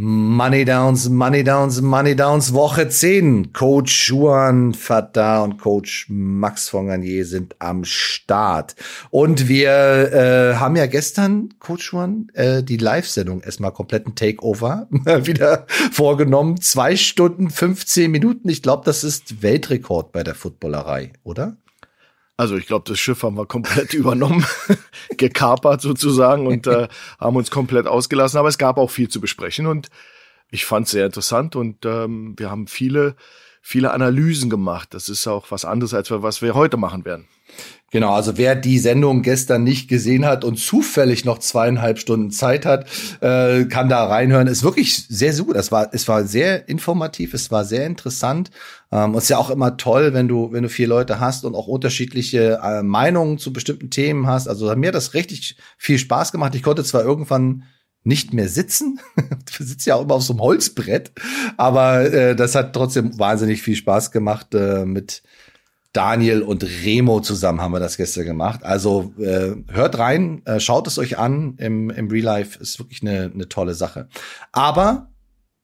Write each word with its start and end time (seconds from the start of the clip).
Money 0.00 0.64
Downs, 0.64 1.08
Money 1.08 1.42
Downs, 1.42 1.80
Money 1.80 2.14
Downs, 2.14 2.54
Woche 2.54 2.88
10. 2.88 3.52
Coach 3.52 4.08
Juan 4.08 4.72
Fatah 4.72 5.42
und 5.42 5.58
Coach 5.58 6.06
Max 6.08 6.68
von 6.68 6.86
Garnier 6.86 7.26
sind 7.26 7.56
am 7.58 7.82
Start. 7.84 8.76
Und 9.10 9.48
wir 9.48 9.72
äh, 10.12 10.54
haben 10.54 10.76
ja 10.76 10.86
gestern, 10.86 11.48
Coach 11.58 11.92
Juan, 11.92 12.28
äh, 12.34 12.62
die 12.62 12.76
Live-Sendung 12.76 13.40
erstmal 13.40 13.72
kompletten 13.72 14.14
Takeover 14.14 14.86
wieder 14.90 15.66
vorgenommen. 15.90 16.60
Zwei 16.60 16.94
Stunden, 16.94 17.50
15 17.50 18.08
Minuten. 18.08 18.48
Ich 18.48 18.62
glaube, 18.62 18.84
das 18.84 19.02
ist 19.02 19.42
Weltrekord 19.42 20.12
bei 20.12 20.22
der 20.22 20.36
Footballerei, 20.36 21.12
oder? 21.24 21.56
Also 22.38 22.56
ich 22.56 22.66
glaube, 22.66 22.84
das 22.88 23.00
Schiff 23.00 23.24
haben 23.24 23.36
wir 23.36 23.46
komplett 23.46 23.92
übernommen, 23.94 24.46
gekapert 25.16 25.82
sozusagen 25.82 26.46
und 26.46 26.68
äh, 26.68 26.86
haben 27.18 27.36
uns 27.36 27.50
komplett 27.50 27.88
ausgelassen. 27.88 28.38
Aber 28.38 28.48
es 28.48 28.58
gab 28.58 28.78
auch 28.78 28.90
viel 28.90 29.08
zu 29.08 29.20
besprechen 29.20 29.66
und 29.66 29.88
ich 30.50 30.64
fand 30.64 30.86
es 30.86 30.92
sehr 30.92 31.04
interessant 31.04 31.56
und 31.56 31.84
ähm, 31.84 32.34
wir 32.38 32.48
haben 32.48 32.68
viele, 32.68 33.16
viele 33.60 33.90
Analysen 33.90 34.50
gemacht. 34.50 34.94
Das 34.94 35.08
ist 35.08 35.26
auch 35.26 35.50
was 35.50 35.64
anderes, 35.64 35.92
als 35.94 36.12
was 36.12 36.40
wir 36.40 36.54
heute 36.54 36.76
machen 36.76 37.04
werden. 37.04 37.26
Genau, 37.90 38.12
also 38.12 38.36
wer 38.36 38.54
die 38.54 38.78
Sendung 38.78 39.22
gestern 39.22 39.64
nicht 39.64 39.88
gesehen 39.88 40.26
hat 40.26 40.44
und 40.44 40.58
zufällig 40.58 41.24
noch 41.24 41.38
zweieinhalb 41.38 41.98
Stunden 41.98 42.30
Zeit 42.30 42.66
hat, 42.66 42.86
äh, 43.22 43.64
kann 43.64 43.88
da 43.88 44.04
reinhören. 44.04 44.46
Ist 44.46 44.62
wirklich 44.62 45.06
sehr, 45.08 45.32
sehr 45.32 45.46
gut. 45.46 45.56
Es 45.56 45.72
war, 45.72 45.88
es 45.92 46.06
war 46.06 46.24
sehr 46.24 46.68
informativ, 46.68 47.32
es 47.32 47.50
war 47.50 47.64
sehr 47.64 47.86
interessant. 47.86 48.50
Ähm, 48.92 49.14
ist 49.14 49.30
ja 49.30 49.38
auch 49.38 49.48
immer 49.48 49.78
toll, 49.78 50.12
wenn 50.12 50.28
du, 50.28 50.52
wenn 50.52 50.64
du 50.64 50.68
vier 50.68 50.86
Leute 50.86 51.18
hast 51.18 51.46
und 51.46 51.54
auch 51.54 51.66
unterschiedliche 51.66 52.60
äh, 52.62 52.82
Meinungen 52.82 53.38
zu 53.38 53.54
bestimmten 53.54 53.88
Themen 53.88 54.26
hast. 54.26 54.48
Also 54.48 54.74
mir 54.76 54.88
hat 54.88 54.94
das 54.94 55.14
richtig 55.14 55.56
viel 55.78 55.98
Spaß 55.98 56.30
gemacht. 56.30 56.54
Ich 56.54 56.62
konnte 56.62 56.84
zwar 56.84 57.04
irgendwann 57.04 57.64
nicht 58.04 58.34
mehr 58.34 58.50
sitzen. 58.50 59.00
du 59.16 59.64
sitzt 59.64 59.86
ja 59.86 59.94
auch 59.94 60.02
immer 60.02 60.14
auf 60.14 60.22
so 60.22 60.34
einem 60.34 60.42
Holzbrett, 60.42 61.12
aber 61.56 62.12
äh, 62.12 62.36
das 62.36 62.54
hat 62.54 62.74
trotzdem 62.74 63.18
wahnsinnig 63.18 63.62
viel 63.62 63.76
Spaß 63.76 64.10
gemacht 64.10 64.54
äh, 64.54 64.84
mit 64.84 65.22
Daniel 65.92 66.42
und 66.42 66.64
Remo 66.64 67.20
zusammen 67.20 67.60
haben 67.60 67.72
wir 67.72 67.80
das 67.80 67.96
gestern 67.96 68.24
gemacht. 68.24 68.62
Also 68.62 69.14
äh, 69.18 69.54
hört 69.68 69.98
rein, 69.98 70.42
äh, 70.44 70.60
schaut 70.60 70.86
es 70.86 70.98
euch 70.98 71.18
an 71.18 71.54
im, 71.58 71.90
im 71.90 72.08
Real 72.08 72.24
Life. 72.24 72.58
Ist 72.60 72.78
wirklich 72.78 73.02
eine, 73.02 73.30
eine 73.32 73.48
tolle 73.48 73.74
Sache. 73.74 74.08
Aber 74.52 75.10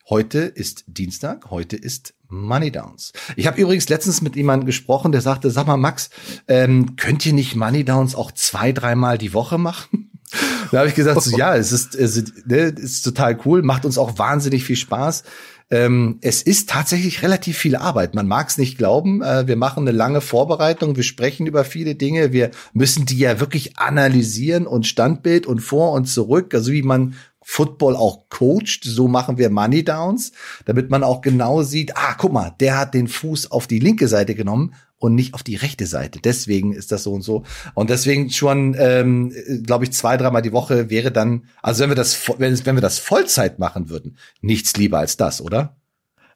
heute 0.08 0.40
ist 0.40 0.84
Dienstag, 0.86 1.50
heute 1.50 1.76
ist 1.76 2.14
Money 2.28 2.70
Downs. 2.70 3.12
Ich 3.36 3.46
habe 3.46 3.60
übrigens 3.60 3.88
letztens 3.88 4.22
mit 4.22 4.34
jemandem 4.34 4.66
gesprochen, 4.66 5.12
der 5.12 5.20
sagte, 5.20 5.50
sag 5.50 5.66
mal 5.66 5.76
Max, 5.76 6.10
ähm, 6.48 6.96
könnt 6.96 7.24
ihr 7.26 7.32
nicht 7.32 7.54
Money 7.54 7.84
Downs 7.84 8.14
auch 8.14 8.32
zwei, 8.32 8.72
dreimal 8.72 9.18
die 9.18 9.34
Woche 9.34 9.58
machen? 9.58 10.10
da 10.70 10.78
habe 10.78 10.88
ich 10.88 10.94
gesagt, 10.94 11.22
so, 11.22 11.36
ja, 11.36 11.54
es 11.54 11.72
ist, 11.72 11.94
es 11.94 12.16
ist, 12.16 12.46
ne, 12.46 12.74
es 12.76 12.82
ist 12.82 13.02
total 13.02 13.38
cool, 13.44 13.62
macht 13.62 13.84
uns 13.84 13.98
auch 13.98 14.18
wahnsinnig 14.18 14.64
viel 14.64 14.76
Spaß. 14.76 15.24
Ähm, 15.70 16.18
es 16.20 16.42
ist 16.42 16.68
tatsächlich 16.68 17.22
relativ 17.22 17.56
viel 17.58 17.76
Arbeit. 17.76 18.14
Man 18.14 18.28
mag 18.28 18.48
es 18.48 18.58
nicht 18.58 18.76
glauben. 18.76 19.22
Äh, 19.22 19.46
wir 19.46 19.56
machen 19.56 19.88
eine 19.88 19.96
lange 19.96 20.20
Vorbereitung, 20.20 20.96
wir 20.96 21.02
sprechen 21.02 21.46
über 21.46 21.64
viele 21.64 21.94
Dinge, 21.94 22.32
wir 22.32 22.50
müssen 22.72 23.06
die 23.06 23.18
ja 23.18 23.40
wirklich 23.40 23.78
analysieren 23.78 24.66
und 24.66 24.86
Standbild 24.86 25.46
und 25.46 25.60
vor 25.60 25.92
und 25.92 26.06
zurück, 26.06 26.54
also 26.54 26.70
wie 26.72 26.82
man 26.82 27.14
Football 27.46 27.94
auch 27.94 28.28
coacht, 28.30 28.84
so 28.84 29.06
machen 29.06 29.36
wir 29.36 29.50
Money 29.50 29.84
Downs, 29.84 30.32
damit 30.64 30.90
man 30.90 31.04
auch 31.04 31.20
genau 31.20 31.62
sieht, 31.62 31.96
ah, 31.96 32.14
guck 32.16 32.32
mal, 32.32 32.54
der 32.58 32.78
hat 32.78 32.94
den 32.94 33.06
Fuß 33.06 33.50
auf 33.50 33.66
die 33.66 33.78
linke 33.78 34.08
Seite 34.08 34.34
genommen 34.34 34.74
und 34.98 35.14
nicht 35.14 35.34
auf 35.34 35.42
die 35.42 35.56
rechte 35.56 35.86
Seite. 35.86 36.20
Deswegen 36.22 36.72
ist 36.72 36.92
das 36.92 37.02
so 37.02 37.12
und 37.12 37.22
so. 37.22 37.44
Und 37.74 37.90
deswegen 37.90 38.30
schon, 38.30 38.74
ähm, 38.78 39.32
glaube 39.62 39.84
ich, 39.84 39.92
zwei, 39.92 40.16
dreimal 40.16 40.42
die 40.42 40.52
Woche 40.52 40.90
wäre 40.90 41.12
dann, 41.12 41.46
also 41.62 41.82
wenn 41.82 41.90
wir 41.90 41.96
das, 41.96 42.28
wenn, 42.38 42.66
wenn 42.66 42.76
wir 42.76 42.82
das 42.82 42.98
Vollzeit 42.98 43.58
machen 43.58 43.88
würden, 43.90 44.18
nichts 44.40 44.76
lieber 44.76 44.98
als 44.98 45.16
das, 45.16 45.40
oder? 45.40 45.76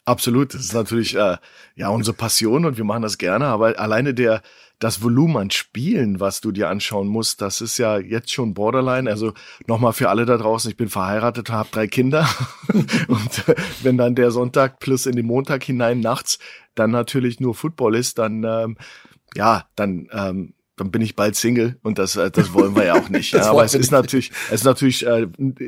Absolut. 0.08 0.54
Das 0.54 0.62
ist 0.62 0.72
natürlich 0.72 1.14
äh, 1.16 1.36
ja 1.76 1.90
unsere 1.90 2.16
Passion 2.16 2.64
und 2.64 2.78
wir 2.78 2.84
machen 2.84 3.02
das 3.02 3.18
gerne, 3.18 3.44
aber 3.44 3.78
alleine 3.78 4.14
der 4.14 4.40
das 4.78 5.02
Volumen 5.02 5.36
an 5.36 5.50
Spielen, 5.50 6.18
was 6.18 6.40
du 6.40 6.50
dir 6.50 6.70
anschauen 6.70 7.08
musst, 7.08 7.42
das 7.42 7.60
ist 7.60 7.76
ja 7.76 7.98
jetzt 7.98 8.32
schon 8.32 8.54
Borderline. 8.54 9.10
Also 9.10 9.34
nochmal 9.66 9.92
für 9.92 10.08
alle 10.08 10.24
da 10.24 10.38
draußen, 10.38 10.70
ich 10.70 10.78
bin 10.78 10.88
verheiratet, 10.88 11.50
habe 11.50 11.68
drei 11.70 11.88
Kinder 11.88 12.26
und 13.08 13.48
äh, 13.48 13.54
wenn 13.82 13.98
dann 13.98 14.14
der 14.14 14.30
Sonntag 14.30 14.78
plus 14.78 15.04
in 15.04 15.14
den 15.14 15.26
Montag 15.26 15.62
hinein 15.64 16.00
nachts 16.00 16.38
dann 16.74 16.90
natürlich 16.90 17.38
nur 17.38 17.54
Football 17.54 17.94
ist, 17.94 18.18
dann 18.18 18.44
ähm, 18.44 18.78
ja, 19.34 19.66
dann 19.76 20.08
ähm, 20.12 20.54
dann 20.78 20.90
bin 20.90 21.02
ich 21.02 21.16
bald 21.16 21.36
Single 21.36 21.76
und 21.82 21.98
das 21.98 22.16
äh, 22.16 22.30
das 22.30 22.52
wollen 22.54 22.74
wir 22.74 22.84
ja 22.84 22.94
auch 22.94 23.08
nicht. 23.08 23.32
ja, 23.34 23.50
aber 23.50 23.64
es 23.64 23.74
ist 23.74 23.90
natürlich 23.90 24.30
es 24.48 24.60
ist 24.60 24.64
natürlich 24.64 25.06
äh, 25.06 25.26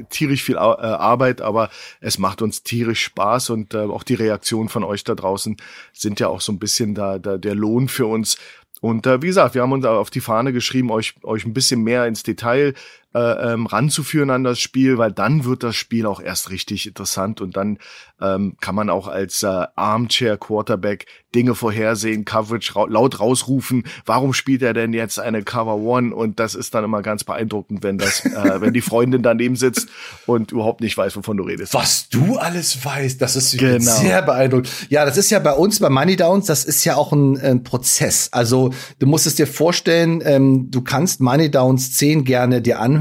tierisch 0.09 0.43
viel 0.43 0.57
äh, 0.57 0.59
Arbeit, 0.59 1.41
aber 1.41 1.71
es 2.01 2.19
macht 2.19 2.43
uns 2.43 2.63
tierisch 2.63 3.03
Spaß 3.05 3.51
und 3.51 3.75
äh, 3.75 3.79
auch 3.79 4.03
die 4.03 4.15
Reaktion 4.15 4.69
von 4.69 4.85
euch 4.85 5.05
da 5.05 5.15
draußen 5.15 5.57
sind 5.93 6.21
ja 6.21 6.29
auch 6.29 6.41
so 6.41 6.53
ein 6.53 6.59
bisschen 6.59 6.95
da, 6.95 7.19
da 7.19 7.37
der 7.37 7.55
Lohn 7.55 7.89
für 7.89 8.07
uns. 8.07 8.37
Und 8.81 9.07
äh, 9.07 9.21
wie 9.21 9.27
gesagt, 9.27 9.55
wir 9.55 9.63
haben 9.63 9.73
uns 9.73 9.85
auf 9.85 10.09
die 10.09 10.21
Fahne 10.21 10.53
geschrieben, 10.53 10.91
euch 10.91 11.15
euch 11.23 11.45
ein 11.45 11.53
bisschen 11.53 11.83
mehr 11.83 12.07
ins 12.07 12.23
Detail 12.23 12.75
äh, 13.15 13.53
ähm, 13.53 13.67
ranzuführen 13.67 14.31
an 14.31 14.45
das 14.45 14.61
Spiel, 14.61 14.99
weil 14.99 15.13
dann 15.13 15.45
wird 15.45 15.63
das 15.63 15.77
Spiel 15.77 16.07
auch 16.07 16.21
erst 16.21 16.51
richtig 16.51 16.87
interessant 16.87 17.41
und 17.41 17.57
dann 17.57 17.79
ähm, 18.21 18.57
kann 18.61 18.75
man 18.75 18.91
auch 18.91 19.09
als 19.09 19.43
äh, 19.43 19.67
Armchair 19.75 20.37
Quarterback 20.37 21.07
Dinge 21.35 21.55
vorhersehen, 21.55 22.25
Coverage 22.25 22.75
ra 22.75 22.87
laut 22.89 23.21
rausrufen. 23.21 23.85
Warum 24.05 24.33
spielt 24.33 24.63
er 24.63 24.75
denn 24.75 24.93
jetzt 24.93 25.21
eine 25.21 25.43
Cover 25.43 25.77
One? 25.77 26.15
Und 26.15 26.41
das 26.41 26.55
ist 26.55 26.75
dann 26.75 26.85
immer 26.85 27.03
ganz 27.03 27.23
beeindruckend, 27.23 27.83
wenn 27.83 27.99
das, 27.99 28.25
äh, 28.25 28.31
wenn 28.61 28.73
die 28.73 28.81
Freundin 28.81 29.23
daneben 29.23 29.57
sitzt 29.57 29.89
und 30.27 30.53
überhaupt 30.53 30.81
nicht 30.81 30.97
weiß, 30.97 31.17
wovon 31.17 31.37
du 31.37 31.45
redest. 31.45 31.75
Was 31.75 32.09
du 32.09 32.37
alles 32.37 32.85
weißt, 32.85 33.23
das 33.23 33.37
ist 33.37 33.57
genau. 33.59 33.93
sehr 33.93 34.23
beeindruckend. 34.23 34.71
Ja, 34.89 35.05
das 35.05 35.17
ist 35.17 35.31
ja 35.31 35.39
bei 35.39 35.53
uns 35.53 35.79
bei 35.79 35.89
Money 35.89 36.17
Downs, 36.17 36.47
das 36.47 36.65
ist 36.65 36.85
ja 36.85 36.97
auch 36.97 37.13
ein, 37.13 37.41
ein 37.41 37.63
Prozess. 37.63 38.29
Also 38.33 38.73
du 38.99 39.07
musst 39.07 39.27
es 39.27 39.37
dir 39.37 39.47
vorstellen, 39.47 40.23
ähm, 40.25 40.71
du 40.71 40.83
kannst 40.83 41.21
Money 41.21 41.51
Downs 41.51 41.93
10 41.93 42.25
gerne 42.25 42.61
dir 42.61 42.81
anhören, 42.81 43.00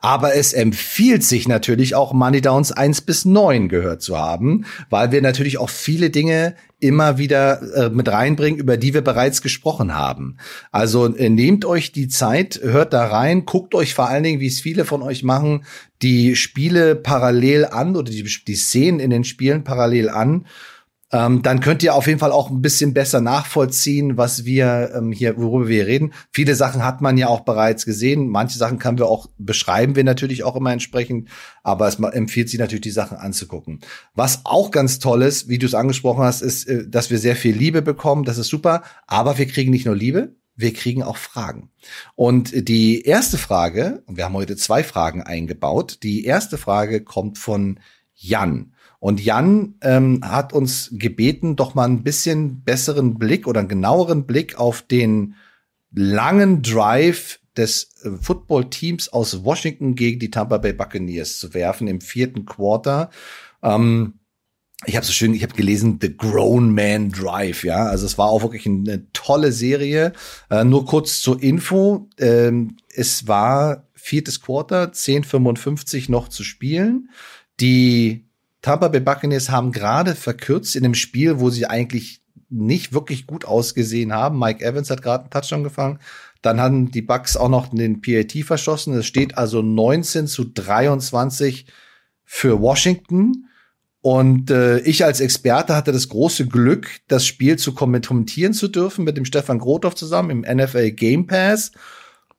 aber 0.00 0.34
es 0.34 0.52
empfiehlt 0.52 1.24
sich 1.24 1.48
natürlich 1.48 1.94
auch 1.94 2.12
Money 2.12 2.40
Downs 2.40 2.72
1 2.72 3.02
bis 3.02 3.24
9 3.24 3.68
gehört 3.68 4.02
zu 4.02 4.18
haben, 4.18 4.64
weil 4.90 5.12
wir 5.12 5.22
natürlich 5.22 5.58
auch 5.58 5.70
viele 5.70 6.10
Dinge 6.10 6.54
immer 6.80 7.16
wieder 7.16 7.62
äh, 7.74 7.90
mit 7.90 8.08
reinbringen, 8.08 8.60
über 8.60 8.76
die 8.76 8.92
wir 8.92 9.00
bereits 9.00 9.40
gesprochen 9.40 9.94
haben. 9.94 10.36
Also 10.70 11.06
äh, 11.14 11.30
nehmt 11.30 11.64
euch 11.64 11.92
die 11.92 12.08
Zeit, 12.08 12.60
hört 12.62 12.92
da 12.92 13.06
rein, 13.06 13.46
guckt 13.46 13.74
euch 13.74 13.94
vor 13.94 14.08
allen 14.08 14.22
Dingen, 14.22 14.40
wie 14.40 14.48
es 14.48 14.60
viele 14.60 14.84
von 14.84 15.00
euch 15.00 15.22
machen, 15.22 15.64
die 16.02 16.36
Spiele 16.36 16.94
parallel 16.94 17.64
an 17.64 17.96
oder 17.96 18.10
die, 18.10 18.22
die 18.22 18.56
Szenen 18.56 19.00
in 19.00 19.10
den 19.10 19.24
Spielen 19.24 19.64
parallel 19.64 20.10
an 20.10 20.46
ähm, 21.14 21.42
dann 21.42 21.60
könnt 21.60 21.84
ihr 21.84 21.94
auf 21.94 22.08
jeden 22.08 22.18
Fall 22.18 22.32
auch 22.32 22.50
ein 22.50 22.60
bisschen 22.60 22.92
besser 22.92 23.20
nachvollziehen, 23.20 24.16
was 24.16 24.44
wir 24.44 24.90
ähm, 24.96 25.12
hier, 25.12 25.36
worüber 25.36 25.68
wir 25.68 25.86
reden. 25.86 26.12
Viele 26.32 26.56
Sachen 26.56 26.84
hat 26.84 27.00
man 27.00 27.16
ja 27.16 27.28
auch 27.28 27.42
bereits 27.42 27.84
gesehen. 27.84 28.26
Manche 28.26 28.58
Sachen 28.58 28.80
können 28.80 28.98
wir 28.98 29.06
auch, 29.06 29.28
beschreiben 29.38 29.94
wir 29.94 30.02
natürlich 30.02 30.42
auch 30.42 30.56
immer 30.56 30.72
entsprechend, 30.72 31.28
aber 31.62 31.86
es 31.86 32.00
empfiehlt 32.00 32.50
sich 32.50 32.58
natürlich, 32.58 32.82
die 32.82 32.90
Sachen 32.90 33.16
anzugucken. 33.16 33.78
Was 34.16 34.40
auch 34.42 34.72
ganz 34.72 34.98
toll 34.98 35.22
ist, 35.22 35.48
wie 35.48 35.58
du 35.58 35.66
es 35.66 35.74
angesprochen 35.74 36.24
hast, 36.24 36.42
ist, 36.42 36.66
äh, 36.66 36.88
dass 36.88 37.10
wir 37.10 37.18
sehr 37.18 37.36
viel 37.36 37.54
Liebe 37.54 37.80
bekommen. 37.80 38.24
Das 38.24 38.36
ist 38.36 38.48
super. 38.48 38.82
Aber 39.06 39.38
wir 39.38 39.46
kriegen 39.46 39.70
nicht 39.70 39.86
nur 39.86 39.94
Liebe, 39.94 40.34
wir 40.56 40.72
kriegen 40.72 41.04
auch 41.04 41.16
Fragen. 41.16 41.70
Und 42.16 42.68
die 42.68 43.02
erste 43.02 43.38
Frage, 43.38 44.02
und 44.06 44.16
wir 44.16 44.24
haben 44.24 44.34
heute 44.34 44.56
zwei 44.56 44.82
Fragen 44.82 45.22
eingebaut. 45.22 45.98
Die 46.02 46.24
erste 46.24 46.58
Frage 46.58 47.04
kommt 47.04 47.38
von 47.38 47.78
Jan. 48.16 48.73
Und 49.04 49.22
Jan 49.22 49.74
ähm, 49.82 50.20
hat 50.24 50.54
uns 50.54 50.88
gebeten, 50.92 51.56
doch 51.56 51.74
mal 51.74 51.84
ein 51.84 52.04
bisschen 52.04 52.62
besseren 52.62 53.18
Blick 53.18 53.46
oder 53.46 53.60
einen 53.60 53.68
genaueren 53.68 54.24
Blick 54.24 54.58
auf 54.58 54.80
den 54.80 55.34
langen 55.90 56.62
Drive 56.62 57.38
des 57.54 58.00
äh, 58.02 58.12
Football-Teams 58.18 59.10
aus 59.10 59.44
Washington 59.44 59.94
gegen 59.94 60.20
die 60.20 60.30
Tampa 60.30 60.56
Bay 60.56 60.72
Buccaneers 60.72 61.38
zu 61.38 61.52
werfen 61.52 61.86
im 61.86 62.00
vierten 62.00 62.46
Quarter. 62.46 63.10
Ähm, 63.62 64.20
ich 64.86 64.96
habe 64.96 65.04
so 65.04 65.12
schön, 65.12 65.34
ich 65.34 65.42
habe 65.42 65.52
gelesen, 65.52 65.98
The 66.00 66.16
Grown 66.16 66.74
Man 66.74 67.10
Drive, 67.10 67.62
ja. 67.62 67.84
Also 67.84 68.06
es 68.06 68.16
war 68.16 68.30
auch 68.30 68.40
wirklich 68.40 68.64
eine 68.64 69.12
tolle 69.12 69.52
Serie. 69.52 70.14
Äh, 70.48 70.64
nur 70.64 70.86
kurz 70.86 71.20
zur 71.20 71.42
Info. 71.42 72.08
Ähm, 72.16 72.78
es 72.88 73.28
war 73.28 73.86
viertes 73.92 74.40
Quarter, 74.40 74.92
10,55 74.92 76.10
noch 76.10 76.28
zu 76.28 76.42
spielen. 76.42 77.10
Die 77.60 78.23
Tampa 78.64 78.88
Bay 78.88 79.00
Buccaneers 79.00 79.50
haben 79.50 79.72
gerade 79.72 80.14
verkürzt 80.14 80.74
in 80.74 80.86
einem 80.86 80.94
Spiel, 80.94 81.38
wo 81.38 81.50
sie 81.50 81.66
eigentlich 81.66 82.22
nicht 82.48 82.94
wirklich 82.94 83.26
gut 83.26 83.44
ausgesehen 83.44 84.14
haben. 84.14 84.38
Mike 84.38 84.64
Evans 84.64 84.88
hat 84.88 85.02
gerade 85.02 85.24
einen 85.24 85.30
Touchdown 85.30 85.64
gefangen. 85.64 85.98
Dann 86.40 86.58
haben 86.58 86.90
die 86.90 87.02
Bucks 87.02 87.36
auch 87.36 87.50
noch 87.50 87.68
den 87.68 88.00
PAT 88.00 88.32
verschossen. 88.42 88.94
Es 88.94 89.04
steht 89.04 89.36
also 89.36 89.60
19 89.60 90.26
zu 90.26 90.44
23 90.44 91.66
für 92.24 92.58
Washington. 92.62 93.50
Und 94.00 94.50
äh, 94.50 94.78
ich 94.78 95.04
als 95.04 95.20
Experte 95.20 95.76
hatte 95.76 95.92
das 95.92 96.08
große 96.08 96.46
Glück, 96.46 96.88
das 97.06 97.26
Spiel 97.26 97.58
zu 97.58 97.74
kommentieren 97.74 98.54
zu 98.54 98.68
dürfen 98.68 99.04
mit 99.04 99.18
dem 99.18 99.26
Stefan 99.26 99.58
Grothoff 99.58 99.94
zusammen 99.94 100.42
im 100.42 100.56
NFL 100.56 100.92
Game 100.92 101.26
Pass. 101.26 101.72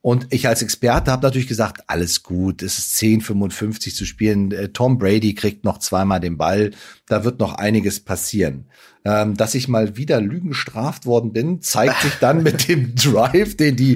Und 0.05 0.27
ich 0.29 0.47
als 0.47 0.61
Experte 0.61 1.09
habe 1.09 1.23
natürlich 1.23 1.47
gesagt, 1.47 1.85
alles 1.87 2.21
gut, 2.21 2.61
es 2.61 2.77
ist 2.77 2.95
10,55 2.97 3.95
zu 3.95 4.05
spielen. 4.05 4.51
Äh, 4.51 4.69
Tom 4.69 4.99
Brady 4.99 5.33
kriegt 5.33 5.63
noch 5.63 5.79
zweimal 5.79 6.19
den 6.19 6.37
Ball, 6.37 6.73
da 7.07 7.23
wird 7.23 7.39
noch 7.39 7.55
einiges 7.55 8.01
passieren. 8.01 8.65
Ähm, 9.03 9.35
dass 9.35 9.55
ich 9.55 9.67
mal 9.67 9.97
wieder 9.97 10.21
Lügen 10.21 10.49
gestraft 10.49 11.07
worden 11.07 11.33
bin, 11.33 11.59
zeigt 11.63 12.03
sich 12.03 12.13
dann 12.19 12.43
mit 12.43 12.67
dem 12.67 12.93
Drive, 12.95 13.57
den 13.57 13.77
die 13.77 13.93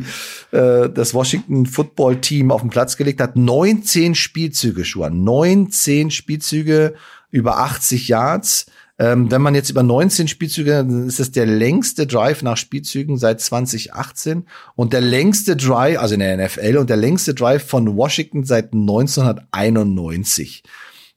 äh, 0.49 0.89
das 0.89 1.13
Washington 1.13 1.67
Football 1.67 2.21
Team 2.21 2.51
auf 2.51 2.61
den 2.61 2.71
Platz 2.71 2.97
gelegt 2.97 3.21
hat. 3.21 3.35
19 3.35 4.15
Spielzüge, 4.15 4.85
Schuhan. 4.85 5.23
19 5.23 6.09
Spielzüge 6.09 6.95
über 7.29 7.59
80 7.59 8.07
Yards. 8.07 8.65
Ähm, 8.99 9.31
wenn 9.31 9.41
man 9.41 9.55
jetzt 9.55 9.69
über 9.69 9.81
19 9.81 10.27
Spielzüge, 10.27 10.71
dann 10.71 11.07
ist 11.07 11.21
es 11.21 11.31
der 11.31 11.45
längste 11.45 12.05
Drive 12.05 12.41
nach 12.41 12.57
Spielzügen 12.57 13.17
seit 13.17 13.39
2018 13.39 14.45
und 14.75 14.91
der 14.91 14.99
längste 14.99 15.55
Drive, 15.55 15.99
also 15.99 16.15
in 16.15 16.19
der 16.19 16.37
NFL 16.37 16.77
und 16.77 16.89
der 16.89 16.97
längste 16.97 17.33
Drive 17.33 17.65
von 17.65 17.95
Washington 17.95 18.43
seit 18.43 18.73
1991. 18.73 20.63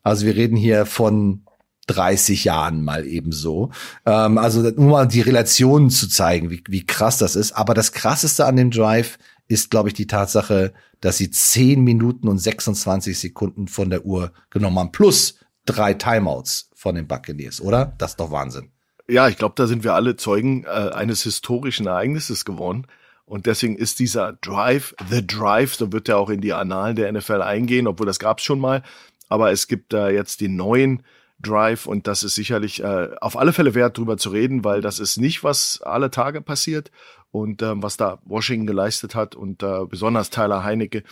Also 0.05 0.26
wir 0.26 0.37
reden 0.37 0.56
hier 0.56 0.87
von 0.87 1.43
30 1.88 2.44
Jahren 2.44 2.84
mal 2.84 3.05
ebenso. 3.05 3.70
Ähm, 4.06 4.38
also 4.38 4.62
nur 4.62 4.90
mal 4.90 5.08
die 5.08 5.20
Relationen 5.20 5.90
zu 5.90 6.08
zeigen, 6.08 6.50
wie, 6.50 6.62
wie 6.69 6.87
krass 6.87 7.19
das 7.19 7.35
ist. 7.35 7.50
Aber 7.52 7.75
das 7.75 7.90
krasseste 7.90 8.46
an 8.46 8.55
dem 8.55 8.70
Drive 8.70 9.19
ist, 9.49 9.70
glaube 9.70 9.88
ich, 9.88 9.94
die 9.94 10.06
Tatsache, 10.06 10.73
dass 11.00 11.19
sie 11.19 11.32
10 11.32 11.82
Minuten 11.82 12.28
und 12.28 12.38
26 12.38 13.19
Sekunden 13.19 13.67
von 13.67 13.90
der 13.90 14.06
Uhr 14.06 14.32
genommen 14.50 14.78
haben. 14.78 14.93
Plus 14.93 15.35
drei 15.67 15.94
Timeouts 15.94 16.70
von 16.82 16.96
den 16.96 17.06
Buccaneers, 17.06 17.61
oder? 17.61 17.94
Das 17.99 18.12
ist 18.12 18.20
doch 18.20 18.32
Wahnsinn. 18.32 18.73
Ja, 19.08 19.29
ich 19.29 19.37
glaube, 19.37 19.55
da 19.56 19.69
sind 19.69 19.84
wir 19.84 19.94
alle 19.94 20.17
Zeugen 20.17 20.64
äh, 20.64 20.69
eines 20.69 21.23
historischen 21.23 21.87
Ereignisses 21.87 22.44
geworden. 22.44 22.87
Und 23.25 23.46
deswegen 23.46 23.76
ist 23.76 24.00
dieser 24.00 24.32
Drive, 24.32 24.94
The 25.08 25.25
Drive, 25.25 25.76
so 25.76 25.93
wird 25.93 26.08
er 26.08 26.19
auch 26.19 26.29
in 26.29 26.40
die 26.40 26.52
Annalen 26.52 26.96
der 26.96 27.11
NFL 27.12 27.40
eingehen, 27.40 27.87
obwohl 27.87 28.06
das 28.06 28.19
gab's 28.19 28.43
schon 28.43 28.58
mal. 28.58 28.82
Aber 29.29 29.52
es 29.52 29.69
gibt 29.69 29.93
da 29.93 30.08
äh, 30.08 30.14
jetzt 30.14 30.40
den 30.40 30.56
neuen 30.56 31.05
Drive 31.40 31.87
und 31.87 32.08
das 32.08 32.25
ist 32.25 32.34
sicherlich 32.34 32.82
äh, 32.82 33.11
auf 33.20 33.37
alle 33.37 33.52
Fälle 33.52 33.75
wert, 33.75 33.96
drüber 33.96 34.17
zu 34.17 34.31
reden, 34.31 34.64
weil 34.64 34.81
das 34.81 34.99
ist 34.99 35.19
nicht, 35.19 35.44
was 35.44 35.81
alle 35.82 36.11
Tage 36.11 36.40
passiert 36.40 36.90
und 37.31 37.62
äh, 37.62 37.81
was 37.81 37.96
da 37.96 38.19
Washington 38.25 38.67
geleistet 38.67 39.14
hat 39.14 39.35
und 39.37 39.62
äh, 39.62 39.87
besonders 39.88 40.31
Tyler 40.31 40.64
Heinecke 40.64 41.05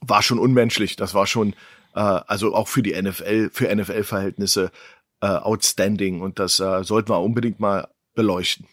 war 0.00 0.22
schon 0.22 0.38
unmenschlich. 0.38 0.96
Das 0.96 1.14
war 1.14 1.26
schon 1.26 1.54
äh, 1.94 2.00
also 2.00 2.54
auch 2.54 2.68
für 2.68 2.82
die 2.82 3.00
NFL, 3.00 3.50
für 3.52 3.74
NFL-Verhältnisse 3.74 4.70
äh, 5.20 5.26
outstanding 5.26 6.20
und 6.20 6.38
das 6.38 6.60
äh, 6.60 6.84
sollten 6.84 7.10
wir 7.10 7.20
unbedingt 7.20 7.60
mal 7.60 7.88
beleuchten. 8.14 8.66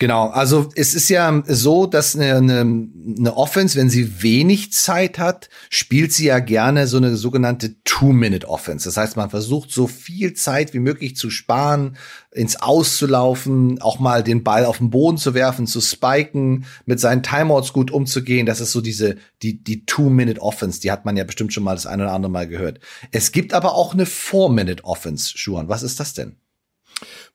Genau, 0.00 0.28
also 0.28 0.68
es 0.76 0.94
ist 0.94 1.08
ja 1.08 1.42
so, 1.44 1.86
dass 1.86 2.14
eine, 2.14 2.36
eine, 2.36 2.60
eine 2.60 3.36
Offense, 3.36 3.76
wenn 3.76 3.90
sie 3.90 4.22
wenig 4.22 4.72
Zeit 4.72 5.18
hat, 5.18 5.48
spielt 5.70 6.12
sie 6.12 6.26
ja 6.26 6.38
gerne 6.38 6.86
so 6.86 6.98
eine 6.98 7.16
sogenannte 7.16 7.82
Two-Minute-Offense. 7.82 8.88
Das 8.88 8.96
heißt, 8.96 9.16
man 9.16 9.28
versucht 9.28 9.72
so 9.72 9.88
viel 9.88 10.34
Zeit 10.34 10.72
wie 10.72 10.78
möglich 10.78 11.16
zu 11.16 11.30
sparen, 11.30 11.96
ins 12.30 12.62
Auszulaufen, 12.62 13.82
auch 13.82 13.98
mal 13.98 14.22
den 14.22 14.44
Ball 14.44 14.66
auf 14.66 14.78
den 14.78 14.90
Boden 14.90 15.18
zu 15.18 15.34
werfen, 15.34 15.66
zu 15.66 15.80
spiken, 15.80 16.66
mit 16.86 17.00
seinen 17.00 17.24
Timeouts 17.24 17.72
gut 17.72 17.90
umzugehen. 17.90 18.46
Das 18.46 18.60
ist 18.60 18.70
so 18.70 18.80
diese, 18.80 19.16
die, 19.42 19.64
die 19.64 19.84
Two-Minute-Offense. 19.84 20.80
Die 20.80 20.92
hat 20.92 21.06
man 21.06 21.16
ja 21.16 21.24
bestimmt 21.24 21.52
schon 21.52 21.64
mal 21.64 21.74
das 21.74 21.86
eine 21.86 22.04
oder 22.04 22.12
andere 22.12 22.30
Mal 22.30 22.46
gehört. 22.46 22.78
Es 23.10 23.32
gibt 23.32 23.52
aber 23.52 23.74
auch 23.74 23.94
eine 23.94 24.06
Four-Minute-Offense, 24.06 25.36
Schuhan. 25.36 25.68
Was 25.68 25.82
ist 25.82 25.98
das 25.98 26.14
denn? 26.14 26.36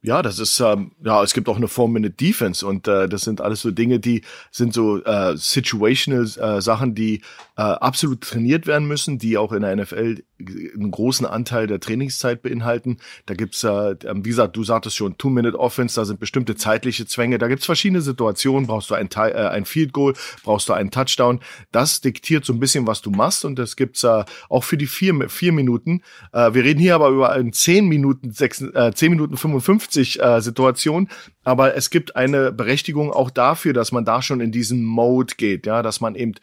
Ja, 0.05 0.21
das 0.21 0.37
ist 0.37 0.59
ähm, 0.59 0.91
ja, 1.01 1.23
es 1.23 1.33
gibt 1.33 1.47
auch 1.47 1.55
eine 1.55 1.69
Four-Minute-Defense 1.69 2.67
und 2.67 2.89
äh, 2.89 3.07
das 3.07 3.21
sind 3.21 3.39
alles 3.39 3.61
so 3.61 3.71
Dinge, 3.71 4.01
die 4.01 4.21
sind 4.51 4.73
so 4.73 5.01
äh, 5.01 5.37
situational 5.37 6.25
äh, 6.25 6.59
Sachen, 6.59 6.93
die 6.93 7.21
äh, 7.55 7.61
absolut 7.61 8.19
trainiert 8.19 8.67
werden 8.67 8.85
müssen, 8.85 9.17
die 9.17 9.37
auch 9.37 9.53
in 9.53 9.61
der 9.61 9.73
NFL 9.73 10.21
einen 10.39 10.91
großen 10.91 11.25
Anteil 11.25 11.67
der 11.67 11.79
Trainingszeit 11.79 12.41
beinhalten. 12.41 12.97
Da 13.27 13.33
gibt's, 13.33 13.63
äh, 13.63 13.95
wie 14.01 14.29
gesagt, 14.29 14.57
du 14.57 14.65
sagtest 14.65 14.97
schon, 14.97 15.17
Two-Minute-Offense, 15.17 15.95
da 15.95 16.03
sind 16.03 16.19
bestimmte 16.19 16.57
zeitliche 16.57 17.05
Zwänge, 17.05 17.37
da 17.37 17.47
gibt's 17.47 17.65
verschiedene 17.65 18.01
Situationen, 18.01 18.67
brauchst 18.67 18.89
du 18.89 18.95
ein, 18.95 19.07
äh, 19.09 19.31
ein 19.31 19.63
Field 19.63 19.93
Goal, 19.93 20.15
brauchst 20.43 20.67
du 20.67 20.73
einen 20.73 20.91
Touchdown. 20.91 21.39
Das 21.71 22.01
diktiert 22.01 22.43
so 22.43 22.51
ein 22.51 22.59
bisschen, 22.59 22.87
was 22.87 23.01
du 23.01 23.09
machst 23.09 23.45
und 23.45 23.57
das 23.57 23.77
gibt's 23.77 24.03
äh, 24.03 24.25
auch 24.49 24.65
für 24.65 24.75
die 24.75 24.87
vier, 24.87 25.29
vier 25.29 25.53
Minuten. 25.53 26.01
Äh, 26.33 26.53
wir 26.53 26.65
reden 26.65 26.81
hier 26.81 26.95
aber 26.95 27.07
über 27.07 27.31
einen 27.31 27.53
zehn 27.53 27.87
Minuten, 27.87 28.31
sechs, 28.31 28.59
äh, 28.59 28.91
zehn 28.93 29.11
Minuten 29.11 29.37
55 29.37 29.92
äh, 29.95 30.41
Situation, 30.41 31.09
aber 31.43 31.75
es 31.75 31.89
gibt 31.89 32.15
eine 32.15 32.51
Berechtigung 32.51 33.11
auch 33.11 33.29
dafür, 33.29 33.73
dass 33.73 33.91
man 33.91 34.05
da 34.05 34.21
schon 34.21 34.41
in 34.41 34.51
diesen 34.51 34.83
Mode 34.83 35.35
geht, 35.37 35.65
ja, 35.65 35.81
dass 35.81 36.01
man 36.01 36.15
eben 36.15 36.33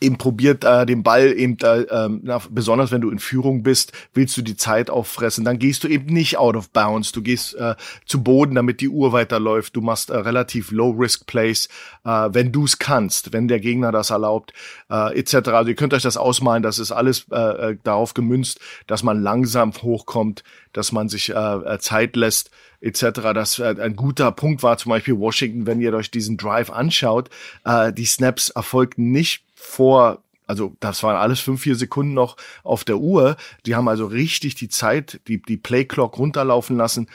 eben 0.00 0.18
probiert, 0.18 0.64
äh, 0.64 0.86
den 0.86 1.02
Ball 1.02 1.32
eben, 1.32 1.58
äh, 1.62 1.82
ähm, 1.82 2.20
na, 2.22 2.40
besonders 2.50 2.90
wenn 2.90 3.00
du 3.00 3.10
in 3.10 3.18
Führung 3.18 3.62
bist, 3.62 3.92
willst 4.14 4.36
du 4.36 4.42
die 4.42 4.56
Zeit 4.56 4.90
auffressen. 4.90 5.44
Dann 5.44 5.58
gehst 5.58 5.84
du 5.84 5.88
eben 5.88 6.12
nicht 6.12 6.38
out 6.38 6.56
of 6.56 6.70
bounds. 6.70 7.12
Du 7.12 7.22
gehst 7.22 7.54
äh, 7.54 7.74
zu 8.06 8.22
Boden, 8.22 8.54
damit 8.54 8.80
die 8.80 8.88
Uhr 8.88 9.12
weiterläuft. 9.12 9.76
Du 9.76 9.80
machst 9.80 10.10
äh, 10.10 10.16
relativ 10.16 10.70
Low-Risk-Plays, 10.70 11.68
äh, 12.04 12.28
wenn 12.32 12.52
du 12.52 12.64
es 12.64 12.78
kannst, 12.78 13.32
wenn 13.32 13.48
der 13.48 13.60
Gegner 13.60 13.92
das 13.92 14.10
erlaubt, 14.10 14.52
äh, 14.90 15.18
etc. 15.18 15.48
Also 15.48 15.70
ihr 15.70 15.76
könnt 15.76 15.94
euch 15.94 16.02
das 16.02 16.16
ausmalen, 16.16 16.62
das 16.62 16.78
ist 16.78 16.92
alles 16.92 17.26
äh, 17.30 17.70
äh, 17.70 17.76
darauf 17.82 18.14
gemünzt, 18.14 18.60
dass 18.86 19.02
man 19.02 19.22
langsam 19.22 19.72
hochkommt, 19.74 20.44
dass 20.72 20.92
man 20.92 21.08
sich 21.08 21.30
äh, 21.30 21.34
äh 21.34 21.78
Zeit 21.78 22.16
lässt, 22.16 22.50
etc. 22.80 23.32
Das 23.34 23.58
äh, 23.58 23.74
ein 23.80 23.96
guter 23.96 24.32
Punkt 24.32 24.62
war 24.62 24.78
zum 24.78 24.90
Beispiel 24.90 25.18
Washington, 25.18 25.66
wenn 25.66 25.80
ihr 25.80 25.92
euch 25.94 26.10
diesen 26.10 26.36
Drive 26.36 26.70
anschaut, 26.70 27.30
äh, 27.64 27.92
die 27.92 28.06
Snaps 28.06 28.50
erfolgten 28.50 29.10
nicht 29.10 29.42
vor 29.58 30.22
also 30.48 30.74
das 30.80 31.02
waren 31.02 31.16
alles 31.16 31.40
fünf, 31.40 31.60
vier 31.60 31.76
Sekunden 31.76 32.14
noch 32.14 32.38
auf 32.64 32.82
der 32.82 32.96
Uhr. 32.96 33.36
Die 33.66 33.76
haben 33.76 33.86
also 33.86 34.06
richtig 34.06 34.54
die 34.54 34.70
Zeit, 34.70 35.20
die, 35.28 35.42
die 35.42 35.58
Play 35.58 35.84
Clock 35.84 36.18
runterlaufen 36.18 36.76
lassen. 36.78 37.08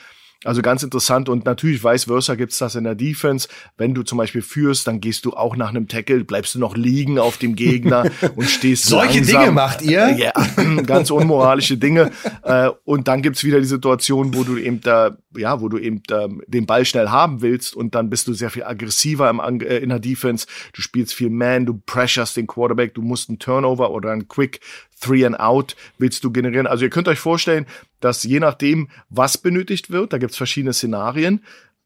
Also 0.43 0.61
ganz 0.61 0.83
interessant 0.83 1.29
und 1.29 1.45
natürlich 1.45 1.83
vice 1.83 2.05
versa 2.05 2.35
gibt's 2.35 2.57
das 2.57 2.75
in 2.75 2.83
der 2.83 2.95
Defense. 2.95 3.47
Wenn 3.77 3.93
du 3.93 4.03
zum 4.03 4.17
Beispiel 4.17 4.41
führst, 4.41 4.87
dann 4.87 5.01
gehst 5.01 5.25
du 5.25 5.33
auch 5.33 5.55
nach 5.55 5.69
einem 5.69 5.87
Tackle, 5.87 6.23
bleibst 6.23 6.55
du 6.55 6.59
noch 6.59 6.75
liegen 6.75 7.19
auf 7.19 7.37
dem 7.37 7.55
Gegner 7.55 8.09
und 8.35 8.49
stehst 8.49 8.85
Solche 8.85 9.19
langsam. 9.19 9.41
Dinge 9.41 9.51
macht 9.51 9.81
ihr? 9.81 10.09
Ja, 10.17 10.33
ganz 10.85 11.11
unmoralische 11.11 11.77
Dinge. 11.77 12.11
Äh, 12.43 12.69
und 12.83 13.07
dann 13.07 13.21
gibt's 13.21 13.43
wieder 13.43 13.59
die 13.59 13.65
Situation, 13.65 14.35
wo 14.35 14.43
du 14.43 14.57
eben 14.57 14.81
da, 14.81 15.17
ja, 15.35 15.61
wo 15.61 15.69
du 15.69 15.77
eben 15.77 16.01
ähm, 16.11 16.41
den 16.47 16.65
Ball 16.65 16.85
schnell 16.85 17.09
haben 17.09 17.41
willst 17.41 17.75
und 17.75 17.95
dann 17.95 18.09
bist 18.09 18.27
du 18.27 18.33
sehr 18.33 18.49
viel 18.49 18.63
aggressiver 18.63 19.29
im, 19.29 19.39
äh, 19.61 19.77
in 19.77 19.89
der 19.89 19.99
Defense. 19.99 20.47
Du 20.73 20.81
spielst 20.81 21.13
viel 21.13 21.29
Man, 21.29 21.65
du 21.65 21.81
pressurst 21.85 22.37
den 22.37 22.47
Quarterback, 22.47 22.93
du 22.93 23.01
musst 23.01 23.29
einen 23.29 23.39
Turnover 23.39 23.91
oder 23.91 24.11
einen 24.11 24.27
Quick 24.27 24.59
Three 25.03 25.25
and 25.25 25.39
Out 25.39 25.75
willst 25.97 26.23
du 26.23 26.31
generieren. 26.31 26.67
Also 26.67 26.85
ihr 26.85 26.89
könnt 26.89 27.07
euch 27.07 27.19
vorstellen, 27.19 27.65
dass 27.99 28.23
je 28.23 28.39
nachdem, 28.39 28.89
was 29.09 29.37
benötigt 29.37 29.91
wird, 29.91 30.13
da 30.13 30.17
gibt's 30.17 30.37
verschiedene 30.37 30.73
Szenarien, 30.73 31.43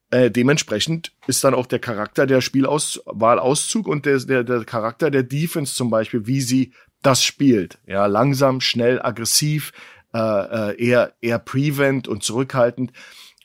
äh, 0.10 0.32
dementsprechend 0.32 1.12
ist 1.27 1.44
dann 1.44 1.53
auch 1.53 1.65
der 1.65 1.80
Charakter 1.80 2.25
der 2.25 2.41
Spielwahlauszug 2.41 3.88
und 3.88 4.06
der, 4.06 4.20
der, 4.20 4.44
der 4.44 4.63
Charakter 4.63 5.12
der 5.12 5.24
Defense 5.24 5.74
zum 5.74 5.89
Beispiel, 5.89 6.27
wie 6.27 6.41
sie 6.41 6.72
das 7.01 7.24
spielt. 7.24 7.77
Ja, 7.86 8.06
langsam, 8.06 8.62
schnell, 8.62 9.01
aggressiv, 9.01 9.74
äh, 10.13 10.20
äh 10.20 10.82
eher, 10.82 11.13
eher 11.22 11.39
prevent 11.39 12.08
und 12.08 12.24
zurückhaltend. 12.24 12.91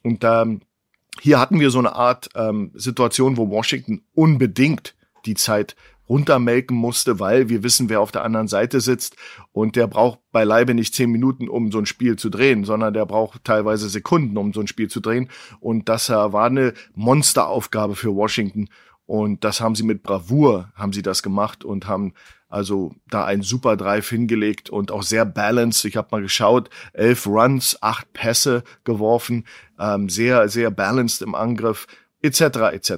Und 0.05 0.23
ähm, 0.23 0.63
hier 1.21 1.41
hatten 1.41 1.61
wir 1.61 1.71
so 1.71 1.79
eine 1.79 1.95
Art 1.95 2.29
ähm, 2.35 2.71
Situation, 2.75 3.37
wo 3.37 3.51
Washington 3.51 4.03
unbedingt 4.15 4.95
die 5.27 5.35
Zeit 5.35 5.77
runtermelken 6.13 6.77
musste, 6.77 7.21
weil 7.21 7.49
wir 7.49 7.63
wissen, 7.63 7.89
wer 7.89 8.03
auf 8.03 8.13
der 8.13 8.23
anderen 8.23 8.47
Seite 8.47 8.83
sitzt 8.83 9.17
und 9.51 9.77
der 9.77 9.87
braucht 9.87 10.19
beileibe 10.31 10.75
nicht 10.75 10.95
zehn 10.95 11.11
Minuten, 11.11 11.49
um 11.49 11.73
so 11.73 11.79
ein 11.79 11.87
Spiel 11.87 12.17
zu 12.17 12.29
drehen, 12.29 12.65
sondern 12.65 12.93
der 12.93 13.07
braucht 13.07 13.45
teilweise 13.45 13.89
Sekunden, 13.89 14.37
um 14.37 14.53
so 14.53 14.61
ein 14.61 14.67
Spiel 14.67 14.91
zu 14.91 15.01
drehen. 15.01 15.31
Und 15.59 15.89
das 15.89 16.11
äh, 16.11 16.13
war 16.13 16.47
eine 16.47 16.75
Monsteraufgabe 16.95 17.95
für 17.95 18.15
Washington. 18.15 18.69
Und 19.07 19.43
das 19.43 19.63
haben 19.63 19.75
sie 19.75 19.85
mit 19.85 20.03
Bravour, 20.03 20.71
haben 20.75 20.93
sie 20.93 21.03
das 21.03 21.23
gemacht 21.23 21.65
und 21.65 21.87
haben 21.87 22.13
also 22.49 22.95
da 23.09 23.25
einen 23.25 23.43
super 23.43 23.79
Drive 23.79 24.11
hingelegt 24.11 24.69
und 24.69 24.93
auch 24.93 25.03
sehr 25.03 25.25
balanced. 25.25 25.87
Ich 25.87 25.97
habe 25.97 26.09
mal 26.11 26.21
geschaut, 26.21 26.69
elf 26.93 27.27
Runs, 27.27 27.79
acht 27.81 28.13
Pässe 28.13 28.65
geworfen, 28.85 29.47
ähm, 29.79 30.11
sehr, 30.11 30.51
sehr 30.51 30.71
balanced 30.71 31.23
im 31.23 31.35
Angriff, 31.35 31.87
etc. 32.21 32.41
etc. 32.73 32.93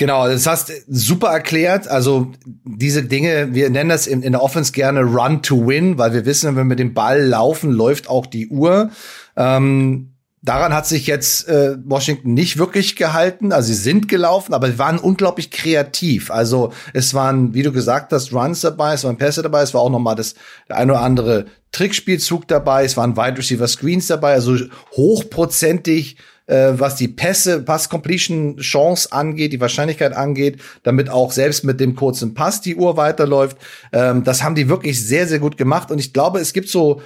Genau, 0.00 0.26
das 0.26 0.46
hast 0.46 0.72
super 0.88 1.28
erklärt. 1.28 1.86
Also 1.86 2.32
diese 2.64 3.02
Dinge, 3.02 3.52
wir 3.52 3.68
nennen 3.68 3.90
das 3.90 4.06
in, 4.06 4.22
in, 4.22 4.32
der 4.32 4.42
Offense 4.42 4.72
gerne 4.72 5.02
Run 5.02 5.42
to 5.42 5.66
Win, 5.66 5.98
weil 5.98 6.14
wir 6.14 6.24
wissen, 6.24 6.56
wenn 6.56 6.70
wir 6.70 6.76
dem 6.76 6.94
Ball 6.94 7.22
laufen, 7.22 7.70
läuft 7.70 8.08
auch 8.08 8.24
die 8.24 8.48
Uhr. 8.48 8.88
Ähm, 9.36 10.14
daran 10.40 10.72
hat 10.72 10.86
sich 10.86 11.06
jetzt 11.06 11.46
äh, 11.50 11.76
Washington 11.84 12.32
nicht 12.32 12.56
wirklich 12.56 12.96
gehalten. 12.96 13.52
Also 13.52 13.68
sie 13.68 13.74
sind 13.74 14.08
gelaufen, 14.08 14.54
aber 14.54 14.68
sie 14.68 14.78
waren 14.78 14.98
unglaublich 14.98 15.50
kreativ. 15.50 16.30
Also 16.30 16.72
es 16.94 17.12
waren, 17.12 17.52
wie 17.52 17.62
du 17.62 17.70
gesagt 17.70 18.10
hast, 18.14 18.32
Runs 18.32 18.62
dabei, 18.62 18.94
es 18.94 19.04
waren 19.04 19.18
Pässe 19.18 19.42
dabei, 19.42 19.60
es 19.60 19.74
war 19.74 19.82
auch 19.82 19.90
noch 19.90 19.98
mal 19.98 20.14
das 20.14 20.34
der 20.70 20.78
ein 20.78 20.90
oder 20.90 21.02
andere 21.02 21.44
Trickspielzug 21.72 22.48
dabei, 22.48 22.86
es 22.86 22.96
waren 22.96 23.18
Wide 23.18 23.36
Receiver 23.36 23.68
Screens 23.68 24.06
dabei, 24.06 24.32
also 24.32 24.56
hochprozentig 24.92 26.16
äh, 26.50 26.78
was 26.78 26.96
die 26.96 27.08
Pässe, 27.08 27.62
Pass-Completion-Chance 27.62 29.12
angeht, 29.12 29.52
die 29.52 29.60
Wahrscheinlichkeit 29.60 30.12
angeht, 30.12 30.60
damit 30.82 31.08
auch 31.08 31.30
selbst 31.32 31.64
mit 31.64 31.80
dem 31.80 31.94
kurzen 31.94 32.34
Pass 32.34 32.60
die 32.60 32.76
Uhr 32.76 32.96
weiterläuft. 32.96 33.56
Ähm, 33.92 34.24
das 34.24 34.42
haben 34.42 34.56
die 34.56 34.68
wirklich 34.68 35.04
sehr, 35.06 35.28
sehr 35.28 35.38
gut 35.38 35.56
gemacht. 35.56 35.90
Und 35.90 35.98
ich 35.98 36.12
glaube, 36.12 36.40
es 36.40 36.52
gibt 36.52 36.68
so 36.68 37.00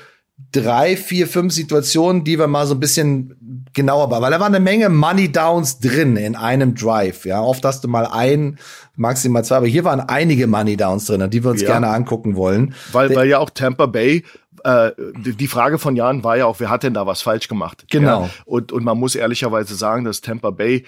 drei, 0.51 0.97
vier, 0.97 1.29
fünf 1.29 1.53
Situationen, 1.53 2.25
die 2.25 2.39
wir 2.39 2.47
mal 2.47 2.67
so 2.67 2.75
ein 2.75 2.81
bisschen 2.81 3.67
genauer, 3.73 4.11
weil 4.11 4.31
da 4.31 4.41
war 4.41 4.47
eine 4.47 4.61
Menge 4.61 4.89
Money 4.89 5.31
Downs 5.31 5.79
drin 5.79 6.17
in 6.17 6.35
einem 6.37 6.75
Drive. 6.75 7.25
Ja, 7.25 7.41
oft 7.41 7.65
hast 7.65 7.85
du 7.85 7.89
mal 7.89 8.07
ein, 8.07 8.59
maximal 8.97 9.45
zwei, 9.45 9.57
aber 9.57 9.67
hier 9.67 9.85
waren 9.85 10.01
einige 10.01 10.47
Money 10.47 10.77
Downs 10.77 11.07
drin, 11.07 11.29
die 11.31 11.45
wir 11.45 11.51
uns 11.51 11.61
ja. 11.63 11.69
gerne 11.69 11.89
angucken 11.89 12.35
wollen. 12.35 12.75
Weil, 12.93 13.15
weil 13.15 13.29
ja 13.29 13.39
auch 13.39 13.51
Tampa 13.51 13.87
Bay 13.87 14.25
äh, 14.65 14.93
die 15.15 15.49
Frage 15.49 15.79
von 15.79 15.95
Jan 15.95 16.25
war 16.25 16.37
ja 16.37 16.47
auch, 16.47 16.59
wer 16.59 16.71
hat 16.71 16.83
denn 16.83 16.95
da 16.95 17.07
was 17.07 17.23
falsch 17.23 17.49
gemacht? 17.49 17.85
Genau. 17.91 18.25
Ja? 18.25 18.31
Und, 18.47 18.73
und 18.73 18.83
man 18.85 18.99
muss 18.99 19.15
ehrlicherweise 19.15 19.75
sagen, 19.75 20.05
dass 20.05 20.21
Tampa 20.21 20.51
Bay 20.51 20.85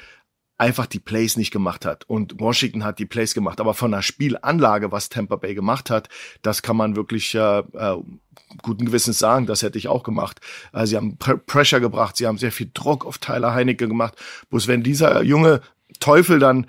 einfach 0.59 0.87
die 0.87 0.99
Plays 0.99 1.37
nicht 1.37 1.50
gemacht 1.50 1.85
hat. 1.85 2.04
Und 2.09 2.40
Washington 2.40 2.85
hat 2.85 2.99
die 2.99 3.06
Plays 3.06 3.35
gemacht. 3.35 3.61
Aber 3.61 3.75
von 3.75 3.90
der 3.90 4.02
Spielanlage, 4.02 4.90
was 4.90 5.11
Tampa 5.11 5.37
Bay 5.37 5.54
gemacht 5.54 5.90
hat, 5.90 6.09
das 6.42 6.62
kann 6.62 6.76
man 6.76 6.97
wirklich 6.97 7.35
äh, 7.35 7.59
äh, 7.59 7.97
guten 8.62 8.87
Gewissens 8.87 9.18
sagen, 9.18 9.47
das 9.47 9.62
hätte 9.62 9.76
ich 9.76 9.88
auch 9.88 10.02
gemacht. 10.02 10.40
Äh, 10.73 10.87
sie 10.87 10.97
haben 10.97 11.18
Pr 11.18 11.37
Pressure 11.37 11.80
gebracht, 11.80 12.16
sie 12.16 12.26
haben 12.26 12.38
sehr 12.38 12.52
viel 12.52 12.71
Druck 12.73 13.04
auf 13.04 13.18
Tyler 13.18 13.52
Heinecke 13.52 13.87
gemacht. 13.87 14.14
Bloß 14.49 14.66
wenn 14.68 14.83
dieser 14.83 15.23
junge 15.23 15.61
Teufel 16.00 16.38
dann 16.38 16.66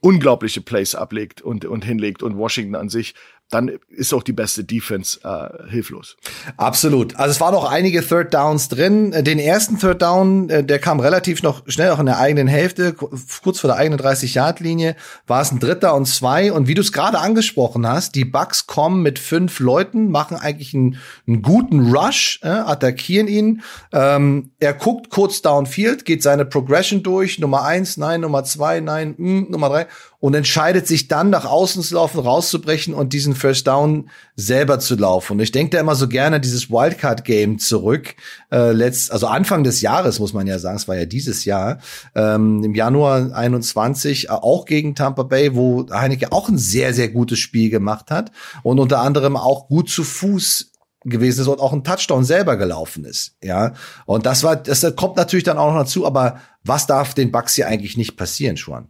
unglaubliche 0.00 0.60
Plays 0.60 0.94
ablegt 0.94 1.40
und, 1.40 1.64
und 1.64 1.84
hinlegt 1.84 2.22
und 2.22 2.36
Washington 2.36 2.74
an 2.74 2.88
sich 2.88 3.14
dann 3.50 3.70
ist 3.88 4.12
auch 4.12 4.22
die 4.22 4.32
beste 4.32 4.62
Defense 4.62 5.20
äh, 5.24 5.70
hilflos. 5.70 6.16
Absolut. 6.58 7.16
Also 7.16 7.30
es 7.30 7.40
waren 7.40 7.54
noch 7.54 7.70
einige 7.70 8.06
Third 8.06 8.34
Downs 8.34 8.68
drin. 8.68 9.12
Den 9.24 9.38
ersten 9.38 9.78
Third 9.78 10.02
Down, 10.02 10.50
äh, 10.50 10.62
der 10.62 10.78
kam 10.78 11.00
relativ 11.00 11.42
noch 11.42 11.62
schnell 11.66 11.90
auch 11.90 11.98
in 11.98 12.06
der 12.06 12.18
eigenen 12.18 12.46
Hälfte, 12.46 12.92
kurz 12.92 13.60
vor 13.60 13.68
der 13.68 13.76
eigenen 13.76 13.98
30-Yard-Linie, 13.98 14.96
war 15.26 15.40
es 15.40 15.50
ein 15.50 15.60
Dritter 15.60 15.94
und 15.94 16.04
zwei. 16.06 16.52
Und 16.52 16.68
wie 16.68 16.74
du 16.74 16.82
es 16.82 16.92
gerade 16.92 17.18
angesprochen 17.20 17.86
hast, 17.86 18.14
die 18.14 18.26
Bucks 18.26 18.66
kommen 18.66 19.02
mit 19.02 19.18
fünf 19.18 19.60
Leuten, 19.60 20.10
machen 20.10 20.36
eigentlich 20.36 20.74
einen, 20.74 20.98
einen 21.26 21.40
guten 21.40 21.94
Rush, 21.94 22.40
äh, 22.42 22.48
attackieren 22.48 23.28
ihn. 23.28 23.62
Ähm, 23.92 24.50
er 24.60 24.74
guckt 24.74 25.08
kurz 25.08 25.40
downfield, 25.40 26.04
geht 26.04 26.22
seine 26.22 26.44
Progression 26.44 27.02
durch, 27.02 27.38
Nummer 27.38 27.64
eins, 27.64 27.96
nein, 27.96 28.20
Nummer 28.20 28.44
zwei, 28.44 28.80
nein, 28.80 29.14
mh, 29.16 29.40
hm, 29.40 29.50
Nummer 29.50 29.68
drei 29.70 29.86
und 30.20 30.34
entscheidet 30.34 30.86
sich 30.86 31.06
dann 31.06 31.30
nach 31.30 31.44
außen 31.44 31.82
zu 31.82 31.94
laufen, 31.94 32.18
rauszubrechen 32.18 32.92
und 32.92 33.12
diesen 33.12 33.34
First 33.36 33.66
Down 33.68 34.10
selber 34.34 34.80
zu 34.80 34.96
laufen. 34.96 35.34
Und 35.34 35.40
ich 35.40 35.52
denke 35.52 35.76
da 35.76 35.80
immer 35.80 35.94
so 35.94 36.08
gerne 36.08 36.40
dieses 36.40 36.70
Wildcard 36.70 37.24
Game 37.24 37.58
zurück, 37.58 38.16
äh, 38.50 38.72
letzt, 38.72 39.12
also 39.12 39.28
Anfang 39.28 39.62
des 39.62 39.80
Jahres 39.80 40.18
muss 40.18 40.32
man 40.32 40.46
ja 40.46 40.58
sagen, 40.58 40.76
es 40.76 40.88
war 40.88 40.96
ja 40.96 41.04
dieses 41.04 41.44
Jahr, 41.44 41.78
ähm, 42.16 42.64
im 42.64 42.74
Januar 42.74 43.32
21 43.32 44.26
äh, 44.26 44.30
auch 44.30 44.64
gegen 44.64 44.96
Tampa 44.96 45.22
Bay, 45.22 45.54
wo 45.54 45.86
Heineke 45.90 46.32
auch 46.32 46.48
ein 46.48 46.58
sehr 46.58 46.94
sehr 46.94 47.08
gutes 47.08 47.38
Spiel 47.38 47.70
gemacht 47.70 48.10
hat 48.10 48.32
und 48.64 48.80
unter 48.80 49.00
anderem 49.00 49.36
auch 49.36 49.68
gut 49.68 49.88
zu 49.88 50.02
Fuß 50.02 50.72
gewesen 51.04 51.42
ist 51.42 51.46
und 51.46 51.60
auch 51.60 51.72
ein 51.72 51.84
Touchdown 51.84 52.24
selber 52.24 52.56
gelaufen 52.56 53.04
ist, 53.04 53.36
ja. 53.42 53.74
Und 54.04 54.26
das 54.26 54.42
war, 54.42 54.56
das 54.56 54.84
kommt 54.96 55.16
natürlich 55.16 55.44
dann 55.44 55.58
auch 55.58 55.72
noch 55.72 55.80
dazu, 55.80 56.04
aber 56.06 56.40
was 56.64 56.88
darf 56.88 57.14
den 57.14 57.30
Bucks 57.30 57.54
hier 57.54 57.68
eigentlich 57.68 57.96
nicht 57.96 58.16
passieren, 58.16 58.56
Schwan? 58.56 58.88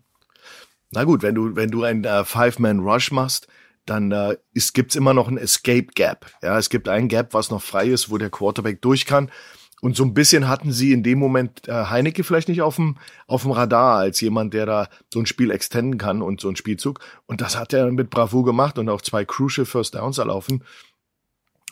Na 0.91 1.05
gut, 1.05 1.23
wenn 1.23 1.35
du, 1.35 1.55
wenn 1.57 1.71
du 1.71 1.85
ein 1.85 2.05
äh, 2.05 2.25
Five-Man-Rush 2.25 3.13
machst, 3.13 3.49
dann 3.87 4.13
äh, 4.13 4.37
ist, 4.53 4.75
gibt's 4.75 4.97
immer 4.97 5.15
noch 5.15 5.29
ein 5.29 5.39
Escape 5.39 5.87
Gap. 5.95 6.27
Ja, 6.43 6.59
es 6.59 6.71
gibt 6.71 6.89
ein 6.89 7.09
Gap, 7.09 7.35
was 7.35 7.51
noch 7.51 7.63
frei 7.63 7.87
ist, 7.87 8.11
wo 8.11 8.19
der 8.19 8.31
Quarterback 8.31 8.83
durch 8.83 9.07
kann. 9.07 9.31
Und 9.81 9.97
so 9.97 10.05
ein 10.05 10.13
bisschen 10.13 10.49
hatten 10.49 10.73
sie 10.73 10.93
in 10.93 11.03
dem 11.03 11.19
Moment 11.19 11.69
äh, 11.69 11.73
Heinecke 11.73 12.25
vielleicht 12.25 12.49
nicht 12.49 12.63
auf 12.63 12.77
dem, 12.77 12.97
auf 13.27 13.43
dem 13.43 13.53
Radar 13.53 13.99
als 13.99 14.21
jemand, 14.21 14.53
der 14.53 14.67
da 14.67 14.89
so 15.13 15.21
ein 15.21 15.27
Spiel 15.27 15.51
extenden 15.51 15.99
kann 15.99 16.21
und 16.21 16.41
so 16.41 16.49
ein 16.49 16.57
Spielzug. 16.57 17.01
Und 17.27 17.41
das 17.41 17.57
hat 17.57 17.73
er 17.73 17.91
mit 17.93 18.11
Bravo 18.11 18.43
gemacht 18.43 18.79
und 18.79 18.89
auch 18.89 19.03
zwei 19.03 19.25
Crucial 19.25 19.67
First 19.67 19.95
Downs 19.95 20.19
erlaufen. 20.19 20.65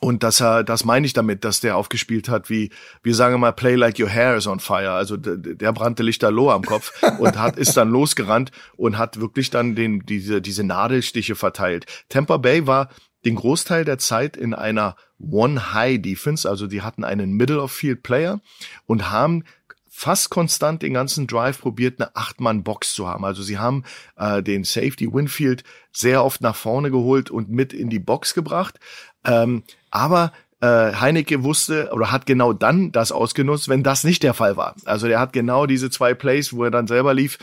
Und 0.01 0.23
das, 0.23 0.39
das 0.39 0.85
meine 0.85 1.07
ich 1.07 1.15
damit, 1.15 1.45
dass 1.45 1.61
der 1.61 1.77
aufgespielt 1.77 2.29
hat, 2.29 2.51
wie, 2.51 2.71
wir 3.03 3.15
sagen 3.15 3.41
mal, 3.41 3.53
play 3.53 3.77
like 3.77 3.99
your 3.99 4.11
hair 4.11 4.37
is 4.37 4.47
on 4.47 4.61
fire. 4.61 4.91
Also 4.91 5.17
der, 5.17 5.73
brannte 5.73 6.03
lichterloh 6.03 6.51
am 6.51 6.63
Kopf 6.63 6.93
und 7.19 7.39
hat, 7.39 7.57
ist 7.57 7.77
dann 7.77 7.89
losgerannt 7.89 8.51
und 8.77 8.99
hat 8.99 9.21
wirklich 9.21 9.49
dann 9.49 9.75
den, 9.75 10.01
diese, 10.05 10.43
diese 10.43 10.65
Nadelstiche 10.65 11.35
verteilt. 11.35 11.87
Tampa 12.11 12.37
Bay 12.37 12.67
war 12.67 12.91
den 13.25 13.37
Großteil 13.37 13.85
der 13.85 13.99
Zeit 13.99 14.37
in 14.37 14.55
einer 14.55 14.97
One-High-Defense, 15.19 16.49
also 16.49 16.67
die 16.67 16.83
hatten 16.83 17.03
einen 17.03 17.33
Middle-of-Field-Player 17.33 18.41
und 18.87 19.11
haben 19.11 19.45
fast 19.89 20.29
konstant 20.29 20.83
den 20.83 20.93
ganzen 20.93 21.27
Drive 21.27 21.59
probiert, 21.59 21.99
eine 21.99 22.15
Acht-Mann-Box 22.15 22.93
zu 22.93 23.09
haben. 23.09 23.25
Also 23.25 23.43
sie 23.43 23.57
haben 23.57 23.83
äh, 24.17 24.43
den 24.43 24.63
Safety 24.63 25.11
Winfield 25.11 25.65
sehr 25.91 26.23
oft 26.23 26.43
nach 26.43 26.55
vorne 26.55 26.91
geholt 26.91 27.31
und 27.31 27.49
mit 27.49 27.73
in 27.73 27.89
die 27.89 27.99
Box 27.99 28.35
gebracht. 28.35 28.79
Ähm, 29.25 29.65
aber 29.97 30.33
äh, 30.61 30.93
Heinecke 30.93 31.43
wusste 31.43 31.91
oder 31.93 32.13
hat 32.13 32.27
genau 32.27 32.53
dann 32.53 32.93
das 32.93 33.13
ausgenutzt, 33.13 33.69
wenn 33.69 33.83
das 33.83 34.05
nicht 34.05 34.23
der 34.23 34.35
Fall 34.35 34.57
war. 34.57 34.75
Also 34.85 35.09
der 35.09 35.19
hat 35.19 35.33
genau 35.33 35.67
diese 35.67 35.91
zwei 35.91 36.15
Plays, 36.15 36.53
wo 36.53 36.65
er 36.65 36.71
dann 36.71 36.87
selber 36.87 37.15
lief, 37.15 37.39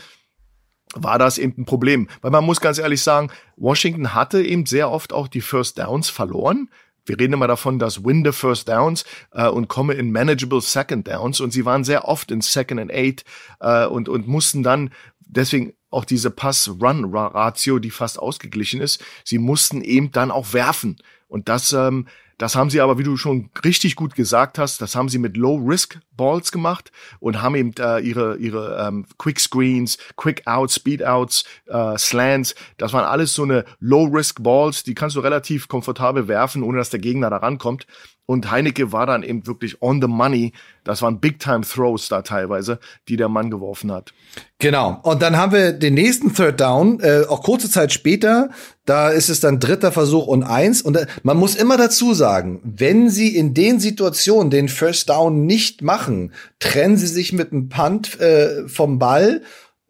war 0.94 1.18
das 1.18 1.38
eben 1.38 1.54
ein 1.58 1.64
Problem. 1.64 2.08
Weil 2.22 2.30
man 2.30 2.44
muss 2.44 2.60
ganz 2.60 2.78
ehrlich 2.78 3.02
sagen, 3.02 3.30
Washington 3.56 4.14
hatte 4.14 4.42
eben 4.42 4.66
sehr 4.66 4.90
oft 4.90 5.12
auch 5.12 5.28
die 5.28 5.40
First 5.40 5.78
Downs 5.78 6.08
verloren. 6.08 6.70
Wir 7.06 7.18
reden 7.18 7.34
immer 7.34 7.48
davon, 7.48 7.78
dass 7.78 8.04
win 8.04 8.24
the 8.24 8.32
First 8.32 8.68
Downs 8.68 9.04
äh, 9.32 9.48
und 9.48 9.68
komme 9.68 9.94
in 9.94 10.10
manageable 10.10 10.60
Second 10.60 11.06
Downs 11.06 11.40
und 11.40 11.52
sie 11.52 11.64
waren 11.64 11.84
sehr 11.84 12.08
oft 12.08 12.30
in 12.30 12.40
Second 12.40 12.80
and 12.80 12.92
Eight 12.92 13.24
äh, 13.60 13.86
und, 13.86 14.08
und 14.08 14.26
mussten 14.26 14.62
dann 14.62 14.90
deswegen 15.20 15.74
auch 15.90 16.04
diese 16.04 16.30
Pass-Run-Ratio, 16.30 17.78
die 17.78 17.90
fast 17.90 18.18
ausgeglichen 18.18 18.80
ist, 18.80 19.04
sie 19.24 19.38
mussten 19.38 19.82
eben 19.82 20.12
dann 20.12 20.30
auch 20.30 20.52
werfen. 20.52 20.96
Und 21.34 21.48
das, 21.48 21.72
ähm, 21.72 22.06
das 22.38 22.54
haben 22.54 22.70
sie 22.70 22.80
aber, 22.80 22.96
wie 22.96 23.02
du 23.02 23.16
schon 23.16 23.50
richtig 23.64 23.96
gut 23.96 24.14
gesagt 24.14 24.56
hast, 24.56 24.80
das 24.80 24.94
haben 24.94 25.08
sie 25.08 25.18
mit 25.18 25.36
Low-Risk-Balls 25.36 26.52
gemacht 26.52 26.92
und 27.18 27.42
haben 27.42 27.56
eben 27.56 27.72
äh, 27.76 27.98
ihre, 27.98 28.36
ihre 28.36 28.86
ähm, 28.86 29.04
Quick-Screens, 29.18 29.98
Quick-Outs, 30.16 30.76
Speed-Outs, 30.76 31.44
äh, 31.66 31.98
Slants, 31.98 32.54
das 32.76 32.92
waren 32.92 33.04
alles 33.04 33.34
so 33.34 33.42
eine 33.42 33.64
Low-Risk-Balls, 33.80 34.84
die 34.84 34.94
kannst 34.94 35.16
du 35.16 35.20
relativ 35.20 35.66
komfortabel 35.66 36.28
werfen, 36.28 36.62
ohne 36.62 36.78
dass 36.78 36.90
der 36.90 37.00
Gegner 37.00 37.30
da 37.30 37.38
rankommt. 37.38 37.88
Und 38.26 38.50
Heinecke 38.50 38.90
war 38.90 39.06
dann 39.06 39.22
eben 39.22 39.46
wirklich 39.46 39.82
on 39.82 40.00
the 40.00 40.08
money. 40.08 40.52
Das 40.82 41.02
waren 41.02 41.20
Big-Time-Throws 41.20 42.08
da 42.08 42.22
teilweise, 42.22 42.78
die 43.08 43.16
der 43.16 43.28
Mann 43.28 43.50
geworfen 43.50 43.92
hat. 43.92 44.14
Genau. 44.58 44.98
Und 45.02 45.20
dann 45.20 45.36
haben 45.36 45.52
wir 45.52 45.72
den 45.72 45.94
nächsten 45.94 46.32
Third 46.32 46.58
Down, 46.60 47.00
äh, 47.00 47.24
auch 47.28 47.42
kurze 47.42 47.70
Zeit 47.70 47.92
später. 47.92 48.48
Da 48.86 49.10
ist 49.10 49.28
es 49.28 49.40
dann 49.40 49.60
dritter 49.60 49.92
Versuch 49.92 50.26
und 50.26 50.42
eins. 50.42 50.80
Und 50.80 50.96
äh, 50.96 51.06
man 51.22 51.36
muss 51.36 51.54
immer 51.54 51.76
dazu 51.76 52.14
sagen, 52.14 52.60
wenn 52.64 53.10
sie 53.10 53.36
in 53.36 53.52
den 53.52 53.78
Situationen 53.78 54.50
den 54.50 54.68
First 54.68 55.10
Down 55.10 55.44
nicht 55.44 55.82
machen, 55.82 56.32
trennen 56.60 56.96
sie 56.96 57.06
sich 57.06 57.32
mit 57.34 57.52
einem 57.52 57.68
Punt 57.68 58.18
äh, 58.20 58.66
vom 58.68 58.98
Ball 58.98 59.42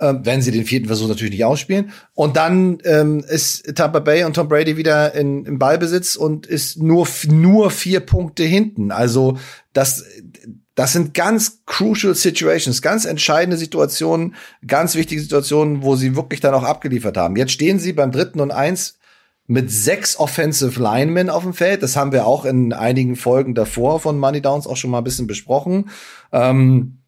äh, 0.05 0.15
wenn 0.23 0.43
sie 0.43 0.51
den 0.51 0.65
vierten 0.65 0.87
Versuch 0.87 1.09
natürlich 1.09 1.33
nicht 1.33 1.45
ausspielen. 1.45 1.91
Und 2.13 2.37
dann 2.37 2.79
ähm, 2.85 3.25
ist 3.27 3.75
Tampa 3.75 4.01
Bay 4.01 4.25
und 4.25 4.35
Tom 4.35 4.49
Brady 4.49 4.77
wieder 4.77 5.15
in, 5.15 5.45
im 5.47 5.59
Ballbesitz 5.59 6.17
und 6.17 6.47
ist 6.47 6.83
nur, 6.83 7.09
nur 7.27 7.71
vier 7.71 8.01
Punkte 8.01 8.45
hinten. 8.45 8.93
Also 8.93 9.39
das, 9.73 10.05
das 10.75 10.93
sind 10.93 11.15
ganz 11.15 11.63
crucial 11.67 12.15
situations, 12.15 12.83
ganz 12.83 13.05
entscheidende 13.05 13.57
Situationen, 13.57 14.35
ganz 14.67 14.95
wichtige 14.95 15.21
Situationen, 15.21 15.83
wo 15.83 15.97
sie 15.97 16.17
wirklich 16.17 16.41
dann 16.41 16.55
auch 16.55 16.65
abgeliefert 16.65 17.17
haben. 17.17 17.37
Jetzt 17.37 17.53
stehen 17.53 17.79
sie 17.79 17.93
beim 17.93 18.13
dritten 18.13 18.41
und 18.41 18.51
eins 18.51 18.99
mit 19.47 19.71
sechs 19.71 20.19
Offensive 20.19 20.81
Linemen 20.81 21.29
auf 21.31 21.43
dem 21.43 21.53
Feld. 21.53 21.83
Das 21.83 21.97
haben 21.97 22.13
wir 22.13 22.27
auch 22.27 22.45
in 22.45 22.73
einigen 22.73 23.15
Folgen 23.17 23.55
davor 23.55 24.01
von 24.01 24.19
Money 24.19 24.41
Downs 24.41 24.67
auch 24.67 24.77
schon 24.77 24.91
mal 24.91 24.99
ein 24.99 25.05
bisschen 25.05 25.27
besprochen. 25.27 25.91
Ähm, 26.33 26.99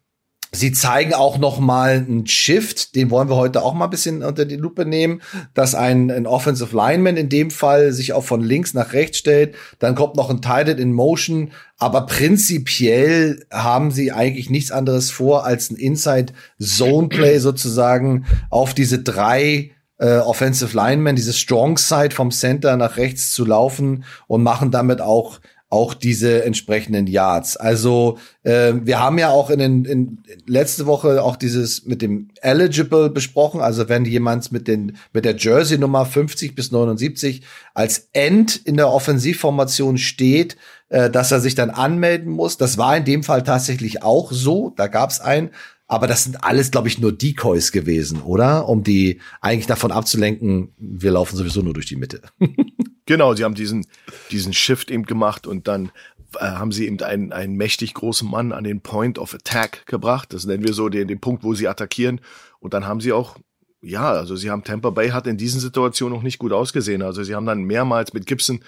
Sie 0.51 0.71
zeigen 0.71 1.13
auch 1.13 1.37
noch 1.37 1.59
mal 1.59 2.05
einen 2.07 2.25
Shift, 2.25 2.95
den 2.95 3.09
wollen 3.09 3.29
wir 3.29 3.35
heute 3.35 3.61
auch 3.63 3.73
mal 3.73 3.85
ein 3.85 3.89
bisschen 3.91 4.23
unter 4.23 4.45
die 4.45 4.55
Lupe 4.55 4.85
nehmen, 4.85 5.21
dass 5.53 5.75
ein, 5.75 6.09
ein 6.09 6.25
Offensive 6.25 6.75
Lineman 6.75 7.17
in 7.17 7.27
dem 7.27 7.51
Fall 7.51 7.91
sich 7.91 8.13
auch 8.13 8.23
von 8.23 8.41
links 8.41 8.73
nach 8.73 8.93
rechts 8.93 9.17
stellt. 9.17 9.55
Dann 9.79 9.93
kommt 9.93 10.15
noch 10.15 10.29
ein 10.29 10.41
Tied 10.41 10.79
in 10.79 10.93
Motion, 10.93 11.51
aber 11.77 12.05
prinzipiell 12.05 13.45
haben 13.51 13.91
sie 13.91 14.13
eigentlich 14.13 14.49
nichts 14.49 14.71
anderes 14.71 15.11
vor, 15.11 15.45
als 15.45 15.69
ein 15.69 15.75
Inside 15.75 16.33
Zone 16.61 17.09
Play 17.09 17.39
sozusagen 17.39 18.25
auf 18.49 18.73
diese 18.73 18.99
drei 18.99 19.71
äh, 19.99 20.17
Offensive 20.19 20.75
Linemen, 20.75 21.15
diese 21.15 21.33
Strong 21.33 21.77
Side 21.77 22.11
vom 22.15 22.31
Center 22.31 22.77
nach 22.77 22.97
rechts 22.97 23.31
zu 23.31 23.45
laufen 23.45 24.05
und 24.27 24.43
machen 24.43 24.71
damit 24.71 25.01
auch 25.01 25.39
auch 25.69 25.93
diese 25.93 26.45
entsprechenden 26.45 27.07
Yards. 27.07 27.57
Also 27.57 28.17
äh, 28.43 28.73
wir 28.83 28.99
haben 28.99 29.17
ja 29.17 29.29
auch 29.29 29.49
in, 29.49 29.59
den, 29.59 29.85
in 29.85 30.17
letzte 30.45 30.85
Woche 30.85 31.21
auch 31.21 31.35
dieses 31.35 31.85
mit 31.85 32.01
dem 32.01 32.29
eligible 32.41 33.09
besprochen. 33.09 33.59
Also 33.59 33.89
wenn 33.89 34.05
jemand 34.05 34.51
mit 34.53 34.67
den 34.69 34.97
mit 35.11 35.25
der 35.25 35.35
Jersey 35.35 35.77
Nummer 35.77 36.05
50 36.05 36.55
bis 36.55 36.71
79 36.71 37.41
als 37.73 38.09
End 38.13 38.55
in 38.55 38.77
der 38.77 38.89
Offensivformation 38.89 39.97
steht, 39.97 40.55
äh, 40.87 41.09
dass 41.09 41.33
er 41.33 41.41
sich 41.41 41.55
dann 41.55 41.69
anmelden 41.69 42.31
muss. 42.31 42.55
Das 42.55 42.77
war 42.77 42.95
in 42.95 43.03
dem 43.03 43.23
Fall 43.23 43.43
tatsächlich 43.43 44.03
auch 44.03 44.31
so. 44.31 44.73
Da 44.77 44.87
gab 44.87 45.09
es 45.09 45.19
einen 45.19 45.49
Aber 45.89 46.07
das 46.07 46.23
sind 46.23 46.45
alles, 46.45 46.71
glaube 46.71 46.87
ich, 46.87 46.97
nur 46.99 47.11
Decoys 47.11 47.73
gewesen, 47.73 48.21
oder? 48.21 48.69
Um 48.69 48.83
die 48.83 49.19
eigentlich 49.41 49.67
davon 49.67 49.91
abzulenken, 49.91 50.69
wir 50.77 51.11
laufen 51.11 51.35
sowieso 51.35 51.61
nur 51.61 51.73
durch 51.73 51.87
die 51.87 51.97
Mitte. 51.97 52.21
genau, 53.07 53.33
sie 53.33 53.43
haben 53.43 53.55
diesen, 53.55 53.87
diesen 54.29 54.53
Shift 54.53 54.91
eben 54.91 55.05
gemacht 55.05 55.47
und 55.47 55.67
dann 55.67 55.91
äh, 56.35 56.45
haben 56.45 56.71
sie 56.71 56.85
eben 56.85 57.01
einen, 57.01 57.31
einen 57.31 57.55
mächtig 57.55 57.95
großen 57.95 58.29
Mann 58.29 58.51
an 58.51 58.63
den 58.63 58.81
Point 58.81 59.17
of 59.17 59.33
Attack 59.33 59.87
gebracht. 59.87 60.33
Das 60.33 60.45
nennen 60.45 60.63
wir 60.63 60.73
so 60.73 60.89
den, 60.89 61.07
den 61.07 61.19
Punkt, 61.19 61.43
wo 61.43 61.55
sie 61.55 61.67
attackieren. 61.67 62.21
Und 62.59 62.73
dann 62.73 62.85
haben 62.85 63.01
sie 63.01 63.13
auch, 63.13 63.37
ja, 63.81 64.11
also 64.11 64.35
sie 64.35 64.51
haben 64.51 64.63
Tampa 64.63 64.91
Bay 64.91 65.09
hat 65.09 65.25
in 65.25 65.37
diesen 65.37 65.59
Situationen 65.59 66.15
noch 66.15 66.23
nicht 66.23 66.37
gut 66.37 66.51
ausgesehen. 66.51 67.01
Also 67.01 67.23
sie 67.23 67.33
haben 67.33 67.45
dann 67.45 67.63
mehrmals 67.63 68.13
mit 68.13 68.27
Gibson 68.27 68.59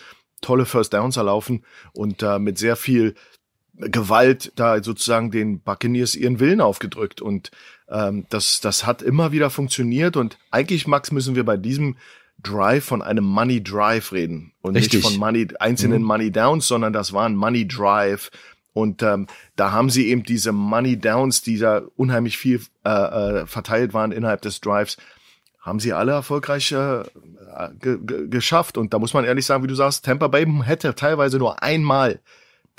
tolle 0.42 0.66
First 0.66 0.94
Downs 0.94 1.18
erlaufen 1.18 1.66
und 1.94 2.24
äh, 2.24 2.40
mit 2.40 2.58
sehr 2.58 2.76
viel 2.76 3.16
Gewalt 3.76 4.52
da 4.56 4.82
sozusagen 4.84 5.32
den 5.32 5.62
Buccaneers 5.62 6.16
ihren 6.16 6.40
Willen 6.40 6.62
aufgedrückt. 6.62 7.22
Und 7.22 7.52
ähm, 7.90 8.26
das, 8.30 8.62
das 8.62 8.86
hat 8.86 9.02
immer 9.02 9.32
wieder 9.32 9.50
funktioniert. 9.50 10.18
Und 10.18 10.38
eigentlich, 10.52 10.88
Max, 10.88 11.12
müssen 11.12 11.36
wir 11.36 11.44
bei 11.46 11.58
diesem 11.58 11.98
Drive 12.42 12.86
von 12.86 13.02
einem 13.02 13.26
Money 13.26 13.64
Drive 13.64 14.12
reden 14.12 14.54
und 14.62 14.76
Richtig. 14.76 15.04
nicht 15.04 15.12
von 15.12 15.20
Money, 15.20 15.48
einzelnen 15.60 16.02
mhm. 16.02 16.08
Money 16.08 16.32
Downs, 16.32 16.68
sondern 16.68 16.94
das 16.94 17.14
war 17.14 17.26
ein 17.26 17.36
Money 17.36 17.68
Drive. 17.68 18.32
Und 18.74 19.04
ähm, 19.04 19.28
da 19.56 19.72
haben 19.72 19.90
sie 19.90 20.08
eben 20.10 20.24
diese 20.24 20.52
Money 20.52 20.98
Downs, 20.98 21.42
die 21.42 21.58
da 21.58 21.82
unheimlich 21.96 22.38
viel 22.38 22.62
äh, 22.86 22.90
äh, 22.90 23.46
verteilt 23.46 23.94
waren 23.94 24.12
innerhalb 24.12 24.42
des 24.42 24.62
Drives, 24.62 24.98
haben 25.60 25.80
sie 25.80 25.92
alle 25.92 26.14
erfolgreich 26.14 26.72
äh, 26.72 27.04
geschafft. 28.30 28.78
Und 28.78 28.94
da 28.94 29.00
muss 29.00 29.14
man 29.14 29.26
ehrlich 29.26 29.46
sagen, 29.46 29.64
wie 29.64 29.68
du 29.68 29.76
sagst, 29.76 30.06
Tampa 30.06 30.28
Bay 30.28 30.46
hätte 30.64 30.96
teilweise 30.96 31.38
nur 31.40 31.62
einmal 31.62 32.22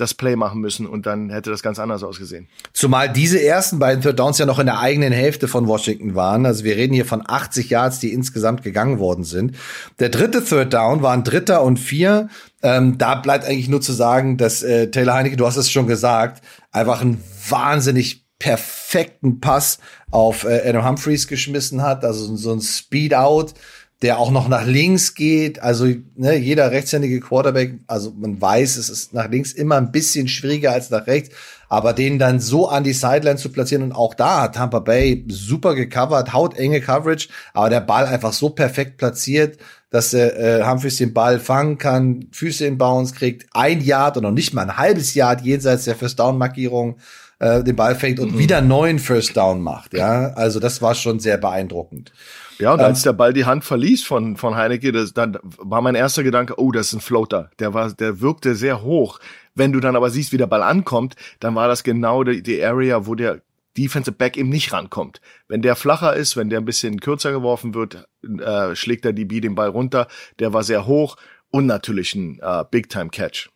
das 0.00 0.14
Play 0.14 0.36
machen 0.36 0.60
müssen 0.60 0.86
und 0.86 1.06
dann 1.06 1.30
hätte 1.30 1.50
das 1.50 1.62
ganz 1.62 1.78
anders 1.78 2.02
ausgesehen. 2.02 2.48
Zumal 2.72 3.12
diese 3.12 3.42
ersten 3.42 3.78
beiden 3.78 4.02
Third 4.02 4.18
Downs 4.18 4.38
ja 4.38 4.46
noch 4.46 4.58
in 4.58 4.66
der 4.66 4.80
eigenen 4.80 5.12
Hälfte 5.12 5.48
von 5.48 5.66
Washington 5.66 6.14
waren. 6.14 6.46
Also 6.46 6.64
wir 6.64 6.76
reden 6.76 6.94
hier 6.94 7.06
von 7.06 7.22
80 7.26 7.70
Yards, 7.70 7.98
die 7.98 8.12
insgesamt 8.12 8.62
gegangen 8.62 8.98
worden 8.98 9.24
sind. 9.24 9.56
Der 9.98 10.08
dritte 10.08 10.44
Third 10.44 10.72
Down 10.72 11.02
war 11.02 11.12
ein 11.12 11.24
Dritter 11.24 11.62
und 11.62 11.78
Vier. 11.78 12.28
Ähm, 12.62 12.98
da 12.98 13.14
bleibt 13.14 13.44
eigentlich 13.44 13.68
nur 13.68 13.80
zu 13.80 13.92
sagen, 13.92 14.36
dass 14.36 14.62
äh, 14.62 14.90
Taylor 14.90 15.14
Heineke, 15.14 15.36
du 15.36 15.46
hast 15.46 15.56
es 15.56 15.70
schon 15.70 15.86
gesagt, 15.86 16.42
einfach 16.72 17.00
einen 17.00 17.22
wahnsinnig 17.48 18.26
perfekten 18.38 19.40
Pass 19.40 19.78
auf 20.10 20.44
äh, 20.44 20.68
Adam 20.68 20.86
Humphreys 20.86 21.28
geschmissen 21.28 21.82
hat. 21.82 22.04
Also 22.04 22.34
so 22.36 22.52
ein 22.52 22.60
Speed 22.60 23.14
Out 23.14 23.54
der 24.02 24.18
auch 24.18 24.30
noch 24.30 24.48
nach 24.48 24.64
links 24.64 25.14
geht. 25.14 25.62
Also 25.62 25.86
ne, 26.16 26.36
jeder 26.36 26.70
rechtshändige 26.70 27.20
Quarterback, 27.20 27.74
also 27.86 28.12
man 28.18 28.40
weiß, 28.40 28.76
es 28.76 28.88
ist 28.88 29.12
nach 29.12 29.28
links 29.28 29.52
immer 29.52 29.76
ein 29.76 29.92
bisschen 29.92 30.26
schwieriger 30.28 30.72
als 30.72 30.90
nach 30.90 31.06
rechts, 31.06 31.34
aber 31.68 31.92
den 31.92 32.18
dann 32.18 32.40
so 32.40 32.68
an 32.68 32.82
die 32.82 32.94
Sideline 32.94 33.36
zu 33.36 33.50
platzieren 33.50 33.84
und 33.84 33.92
auch 33.92 34.14
da 34.14 34.42
hat 34.42 34.54
Tampa 34.54 34.78
Bay 34.78 35.24
super 35.28 35.74
gecovert, 35.74 36.32
hautenge 36.32 36.80
Coverage, 36.80 37.28
aber 37.52 37.68
der 37.68 37.80
Ball 37.80 38.06
einfach 38.06 38.32
so 38.32 38.50
perfekt 38.50 38.96
platziert, 38.96 39.58
dass 39.90 40.14
äh, 40.14 40.62
Humphreys 40.64 40.96
den 40.96 41.12
Ball 41.12 41.38
fangen 41.38 41.76
kann, 41.76 42.26
Füße 42.32 42.64
in 42.64 42.78
Bounce 42.78 43.14
kriegt, 43.14 43.46
ein 43.52 43.82
Yard 43.82 44.16
oder 44.16 44.28
noch 44.28 44.34
nicht 44.34 44.54
mal 44.54 44.62
ein 44.62 44.76
halbes 44.78 45.14
Yard 45.14 45.42
jenseits 45.42 45.84
der 45.84 45.96
First 45.96 46.18
Down 46.18 46.38
Markierung 46.38 46.96
äh, 47.38 47.62
den 47.62 47.76
Ball 47.76 47.96
fängt 47.96 48.18
und 48.18 48.34
mhm. 48.34 48.38
wieder 48.38 48.62
neuen 48.62 48.98
First 48.98 49.36
Down 49.36 49.60
macht. 49.60 49.92
Ja, 49.92 50.32
also 50.34 50.58
das 50.58 50.80
war 50.80 50.94
schon 50.94 51.20
sehr 51.20 51.36
beeindruckend. 51.36 52.12
Ja, 52.60 52.74
und 52.74 52.80
ähm, 52.80 52.86
als 52.86 53.02
der 53.02 53.12
Ball 53.12 53.32
die 53.32 53.46
Hand 53.46 53.64
verließ 53.64 54.04
von, 54.04 54.36
von 54.36 54.54
Heineke, 54.54 54.92
das, 54.92 55.12
dann 55.14 55.38
war 55.42 55.80
mein 55.80 55.94
erster 55.94 56.22
Gedanke, 56.22 56.58
oh, 56.58 56.70
das 56.72 56.88
ist 56.88 56.92
ein 56.94 57.00
Floater. 57.00 57.50
Der 57.58 57.74
war, 57.74 57.92
der 57.92 58.20
wirkte 58.20 58.54
sehr 58.54 58.82
hoch. 58.82 59.18
Wenn 59.54 59.72
du 59.72 59.80
dann 59.80 59.96
aber 59.96 60.10
siehst, 60.10 60.32
wie 60.32 60.36
der 60.36 60.46
Ball 60.46 60.62
ankommt, 60.62 61.16
dann 61.40 61.54
war 61.54 61.68
das 61.68 61.82
genau 61.82 62.22
die, 62.22 62.42
die 62.42 62.62
Area, 62.62 63.06
wo 63.06 63.14
der 63.14 63.40
Defensive 63.76 64.16
Back 64.16 64.36
eben 64.36 64.48
nicht 64.48 64.72
rankommt. 64.72 65.20
Wenn 65.48 65.62
der 65.62 65.76
flacher 65.76 66.14
ist, 66.14 66.36
wenn 66.36 66.50
der 66.50 66.60
ein 66.60 66.64
bisschen 66.64 67.00
kürzer 67.00 67.32
geworfen 67.32 67.74
wird, 67.74 68.06
äh, 68.22 68.74
schlägt 68.74 69.04
der 69.04 69.12
DB 69.12 69.40
den 69.40 69.54
Ball 69.54 69.68
runter. 69.68 70.08
Der 70.38 70.52
war 70.52 70.62
sehr 70.62 70.86
hoch 70.86 71.16
und 71.50 71.66
natürlich 71.66 72.14
ein 72.14 72.38
äh, 72.42 72.64
Big-Time-Catch. 72.70 73.50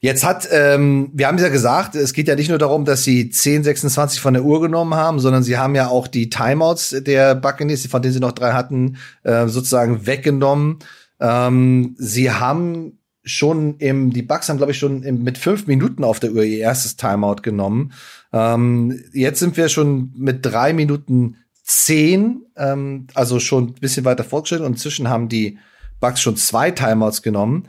Jetzt 0.00 0.24
hat, 0.24 0.48
ähm, 0.52 1.10
wir 1.14 1.26
haben 1.26 1.38
ja 1.38 1.48
gesagt, 1.48 1.94
es 1.94 2.12
geht 2.12 2.28
ja 2.28 2.34
nicht 2.34 2.48
nur 2.48 2.58
darum, 2.58 2.84
dass 2.84 3.04
sie 3.04 3.30
10, 3.30 3.64
26 3.64 4.20
von 4.20 4.34
der 4.34 4.44
Uhr 4.44 4.60
genommen 4.60 4.94
haben, 4.94 5.20
sondern 5.20 5.42
sie 5.42 5.56
haben 5.56 5.74
ja 5.74 5.88
auch 5.88 6.06
die 6.06 6.30
Timeouts 6.30 6.96
der 7.00 7.34
Buccaneers, 7.34 7.86
von 7.86 8.02
denen 8.02 8.14
sie 8.14 8.20
noch 8.20 8.32
drei 8.32 8.52
hatten, 8.52 8.98
äh, 9.24 9.48
sozusagen 9.48 10.06
weggenommen. 10.06 10.78
Ähm, 11.20 11.94
sie 11.98 12.30
haben 12.30 12.98
schon 13.24 13.76
im, 13.78 14.12
die 14.12 14.22
Bucks 14.22 14.48
haben, 14.48 14.58
glaube 14.58 14.72
ich, 14.72 14.78
schon 14.78 15.02
im, 15.02 15.24
mit 15.24 15.38
fünf 15.38 15.66
Minuten 15.66 16.04
auf 16.04 16.20
der 16.20 16.32
Uhr 16.32 16.44
ihr 16.44 16.58
erstes 16.58 16.96
Timeout 16.96 17.42
genommen. 17.42 17.92
Ähm, 18.32 19.02
jetzt 19.12 19.40
sind 19.40 19.56
wir 19.56 19.68
schon 19.68 20.12
mit 20.16 20.46
drei 20.46 20.72
Minuten 20.72 21.36
zehn, 21.64 22.42
ähm, 22.56 23.08
also 23.14 23.40
schon 23.40 23.68
ein 23.68 23.74
bisschen 23.74 24.04
weiter 24.04 24.22
fortgeschritten 24.22 24.64
und 24.64 24.72
inzwischen 24.72 25.08
haben 25.08 25.28
die 25.28 25.58
Bucks 25.98 26.20
schon 26.20 26.36
zwei 26.36 26.70
Timeouts 26.70 27.22
genommen. 27.22 27.66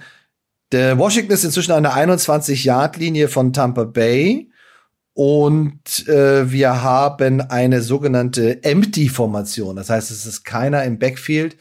Der 0.71 0.97
Washington 0.97 1.31
ist 1.31 1.45
inzwischen 1.45 1.71
an 1.71 1.83
der 1.83 1.93
21-Yard-Linie 1.93 3.29
von 3.29 3.53
Tampa 3.53 3.85
Bay. 3.85 4.49
Und 5.13 6.07
äh, 6.07 6.51
wir 6.51 6.83
haben 6.83 7.41
eine 7.41 7.81
sogenannte 7.81 8.63
Empty-Formation. 8.63 9.75
Das 9.75 9.89
heißt, 9.89 10.11
es 10.11 10.25
ist 10.25 10.43
keiner 10.43 10.83
im 10.83 10.99
Backfield 10.99 11.57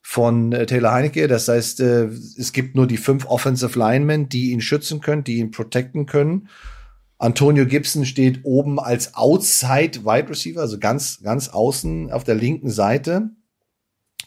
von 0.00 0.52
äh, 0.52 0.66
Taylor 0.66 0.92
Heinecke. 0.92 1.26
Das 1.26 1.48
heißt, 1.48 1.80
äh, 1.80 2.04
es 2.04 2.52
gibt 2.52 2.76
nur 2.76 2.86
die 2.86 2.98
fünf 2.98 3.26
Offensive 3.26 3.78
Linemen, 3.78 4.28
die 4.28 4.52
ihn 4.52 4.60
schützen 4.60 5.00
können, 5.00 5.24
die 5.24 5.38
ihn 5.38 5.50
protecten 5.50 6.06
können. 6.06 6.48
Antonio 7.18 7.66
Gibson 7.66 8.04
steht 8.04 8.40
oben 8.44 8.78
als 8.78 9.14
Outside 9.14 10.04
Wide 10.04 10.28
Receiver, 10.28 10.60
also 10.60 10.78
ganz, 10.78 11.20
ganz 11.22 11.48
außen 11.48 12.12
auf 12.12 12.24
der 12.24 12.34
linken 12.34 12.70
Seite. 12.70 13.30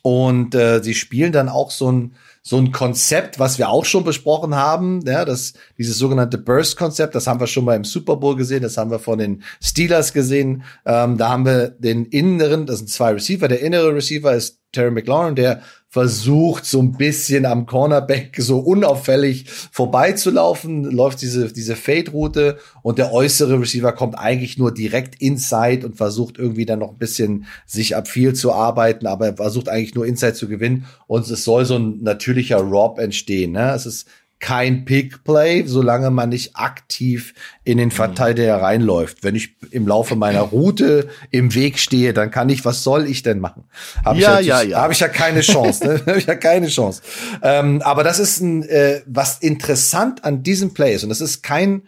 Und 0.02 0.56
äh, 0.56 0.84
sie 0.84 0.94
spielen 0.94 1.32
dann 1.32 1.48
auch 1.48 1.72
so 1.72 1.92
ein 1.92 2.16
so 2.46 2.58
ein 2.58 2.74
Konzept, 2.74 3.40
was 3.40 3.58
wir 3.58 3.70
auch 3.70 3.86
schon 3.86 4.04
besprochen 4.04 4.54
haben, 4.54 5.00
ja, 5.06 5.24
das, 5.24 5.54
dieses 5.78 5.98
sogenannte 5.98 6.38
Burst-Konzept, 6.38 7.16
das 7.16 7.26
haben 7.26 7.40
wir 7.40 7.48
schon 7.48 7.64
mal 7.64 7.78
im 7.78 7.86
Super 7.86 8.18
Bowl 8.18 8.36
gesehen, 8.36 8.64
das 8.64 8.76
haben 8.76 8.92
wir 8.92 9.00
von 9.00 9.18
den 9.18 9.44
Steelers 9.64 10.12
gesehen. 10.12 10.64
Ähm, 10.86 11.18
da 11.18 11.30
haben 11.30 11.46
wir 11.46 11.70
den 11.70 12.06
inneren, 12.06 12.66
das 12.66 12.80
sind 12.80 12.90
zwei 12.90 13.14
Receiver, 13.14 13.48
der 13.48 13.62
innere 13.62 13.96
Receiver 13.96 14.34
ist 14.34 14.60
Terry 14.74 14.92
McLaurin, 14.92 15.36
der 15.36 15.62
versucht 15.94 16.66
so 16.66 16.82
ein 16.82 16.94
bisschen 16.94 17.46
am 17.46 17.68
Cornerback 17.68 18.38
so 18.40 18.58
unauffällig 18.58 19.46
vorbeizulaufen, 19.72 20.86
läuft 20.86 21.22
diese, 21.22 21.54
diese 21.54 21.76
Fade-Route 21.76 22.58
und 22.82 22.98
der 22.98 23.14
äußere 23.14 23.60
Receiver 23.60 23.92
kommt 23.92 24.18
eigentlich 24.18 24.58
nur 24.58 24.74
direkt 24.74 25.22
inside 25.22 25.86
und 25.86 25.96
versucht 25.96 26.40
irgendwie 26.40 26.66
dann 26.66 26.80
noch 26.80 26.94
ein 26.94 26.98
bisschen 26.98 27.46
sich 27.68 27.96
ab 27.96 28.08
viel 28.08 28.34
zu 28.34 28.52
arbeiten, 28.52 29.06
aber 29.06 29.28
er 29.28 29.36
versucht 29.36 29.70
eigentlich 29.70 29.94
nur 29.94 30.08
inside 30.08 30.34
zu 30.34 30.48
gewinnen 30.48 30.88
und 31.06 31.30
es 31.30 31.44
soll 31.44 31.64
so 31.64 31.76
ein 31.76 32.02
natürlicher 32.02 32.58
Rob 32.58 32.98
entstehen. 32.98 33.52
Ne? 33.52 33.72
Es 33.76 33.86
ist 33.86 34.08
kein 34.44 34.84
Pick-Play, 34.84 35.64
solange 35.68 36.12
man 36.12 36.28
nicht 36.28 36.58
aktiv 36.58 37.34
in 37.64 37.78
den 37.78 37.92
Verteidiger 37.92 38.62
reinläuft. 38.62 39.24
Wenn 39.24 39.36
ich 39.36 39.56
im 39.72 39.88
Laufe 39.88 40.18
meiner 40.18 40.42
Route 40.42 41.08
im 41.32 41.56
Weg 41.56 41.80
stehe, 41.80 42.12
dann 42.12 42.30
kann 42.30 42.50
ich, 42.50 42.66
was 42.66 42.84
soll 42.84 43.08
ich 43.08 43.24
denn 43.24 43.40
machen? 43.40 43.64
Hab 44.04 44.18
ja, 44.18 44.42
ich 44.42 44.48
ja, 44.48 44.62
ja. 44.62 44.82
Habe 44.82 44.92
ich 44.92 45.00
ja 45.00 45.08
keine 45.08 45.40
Chance. 45.40 45.88
Ne? 45.88 46.02
habe 46.06 46.18
ich 46.18 46.26
ja 46.26 46.36
keine 46.36 46.68
Chance. 46.68 47.02
Ähm, 47.42 47.82
aber 47.84 48.04
das 48.04 48.20
ist 48.20 48.42
ein, 48.42 48.64
äh, 48.64 49.02
was 49.06 49.38
interessant 49.38 50.26
an 50.26 50.44
diesem 50.44 50.74
Play 50.74 50.94
ist. 50.94 51.04
Und 51.04 51.10
das 51.10 51.22
ist 51.22 51.42
kein, 51.42 51.84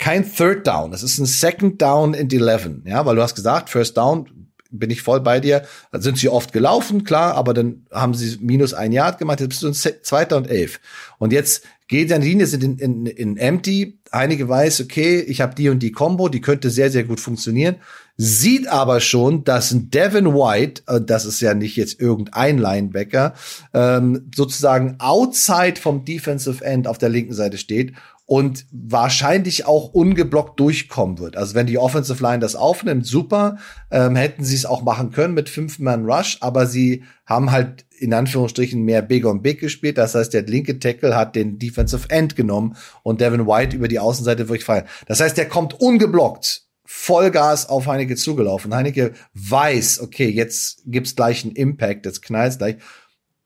kein 0.00 0.28
Third 0.28 0.66
Down. 0.66 0.90
Das 0.90 1.04
ist 1.04 1.18
ein 1.18 1.26
Second 1.26 1.80
Down 1.80 2.14
in 2.14 2.28
11. 2.28 2.86
Ja, 2.86 3.06
weil 3.06 3.14
du 3.14 3.22
hast 3.22 3.36
gesagt, 3.36 3.70
First 3.70 3.96
Down 3.96 4.26
bin 4.72 4.90
ich 4.90 5.02
voll 5.02 5.20
bei 5.20 5.38
dir. 5.38 5.64
Dann 5.92 6.02
sind 6.02 6.18
sie 6.18 6.28
oft 6.28 6.52
gelaufen, 6.52 7.04
klar, 7.04 7.34
aber 7.34 7.54
dann 7.54 7.86
haben 7.92 8.14
sie 8.14 8.38
minus 8.40 8.74
ein 8.74 8.90
Yard 8.90 9.18
gemacht. 9.18 9.38
Jetzt 9.38 9.50
bist 9.50 9.62
du 9.62 9.68
ein 9.68 10.02
Zweiter 10.02 10.36
und 10.36 10.48
elf. 10.48 10.80
Und 11.18 11.32
jetzt 11.32 11.62
geht 11.90 12.12
an 12.12 12.20
die 12.20 12.28
Linie, 12.28 12.46
sind 12.46 12.62
in, 12.62 12.78
in, 12.78 13.06
in 13.06 13.36
Empty. 13.36 13.98
Einige 14.12 14.48
weiß, 14.48 14.80
okay, 14.80 15.20
ich 15.20 15.40
habe 15.40 15.56
die 15.56 15.68
und 15.68 15.80
die 15.80 15.90
Combo, 15.90 16.28
die 16.28 16.40
könnte 16.40 16.70
sehr, 16.70 16.88
sehr 16.90 17.02
gut 17.02 17.18
funktionieren. 17.18 17.76
Sieht 18.16 18.68
aber 18.68 19.00
schon, 19.00 19.42
dass 19.42 19.72
ein 19.72 19.90
Devin 19.90 20.32
White, 20.32 20.82
äh, 20.86 21.00
das 21.00 21.24
ist 21.24 21.40
ja 21.40 21.52
nicht 21.52 21.76
jetzt 21.76 22.00
irgendein 22.00 22.58
Linebacker, 22.58 23.34
ähm, 23.74 24.30
sozusagen 24.34 24.96
outside 25.00 25.80
vom 25.80 26.04
Defensive 26.04 26.64
End 26.64 26.86
auf 26.86 26.98
der 26.98 27.08
linken 27.08 27.34
Seite 27.34 27.58
steht 27.58 27.92
und 28.30 28.66
wahrscheinlich 28.70 29.66
auch 29.66 29.92
ungeblockt 29.92 30.60
durchkommen 30.60 31.18
wird. 31.18 31.36
Also 31.36 31.56
wenn 31.56 31.66
die 31.66 31.78
Offensive 31.78 32.22
Line 32.22 32.38
das 32.38 32.54
aufnimmt, 32.54 33.04
super, 33.04 33.56
ähm, 33.90 34.14
hätten 34.14 34.44
sie 34.44 34.54
es 34.54 34.66
auch 34.66 34.82
machen 34.82 35.10
können 35.10 35.34
mit 35.34 35.48
fünf 35.48 35.80
Man 35.80 36.04
Rush, 36.04 36.38
aber 36.40 36.68
sie 36.68 37.02
haben 37.26 37.50
halt 37.50 37.86
in 37.98 38.14
Anführungsstrichen 38.14 38.84
mehr 38.84 39.02
Big 39.02 39.26
on 39.26 39.42
Big 39.42 39.58
gespielt. 39.58 39.98
Das 39.98 40.14
heißt, 40.14 40.32
der 40.32 40.42
linke 40.42 40.78
Tackle 40.78 41.16
hat 41.16 41.34
den 41.34 41.58
Defensive 41.58 42.08
End 42.08 42.36
genommen 42.36 42.76
und 43.02 43.20
Devin 43.20 43.48
White 43.48 43.74
über 43.74 43.88
die 43.88 43.98
Außenseite 43.98 44.48
wirklich 44.48 44.64
frei. 44.64 44.84
Das 45.06 45.18
heißt, 45.18 45.36
der 45.36 45.48
kommt 45.48 45.80
ungeblockt 45.80 46.68
Vollgas 46.84 47.68
auf 47.68 47.88
Heineke 47.88 48.14
zugelaufen. 48.14 48.72
Heineke 48.72 49.14
weiß, 49.34 50.00
okay, 50.02 50.28
jetzt 50.28 50.82
gibt's 50.86 51.16
gleich 51.16 51.44
einen 51.44 51.56
Impact, 51.56 52.06
jetzt 52.06 52.22
knallt's 52.22 52.58
gleich 52.58 52.76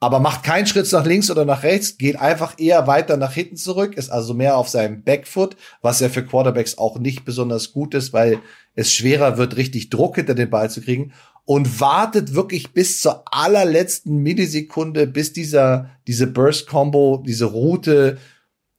aber 0.05 0.21
macht 0.21 0.43
keinen 0.43 0.67
Schritt 0.67 0.93
nach 0.93 1.07
links 1.07 1.31
oder 1.31 1.47
nach 1.47 1.63
rechts, 1.63 1.97
geht 1.97 2.17
einfach 2.17 2.59
eher 2.59 2.87
weiter 2.87 3.17
nach 3.17 3.33
hinten 3.33 3.57
zurück, 3.57 3.95
ist 3.97 4.11
also 4.11 4.35
mehr 4.35 4.59
auf 4.59 4.69
seinem 4.69 5.03
Backfoot, 5.03 5.57
was 5.81 6.01
ja 6.01 6.11
für 6.11 6.23
Quarterbacks 6.23 6.77
auch 6.77 6.99
nicht 6.99 7.25
besonders 7.25 7.73
gut 7.73 7.95
ist, 7.95 8.13
weil 8.13 8.41
es 8.75 8.93
schwerer 8.93 9.39
wird, 9.39 9.57
richtig 9.57 9.89
Druck 9.89 10.17
hinter 10.17 10.35
den 10.35 10.51
Ball 10.51 10.69
zu 10.69 10.83
kriegen 10.83 11.15
und 11.47 11.81
wartet 11.81 12.35
wirklich 12.35 12.75
bis 12.75 13.01
zur 13.01 13.25
allerletzten 13.33 14.19
Millisekunde, 14.19 15.07
bis 15.07 15.33
dieser, 15.33 15.89
diese 16.07 16.27
Burst-Combo, 16.27 17.23
diese 17.27 17.47
Route 17.47 18.19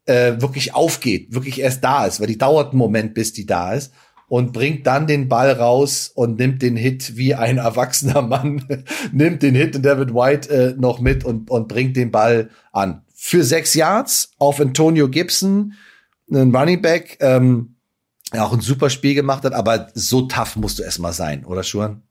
äh, 0.05 0.39
wirklich 0.39 0.75
aufgeht, 0.75 1.33
wirklich 1.33 1.59
erst 1.59 1.83
da 1.83 2.05
ist, 2.05 2.19
weil 2.19 2.27
die 2.27 2.37
dauert 2.37 2.69
einen 2.69 2.77
Moment, 2.77 3.15
bis 3.15 3.33
die 3.33 3.47
da 3.47 3.73
ist 3.73 3.91
und 4.27 4.53
bringt 4.53 4.87
dann 4.87 5.07
den 5.07 5.29
Ball 5.29 5.51
raus 5.51 6.11
und 6.13 6.39
nimmt 6.39 6.61
den 6.61 6.75
Hit 6.75 7.15
wie 7.15 7.35
ein 7.35 7.57
erwachsener 7.57 8.21
Mann, 8.21 8.65
nimmt 9.11 9.43
den 9.43 9.55
Hit 9.55 9.75
in 9.75 9.81
David 9.81 10.13
White 10.13 10.49
äh, 10.49 10.75
noch 10.77 10.99
mit 10.99 11.23
und, 11.23 11.49
und 11.49 11.67
bringt 11.67 11.95
den 11.95 12.11
Ball 12.11 12.49
an. 12.71 13.03
Für 13.13 13.43
sechs 13.43 13.73
Yards 13.73 14.31
auf 14.37 14.59
Antonio 14.59 15.09
Gibson, 15.09 15.73
ein 16.31 16.55
Running 16.55 16.81
Back, 16.81 17.17
ähm, 17.21 17.75
auch 18.31 18.53
ein 18.53 18.61
super 18.61 18.89
Spiel 18.89 19.15
gemacht 19.15 19.43
hat, 19.43 19.53
aber 19.53 19.89
so 19.93 20.23
tough 20.23 20.55
musst 20.55 20.79
du 20.79 20.83
erstmal 20.83 21.13
sein, 21.13 21.45
oder 21.45 21.63
Schuhan? 21.63 22.01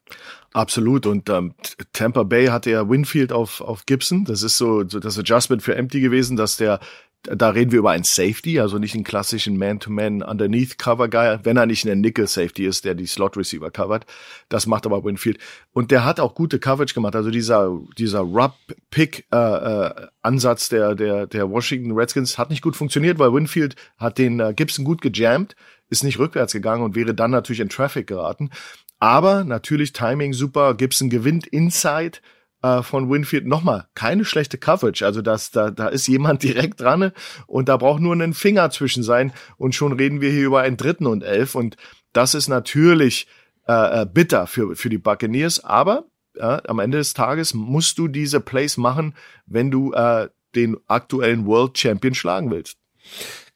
Absolut. 0.52 1.06
Und 1.06 1.28
ähm, 1.28 1.54
Tampa 1.92 2.22
Bay 2.22 2.46
hatte 2.46 2.70
ja 2.70 2.88
Winfield 2.88 3.32
auf, 3.32 3.60
auf 3.60 3.86
Gibson. 3.86 4.24
Das 4.24 4.42
ist 4.42 4.56
so, 4.56 4.88
so 4.88 5.00
das 5.00 5.18
Adjustment 5.18 5.62
für 5.62 5.74
Empty 5.74 6.00
gewesen, 6.00 6.36
dass 6.36 6.56
der 6.56 6.78
da 7.24 7.50
reden 7.50 7.72
wir 7.72 7.78
über 7.78 7.90
einen 7.90 8.04
Safety, 8.04 8.60
also 8.60 8.78
nicht 8.78 8.94
einen 8.94 9.04
klassischen 9.04 9.56
Man-to-Man 9.56 10.22
Underneath 10.22 10.78
Cover 10.78 11.08
Guy, 11.08 11.38
wenn 11.42 11.56
er 11.56 11.66
nicht 11.66 11.86
ein 11.86 12.00
Nickel 12.00 12.26
Safety 12.26 12.66
ist, 12.66 12.84
der 12.84 12.94
die 12.94 13.06
Slot 13.06 13.36
Receiver 13.36 13.70
covert. 13.70 14.04
Das 14.48 14.66
macht 14.66 14.86
aber 14.86 15.04
Winfield. 15.04 15.38
Und 15.72 15.90
der 15.90 16.04
hat 16.04 16.20
auch 16.20 16.34
gute 16.34 16.58
Coverage 16.58 16.94
gemacht. 16.94 17.16
Also 17.16 17.30
dieser, 17.30 17.78
dieser 17.98 18.20
Rub 18.20 18.54
Pick, 18.90 19.26
äh, 19.32 19.36
äh, 19.36 20.06
Ansatz 20.22 20.68
der, 20.68 20.94
der, 20.94 21.26
der 21.26 21.50
Washington 21.50 21.92
Redskins 21.92 22.38
hat 22.38 22.50
nicht 22.50 22.62
gut 22.62 22.76
funktioniert, 22.76 23.18
weil 23.18 23.32
Winfield 23.32 23.74
hat 23.96 24.18
den 24.18 24.40
äh, 24.40 24.52
Gibson 24.54 24.84
gut 24.84 25.00
gejammt, 25.00 25.56
ist 25.88 26.04
nicht 26.04 26.18
rückwärts 26.18 26.52
gegangen 26.52 26.82
und 26.82 26.94
wäre 26.94 27.14
dann 27.14 27.30
natürlich 27.30 27.60
in 27.60 27.68
Traffic 27.68 28.06
geraten. 28.06 28.50
Aber 28.98 29.44
natürlich 29.44 29.92
Timing 29.92 30.32
super. 30.32 30.74
Gibson 30.74 31.10
gewinnt 31.10 31.46
Inside 31.46 32.18
äh, 32.64 32.82
von 32.82 33.10
Winfield 33.10 33.46
nochmal 33.46 33.86
keine 33.94 34.24
schlechte 34.24 34.56
Coverage. 34.56 35.04
Also 35.04 35.20
das, 35.20 35.50
da, 35.50 35.70
da 35.70 35.88
ist 35.88 36.06
jemand 36.06 36.42
direkt 36.42 36.80
dran 36.80 37.12
und 37.46 37.68
da 37.68 37.76
braucht 37.76 38.00
nur 38.00 38.14
ein 38.14 38.32
Finger 38.32 38.70
zwischen 38.70 39.02
sein 39.02 39.32
und 39.58 39.74
schon 39.74 39.92
reden 39.92 40.22
wir 40.22 40.30
hier 40.30 40.46
über 40.46 40.62
einen 40.62 40.78
dritten 40.78 41.06
und 41.06 41.22
elf 41.22 41.54
und 41.54 41.76
das 42.14 42.34
ist 42.34 42.48
natürlich 42.48 43.26
äh, 43.68 44.02
äh 44.02 44.06
bitter 44.06 44.46
für, 44.46 44.74
für 44.76 44.88
die 44.88 44.98
Buccaneers, 44.98 45.62
aber 45.62 46.04
ja, 46.36 46.62
am 46.66 46.78
Ende 46.78 46.98
des 46.98 47.12
Tages 47.12 47.52
musst 47.52 47.98
du 47.98 48.08
diese 48.08 48.40
Plays 48.40 48.76
machen, 48.76 49.14
wenn 49.46 49.70
du 49.70 49.92
äh, 49.92 50.28
den 50.54 50.76
aktuellen 50.86 51.46
World 51.46 51.78
Champion 51.78 52.14
schlagen 52.14 52.50
willst. 52.50 52.78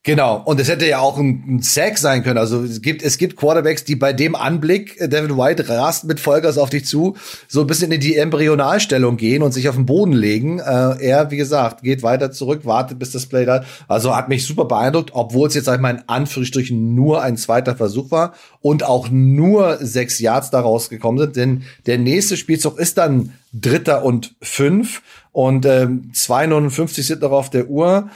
Genau, 0.09 0.41
und 0.43 0.59
es 0.59 0.71
hätte 0.71 0.89
ja 0.89 1.01
auch 1.01 1.19
ein, 1.19 1.45
ein 1.47 1.61
Sack 1.61 1.99
sein 1.99 2.23
können. 2.23 2.39
Also 2.39 2.63
es 2.63 2.81
gibt, 2.81 3.03
es 3.03 3.19
gibt 3.19 3.37
Quarterbacks, 3.37 3.85
die 3.85 3.95
bei 3.95 4.15
dem 4.15 4.35
Anblick, 4.35 4.99
äh, 4.99 5.07
Devin 5.07 5.37
White 5.37 5.69
rast 5.69 6.05
mit 6.05 6.19
Vollgas 6.19 6.57
auf 6.57 6.71
dich 6.71 6.87
zu, 6.87 7.15
so 7.47 7.61
ein 7.61 7.67
bisschen 7.67 7.93
in 7.93 8.01
die 8.01 8.17
Embryonalstellung 8.17 9.19
gehen 9.19 9.43
und 9.43 9.53
sich 9.53 9.69
auf 9.69 9.75
den 9.75 9.85
Boden 9.85 10.15
legen. 10.15 10.61
Äh, 10.61 10.63
er, 10.63 11.31
wie 11.31 11.37
gesagt, 11.37 11.83
geht 11.83 12.03
weiter 12.03 12.33
zurück, 12.33 12.65
wartet, 12.65 12.99
bis 12.99 13.13
das 13.13 13.27
Play 13.27 13.45
da. 13.45 13.65
Also 13.87 14.17
hat 14.17 14.31
mich 14.31 14.47
super 14.47 14.65
beeindruckt, 14.65 15.11
obwohl 15.13 15.49
es 15.49 15.55
jetzt, 15.55 15.67
sag 15.67 15.75
ich 15.75 15.83
mal, 15.83 15.97
in 15.97 16.03
Anführungsstrichen 16.07 16.95
nur 16.95 17.21
ein 17.21 17.37
zweiter 17.37 17.77
Versuch 17.77 18.11
war 18.11 18.33
und 18.63 18.85
auch 18.85 19.11
nur 19.11 19.77
sechs 19.77 20.21
Yards 20.21 20.49
daraus 20.49 20.89
gekommen 20.89 21.19
sind. 21.19 21.37
Denn 21.37 21.63
der 21.85 21.99
nächste 21.99 22.39
Spielzug 22.39 22.79
ist 22.79 22.97
dann 22.97 23.35
Dritter 23.53 24.05
und 24.05 24.35
fünf 24.41 25.03
und 25.33 25.67
ähm, 25.67 26.11
2,59 26.15 27.03
sind 27.03 27.21
noch 27.21 27.33
auf 27.33 27.51
der 27.51 27.69
Uhr. 27.69 28.09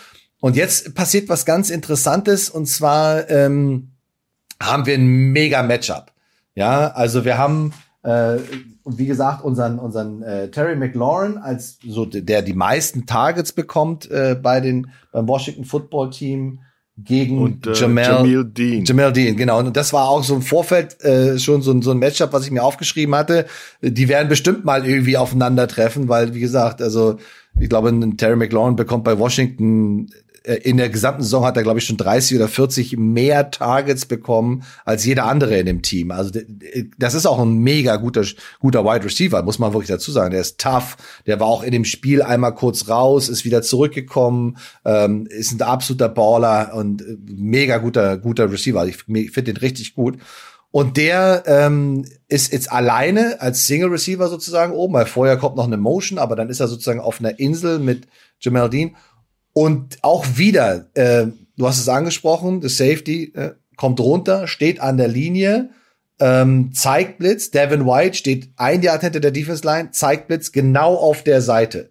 Und 0.42 0.56
jetzt 0.56 0.96
passiert 0.96 1.28
was 1.28 1.46
ganz 1.46 1.70
Interessantes 1.70 2.50
und 2.50 2.66
zwar 2.66 3.30
ähm, 3.30 3.92
haben 4.60 4.86
wir 4.86 4.94
ein 4.94 5.06
mega 5.06 5.62
Matchup. 5.62 6.10
Ja, 6.56 6.88
also 6.88 7.24
wir 7.24 7.38
haben 7.38 7.72
äh, 8.02 8.38
wie 8.84 9.06
gesagt 9.06 9.44
unseren 9.44 9.78
unseren 9.78 10.20
äh, 10.24 10.50
Terry 10.50 10.74
McLaurin 10.74 11.38
als 11.38 11.78
so 11.86 12.06
der 12.06 12.42
die 12.42 12.54
meisten 12.54 13.06
Targets 13.06 13.52
bekommt 13.52 14.10
äh, 14.10 14.34
bei 14.34 14.58
den 14.58 14.90
beim 15.12 15.28
Washington 15.28 15.64
Football 15.64 16.10
Team 16.10 16.58
gegen 16.98 17.38
und, 17.38 17.64
äh, 17.68 17.74
Jamal, 17.74 18.04
Jamil 18.04 18.44
Dean. 18.44 18.84
Jamal 18.84 19.12
Dean, 19.12 19.36
genau. 19.36 19.60
Und 19.60 19.76
das 19.76 19.92
war 19.92 20.08
auch 20.08 20.24
so 20.24 20.34
im 20.34 20.42
Vorfeld 20.42 21.00
äh, 21.04 21.38
schon 21.38 21.62
so 21.62 21.70
ein, 21.70 21.82
so 21.82 21.92
ein 21.92 21.98
Matchup, 21.98 22.32
was 22.32 22.44
ich 22.44 22.50
mir 22.50 22.64
aufgeschrieben 22.64 23.14
hatte. 23.14 23.46
Die 23.80 24.08
werden 24.08 24.28
bestimmt 24.28 24.64
mal 24.64 24.84
irgendwie 24.84 25.16
aufeinandertreffen, 25.16 26.08
weil, 26.08 26.34
wie 26.34 26.40
gesagt, 26.40 26.82
also 26.82 27.16
ich 27.58 27.68
glaube, 27.68 27.92
Terry 28.16 28.36
McLaurin 28.36 28.76
bekommt 28.76 29.04
bei 29.04 29.18
Washington 29.18 30.10
in 30.44 30.76
der 30.76 30.88
gesamten 30.88 31.22
Saison 31.22 31.44
hat 31.44 31.56
er, 31.56 31.62
glaube 31.62 31.78
ich, 31.78 31.86
schon 31.86 31.96
30 31.96 32.36
oder 32.36 32.48
40 32.48 32.96
mehr 32.96 33.50
Targets 33.50 34.06
bekommen 34.06 34.64
als 34.84 35.04
jeder 35.04 35.26
andere 35.26 35.58
in 35.58 35.66
dem 35.66 35.82
Team. 35.82 36.10
Also 36.10 36.38
das 36.98 37.14
ist 37.14 37.26
auch 37.26 37.40
ein 37.40 37.58
mega 37.58 37.96
guter, 37.96 38.24
guter 38.58 38.84
Wide 38.84 39.04
Receiver, 39.04 39.42
muss 39.42 39.58
man 39.58 39.72
wirklich 39.72 39.88
dazu 39.88 40.10
sagen. 40.10 40.32
Der 40.32 40.40
ist 40.40 40.58
tough, 40.58 40.96
der 41.26 41.38
war 41.40 41.46
auch 41.46 41.62
in 41.62 41.72
dem 41.72 41.84
Spiel 41.84 42.22
einmal 42.22 42.54
kurz 42.54 42.88
raus, 42.88 43.28
ist 43.28 43.44
wieder 43.44 43.62
zurückgekommen, 43.62 44.56
ähm, 44.84 45.26
ist 45.28 45.52
ein 45.52 45.62
absoluter 45.62 46.08
Baller 46.08 46.74
und 46.74 47.02
äh, 47.02 47.16
mega 47.26 47.78
guter, 47.78 48.18
guter 48.18 48.50
Receiver. 48.50 48.86
Ich, 48.86 49.04
ich 49.08 49.30
finde 49.30 49.52
den 49.52 49.58
richtig 49.58 49.94
gut. 49.94 50.18
Und 50.72 50.96
der 50.96 51.42
ähm, 51.46 52.06
ist 52.28 52.50
jetzt 52.50 52.72
alleine 52.72 53.42
als 53.42 53.66
Single 53.66 53.90
Receiver 53.90 54.26
sozusagen 54.28 54.72
oben, 54.72 54.94
weil 54.94 55.04
vorher 55.04 55.36
kommt 55.36 55.56
noch 55.56 55.66
eine 55.66 55.76
Motion, 55.76 56.18
aber 56.18 56.34
dann 56.34 56.48
ist 56.48 56.60
er 56.60 56.68
sozusagen 56.68 56.98
auf 56.98 57.20
einer 57.20 57.38
Insel 57.38 57.78
mit 57.78 58.08
Jamal 58.40 58.70
Dean. 58.70 58.96
Und 59.52 59.98
auch 60.02 60.26
wieder, 60.36 60.86
äh, 60.94 61.26
du 61.56 61.66
hast 61.66 61.78
es 61.78 61.88
angesprochen, 61.88 62.60
der 62.60 62.70
Safety 62.70 63.32
äh, 63.34 63.52
kommt 63.76 64.00
runter, 64.00 64.46
steht 64.46 64.80
an 64.80 64.96
der 64.96 65.08
Linie, 65.08 65.70
ähm, 66.20 66.72
zeigt 66.72 67.18
Blitz. 67.18 67.50
Devin 67.50 67.86
White 67.86 68.16
steht 68.16 68.50
ein 68.56 68.82
Jahr 68.82 69.00
hinter 69.00 69.20
der 69.20 69.30
Defense 69.30 69.66
Line, 69.66 69.90
zeigt 69.90 70.28
Blitz 70.28 70.52
genau 70.52 70.94
auf 70.94 71.24
der 71.24 71.42
Seite. 71.42 71.90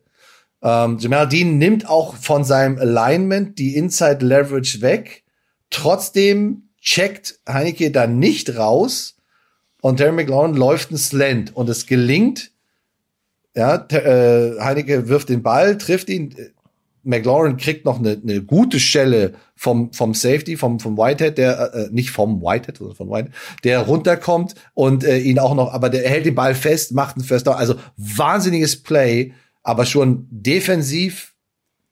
Ähm, 0.63 0.97
Jamal 0.99 1.27
Dean 1.27 1.57
nimmt 1.57 1.89
auch 1.89 2.15
von 2.15 2.43
seinem 2.43 2.77
Alignment 2.77 3.59
die 3.59 3.75
Inside 3.75 4.25
Leverage 4.25 4.81
weg. 4.81 5.23
Trotzdem 5.69 6.69
checkt 6.79 7.39
Heineke 7.47 7.91
da 7.91 8.07
nicht 8.07 8.55
raus 8.57 9.17
und 9.81 9.97
Terry 9.97 10.11
McLaurin 10.11 10.55
läuft 10.55 10.91
ein 10.91 10.97
Slant 10.97 11.55
und 11.55 11.69
es 11.69 11.85
gelingt. 11.85 12.51
Ja, 13.55 13.85
äh, 13.89 14.59
Heineke 14.59 15.09
wirft 15.09 15.29
den 15.29 15.43
Ball, 15.43 15.77
trifft 15.77 16.09
ihn, 16.09 16.35
McLaurin 17.03 17.57
kriegt 17.57 17.85
noch 17.85 17.99
eine, 17.99 18.19
eine 18.21 18.41
gute 18.43 18.79
Stelle 18.79 19.33
vom, 19.55 19.91
vom 19.93 20.13
Safety, 20.13 20.57
vom, 20.57 20.79
vom 20.79 20.97
Whitehead, 20.97 21.37
der, 21.37 21.73
äh, 21.73 21.89
nicht 21.91 22.11
vom 22.11 22.41
Whitehead, 22.41 22.77
sondern 22.77 22.95
von 22.95 23.09
Whitehead, 23.09 23.33
der 23.63 23.79
runterkommt 23.79 24.55
und 24.73 25.03
äh, 25.03 25.17
ihn 25.17 25.39
auch 25.39 25.55
noch, 25.55 25.73
aber 25.73 25.89
der 25.89 26.07
hält 26.07 26.25
den 26.25 26.35
Ball 26.35 26.55
fest, 26.55 26.93
macht 26.93 27.15
einen 27.15 27.25
First 27.25 27.47
Down. 27.47 27.55
Also 27.55 27.75
wahnsinniges 27.97 28.81
Play, 28.81 29.33
aber 29.63 29.85
schon 29.85 30.27
defensiv 30.29 31.30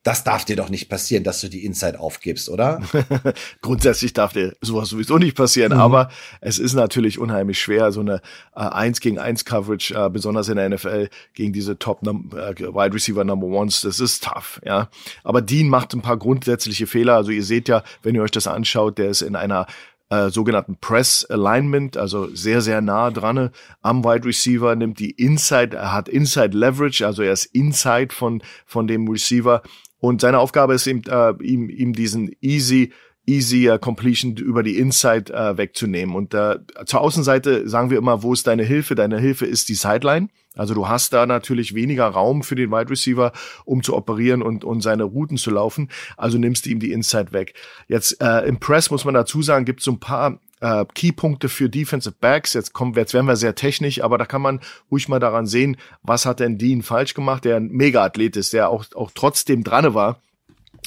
das 0.04 0.24
darf 0.24 0.46
dir 0.46 0.56
doch 0.56 0.70
nicht 0.70 0.90
passieren, 0.90 1.24
dass 1.24 1.42
du 1.42 1.50
die 1.50 1.66
Inside 1.66 2.00
aufgibst, 2.00 2.50
oder? 2.50 2.82
Grundsätzlich 3.62 4.14
darf 4.14 4.32
dir 4.32 4.56
sowas 4.62 4.90
sowieso 4.90 5.18
nicht 5.18 5.36
passieren, 5.36 5.74
mhm. 5.74 5.80
aber 5.80 6.10
es 6.40 6.58
ist 6.58 6.74
natürlich 6.74 7.20
unheimlich 7.20 7.60
schwer, 7.60 7.92
so 7.92 8.00
eine 8.00 8.22
äh, 8.56 8.62
1 8.62 9.02
gegen 9.02 9.20
1 9.20 9.44
Coverage, 9.44 9.94
äh, 9.94 10.10
besonders 10.10 10.48
in 10.48 10.56
der 10.56 10.70
NFL, 10.70 11.10
gegen 11.34 11.52
diese 11.52 11.78
Top 11.78 12.02
äh, 12.08 12.12
Wide 12.12 12.94
Receiver 12.94 13.26
Number 13.26 13.48
Ones, 13.48 13.82
das 13.82 14.00
ist 14.00 14.24
tough, 14.24 14.62
ja. 14.64 14.90
Aber 15.24 15.42
Dean 15.42 15.68
macht 15.68 15.94
ein 15.94 16.02
paar 16.02 16.18
grundsätzliche 16.18 16.88
Fehler. 16.88 17.16
Also 17.16 17.32
ihr 17.32 17.44
seht 17.44 17.68
ja, 17.68 17.84
wenn 18.02 18.16
ihr 18.16 18.22
euch 18.22 18.32
das 18.32 18.48
anschaut, 18.48 18.98
der 18.98 19.10
ist 19.10 19.22
in 19.22 19.36
einer 19.36 19.68
äh, 20.10 20.30
sogenannten 20.30 20.78
Press 20.78 21.26
Alignment, 21.26 21.98
also 21.98 22.34
sehr, 22.34 22.62
sehr 22.62 22.82
nah 22.82 23.12
dran 23.12 23.52
am 23.82 24.04
Wide 24.04 24.26
Receiver, 24.26 24.76
nimmt 24.76 25.00
die 25.00 25.12
Inside, 25.12 25.78
er 25.78 25.94
hat 25.94 26.10
Inside 26.10 26.58
Leverage, 26.58 27.06
also 27.06 27.22
er 27.22 27.34
ist 27.34 27.46
Inside 27.46 28.14
von, 28.14 28.42
von 28.66 28.88
dem 28.88 29.08
Receiver 29.08 29.62
und 30.00 30.22
seine 30.22 30.40
Aufgabe 30.40 30.74
ist 30.74 30.88
ihm, 30.88 31.02
äh, 31.08 31.34
ihm, 31.44 31.70
ihm 31.70 31.94
diesen 31.94 32.32
easy 32.42 32.92
easy 33.30 33.70
uh, 33.70 33.78
Completion 33.78 34.36
über 34.36 34.64
die 34.64 34.78
Inside 34.78 35.32
uh, 35.32 35.58
wegzunehmen. 35.58 36.16
Und 36.16 36.34
uh, 36.34 36.56
zur 36.86 37.02
Außenseite 37.02 37.70
sagen 37.70 37.92
wir 37.92 37.98
immer, 37.98 38.24
wo 38.24 38.34
ist 38.34 38.48
deine 38.48 38.64
Hilfe? 38.64 38.96
Deine 38.96 39.20
Hilfe 39.20 39.46
ist 39.46 39.70
die 39.70 39.76
Sideline. 39.76 40.30
Also 40.56 40.74
du 40.74 40.88
hast 40.88 41.14
da 41.14 41.26
natürlich 41.26 41.76
weniger 41.76 42.08
Raum 42.08 42.44
für 42.44 42.56
den 42.56 42.72
Wide 42.72 42.90
Receiver, 42.90 43.32
um 43.66 43.84
zu 43.84 43.96
operieren 43.96 44.42
und, 44.42 44.66
und 44.66 44.82
seine 44.82 45.04
Routen 45.04 45.38
zu 45.38 45.52
laufen. 45.52 45.90
Also 46.18 46.38
nimmst 46.38 46.66
du 46.66 46.72
ihm 46.72 46.80
die 46.80 46.92
Inside 46.92 47.32
weg. 47.32 47.54
Jetzt 47.88 48.20
äh, 48.20 48.48
im 48.48 48.60
Press 48.60 48.90
muss 48.90 49.06
man 49.06 49.14
dazu 49.14 49.42
sagen, 49.42 49.64
gibt 49.64 49.80
es 49.80 49.86
so 49.86 49.92
ein 49.92 50.00
paar 50.00 50.40
äh, 50.62 50.86
Keypunkte 50.93 51.50
für 51.50 51.69
Defensive 51.69 52.15
Backs. 52.19 52.54
Jetzt 52.54 52.74
kommen, 52.74 52.93
jetzt 52.95 53.13
werden 53.13 53.28
wir 53.28 53.36
sehr 53.36 53.56
technisch, 53.56 54.04
aber 54.04 54.17
da 54.17 54.26
kann 54.26 54.41
man 54.41 54.60
ruhig 54.91 55.08
mal 55.08 55.19
daran 55.19 55.48
sehen, 55.48 55.78
was 56.04 56.26
hat 56.26 56.39
denn 56.39 56.58
Dean 56.58 56.82
falsch 56.82 57.13
gemacht, 57.13 57.45
der 57.45 57.58
ein 57.58 57.69
Mega-Athlet 57.69 58.36
ist, 58.36 58.54
der 58.54 58.69
auch, 58.69 58.86
auch 58.95 59.12
trotzdem 59.13 59.63
dran 59.63 59.93
war 59.93 60.22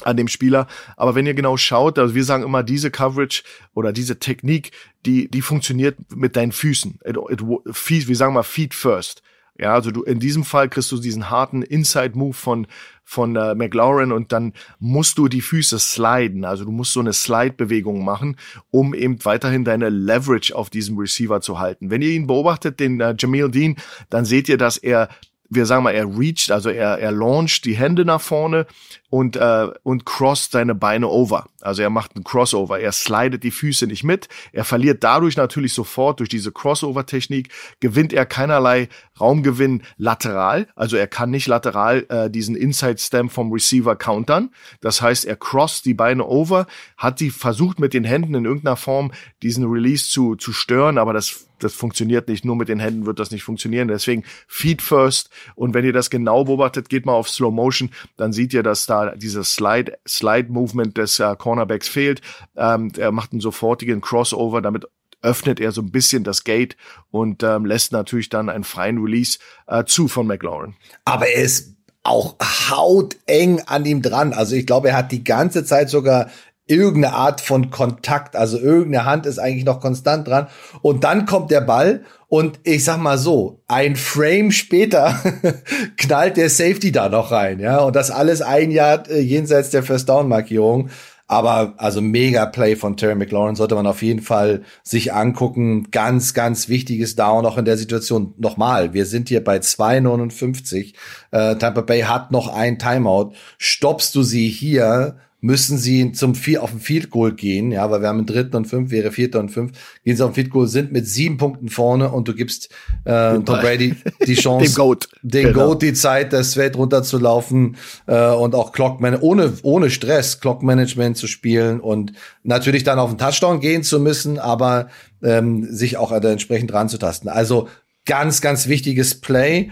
an 0.03 0.17
dem 0.17 0.27
Spieler. 0.27 0.67
Aber 0.97 1.15
wenn 1.15 1.25
ihr 1.25 1.33
genau 1.33 1.57
schaut, 1.57 1.99
also 1.99 2.15
wir 2.15 2.23
sagen 2.23 2.43
immer, 2.43 2.63
diese 2.63 2.91
Coverage 2.91 3.43
oder 3.73 3.93
diese 3.93 4.19
Technik, 4.19 4.71
die, 5.05 5.29
die 5.29 5.41
funktioniert 5.41 5.97
mit 6.15 6.35
deinen 6.35 6.51
Füßen. 6.51 6.99
It, 7.05 7.17
it, 7.29 7.41
feet, 7.71 8.07
wir 8.07 8.15
sagen 8.15 8.33
mal 8.33 8.43
Feet 8.43 8.73
first. 8.73 9.21
Ja, 9.59 9.75
also 9.75 9.91
du 9.91 10.01
in 10.01 10.19
diesem 10.19 10.43
Fall 10.43 10.67
kriegst 10.67 10.91
du 10.91 10.97
diesen 10.97 11.29
harten 11.29 11.61
Inside 11.61 12.17
Move 12.17 12.33
von 12.33 12.67
von 13.03 13.35
äh, 13.35 13.53
McLaurin 13.53 14.11
und 14.11 14.31
dann 14.31 14.53
musst 14.79 15.17
du 15.17 15.27
die 15.27 15.41
Füße 15.41 15.77
sliden. 15.77 16.45
Also 16.45 16.65
du 16.65 16.71
musst 16.71 16.93
so 16.93 17.01
eine 17.01 17.13
Slide-Bewegung 17.13 18.03
machen, 18.03 18.37
um 18.71 18.93
eben 18.93 19.23
weiterhin 19.25 19.65
deine 19.65 19.89
Leverage 19.89 20.55
auf 20.55 20.69
diesem 20.69 20.97
Receiver 20.97 21.41
zu 21.41 21.59
halten. 21.59 21.91
Wenn 21.91 22.01
ihr 22.01 22.11
ihn 22.11 22.27
beobachtet, 22.27 22.79
den 22.79 22.99
äh, 23.01 23.13
Jamil 23.17 23.51
Dean, 23.51 23.75
dann 24.09 24.25
seht 24.25 24.49
ihr, 24.49 24.57
dass 24.57 24.77
er 24.77 25.09
wir 25.55 25.65
sagen 25.65 25.83
mal, 25.83 25.91
er 25.91 26.17
reached, 26.17 26.51
also 26.51 26.69
er, 26.69 26.99
er 26.99 27.11
launcht 27.11 27.65
die 27.65 27.75
Hände 27.75 28.05
nach 28.05 28.21
vorne 28.21 28.65
und, 29.09 29.35
äh, 29.35 29.67
und 29.83 30.05
crossed 30.05 30.53
seine 30.53 30.73
Beine 30.73 31.07
over. 31.07 31.45
Also 31.61 31.83
er 31.83 31.91
macht 31.91 32.15
einen 32.15 32.23
Crossover. 32.23 32.79
Er 32.79 32.91
slidet 32.91 33.43
die 33.43 33.51
Füße 33.51 33.85
nicht 33.85 34.03
mit. 34.03 34.27
Er 34.51 34.63
verliert 34.63 35.03
dadurch 35.03 35.37
natürlich 35.37 35.73
sofort 35.73 36.19
durch 36.19 36.29
diese 36.29 36.51
Crossover-Technik, 36.51 37.49
gewinnt 37.79 38.11
er 38.11 38.25
keinerlei 38.25 38.89
Raumgewinn 39.19 39.83
lateral. 39.97 40.67
Also 40.75 40.97
er 40.97 41.07
kann 41.07 41.29
nicht 41.29 41.45
lateral 41.45 42.05
äh, 42.09 42.29
diesen 42.31 42.55
Inside-Stamp 42.55 43.31
vom 43.31 43.51
Receiver 43.51 43.95
countern. 43.95 44.49
Das 44.81 45.01
heißt, 45.01 45.25
er 45.25 45.35
crossed 45.35 45.85
die 45.85 45.93
Beine 45.93 46.25
over, 46.25 46.65
hat 46.97 47.19
sie 47.19 47.29
versucht 47.29 47.79
mit 47.79 47.93
den 47.93 48.05
Händen 48.05 48.33
in 48.33 48.45
irgendeiner 48.45 48.77
Form 48.77 49.11
diesen 49.43 49.65
Release 49.65 50.09
zu, 50.09 50.35
zu 50.35 50.53
stören, 50.53 50.97
aber 50.97 51.13
das 51.13 51.45
das 51.63 51.73
funktioniert 51.73 52.27
nicht. 52.27 52.45
Nur 52.45 52.55
mit 52.55 52.69
den 52.69 52.79
Händen 52.79 53.05
wird 53.05 53.19
das 53.19 53.31
nicht 53.31 53.43
funktionieren. 53.43 53.87
Deswegen 53.87 54.23
Feet 54.47 54.81
first. 54.81 55.29
Und 55.55 55.73
wenn 55.73 55.85
ihr 55.85 55.93
das 55.93 56.09
genau 56.09 56.43
beobachtet, 56.43 56.89
geht 56.89 57.05
mal 57.05 57.13
auf 57.13 57.29
Slow 57.29 57.53
Motion, 57.53 57.89
dann 58.17 58.33
seht 58.33 58.53
ihr, 58.53 58.63
dass 58.63 58.85
da 58.85 59.15
dieses 59.15 59.53
Slide, 59.53 59.97
Slide 60.07 60.51
Movement 60.51 60.97
des 60.97 61.19
äh, 61.19 61.35
Cornerbacks 61.37 61.87
fehlt. 61.87 62.21
Ähm, 62.55 62.91
er 62.97 63.11
macht 63.11 63.31
einen 63.31 63.41
sofortigen 63.41 64.01
Crossover, 64.01 64.61
damit 64.61 64.85
öffnet 65.21 65.59
er 65.59 65.71
so 65.71 65.81
ein 65.81 65.91
bisschen 65.91 66.23
das 66.23 66.43
Gate 66.43 66.75
und 67.09 67.43
ähm, 67.43 67.65
lässt 67.65 67.91
natürlich 67.91 68.29
dann 68.29 68.49
einen 68.49 68.63
freien 68.63 68.97
Release 68.97 69.39
äh, 69.67 69.85
zu 69.85 70.07
von 70.07 70.27
McLaurin. 70.27 70.75
Aber 71.05 71.27
er 71.27 71.43
ist 71.43 71.75
auch 72.03 72.35
hauteng 72.69 73.61
an 73.65 73.85
ihm 73.85 74.01
dran. 74.01 74.33
Also 74.33 74.55
ich 74.55 74.67
glaube, 74.67 74.89
er 74.89 74.97
hat 74.97 75.11
die 75.11 75.23
ganze 75.23 75.63
Zeit 75.63 75.89
sogar 75.89 76.29
irgendeine 76.65 77.13
Art 77.13 77.41
von 77.41 77.71
Kontakt, 77.71 78.35
also 78.35 78.57
irgendeine 78.57 79.05
Hand 79.05 79.25
ist 79.25 79.39
eigentlich 79.39 79.65
noch 79.65 79.81
konstant 79.81 80.27
dran. 80.27 80.47
Und 80.81 81.03
dann 81.03 81.25
kommt 81.25 81.51
der 81.51 81.61
Ball 81.61 82.03
und 82.29 82.59
ich 82.63 82.83
sag 82.83 82.99
mal 82.99 83.17
so, 83.17 83.61
ein 83.67 83.95
Frame 83.95 84.51
später 84.51 85.19
knallt 85.97 86.37
der 86.37 86.49
Safety 86.49 86.91
da 86.91 87.09
noch 87.09 87.31
rein, 87.31 87.59
ja. 87.59 87.79
Und 87.79 87.95
das 87.95 88.11
alles 88.11 88.41
ein 88.41 88.71
Jahr 88.71 89.09
äh, 89.09 89.19
jenseits 89.19 89.71
der 89.71 89.83
First 89.83 90.09
Down 90.09 90.27
Markierung. 90.29 90.89
Aber 91.27 91.73
also 91.77 92.01
mega 92.01 92.45
Play 92.45 92.75
von 92.75 92.97
Terry 92.97 93.15
McLaurin 93.15 93.55
sollte 93.55 93.75
man 93.75 93.87
auf 93.87 94.01
jeden 94.01 94.21
Fall 94.21 94.63
sich 94.83 95.13
angucken. 95.13 95.89
Ganz, 95.89 96.33
ganz 96.33 96.69
wichtiges 96.69 97.15
Down 97.15 97.45
auch 97.45 97.57
in 97.57 97.65
der 97.65 97.77
Situation. 97.77 98.33
Nochmal, 98.37 98.93
wir 98.93 99.05
sind 99.05 99.29
hier 99.29 99.43
bei 99.43 99.57
2,59. 99.57 100.93
Äh, 101.31 101.55
Tampa 101.55 101.81
Bay 101.81 102.01
hat 102.01 102.31
noch 102.31 102.53
ein 102.53 102.77
Timeout. 102.77 103.31
Stoppst 103.57 104.13
du 104.15 104.23
sie 104.23 104.49
hier, 104.49 105.17
müssen 105.43 105.77
sie 105.77 106.13
zum 106.13 106.33
auf 106.57 106.71
den 106.71 106.79
Field 106.79 107.09
Goal 107.09 107.33
gehen, 107.33 107.73
ja, 107.73 107.91
weil 107.91 107.99
wir 107.99 108.07
haben 108.07 108.19
einen 108.19 108.25
dritten 108.25 108.55
und 108.55 108.65
fünf, 108.65 108.91
wäre 108.91 109.11
vierter 109.11 109.41
und 109.41 109.49
fünf, 109.49 109.73
gehen 110.05 110.15
sie 110.15 110.23
auf 110.23 110.31
den 110.31 110.35
Field 110.35 110.49
Goal, 110.49 110.67
sind 110.69 110.93
mit 110.93 111.05
sieben 111.05 111.35
Punkten 111.35 111.67
vorne 111.67 112.09
und 112.11 112.29
du 112.29 112.33
gibst 112.33 112.69
äh, 113.03 113.33
Tom 113.39 113.43
Brady 113.43 113.93
die 114.25 114.35
Chance, 114.35 114.69
dem 114.69 114.73
Goat, 114.73 115.09
den 115.21 115.47
genau. 115.47 115.67
Goat 115.67 115.81
die 115.81 115.91
Zeit, 115.91 116.31
das 116.31 116.53
Feld 116.53 116.77
runterzulaufen 116.77 117.75
äh, 118.07 118.29
und 118.29 118.55
auch 118.55 118.71
Clockman 118.71 119.17
ohne 119.19 119.51
ohne 119.63 119.89
Stress 119.89 120.39
Clockmanagement 120.39 121.17
zu 121.17 121.27
spielen 121.27 121.81
und 121.81 122.13
natürlich 122.43 122.85
dann 122.85 122.97
auf 122.97 123.09
den 123.09 123.17
Touchdown 123.17 123.59
gehen 123.59 123.83
zu 123.83 123.99
müssen, 123.99 124.39
aber 124.39 124.87
ähm, 125.21 125.65
sich 125.69 125.97
auch 125.97 126.13
entsprechend 126.13 126.71
ranzutasten. 126.71 127.29
Also 127.29 127.67
ganz 128.05 128.39
ganz 128.39 128.69
wichtiges 128.69 129.19
Play 129.19 129.71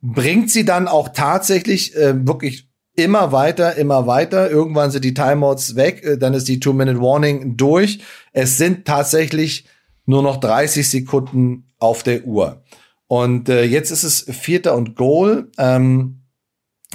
bringt 0.00 0.50
sie 0.50 0.64
dann 0.64 0.88
auch 0.88 1.10
tatsächlich 1.10 1.94
äh, 1.94 2.26
wirklich 2.26 2.71
immer 2.94 3.32
weiter, 3.32 3.76
immer 3.76 4.06
weiter. 4.06 4.50
Irgendwann 4.50 4.90
sind 4.90 5.04
die 5.04 5.14
Timeouts 5.14 5.76
weg, 5.76 6.02
äh, 6.04 6.18
dann 6.18 6.34
ist 6.34 6.48
die 6.48 6.60
Two-Minute-Warning 6.60 7.56
durch. 7.56 8.00
Es 8.32 8.58
sind 8.58 8.84
tatsächlich 8.84 9.66
nur 10.04 10.22
noch 10.22 10.38
30 10.38 10.88
Sekunden 10.88 11.72
auf 11.78 12.02
der 12.02 12.24
Uhr. 12.24 12.62
Und 13.06 13.48
äh, 13.48 13.64
jetzt 13.64 13.90
ist 13.90 14.04
es 14.04 14.22
Vierter 14.22 14.74
und 14.74 14.96
Goal 14.96 15.50
ähm, 15.58 16.22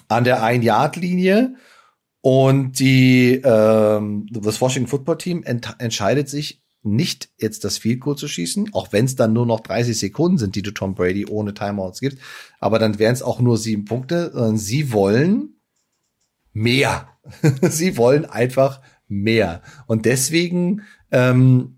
an 0.07 0.23
der 0.23 0.43
Ein-Yard-Linie. 0.43 1.55
Und 2.21 2.79
die, 2.79 3.41
ähm, 3.43 4.27
das 4.31 4.59
Washington 4.59 4.89
Football 4.89 5.17
Team 5.17 5.43
ent 5.43 5.75
entscheidet 5.79 6.27
sich 6.27 6.63
nicht 6.83 7.29
jetzt 7.37 7.63
das 7.63 7.77
Field 7.77 8.01
Goal 8.01 8.15
zu 8.15 8.27
schießen, 8.27 8.73
auch 8.73 8.91
wenn 8.91 9.05
es 9.05 9.15
dann 9.15 9.33
nur 9.33 9.45
noch 9.45 9.59
30 9.59 9.97
Sekunden 9.97 10.37
sind, 10.37 10.55
die 10.55 10.61
du 10.61 10.71
Tom 10.71 10.95
Brady 10.95 11.25
ohne 11.25 11.53
Timeouts 11.53 11.99
gibt. 11.99 12.17
Aber 12.59 12.79
dann 12.79 12.97
wären 12.97 13.13
es 13.13 13.21
auch 13.21 13.39
nur 13.39 13.57
sieben 13.57 13.85
Punkte. 13.85 14.31
Sondern 14.33 14.57
sie 14.57 14.91
wollen 14.91 15.56
mehr. 16.57 17.09
Sie 17.61 17.97
wollen 17.97 18.25
einfach 18.25 18.81
mehr. 19.07 19.61
Und 19.85 20.05
deswegen 20.05 20.81
ähm, 21.11 21.77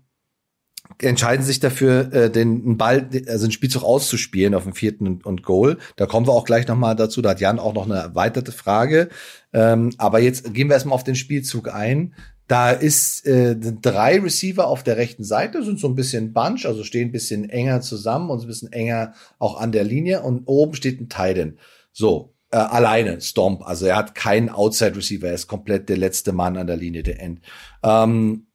entscheiden 0.98 1.44
sich 1.44 1.60
dafür, 1.60 2.12
äh, 2.12 2.30
den 2.30 2.76
Ball, 2.76 3.08
also 3.28 3.46
den 3.46 3.52
Spielzug 3.52 3.82
auszuspielen 3.82 4.54
auf 4.54 4.64
dem 4.64 4.74
vierten 4.74 5.06
und, 5.06 5.26
und 5.26 5.42
Goal. 5.42 5.78
Da 5.96 6.06
kommen 6.06 6.26
wir 6.26 6.32
auch 6.32 6.44
gleich 6.44 6.66
nochmal 6.66 6.96
dazu. 6.96 7.22
Da 7.22 7.30
hat 7.30 7.40
Jan 7.40 7.58
auch 7.58 7.74
noch 7.74 7.84
eine 7.84 7.98
erweiterte 7.98 8.52
Frage. 8.52 9.08
Ähm, 9.52 9.92
aber 9.98 10.20
jetzt 10.20 10.52
gehen 10.52 10.68
wir 10.68 10.74
erstmal 10.74 10.94
auf 10.94 11.04
den 11.04 11.16
Spielzug 11.16 11.72
ein. 11.72 12.14
Da 12.48 12.72
ist 12.72 13.26
äh, 13.26 13.56
drei 13.56 14.18
Receiver 14.18 14.66
auf 14.66 14.82
der 14.82 14.96
rechten 14.96 15.22
Seite, 15.22 15.62
sind 15.62 15.78
so 15.78 15.86
ein 15.86 15.94
bisschen 15.94 16.32
Bunch, 16.32 16.66
also 16.66 16.82
stehen 16.82 17.10
ein 17.10 17.12
bisschen 17.12 17.48
enger 17.48 17.80
zusammen 17.80 18.28
und 18.28 18.40
ein 18.40 18.48
bisschen 18.48 18.72
enger 18.72 19.14
auch 19.38 19.60
an 19.60 19.70
der 19.70 19.84
Linie. 19.84 20.22
Und 20.22 20.46
oben 20.46 20.74
steht 20.74 21.00
ein 21.00 21.08
Titan. 21.08 21.58
So, 21.92 22.34
äh, 22.50 22.56
alleine 22.56 23.20
Stomp. 23.20 23.62
Also 23.66 23.86
er 23.86 23.96
hat 23.96 24.14
keinen 24.14 24.48
Outside 24.48 24.96
Receiver, 24.96 25.28
er 25.28 25.34
ist 25.34 25.46
komplett 25.46 25.88
der 25.88 25.96
letzte 25.96 26.32
Mann 26.32 26.56
an 26.56 26.66
der 26.66 26.76
Linie 26.76 27.02
der 27.02 27.20
End. 27.20 27.40
Ähm, 27.82 28.46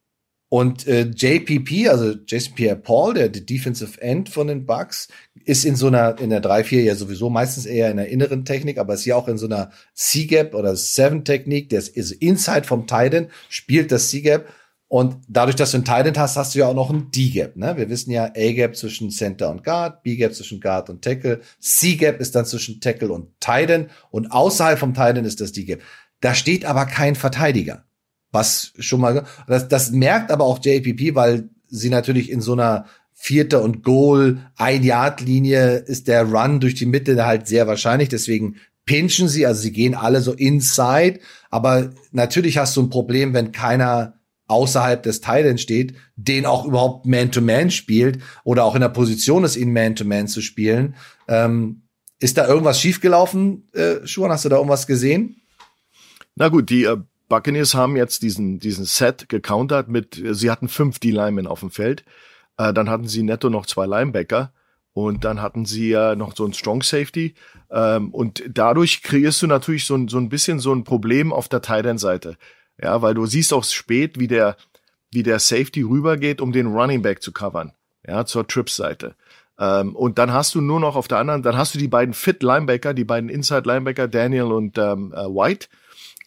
und 0.48 0.88
äh, 0.88 1.10
JPP, 1.10 1.90
also 1.90 2.14
Jason 2.28 2.54
Pierre 2.56 2.76
Paul, 2.76 3.16
der, 3.16 3.30
der 3.30 3.42
Defensive 3.42 4.00
End 4.00 4.30
von 4.30 4.48
den 4.48 4.66
Bucks, 4.66 5.08
ist 5.44 5.66
in 5.66 5.76
so 5.76 5.88
einer, 5.88 6.20
in 6.20 6.30
der 6.30 6.42
3-4 6.42 6.82
ja 6.82 6.96
sowieso 6.96 7.30
meistens 7.30 7.66
eher 7.66 7.92
in 7.92 7.98
der 7.98 8.10
inneren 8.10 8.46
Technik, 8.46 8.78
aber 8.78 8.94
ist 8.94 9.04
hier 9.04 9.18
auch 9.18 9.28
in 9.28 9.38
so 9.38 9.48
einer 9.48 9.72
C-Gap 9.96 10.54
oder 10.54 10.76
Seven-Technik, 10.76 11.70
der 11.70 11.80
ist, 11.80 11.90
ist 11.90 12.12
inside 12.12 12.64
vom 12.64 12.88
Titan, 12.88 13.30
spielt 13.50 13.92
das 13.92 14.10
C-Gap 14.10 14.48
und 14.96 15.18
dadurch, 15.28 15.58
dass 15.58 15.72
du 15.72 15.78
einen 15.78 15.84
Tight 15.84 16.18
hast, 16.18 16.38
hast 16.38 16.56
du 16.56 16.60
ja 16.60 16.68
auch 16.68 16.74
noch 16.74 16.90
ein 16.90 17.12
D-Gap. 17.12 17.58
Ne? 17.58 17.76
Wir 17.76 17.90
wissen 17.90 18.12
ja, 18.12 18.32
A-Gap 18.34 18.78
zwischen 18.78 19.10
Center 19.10 19.50
und 19.50 19.66
Guard, 19.66 20.04
B-Gap 20.04 20.34
zwischen 20.34 20.62
Guard 20.62 20.90
und 20.90 21.02
Tackle, 21.02 21.42
C-Gap 21.60 22.22
ist 22.22 22.34
dann 22.34 22.46
zwischen 22.46 22.80
Tackle 22.80 23.12
und 23.12 23.28
Tight 23.42 23.90
und 24.10 24.32
außerhalb 24.32 24.80
vom 24.80 24.94
Tight 24.94 25.18
ist 25.18 25.42
das 25.42 25.52
D-Gap. 25.52 25.82
Da 26.22 26.34
steht 26.34 26.64
aber 26.64 26.86
kein 26.86 27.16
Verteidiger. 27.16 27.84
Was 28.32 28.72
schon 28.80 29.02
mal, 29.02 29.26
das, 29.48 29.68
das 29.68 29.92
merkt 29.92 30.32
aber 30.32 30.46
auch 30.46 30.64
JPP, 30.64 31.14
weil 31.14 31.50
sie 31.68 31.90
natürlich 31.90 32.32
in 32.32 32.40
so 32.40 32.54
einer 32.54 32.86
Vierter 33.12 33.64
und 33.64 33.84
Goal, 33.84 34.50
ein 34.56 34.82
Yard 34.82 35.20
Linie 35.20 35.76
ist 35.76 36.08
der 36.08 36.24
Run 36.24 36.62
durch 36.62 36.76
die 36.76 36.86
Mitte 36.86 37.26
halt 37.26 37.48
sehr 37.48 37.68
wahrscheinlich. 37.68 38.08
Deswegen 38.08 38.56
pinchen 38.86 39.28
sie, 39.28 39.46
also 39.46 39.62
sie 39.62 39.74
gehen 39.74 39.94
alle 39.94 40.22
so 40.22 40.32
inside. 40.32 41.20
Aber 41.50 41.90
natürlich 42.14 42.58
hast 42.58 42.78
du 42.78 42.84
ein 42.84 42.90
Problem, 42.90 43.34
wenn 43.34 43.52
keiner 43.52 44.16
außerhalb 44.48 45.02
des 45.02 45.22
Titans 45.22 45.62
steht, 45.62 45.96
den 46.16 46.46
auch 46.46 46.66
überhaupt 46.66 47.06
Man-to-Man 47.06 47.68
-Man 47.68 47.72
spielt 47.72 48.20
oder 48.44 48.64
auch 48.64 48.76
in 48.76 48.82
der 48.82 48.90
Position 48.90 49.44
ist, 49.44 49.56
ihn 49.56 49.74
Man-to-Man 49.74 50.26
-Man 50.26 50.28
zu 50.28 50.42
spielen. 50.42 50.96
Ähm, 51.28 51.82
ist 52.20 52.38
da 52.38 52.48
irgendwas 52.48 52.80
schiefgelaufen, 52.80 53.68
äh, 53.74 54.06
Schuhan? 54.06 54.32
Hast 54.32 54.46
du 54.46 54.50
da 54.50 54.58
irgendwas 54.58 54.88
gesehen? 54.88 55.42
Na 56.36 56.50
gut, 56.50 56.70
die 56.70 56.84
äh, 56.84 56.98
Buccaneers 57.28 57.74
haben 57.74 57.96
jetzt 57.96 58.22
diesen, 58.22 58.60
diesen 58.60 58.86
Set 58.86 59.30
gecountert 59.30 59.88
mit, 59.88 60.22
sie 60.32 60.52
hatten 60.52 60.68
fünf 60.68 61.00
D-Linemen 61.00 61.48
auf 61.48 61.62
dem 61.62 61.72
Feld, 61.72 62.06
äh, 62.58 62.74
dann 62.74 62.90
hatten 62.90 63.08
sie 63.08 63.24
netto 63.24 63.50
noch 63.50 63.66
zwei 63.66 63.86
Linebacker 63.86 64.54
und 64.94 65.26
dann 65.26 65.42
hatten 65.42 65.66
sie 65.66 65.90
ja 65.90 66.16
noch 66.16 66.36
so 66.36 66.46
ein 66.46 66.54
Strong 66.54 66.84
Safety 66.84 67.34
ähm, 67.72 68.14
und 68.14 68.44
dadurch 68.48 69.02
kreierst 69.02 69.42
du 69.42 69.48
natürlich 69.48 69.86
so, 69.86 70.08
so 70.08 70.18
ein 70.18 70.30
bisschen 70.30 70.60
so 70.60 70.74
ein 70.74 70.84
Problem 70.84 71.34
auf 71.34 71.50
der 71.50 71.62
Tight 71.62 72.00
Seite. 72.00 72.38
Ja, 72.82 73.02
weil 73.02 73.14
du 73.14 73.26
siehst 73.26 73.54
auch 73.54 73.64
spät, 73.64 74.20
wie 74.20 74.28
der, 74.28 74.58
wie 75.12 75.24
der 75.24 75.40
Safety 75.40 75.82
rübergeht, 75.82 76.42
um 76.42 76.52
den 76.52 76.68
Running 76.68 77.02
Back 77.02 77.22
zu 77.22 77.32
covern. 77.32 77.72
Ja, 78.08 78.26
zur 78.26 78.48
Trips-Seite. 78.48 79.16
Ähm, 79.58 79.96
und 79.96 80.20
dann 80.20 80.34
hast 80.34 80.54
du 80.56 80.62
nur 80.62 80.80
noch 80.80 80.96
auf 80.96 81.08
der 81.08 81.18
anderen, 81.18 81.42
dann 81.42 81.58
hast 81.58 81.74
du 81.74 81.80
die 81.80 81.88
beiden 81.88 82.14
Fit 82.14 82.44
Linebacker, 82.44 82.94
die 82.94 83.06
beiden 83.06 83.30
Inside 83.30 83.64
Linebacker, 83.66 84.08
Daniel 84.08 84.52
und 84.52 84.78
ähm, 84.78 85.14
äh, 85.14 85.26
White. 85.26 85.68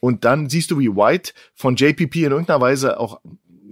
Und 0.01 0.25
dann 0.25 0.49
siehst 0.49 0.71
du, 0.71 0.79
wie 0.79 0.95
White 0.95 1.33
von 1.55 1.77
JPP 1.77 2.17
in 2.17 2.33
irgendeiner 2.33 2.61
Weise 2.61 2.99
auch, 2.99 3.21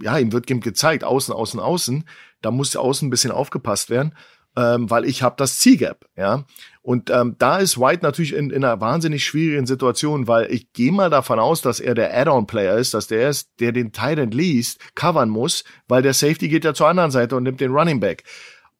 ja, 0.01 0.17
ihm 0.17 0.31
wird 0.31 0.47
gezeigt, 0.47 1.03
außen, 1.03 1.33
außen, 1.33 1.59
außen. 1.59 2.03
Da 2.41 2.51
muss 2.51 2.75
außen 2.75 3.07
ein 3.07 3.09
bisschen 3.09 3.31
aufgepasst 3.31 3.89
werden, 3.89 4.13
ähm, 4.55 4.89
weil 4.89 5.05
ich 5.05 5.23
habe 5.23 5.35
das 5.37 5.57
C-Gap, 5.59 6.05
ja. 6.15 6.45
Und 6.87 7.09
ähm, 7.09 7.35
da 7.37 7.57
ist 7.57 7.77
White 7.77 8.01
natürlich 8.01 8.33
in, 8.33 8.49
in 8.49 8.63
einer 8.63 8.79
wahnsinnig 8.79 9.25
schwierigen 9.25 9.65
Situation, 9.65 10.29
weil 10.29 10.49
ich 10.49 10.71
gehe 10.71 10.93
mal 10.93 11.09
davon 11.09 11.37
aus, 11.37 11.61
dass 11.61 11.81
er 11.81 11.95
der 11.95 12.17
Add-on-Player 12.17 12.77
ist, 12.77 12.93
dass 12.93 13.07
der 13.07 13.29
ist, 13.29 13.49
der 13.59 13.73
den 13.73 13.91
Tight 13.91 14.19
End 14.19 14.33
liest, 14.33 14.79
covern 14.95 15.27
muss, 15.27 15.65
weil 15.89 16.01
der 16.01 16.13
Safety 16.13 16.47
geht 16.47 16.63
ja 16.63 16.73
zur 16.73 16.87
anderen 16.87 17.11
Seite 17.11 17.35
und 17.35 17.43
nimmt 17.43 17.59
den 17.59 17.73
Running 17.73 17.99
Back. 17.99 18.23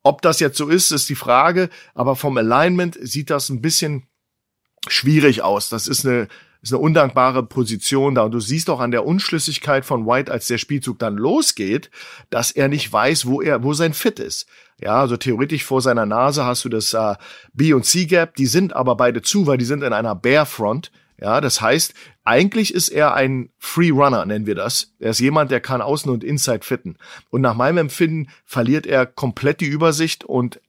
Ob 0.03 0.21
das 0.21 0.39
jetzt 0.39 0.55
so 0.55 0.69
ist, 0.69 0.91
ist 0.91 1.09
die 1.09 1.15
Frage, 1.15 1.67
aber 1.95 2.15
vom 2.15 2.37
Alignment 2.37 2.97
sieht 3.01 3.29
das 3.29 3.49
ein 3.49 3.59
bisschen 3.59 4.07
schwierig 4.87 5.41
aus. 5.41 5.67
Das 5.67 5.89
ist 5.89 6.05
eine, 6.05 6.29
ist 6.67 6.73
eine 6.73 6.83
undankbare 6.83 7.43
Position 7.43 8.15
da. 8.15 8.23
Und 8.23 8.31
du 8.31 8.39
siehst 8.39 8.69
auch 8.69 8.79
an 8.79 8.91
der 8.91 9.05
Unschlüssigkeit 9.05 9.85
von 9.85 10.05
White, 10.05 10.31
als 10.31 10.47
der 10.47 10.57
Spielzug 10.57 10.99
dann 10.99 11.15
losgeht, 11.15 11.89
dass 12.29 12.51
er 12.51 12.67
nicht 12.67 12.91
weiß, 12.91 13.25
wo 13.25 13.41
er, 13.41 13.63
wo 13.63 13.73
sein 13.73 13.93
Fit 13.93 14.19
ist. 14.19 14.47
Ja, 14.79 15.01
also 15.01 15.17
theoretisch 15.17 15.63
vor 15.63 15.81
seiner 15.81 16.05
Nase 16.05 16.45
hast 16.45 16.63
du 16.65 16.69
das 16.69 16.93
äh, 16.93 17.15
B 17.53 17.73
und 17.73 17.85
C 17.85 18.05
Gap, 18.05 18.35
die 18.35 18.45
sind 18.45 18.75
aber 18.75 18.95
beide 18.95 19.21
zu, 19.23 19.47
weil 19.47 19.57
die 19.57 19.65
sind 19.65 19.83
in 19.83 19.93
einer 19.93 20.13
Bare 20.13 20.45
Front. 20.45 20.91
Ja, 21.19 21.41
das 21.41 21.61
heißt, 21.61 21.95
eigentlich 22.25 22.73
ist 22.73 22.89
er 22.89 23.15
ein 23.15 23.49
Free 23.57 23.89
Runner, 23.89 24.23
nennen 24.25 24.45
wir 24.45 24.53
das. 24.53 24.93
Er 24.99 25.11
ist 25.11 25.19
jemand, 25.19 25.49
der 25.49 25.61
kann 25.61 25.81
außen 25.81 26.11
und 26.11 26.23
inside 26.23 26.63
fitten. 26.63 26.97
Und 27.31 27.41
nach 27.41 27.55
meinem 27.55 27.77
Empfinden 27.79 28.27
verliert 28.45 28.85
er 28.85 29.07
komplett 29.07 29.61
die 29.61 29.65
Übersicht 29.65 30.25
und 30.25 30.61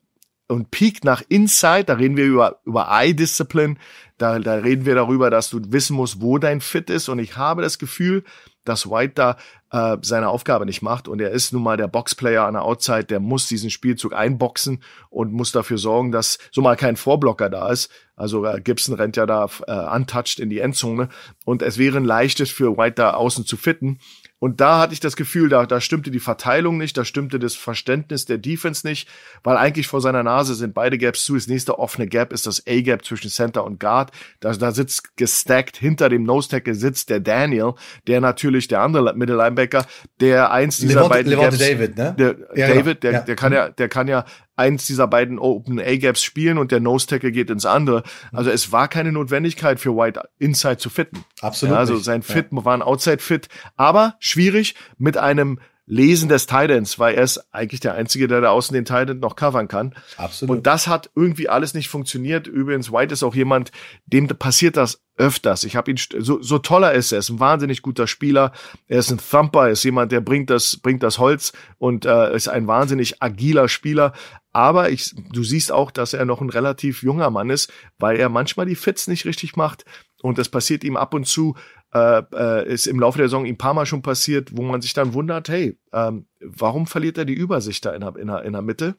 und 0.48 0.70
peakt 0.70 1.04
nach 1.04 1.22
Inside, 1.28 1.84
da 1.84 1.94
reden 1.94 2.16
wir 2.16 2.24
über, 2.24 2.60
über 2.64 2.88
Eye-Discipline, 2.90 3.76
da, 4.16 4.38
da 4.38 4.54
reden 4.54 4.84
wir 4.84 4.94
darüber, 4.94 5.30
dass 5.30 5.50
du 5.50 5.60
wissen 5.68 5.94
musst, 5.94 6.20
wo 6.20 6.38
dein 6.38 6.60
Fit 6.60 6.90
ist. 6.90 7.08
Und 7.08 7.20
ich 7.20 7.36
habe 7.36 7.62
das 7.62 7.78
Gefühl, 7.78 8.24
dass 8.64 8.90
White 8.90 9.14
da 9.14 9.36
äh, 9.70 9.96
seine 10.02 10.28
Aufgabe 10.28 10.66
nicht 10.66 10.82
macht. 10.82 11.08
Und 11.08 11.20
er 11.20 11.30
ist 11.30 11.52
nun 11.52 11.62
mal 11.62 11.76
der 11.76 11.88
Boxplayer 11.88 12.44
an 12.44 12.54
der 12.54 12.64
Outside, 12.64 13.04
der 13.04 13.20
muss 13.20 13.46
diesen 13.46 13.70
Spielzug 13.70 14.14
einboxen 14.14 14.82
und 15.10 15.32
muss 15.32 15.52
dafür 15.52 15.78
sorgen, 15.78 16.12
dass 16.12 16.38
so 16.50 16.60
mal 16.60 16.76
kein 16.76 16.96
Vorblocker 16.96 17.48
da 17.48 17.70
ist. 17.70 17.90
Also 18.16 18.44
äh, 18.44 18.60
Gibson 18.60 18.94
rennt 18.94 19.16
ja 19.16 19.26
da 19.26 19.48
äh, 19.66 19.96
untouched 19.96 20.40
in 20.40 20.50
die 20.50 20.58
Endzone. 20.58 21.08
Und 21.44 21.62
es 21.62 21.78
wäre 21.78 21.98
ein 21.98 22.04
leichtes 22.04 22.50
für 22.50 22.76
White 22.76 22.96
da 22.96 23.12
außen 23.12 23.46
zu 23.46 23.56
fitten. 23.56 23.98
Und 24.40 24.60
da 24.60 24.78
hatte 24.78 24.92
ich 24.92 25.00
das 25.00 25.16
Gefühl, 25.16 25.48
da, 25.48 25.66
da 25.66 25.80
stimmte 25.80 26.10
die 26.10 26.20
Verteilung 26.20 26.78
nicht, 26.78 26.96
da 26.96 27.04
stimmte 27.04 27.38
das 27.38 27.54
Verständnis 27.54 28.24
der 28.24 28.38
Defense 28.38 28.86
nicht, 28.86 29.08
weil 29.42 29.56
eigentlich 29.56 29.88
vor 29.88 30.00
seiner 30.00 30.22
Nase 30.22 30.54
sind 30.54 30.74
beide 30.74 30.96
Gaps 30.96 31.24
zu. 31.24 31.34
Das 31.34 31.48
nächste 31.48 31.78
offene 31.78 32.06
Gap 32.06 32.32
ist 32.32 32.46
das 32.46 32.62
A-Gap 32.66 33.04
zwischen 33.04 33.30
Center 33.30 33.64
und 33.64 33.80
Guard. 33.80 34.12
Da, 34.40 34.52
da 34.52 34.70
sitzt 34.70 35.16
gestackt, 35.16 35.76
hinter 35.76 36.08
dem 36.08 36.22
Nose-Tackle 36.22 36.74
sitzt 36.74 37.10
der 37.10 37.20
Daniel, 37.20 37.74
der 38.06 38.20
natürlich 38.20 38.68
der 38.68 38.80
andere 38.82 39.14
Middle-Linebacker, 39.14 39.86
der 40.20 40.52
eins 40.52 40.76
dieser 40.76 40.94
Levante, 40.94 41.10
beiden 41.10 41.30
Levante 41.30 41.58
Gaps, 41.58 41.70
David, 41.70 41.96
ne? 41.96 42.14
Der, 42.18 42.36
ja, 42.54 42.74
David, 42.74 43.02
der, 43.02 43.12
ja. 43.12 43.20
der 43.20 43.36
kann 43.36 43.52
ja, 43.52 43.68
der 43.70 43.88
kann 43.88 44.06
ja 44.06 44.24
eins 44.58 44.86
dieser 44.86 45.06
beiden 45.06 45.38
Open 45.38 45.80
A-Gaps 45.80 46.22
spielen 46.22 46.58
und 46.58 46.72
der 46.72 46.80
Nose 46.80 47.06
Tackle 47.06 47.32
geht 47.32 47.50
ins 47.50 47.64
andere. 47.64 48.02
Also 48.32 48.50
es 48.50 48.72
war 48.72 48.88
keine 48.88 49.12
Notwendigkeit 49.12 49.80
für 49.80 49.96
White 49.96 50.28
Inside 50.38 50.78
zu 50.78 50.90
fitten. 50.90 51.24
Absolut. 51.40 51.74
Ja, 51.74 51.78
also 51.78 51.96
sein 51.96 52.22
Fit 52.22 52.48
ja. 52.50 52.64
war 52.64 52.74
ein 52.74 52.82
Outside 52.82 53.18
Fit, 53.18 53.48
aber 53.76 54.16
schwierig 54.18 54.74
mit 54.98 55.16
einem 55.16 55.60
Lesen 55.90 56.28
des 56.28 56.46
Titans, 56.46 56.98
weil 56.98 57.14
er 57.14 57.24
ist 57.24 57.42
eigentlich 57.52 57.80
der 57.80 57.94
Einzige, 57.94 58.28
der 58.28 58.42
da 58.42 58.50
außen 58.50 58.74
den 58.74 58.84
Titan 58.84 59.20
noch 59.20 59.36
covern 59.36 59.68
kann. 59.68 59.94
Absolut. 60.18 60.58
Und 60.58 60.66
das 60.66 60.86
hat 60.86 61.10
irgendwie 61.14 61.48
alles 61.48 61.72
nicht 61.72 61.88
funktioniert. 61.88 62.46
Übrigens, 62.46 62.92
White 62.92 63.14
ist 63.14 63.22
auch 63.22 63.34
jemand, 63.34 63.72
dem 64.06 64.28
passiert 64.28 64.76
das 64.76 65.00
öfters. 65.16 65.64
Ich 65.64 65.76
habe 65.76 65.90
ihn 65.90 65.96
so, 65.96 66.42
so 66.42 66.58
toller 66.58 66.92
ist 66.92 67.12
er, 67.12 67.18
ist 67.18 67.30
ein 67.30 67.40
wahnsinnig 67.40 67.80
guter 67.80 68.06
Spieler. 68.06 68.52
Er 68.86 68.98
ist 68.98 69.10
ein 69.10 69.18
Thumper, 69.18 69.64
er 69.64 69.70
ist 69.70 69.82
jemand, 69.82 70.12
der 70.12 70.20
bringt 70.20 70.50
das 70.50 70.76
bringt 70.76 71.02
das 71.02 71.18
Holz 71.18 71.52
und 71.78 72.04
äh, 72.04 72.34
ist 72.36 72.48
ein 72.48 72.66
wahnsinnig 72.66 73.22
agiler 73.22 73.68
Spieler. 73.68 74.12
Aber 74.52 74.90
ich, 74.90 75.14
du 75.32 75.42
siehst 75.42 75.72
auch, 75.72 75.90
dass 75.90 76.12
er 76.12 76.24
noch 76.24 76.40
ein 76.40 76.50
relativ 76.50 77.02
junger 77.02 77.30
Mann 77.30 77.50
ist, 77.50 77.72
weil 77.98 78.18
er 78.18 78.28
manchmal 78.28 78.66
die 78.66 78.76
Fits 78.76 79.06
nicht 79.06 79.24
richtig 79.24 79.56
macht. 79.56 79.84
Und 80.22 80.38
das 80.38 80.48
passiert 80.48 80.84
ihm 80.84 80.96
ab 80.96 81.14
und 81.14 81.26
zu, 81.26 81.54
äh, 81.94 82.22
äh, 82.32 82.72
ist 82.72 82.86
im 82.86 83.00
Laufe 83.00 83.18
der 83.18 83.28
Saison 83.28 83.46
ein 83.46 83.58
paar 83.58 83.74
Mal 83.74 83.86
schon 83.86 84.02
passiert, 84.02 84.56
wo 84.56 84.62
man 84.62 84.82
sich 84.82 84.92
dann 84.92 85.14
wundert, 85.14 85.48
hey, 85.48 85.78
ähm, 85.92 86.26
warum 86.40 86.86
verliert 86.86 87.18
er 87.18 87.24
die 87.24 87.34
Übersicht 87.34 87.84
da 87.84 87.92
in 87.92 88.00
der, 88.00 88.16
in 88.16 88.26
der, 88.26 88.42
in 88.44 88.52
der 88.52 88.62
Mitte? 88.62 88.94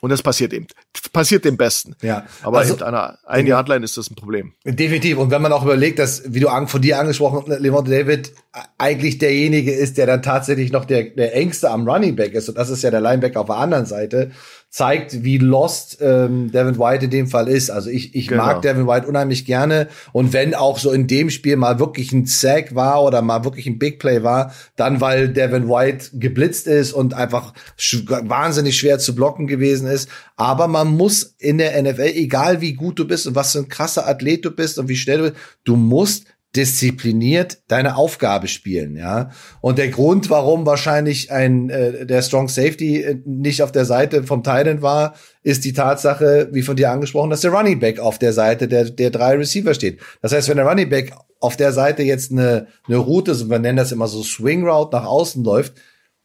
Und 0.00 0.10
das 0.10 0.22
passiert 0.22 0.52
eben. 0.52 0.66
Passiert 1.12 1.44
dem 1.44 1.56
Besten. 1.56 1.94
Ja. 2.00 2.26
Aber 2.42 2.58
also, 2.58 2.82
einer 2.82 3.18
ein 3.24 3.46
Yardline 3.46 3.84
ist 3.84 3.96
das 3.96 4.10
ein 4.10 4.14
Problem. 4.14 4.54
Definitiv. 4.64 5.18
Und 5.18 5.30
wenn 5.30 5.42
man 5.42 5.52
auch 5.52 5.62
überlegt, 5.62 5.98
dass, 5.98 6.22
wie 6.32 6.40
du 6.40 6.48
von 6.66 6.80
dir 6.80 6.98
angesprochen, 6.98 7.52
Levante 7.58 7.90
David 7.90 8.32
eigentlich 8.78 9.18
derjenige 9.18 9.72
ist, 9.72 9.98
der 9.98 10.06
dann 10.06 10.22
tatsächlich 10.22 10.72
noch 10.72 10.86
der, 10.86 11.04
der 11.10 11.36
engste 11.36 11.70
am 11.70 11.86
Running 11.86 12.16
Back 12.16 12.32
ist. 12.32 12.48
Und 12.48 12.56
das 12.56 12.70
ist 12.70 12.82
ja 12.82 12.90
der 12.90 13.02
Linebacker 13.02 13.40
auf 13.40 13.46
der 13.46 13.56
anderen 13.56 13.84
Seite 13.84 14.30
zeigt, 14.70 15.24
wie 15.24 15.38
lost 15.38 15.98
ähm, 16.00 16.52
Devin 16.52 16.78
White 16.78 17.06
in 17.06 17.10
dem 17.10 17.26
Fall 17.26 17.48
ist. 17.48 17.70
Also 17.70 17.90
ich, 17.90 18.14
ich 18.14 18.28
genau. 18.28 18.46
mag 18.46 18.62
Devin 18.62 18.86
White 18.86 19.08
unheimlich 19.08 19.44
gerne. 19.44 19.88
Und 20.12 20.32
wenn 20.32 20.54
auch 20.54 20.78
so 20.78 20.92
in 20.92 21.08
dem 21.08 21.28
Spiel 21.30 21.56
mal 21.56 21.80
wirklich 21.80 22.12
ein 22.12 22.24
Sack 22.24 22.72
war 22.76 23.02
oder 23.02 23.20
mal 23.20 23.44
wirklich 23.44 23.66
ein 23.66 23.80
Big 23.80 23.98
Play 23.98 24.22
war, 24.22 24.54
dann 24.76 25.00
weil 25.00 25.28
Devin 25.30 25.68
White 25.68 26.10
geblitzt 26.12 26.68
ist 26.68 26.92
und 26.92 27.14
einfach 27.14 27.52
sch 27.76 28.04
wahnsinnig 28.06 28.76
schwer 28.76 29.00
zu 29.00 29.16
blocken 29.16 29.48
gewesen 29.48 29.88
ist. 29.88 30.08
Aber 30.36 30.68
man 30.68 30.96
muss 30.96 31.34
in 31.38 31.58
der 31.58 31.82
NFL, 31.82 32.12
egal 32.14 32.60
wie 32.60 32.74
gut 32.74 33.00
du 33.00 33.08
bist 33.08 33.26
und 33.26 33.34
was 33.34 33.52
für 33.52 33.58
ein 33.58 33.68
krasser 33.68 34.06
Athlet 34.06 34.44
du 34.44 34.52
bist 34.52 34.78
und 34.78 34.88
wie 34.88 34.96
schnell 34.96 35.18
du 35.18 35.22
bist, 35.24 35.36
du 35.64 35.74
musst 35.74 36.26
diszipliniert 36.56 37.58
deine 37.68 37.96
Aufgabe 37.96 38.48
spielen, 38.48 38.96
ja. 38.96 39.30
Und 39.60 39.78
der 39.78 39.88
Grund, 39.88 40.30
warum 40.30 40.66
wahrscheinlich 40.66 41.30
ein 41.30 41.70
äh, 41.70 42.06
der 42.06 42.22
Strong 42.22 42.48
Safety 42.48 43.02
äh, 43.02 43.22
nicht 43.24 43.62
auf 43.62 43.70
der 43.70 43.84
Seite 43.84 44.24
vom 44.24 44.42
Titan 44.42 44.82
war, 44.82 45.14
ist 45.44 45.64
die 45.64 45.72
Tatsache, 45.72 46.48
wie 46.50 46.62
von 46.62 46.74
dir 46.74 46.90
angesprochen, 46.90 47.30
dass 47.30 47.42
der 47.42 47.52
Running 47.52 47.78
Back 47.78 48.00
auf 48.00 48.18
der 48.18 48.32
Seite 48.32 48.66
der 48.66 48.90
der 48.90 49.10
drei 49.10 49.36
Receiver 49.36 49.74
steht. 49.74 50.00
Das 50.22 50.32
heißt, 50.32 50.48
wenn 50.48 50.56
der 50.56 50.66
Running 50.66 50.88
Back 50.88 51.12
auf 51.38 51.56
der 51.56 51.72
Seite 51.72 52.02
jetzt 52.02 52.32
eine 52.32 52.66
eine 52.88 52.96
Route, 52.96 53.36
so 53.36 53.48
wir 53.48 53.60
nennen 53.60 53.78
das 53.78 53.92
immer 53.92 54.08
so 54.08 54.24
Swing 54.24 54.66
Route 54.66 54.96
nach 54.96 55.06
außen 55.06 55.44
läuft, 55.44 55.74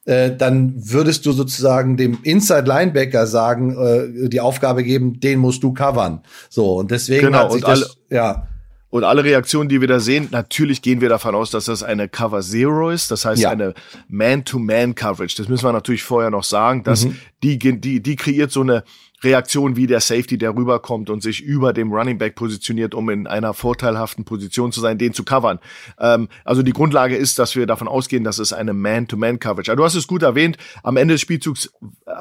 äh, 0.05 0.35
dann 0.35 0.73
würdest 0.75 1.27
du 1.27 1.33
sozusagen 1.33 1.97
dem 1.97 2.17
Inside 2.23 2.65
Linebacker 2.67 3.27
sagen, 3.27 3.77
äh, 3.77 4.29
die 4.29 4.41
Aufgabe 4.41 4.83
geben, 4.83 5.19
den 5.19 5.38
musst 5.38 5.61
du 5.61 5.71
covern. 5.71 6.23
So 6.49 6.77
und 6.77 6.89
deswegen 6.89 7.27
genau, 7.27 7.43
hat 7.43 7.51
sich 7.51 7.63
das, 7.63 7.97
ja 8.09 8.47
und 8.95 9.03
alle 9.03 9.25
Reaktionen, 9.25 9.67
die 9.67 9.81
wir 9.81 9.89
da 9.89 9.99
sehen, 9.99 10.29
natürlich 10.31 10.81
gehen 10.81 11.01
wir 11.01 11.10
davon 11.10 11.36
aus, 11.36 11.51
dass 11.51 11.65
das 11.65 11.84
eine 11.84 12.08
Cover 12.08 12.39
Zero 12.39 12.91
ist, 12.91 13.12
das 13.12 13.25
heißt 13.25 13.41
ja. 13.41 13.49
eine 13.49 13.73
Man-to-Man-Coverage. 14.08 15.36
Das 15.36 15.49
müssen 15.49 15.65
wir 15.65 15.73
natürlich 15.73 16.03
vorher 16.03 16.31
noch 16.31 16.45
sagen, 16.45 16.86
dass 16.86 17.03
mhm. 17.03 17.17
die, 17.43 17.60
die, 17.60 18.01
die 18.01 18.15
kreiert 18.15 18.51
so 18.51 18.62
eine 18.62 18.86
Reaktion 19.21 19.75
wie 19.75 19.86
der 19.86 19.99
Safety, 19.99 20.38
der 20.38 20.55
rüberkommt 20.55 21.10
und 21.10 21.21
sich 21.21 21.41
über 21.41 21.73
dem 21.73 21.91
Running 21.91 22.17
Back 22.17 22.36
positioniert, 22.36 22.95
um 22.95 23.10
in 23.10 23.27
einer 23.27 23.53
vorteilhaften 23.53 24.23
Position 24.23 24.71
zu 24.71 24.79
sein, 24.79 24.97
den 24.97 25.13
zu 25.13 25.25
covern. 25.25 25.60
Ähm, 25.99 26.29
also 26.45 26.63
die 26.63 26.71
Grundlage 26.71 27.17
ist, 27.17 27.38
dass 27.38 27.58
wir 27.58 27.65
davon 27.65 27.89
ausgehen, 27.89 28.23
dass 28.23 28.39
es 28.39 28.53
eine 28.53 28.71
Man-to-Man-Coverage. 28.71 29.71
Also 29.71 29.77
du 29.77 29.84
hast 29.84 29.95
es 29.95 30.08
gut 30.08 30.23
erwähnt, 30.23 30.58
am 30.84 30.95
Ende 30.95 31.15
des 31.15 31.21
Spielzugs 31.21 31.69
äh, 32.05 32.12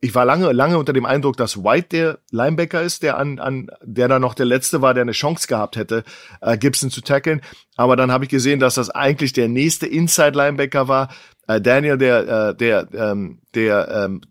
ich 0.00 0.14
war 0.14 0.24
lange, 0.24 0.50
lange 0.52 0.78
unter 0.78 0.92
dem 0.92 1.06
Eindruck, 1.06 1.36
dass 1.36 1.62
White 1.62 1.88
der 1.90 2.18
Linebacker 2.30 2.82
ist, 2.82 3.02
der 3.02 3.18
an, 3.18 3.38
an, 3.38 3.70
der 3.82 4.08
da 4.08 4.18
noch 4.18 4.34
der 4.34 4.46
letzte 4.46 4.82
war, 4.82 4.94
der 4.94 5.02
eine 5.02 5.12
Chance 5.12 5.46
gehabt 5.46 5.76
hätte, 5.76 6.02
äh, 6.40 6.58
Gibson 6.58 6.90
zu 6.90 7.02
tackeln. 7.02 7.40
Aber 7.76 7.94
dann 7.94 8.10
habe 8.10 8.24
ich 8.24 8.30
gesehen, 8.30 8.58
dass 8.58 8.74
das 8.74 8.90
eigentlich 8.90 9.32
der 9.32 9.48
nächste 9.48 9.86
Inside 9.86 10.36
Linebacker 10.36 10.88
war. 10.88 11.08
Äh, 11.46 11.60
Daniel, 11.60 11.98
der, 11.98 12.48
äh, 12.50 12.56
der, 12.56 12.88
ähm, 12.94 13.40
der 13.54 13.88
ähm, 13.88 14.22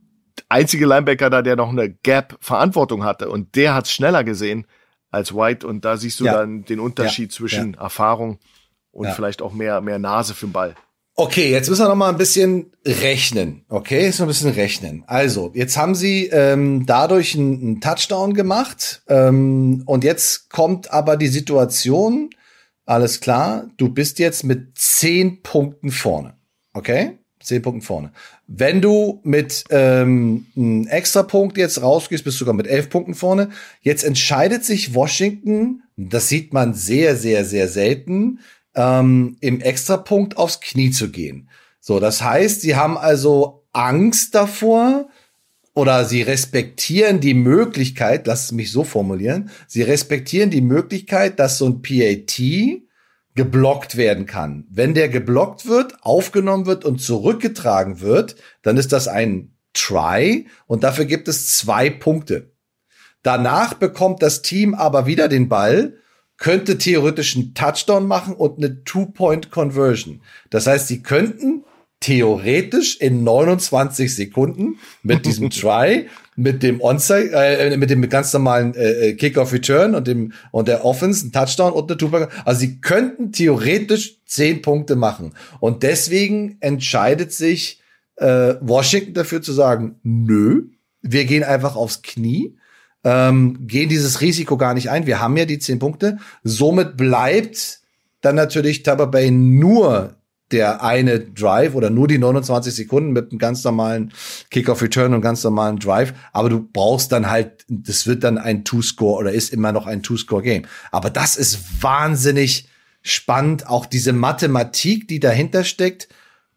einzige 0.50 0.86
Linebacker 0.86 1.30
da, 1.30 1.42
der 1.42 1.56
noch 1.56 1.70
eine 1.70 1.90
Gap 1.90 2.38
Verantwortung 2.42 3.06
hatte. 3.06 3.30
Und 3.30 3.56
der 3.56 3.74
hat's 3.74 3.92
schneller 3.92 4.26
gesehen 4.26 4.68
als 5.10 5.34
White. 5.34 5.66
Und 5.66 5.86
da 5.86 5.96
siehst 5.96 6.20
du 6.20 6.26
ja. 6.26 6.34
dann 6.34 6.66
den 6.66 6.82
Unterschied 6.82 7.32
ja. 7.32 7.38
zwischen 7.38 7.74
ja. 7.74 7.82
Erfahrung 7.82 8.40
und 8.92 9.10
vielleicht 9.10 9.42
auch 9.42 9.54
mehr, 9.54 9.80
mehr 9.80 10.00
Nase 10.00 10.34
für 10.34 10.48
den 10.48 10.54
Ball. 10.54 10.76
Okay, 11.18 11.50
jetzt 11.50 11.70
müssen 11.70 11.84
wir 11.84 11.88
noch 11.88 11.96
mal 11.96 12.10
ein 12.10 12.18
bisschen 12.18 12.74
rechnen. 12.86 13.64
Okay, 13.70 14.04
jetzt 14.04 14.20
noch 14.20 14.26
ein 14.26 14.28
bisschen 14.28 14.52
rechnen. 14.52 15.06
Also, 15.08 15.50
jetzt 15.54 15.78
haben 15.78 15.96
sie 15.96 16.26
ähm, 16.28 16.86
dadurch 16.86 17.36
einen, 17.36 17.62
einen 17.62 17.82
Touchdown 17.82 18.34
gemacht 18.34 19.02
ähm, 19.08 19.84
und 19.86 20.04
jetzt 20.04 20.50
kommt 20.50 20.92
aber 20.92 21.16
die 21.16 21.30
Situation, 21.30 22.32
alles 22.86 23.22
klar, 23.22 23.70
du 23.78 23.88
bist 23.88 24.20
jetzt 24.20 24.44
mit 24.44 24.78
zehn 24.78 25.42
Punkten 25.42 25.90
vorne. 25.90 26.34
Okay? 26.74 27.18
Zehn 27.42 27.62
Punkten 27.62 27.82
vorne. 27.82 28.12
Wenn 28.48 28.82
du 28.82 29.22
mit 29.24 29.64
ähm, 29.70 30.48
einem 30.58 30.86
Extrapunkt 30.88 31.58
jetzt 31.58 31.82
rausgehst, 31.82 32.26
bist 32.26 32.36
du 32.36 32.40
sogar 32.40 32.54
mit 32.54 32.68
elf 32.68 32.90
Punkten 32.90 33.16
vorne. 33.16 33.52
Jetzt 33.82 34.04
entscheidet 34.04 34.66
sich 34.66 34.94
Washington, 34.94 35.84
das 35.96 36.28
sieht 36.28 36.52
man 36.52 36.74
sehr, 36.74 37.16
sehr, 37.16 37.46
sehr 37.46 37.70
selten, 37.70 38.40
ähm, 38.76 39.38
im 39.42 39.62
Extrapunkt 39.62 40.38
aufs 40.38 40.60
Knie 40.60 40.92
zu 40.92 41.10
gehen. 41.10 41.50
So, 41.80 42.00
das 42.00 42.22
heißt, 42.22 42.62
sie 42.62 42.76
haben 42.76 42.98
also 42.98 43.68
Angst 43.74 44.36
davor 44.36 45.08
oder 45.74 46.06
sie 46.06 46.22
respektieren 46.22 47.20
die 47.20 47.34
Möglichkeit, 47.34 48.28
lass 48.28 48.46
es 48.46 48.52
mich 48.52 48.72
so 48.72 48.84
formulieren, 48.84 49.50
sie 49.68 49.82
respektieren 49.82 50.50
die 50.50 50.62
Möglichkeit, 50.62 51.40
dass 51.40 51.58
so 51.58 51.68
ein 51.68 51.82
PAT 51.82 52.42
geblockt 53.36 53.98
werden 53.98 54.26
kann. 54.26 54.66
Wenn 54.70 54.94
der 54.94 55.10
geblockt 55.10 55.68
wird, 55.68 56.04
aufgenommen 56.04 56.66
wird 56.66 56.86
und 56.86 57.02
zurückgetragen 57.02 58.00
wird, 58.00 58.38
dann 58.62 58.78
ist 58.78 58.94
das 58.94 59.08
ein 59.08 59.52
Try 59.74 60.48
und 60.68 60.86
dafür 60.86 61.04
gibt 61.04 61.28
es 61.28 61.58
zwei 61.58 61.90
Punkte. 61.90 62.54
Danach 63.22 63.74
bekommt 63.74 64.22
das 64.22 64.42
Team 64.42 64.74
aber 64.74 65.06
wieder 65.06 65.28
den 65.28 65.50
Ball 65.50 65.98
könnte 66.38 66.78
theoretisch 66.78 67.36
einen 67.36 67.54
Touchdown 67.54 68.08
machen 68.08 68.36
und 68.36 68.58
eine 68.58 68.84
Two-Point-Conversion. 68.84 70.22
Das 70.50 70.68
heißt, 70.68 70.88
sie 70.88 71.02
könnten 71.02 71.64
theoretisch 72.00 72.98
in 72.98 73.24
29 73.24 74.14
Sekunden 74.14 74.80
mit 75.02 75.26
diesem 75.26 75.50
Try 75.52 76.08
mit 76.36 76.64
dem 76.64 76.82
Onside, 76.82 77.32
äh, 77.32 77.78
mit 77.78 77.90
dem 77.90 78.08
ganz 78.10 78.34
normalen 78.34 78.76
äh, 78.76 79.10
äh 79.10 79.14
Kickoff 79.14 79.54
Return 79.54 79.96
und 79.96 80.08
dem 80.08 80.34
und 80.52 80.68
der 80.68 80.84
Offense, 80.84 81.26
ein 81.26 81.32
Touchdown 81.32 81.72
und 81.72 81.90
eine 81.90 81.98
Two 81.98 82.12
Also 82.44 82.60
sie 82.60 82.82
könnten 82.82 83.32
theoretisch 83.32 84.20
zehn 84.26 84.62
Punkte 84.62 84.96
machen. 84.96 85.34
Und 85.60 85.84
deswegen 85.84 86.58
entscheidet 86.60 87.32
sich 87.32 87.82
äh, 88.18 88.56
Washington 88.60 89.14
dafür 89.14 89.42
zu 89.42 89.54
sagen, 89.54 89.96
nö, 90.04 90.64
wir 91.02 91.26
gehen 91.26 91.44
einfach 91.44 91.76
aufs 91.76 92.02
Knie, 92.02 92.58
ähm, 93.06 93.68
gehen 93.68 93.88
dieses 93.88 94.20
Risiko 94.20 94.58
gar 94.58 94.74
nicht 94.74 94.90
ein. 94.90 95.06
Wir 95.06 95.22
haben 95.22 95.38
ja 95.38 95.46
die 95.46 95.60
zehn 95.60 95.80
Punkte. 95.80 96.18
Somit 96.44 96.98
bleibt 96.98 97.80
dann 98.22 98.36
natürlich 98.36 98.84
Tampa 98.84 99.06
Bay 99.06 99.30
nur 99.32 100.16
der 100.52 100.84
eine 100.84 101.20
Drive 101.20 101.76
oder 101.76 101.90
nur 101.90 102.08
die 102.08 102.18
29 102.18 102.74
Sekunden 102.74 103.12
mit 103.12 103.32
einem 103.32 103.40
ganz 103.40 103.64
normalen 103.64 104.12
Kickoff-Return 104.52 105.14
und 105.14 105.22
ganz 105.22 105.44
normalen 105.44 105.78
Drive. 105.78 106.14
Aber 106.34 106.50
du 106.50 106.68
brauchst 106.72 107.12
dann 107.12 107.30
halt, 107.30 107.66
das 107.68 108.08
wird 108.08 108.24
dann 108.24 108.38
ein 108.38 108.64
Two-Score 108.64 109.20
oder 109.20 109.32
ist 109.32 109.54
immer 109.54 109.72
noch 109.72 109.86
ein 109.86 110.04
Two-Score-Game. 110.04 110.64
Aber 110.92 111.10
das 111.10 111.36
ist 111.36 111.82
wahnsinnig 111.82 112.70
spannend, 113.02 113.68
auch 113.68 113.86
diese 113.86 114.14
Mathematik, 114.14 115.08
die 115.08 115.20
dahinter 115.20 115.64
steckt. 115.64 116.10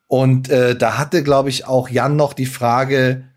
Und 0.06 0.48
äh, 0.48 0.76
da 0.76 0.96
hatte, 0.96 1.22
glaube 1.22 1.50
ich, 1.50 1.66
auch 1.66 1.90
Jan 1.90 2.16
noch 2.16 2.32
die 2.32 2.46
Frage, 2.46 3.27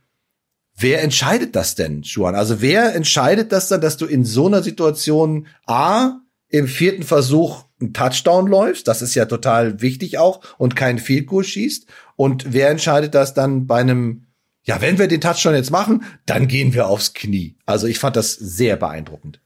wer 0.82 1.02
entscheidet 1.02 1.56
das 1.56 1.76
denn, 1.76 2.02
Juan? 2.04 2.36
Also 2.36 2.62
wer 2.62 2.96
entscheidet 2.96 3.52
das 3.52 3.68
dann, 3.68 3.82
dass 3.82 3.98
du 3.98 4.06
in 4.06 4.26
so 4.26 4.48
einer 4.48 4.64
Situation 4.64 5.48
A 5.66 6.20
im 6.50 6.68
vierten 6.68 7.04
Versuch 7.04 7.66
einen 7.80 7.94
Touchdown 7.94 8.48
läufst, 8.48 8.88
das 8.88 9.02
ist 9.02 9.16
ja 9.16 9.26
total 9.26 9.82
wichtig 9.82 10.18
auch, 10.18 10.42
und 10.58 10.76
keinen 10.76 11.00
Field 11.00 11.28
Goal 11.28 11.44
schießt. 11.44 11.88
Und 12.16 12.54
wer 12.54 12.70
entscheidet 12.70 13.16
das 13.16 13.34
dann 13.34 13.66
bei 13.68 13.80
einem, 13.80 14.28
ja, 14.64 14.82
wenn 14.82 15.00
wir 15.00 15.08
den 15.08 15.22
Touchdown 15.22 15.56
jetzt 15.56 15.72
machen, 15.72 16.04
dann 16.26 16.48
gehen 16.48 16.74
wir 16.74 16.88
aufs 16.88 17.14
Knie. 17.14 17.58
Also 17.66 17.88
ich 17.88 18.00
fand 18.00 18.16
das 18.16 18.34
sehr 18.34 18.76
beeindruckend. 18.76 19.40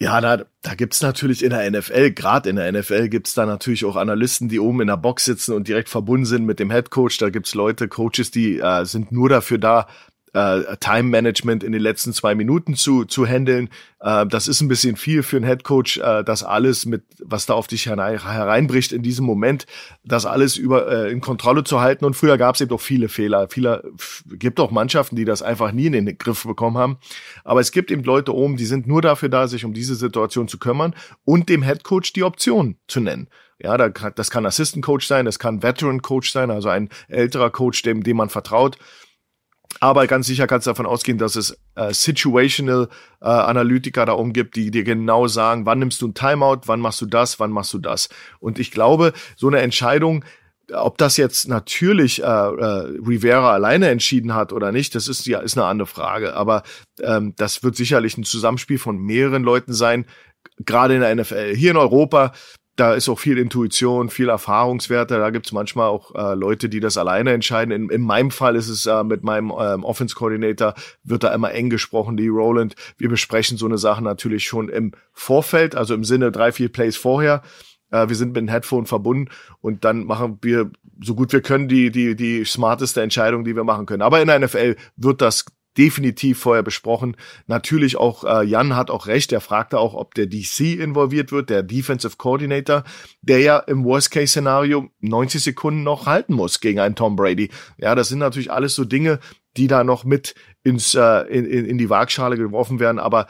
Ja, 0.00 0.20
da, 0.20 0.44
da 0.62 0.74
gibt's 0.76 1.02
natürlich 1.02 1.42
in 1.42 1.50
der 1.50 1.68
NFL, 1.68 2.12
gerade 2.12 2.48
in 2.48 2.54
der 2.54 2.70
NFL, 2.70 3.08
gibt's 3.08 3.34
da 3.34 3.46
natürlich 3.46 3.84
auch 3.84 3.96
Analysten, 3.96 4.48
die 4.48 4.60
oben 4.60 4.80
in 4.80 4.86
der 4.86 4.96
Box 4.96 5.24
sitzen 5.24 5.54
und 5.54 5.66
direkt 5.66 5.88
verbunden 5.88 6.24
sind 6.24 6.46
mit 6.46 6.60
dem 6.60 6.70
Head 6.70 6.90
Coach. 6.90 7.18
Da 7.18 7.30
gibt's 7.30 7.54
Leute, 7.54 7.88
Coaches, 7.88 8.30
die 8.30 8.60
äh, 8.60 8.84
sind 8.84 9.10
nur 9.10 9.28
dafür 9.28 9.58
da, 9.58 9.88
äh, 10.34 10.76
Time 10.78 11.04
Management 11.04 11.64
in 11.64 11.72
den 11.72 11.80
letzten 11.80 12.12
zwei 12.12 12.34
Minuten 12.34 12.74
zu, 12.74 13.04
zu 13.04 13.26
handeln. 13.26 13.68
Äh, 14.00 14.26
das 14.26 14.48
ist 14.48 14.60
ein 14.60 14.68
bisschen 14.68 14.96
viel 14.96 15.22
für 15.22 15.36
einen 15.36 15.46
Head 15.46 15.64
Coach, 15.64 15.98
äh, 15.98 16.24
das 16.24 16.42
alles 16.42 16.86
mit, 16.86 17.04
was 17.22 17.46
da 17.46 17.54
auf 17.54 17.66
dich 17.66 17.86
herein, 17.86 18.22
hereinbricht 18.22 18.92
in 18.92 19.02
diesem 19.02 19.24
Moment, 19.26 19.66
das 20.04 20.26
alles 20.26 20.56
über 20.56 20.90
äh, 20.90 21.10
in 21.10 21.20
Kontrolle 21.20 21.64
zu 21.64 21.80
halten. 21.80 22.04
Und 22.04 22.14
früher 22.14 22.38
gab 22.38 22.54
es 22.54 22.60
eben 22.60 22.72
auch 22.72 22.80
viele 22.80 23.08
Fehler. 23.08 23.48
Viele 23.48 23.90
gibt 24.26 24.60
auch 24.60 24.70
Mannschaften, 24.70 25.16
die 25.16 25.24
das 25.24 25.42
einfach 25.42 25.72
nie 25.72 25.86
in 25.86 25.92
den 25.92 26.18
Griff 26.18 26.44
bekommen 26.44 26.78
haben. 26.78 26.98
Aber 27.44 27.60
es 27.60 27.72
gibt 27.72 27.90
eben 27.90 28.04
Leute 28.04 28.34
oben, 28.34 28.56
die 28.56 28.66
sind 28.66 28.86
nur 28.86 29.02
dafür 29.02 29.28
da, 29.28 29.48
sich 29.48 29.64
um 29.64 29.72
diese 29.72 29.94
Situation 29.94 30.48
zu 30.48 30.58
kümmern 30.58 30.94
und 31.24 31.48
dem 31.48 31.62
Head 31.62 31.84
Coach 31.84 32.12
die 32.12 32.22
Option 32.22 32.76
zu 32.86 33.00
nennen. 33.00 33.28
Ja, 33.60 33.76
das 33.76 34.30
kann 34.30 34.46
Assistant 34.46 34.84
Coach 34.84 35.06
sein, 35.06 35.24
das 35.24 35.40
kann 35.40 35.64
Veteran 35.64 36.00
Coach 36.00 36.30
sein, 36.30 36.50
also 36.52 36.68
ein 36.68 36.90
älterer 37.08 37.50
Coach, 37.50 37.82
dem, 37.82 38.04
dem 38.04 38.16
man 38.16 38.28
vertraut. 38.28 38.78
Aber 39.80 40.06
ganz 40.06 40.26
sicher 40.26 40.46
kannst 40.46 40.66
du 40.66 40.70
davon 40.70 40.86
ausgehen, 40.86 41.18
dass 41.18 41.36
es 41.36 41.56
äh, 41.76 41.92
Situational 41.92 42.88
äh, 43.20 43.26
Analytiker 43.26 44.06
da 44.06 44.12
umgibt, 44.12 44.56
die 44.56 44.70
dir 44.70 44.82
genau 44.82 45.28
sagen, 45.28 45.66
wann 45.66 45.78
nimmst 45.78 46.02
du 46.02 46.08
ein 46.08 46.14
Timeout, 46.14 46.62
wann 46.66 46.80
machst 46.80 47.00
du 47.00 47.06
das, 47.06 47.38
wann 47.38 47.50
machst 47.50 47.72
du 47.74 47.78
das. 47.78 48.08
Und 48.40 48.58
ich 48.58 48.70
glaube, 48.70 49.12
so 49.36 49.46
eine 49.46 49.60
Entscheidung, 49.60 50.24
ob 50.72 50.98
das 50.98 51.16
jetzt 51.16 51.48
natürlich 51.48 52.22
äh, 52.22 52.26
äh, 52.26 52.98
Rivera 53.06 53.52
alleine 53.52 53.88
entschieden 53.88 54.34
hat 54.34 54.52
oder 54.52 54.72
nicht, 54.72 54.94
das 54.94 55.08
ist 55.08 55.26
ja 55.26 55.40
ist 55.40 55.56
eine 55.56 55.66
andere 55.66 55.86
Frage. 55.86 56.34
Aber 56.34 56.62
ähm, 57.00 57.34
das 57.36 57.62
wird 57.62 57.76
sicherlich 57.76 58.18
ein 58.18 58.24
Zusammenspiel 58.24 58.78
von 58.78 58.98
mehreren 58.98 59.42
Leuten 59.42 59.72
sein, 59.72 60.06
gerade 60.58 60.94
in 60.94 61.00
der 61.00 61.14
NFL. 61.14 61.54
Hier 61.54 61.70
in 61.70 61.76
Europa 61.76 62.32
da 62.78 62.94
ist 62.94 63.08
auch 63.08 63.18
viel 63.18 63.38
Intuition, 63.38 64.08
viel 64.08 64.28
Erfahrungswerte. 64.28 65.18
Da 65.18 65.30
gibt's 65.30 65.50
manchmal 65.50 65.88
auch 65.88 66.14
äh, 66.14 66.34
Leute, 66.34 66.68
die 66.68 66.78
das 66.78 66.96
alleine 66.96 67.32
entscheiden. 67.32 67.72
In, 67.72 67.90
in 67.90 68.02
meinem 68.02 68.30
Fall 68.30 68.54
ist 68.54 68.68
es 68.68 68.86
äh, 68.86 69.02
mit 69.02 69.24
meinem 69.24 69.52
ähm, 69.58 69.82
Offense 69.82 70.14
Coordinator, 70.14 70.74
wird 71.02 71.24
da 71.24 71.34
immer 71.34 71.50
eng 71.50 71.70
gesprochen, 71.70 72.16
die 72.16 72.28
Roland. 72.28 72.76
Wir 72.96 73.08
besprechen 73.08 73.58
so 73.58 73.66
eine 73.66 73.78
Sache 73.78 74.04
natürlich 74.04 74.46
schon 74.46 74.68
im 74.68 74.92
Vorfeld, 75.12 75.74
also 75.74 75.92
im 75.92 76.04
Sinne 76.04 76.30
drei, 76.30 76.52
vier 76.52 76.68
Plays 76.68 76.96
vorher. 76.96 77.42
Äh, 77.90 78.08
wir 78.08 78.14
sind 78.14 78.28
mit 78.28 78.36
dem 78.36 78.48
Headphone 78.48 78.86
verbunden 78.86 79.28
und 79.60 79.84
dann 79.84 80.04
machen 80.04 80.38
wir 80.42 80.70
so 81.00 81.16
gut 81.16 81.32
wir 81.32 81.42
können 81.42 81.68
die, 81.68 81.90
die, 81.90 82.14
die 82.14 82.44
smarteste 82.44 83.02
Entscheidung, 83.02 83.44
die 83.44 83.56
wir 83.56 83.64
machen 83.64 83.86
können. 83.86 84.02
Aber 84.02 84.20
in 84.20 84.28
der 84.28 84.38
NFL 84.38 84.76
wird 84.96 85.20
das 85.20 85.46
definitiv 85.78 86.40
vorher 86.40 86.64
besprochen. 86.64 87.16
Natürlich 87.46 87.96
auch, 87.96 88.24
äh, 88.24 88.44
Jan 88.44 88.74
hat 88.74 88.90
auch 88.90 89.06
recht, 89.06 89.32
er 89.32 89.40
fragte 89.40 89.78
auch, 89.78 89.94
ob 89.94 90.14
der 90.14 90.26
DC 90.26 90.74
involviert 90.74 91.30
wird, 91.30 91.48
der 91.48 91.62
Defensive 91.62 92.16
Coordinator, 92.16 92.82
der 93.22 93.38
ja 93.38 93.58
im 93.60 93.84
Worst-Case-Szenario 93.84 94.90
90 95.00 95.42
Sekunden 95.42 95.84
noch 95.84 96.06
halten 96.06 96.34
muss 96.34 96.60
gegen 96.60 96.80
einen 96.80 96.96
Tom 96.96 97.14
Brady. 97.14 97.50
Ja, 97.78 97.94
das 97.94 98.08
sind 98.08 98.18
natürlich 98.18 98.50
alles 98.50 98.74
so 98.74 98.84
Dinge, 98.84 99.20
die 99.56 99.68
da 99.68 99.84
noch 99.84 100.04
mit 100.04 100.34
ins, 100.64 100.94
äh, 100.94 101.22
in, 101.28 101.46
in 101.46 101.78
die 101.78 101.88
Waagschale 101.88 102.36
geworfen 102.36 102.80
werden, 102.80 102.98
aber 102.98 103.28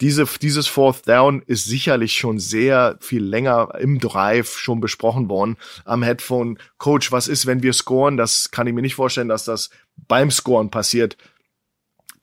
diese, 0.00 0.24
dieses 0.42 0.66
Fourth 0.66 1.06
Down 1.06 1.42
ist 1.46 1.66
sicherlich 1.66 2.14
schon 2.14 2.40
sehr 2.40 2.98
viel 3.00 3.22
länger 3.22 3.74
im 3.78 4.00
Drive 4.00 4.58
schon 4.58 4.80
besprochen 4.80 5.28
worden 5.28 5.56
am 5.84 6.02
Headphone. 6.02 6.58
Coach, 6.78 7.12
was 7.12 7.28
ist, 7.28 7.46
wenn 7.46 7.62
wir 7.62 7.72
scoren? 7.72 8.16
Das 8.16 8.50
kann 8.50 8.66
ich 8.66 8.74
mir 8.74 8.82
nicht 8.82 8.96
vorstellen, 8.96 9.28
dass 9.28 9.44
das 9.44 9.70
beim 10.08 10.32
Scoren 10.32 10.70
passiert 10.70 11.16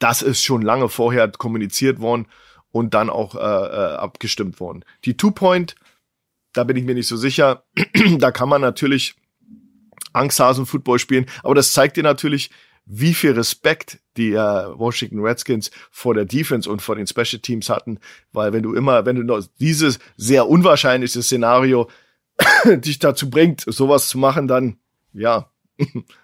das 0.02 0.22
ist 0.22 0.43
schon 0.43 0.62
lange 0.62 0.89
vorher 0.89 1.30
kommuniziert 1.30 1.99
worden 1.99 2.26
und 2.72 2.93
dann 2.93 3.10
auch 3.10 3.36
äh, 3.36 3.39
äh, 3.39 3.95
abgestimmt 3.95 4.60
worden. 4.60 4.84
Die 5.06 5.16
Two-Point, 5.16 5.76
da 6.54 6.64
bin 6.64 6.76
ich 6.76 6.84
mir 6.84 6.95
nicht 6.95 7.08
so 7.08 7.18
sicher. 7.18 7.64
da 8.18 8.32
kann 8.32 8.49
man 8.49 8.62
natürlich 8.62 9.16
Angsthasen-Football 10.14 10.99
spielen, 10.99 11.28
aber 11.43 11.56
das 11.56 11.72
zeigt 11.72 11.97
dir 11.97 12.04
natürlich, 12.04 12.49
wie 12.86 13.14
viel 13.14 13.34
Respekt 13.34 13.99
die 14.18 14.32
äh, 14.32 14.38
Washington 14.38 15.20
Redskins 15.20 15.70
vor 15.91 16.16
der 16.16 16.26
Defense 16.26 16.70
und 16.70 16.82
vor 16.82 16.95
den 16.95 17.06
Special 17.06 17.39
Teams 17.39 17.70
hatten, 17.70 17.99
weil 18.34 18.54
wenn 18.54 18.64
du 18.64 18.74
immer, 18.74 19.06
wenn 19.06 19.16
du 19.16 19.24
noch 19.24 19.43
dieses 19.60 19.99
sehr 20.18 20.49
unwahrscheinliche 20.49 21.22
Szenario 21.22 21.89
dich 22.66 22.97
dazu 22.97 23.30
bringt, 23.30 23.62
sowas 23.68 24.10
zu 24.10 24.18
machen, 24.18 24.47
dann 24.47 24.78
ja, 25.14 25.52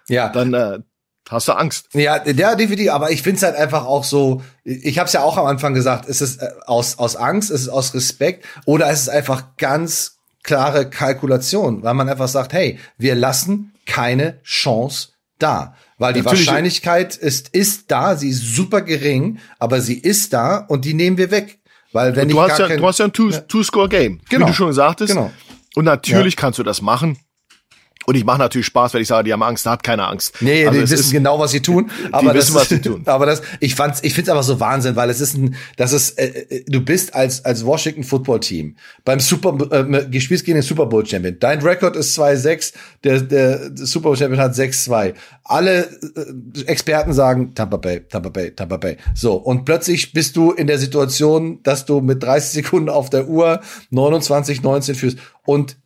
ja, 0.08 0.28
dann 0.32 0.52
äh, 0.52 0.80
hast 1.28 1.48
du 1.48 1.52
Angst. 1.52 1.88
Ja, 1.92 2.24
ja, 2.26 2.54
definitiv. 2.54 2.90
Aber 2.90 3.10
ich 3.10 3.22
finde 3.22 3.36
es 3.36 3.42
halt 3.42 3.56
einfach 3.56 3.84
auch 3.84 4.04
so, 4.04 4.42
ich 4.64 4.98
habe 4.98 5.06
es 5.06 5.12
ja 5.12 5.22
auch 5.22 5.36
am 5.36 5.46
Anfang 5.46 5.74
gesagt, 5.74 6.06
ist 6.06 6.20
es 6.20 6.36
äh, 6.36 6.48
aus, 6.66 6.98
aus 6.98 7.16
Angst, 7.16 7.50
ist 7.50 7.62
es 7.62 7.68
aus 7.68 7.94
Respekt 7.94 8.44
oder 8.64 8.90
ist 8.90 9.02
es 9.02 9.08
einfach 9.08 9.56
ganz 9.56 10.18
klare 10.42 10.88
Kalkulation, 10.88 11.82
weil 11.82 11.94
man 11.94 12.08
einfach 12.08 12.28
sagt, 12.28 12.52
hey, 12.52 12.78
wir 12.96 13.14
lassen 13.14 13.74
keine 13.86 14.40
Chance 14.42 15.08
da. 15.38 15.74
Weil 15.98 16.12
die 16.12 16.22
Natürlich. 16.22 16.46
Wahrscheinlichkeit 16.46 17.16
ist, 17.16 17.48
ist 17.48 17.90
da, 17.90 18.16
sie 18.16 18.30
ist 18.30 18.54
super 18.54 18.82
gering, 18.82 19.38
aber 19.58 19.80
sie 19.80 19.98
ist 19.98 20.32
da 20.32 20.58
und 20.58 20.84
die 20.84 20.94
nehmen 20.94 21.18
wir 21.18 21.30
weg. 21.30 21.58
Weil 21.92 22.14
wenn 22.16 22.28
du 22.28 22.36
ich 22.36 22.50
hast 22.50 22.58
ja, 22.58 22.68
du 22.68 22.86
hast 22.86 22.98
ja 22.98 23.06
ein 23.06 23.12
Two-Score-Game, 23.12 24.20
genau. 24.28 24.46
wie 24.46 24.50
du 24.50 24.54
schon 24.54 24.72
sagtest. 24.72 25.12
Genau. 25.12 25.32
Und 25.74 25.84
natürlich 25.84 26.34
ja. 26.34 26.40
kannst 26.40 26.58
du 26.58 26.62
das 26.62 26.82
machen. 26.82 27.18
Und 28.08 28.14
ich 28.14 28.24
mache 28.24 28.38
natürlich 28.38 28.66
Spaß, 28.68 28.94
wenn 28.94 29.02
ich 29.02 29.08
sage, 29.08 29.24
die 29.24 29.34
haben 29.34 29.42
Angst, 29.42 29.66
da 29.66 29.72
hat 29.72 29.82
keine 29.82 30.08
Angst. 30.08 30.36
Nee, 30.40 30.66
also 30.66 30.80
die 30.80 30.90
wissen 30.90 30.94
ist, 30.94 31.12
genau, 31.12 31.38
was 31.38 31.50
sie 31.50 31.60
tun. 31.60 31.90
Aber 32.10 32.32
die 32.32 32.38
wissen, 32.38 32.54
das, 32.54 32.62
was 32.62 32.68
sie 32.70 32.80
tun. 32.80 33.02
Aber 33.06 33.26
das, 33.26 33.42
ich 33.60 33.74
fand's, 33.74 34.02
ich 34.02 34.14
find's 34.14 34.30
aber 34.30 34.42
so 34.42 34.58
Wahnsinn, 34.60 34.96
weil 34.96 35.10
es 35.10 35.20
ist 35.20 35.36
ein, 35.36 35.56
das 35.76 35.92
ist, 35.92 36.18
äh, 36.18 36.46
äh 36.48 36.64
du 36.66 36.80
bist 36.80 37.14
als 37.14 37.44
als 37.44 37.66
Washington 37.66 38.04
Football 38.04 38.40
Team 38.40 38.76
beim 39.04 39.20
Super, 39.20 39.58
äh, 39.70 40.06
gespielt 40.06 40.42
gegen 40.42 40.56
den 40.56 40.62
Super 40.62 40.86
Bowl 40.86 41.04
Champion. 41.04 41.36
Dein 41.38 41.60
Rekord 41.60 41.96
ist 41.96 42.18
2-6, 42.18 42.72
der 43.04 43.20
der 43.20 43.72
Super 43.74 44.04
Bowl 44.04 44.16
Champion 44.16 44.40
hat 44.40 44.54
6-2. 44.54 45.12
Alle 45.44 45.80
äh, 46.16 46.62
Experten 46.64 47.12
sagen 47.12 47.54
Tampa 47.54 47.76
Bay, 47.76 48.00
Tampa 48.08 48.30
Bay, 48.30 48.52
Tampa 48.52 48.78
Bay. 48.78 48.96
So 49.14 49.34
und 49.34 49.66
plötzlich 49.66 50.14
bist 50.14 50.34
du 50.34 50.52
in 50.52 50.66
der 50.66 50.78
Situation, 50.78 51.62
dass 51.62 51.84
du 51.84 52.00
mit 52.00 52.22
30 52.22 52.64
Sekunden 52.64 52.88
auf 52.88 53.10
der 53.10 53.28
Uhr 53.28 53.60
29-19 53.92 54.94
führst 54.94 55.18
und 55.44 55.76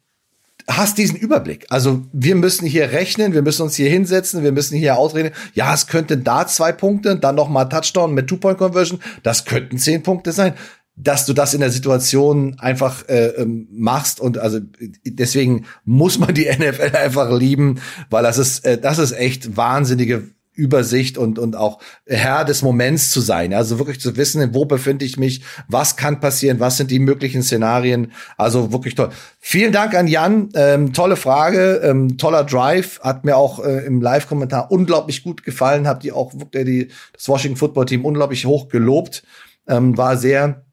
hast 0.68 0.98
diesen 0.98 1.16
Überblick. 1.16 1.66
Also 1.70 2.02
wir 2.12 2.34
müssen 2.34 2.66
hier 2.66 2.92
rechnen, 2.92 3.34
wir 3.34 3.42
müssen 3.42 3.62
uns 3.62 3.76
hier 3.76 3.90
hinsetzen, 3.90 4.42
wir 4.42 4.52
müssen 4.52 4.76
hier 4.76 4.96
ausreden. 4.96 5.32
Ja, 5.54 5.74
es 5.74 5.86
könnten 5.86 6.24
da 6.24 6.46
zwei 6.46 6.72
Punkte, 6.72 7.16
dann 7.16 7.34
noch 7.34 7.48
mal 7.48 7.64
Touchdown 7.66 8.14
mit 8.14 8.28
Two-Point-Conversion. 8.28 9.00
Das 9.22 9.44
könnten 9.44 9.78
zehn 9.78 10.02
Punkte 10.02 10.32
sein. 10.32 10.54
Dass 10.94 11.24
du 11.24 11.32
das 11.32 11.54
in 11.54 11.60
der 11.60 11.70
Situation 11.70 12.56
einfach 12.58 13.08
äh, 13.08 13.28
ähm, 13.28 13.66
machst 13.72 14.20
und 14.20 14.36
also 14.36 14.60
deswegen 15.06 15.64
muss 15.86 16.18
man 16.18 16.34
die 16.34 16.44
NFL 16.58 16.94
einfach 16.94 17.32
lieben, 17.32 17.80
weil 18.10 18.22
das 18.22 18.36
ist 18.36 18.66
äh, 18.66 18.76
das 18.76 18.98
ist 18.98 19.12
echt 19.12 19.56
wahnsinnige 19.56 20.28
Übersicht 20.54 21.16
und, 21.16 21.38
und 21.38 21.56
auch 21.56 21.80
Herr 22.06 22.44
des 22.44 22.62
Moments 22.62 23.10
zu 23.10 23.20
sein. 23.20 23.54
Also 23.54 23.78
wirklich 23.78 24.00
zu 24.00 24.16
wissen, 24.16 24.54
wo 24.54 24.66
befinde 24.66 25.04
ich 25.04 25.16
mich, 25.16 25.42
was 25.66 25.96
kann 25.96 26.20
passieren, 26.20 26.60
was 26.60 26.76
sind 26.76 26.90
die 26.90 26.98
möglichen 26.98 27.42
Szenarien. 27.42 28.12
Also 28.36 28.72
wirklich 28.72 28.94
toll. 28.94 29.10
Vielen 29.38 29.72
Dank 29.72 29.94
an 29.94 30.06
Jan. 30.06 30.50
Ähm, 30.54 30.92
tolle 30.92 31.16
Frage, 31.16 31.80
ähm, 31.82 32.18
toller 32.18 32.44
Drive. 32.44 33.00
Hat 33.00 33.24
mir 33.24 33.36
auch 33.36 33.64
äh, 33.64 33.86
im 33.86 34.02
Live-Kommentar 34.02 34.70
unglaublich 34.70 35.22
gut 35.22 35.42
gefallen. 35.42 35.88
Habt 35.88 36.04
ihr 36.04 36.14
auch 36.14 36.32
äh, 36.52 36.64
die, 36.64 36.88
das 37.14 37.28
Washington 37.28 37.56
Football 37.56 37.86
Team 37.86 38.04
unglaublich 38.04 38.44
hoch 38.44 38.68
gelobt. 38.68 39.22
Ähm, 39.66 39.96
war 39.96 40.18
sehr 40.18 40.64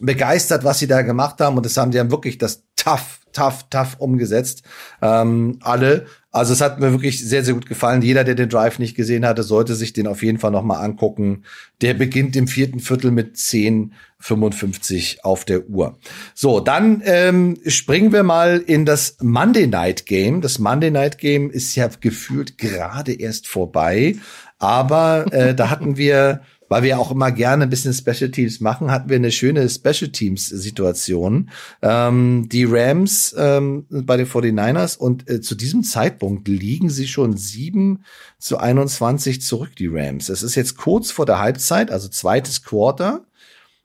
begeistert, 0.00 0.62
was 0.62 0.78
sie 0.78 0.86
da 0.86 1.02
gemacht 1.02 1.40
haben. 1.40 1.56
Und 1.56 1.66
das 1.66 1.76
haben 1.76 1.90
die 1.90 1.98
dann 1.98 2.12
wirklich 2.12 2.38
das 2.38 2.62
tough, 2.76 3.20
tough, 3.32 3.64
tough 3.70 3.96
umgesetzt. 3.98 4.62
Ähm, 5.02 5.58
alle. 5.60 6.06
Also 6.38 6.52
es 6.52 6.60
hat 6.60 6.78
mir 6.78 6.92
wirklich 6.92 7.18
sehr, 7.18 7.44
sehr 7.44 7.54
gut 7.54 7.66
gefallen. 7.66 8.00
Jeder, 8.00 8.22
der 8.22 8.36
den 8.36 8.48
Drive 8.48 8.78
nicht 8.78 8.94
gesehen 8.94 9.26
hatte, 9.26 9.42
sollte 9.42 9.74
sich 9.74 9.92
den 9.92 10.06
auf 10.06 10.22
jeden 10.22 10.38
Fall 10.38 10.52
nochmal 10.52 10.84
angucken. 10.84 11.42
Der 11.80 11.94
beginnt 11.94 12.36
im 12.36 12.46
vierten 12.46 12.78
Viertel 12.78 13.10
mit 13.10 13.34
10,55 13.34 15.22
auf 15.22 15.44
der 15.44 15.68
Uhr. 15.68 15.98
So, 16.34 16.60
dann 16.60 17.02
ähm, 17.04 17.58
springen 17.66 18.12
wir 18.12 18.22
mal 18.22 18.62
in 18.64 18.84
das 18.84 19.16
Monday 19.20 19.66
Night 19.66 20.06
Game. 20.06 20.40
Das 20.40 20.60
Monday 20.60 20.92
Night 20.92 21.18
Game 21.18 21.50
ist 21.50 21.74
ja 21.74 21.88
gefühlt 22.00 22.56
gerade 22.56 23.12
erst 23.12 23.48
vorbei. 23.48 24.14
Aber 24.60 25.26
äh, 25.32 25.56
da 25.56 25.70
hatten 25.70 25.96
wir 25.96 26.42
weil 26.68 26.82
wir 26.82 26.98
auch 26.98 27.10
immer 27.10 27.32
gerne 27.32 27.64
ein 27.64 27.70
bisschen 27.70 27.92
Special 27.92 28.30
Teams 28.30 28.60
machen, 28.60 28.90
hatten 28.90 29.08
wir 29.08 29.16
eine 29.16 29.32
schöne 29.32 29.68
Special 29.68 30.10
Teams 30.10 30.46
Situation. 30.46 31.50
Ähm, 31.82 32.48
die 32.50 32.64
Rams 32.64 33.34
ähm, 33.38 33.86
bei 33.88 34.16
den 34.16 34.26
49ers 34.26 34.98
und 34.98 35.28
äh, 35.28 35.40
zu 35.40 35.54
diesem 35.54 35.82
Zeitpunkt 35.82 36.46
liegen 36.48 36.90
sie 36.90 37.08
schon 37.08 37.36
7 37.36 38.04
zu 38.38 38.58
21 38.58 39.42
zurück, 39.42 39.76
die 39.76 39.88
Rams. 39.88 40.28
Es 40.28 40.42
ist 40.42 40.54
jetzt 40.54 40.76
kurz 40.76 41.10
vor 41.10 41.26
der 41.26 41.38
Halbzeit, 41.38 41.90
also 41.90 42.08
zweites 42.08 42.62
Quarter. 42.62 43.24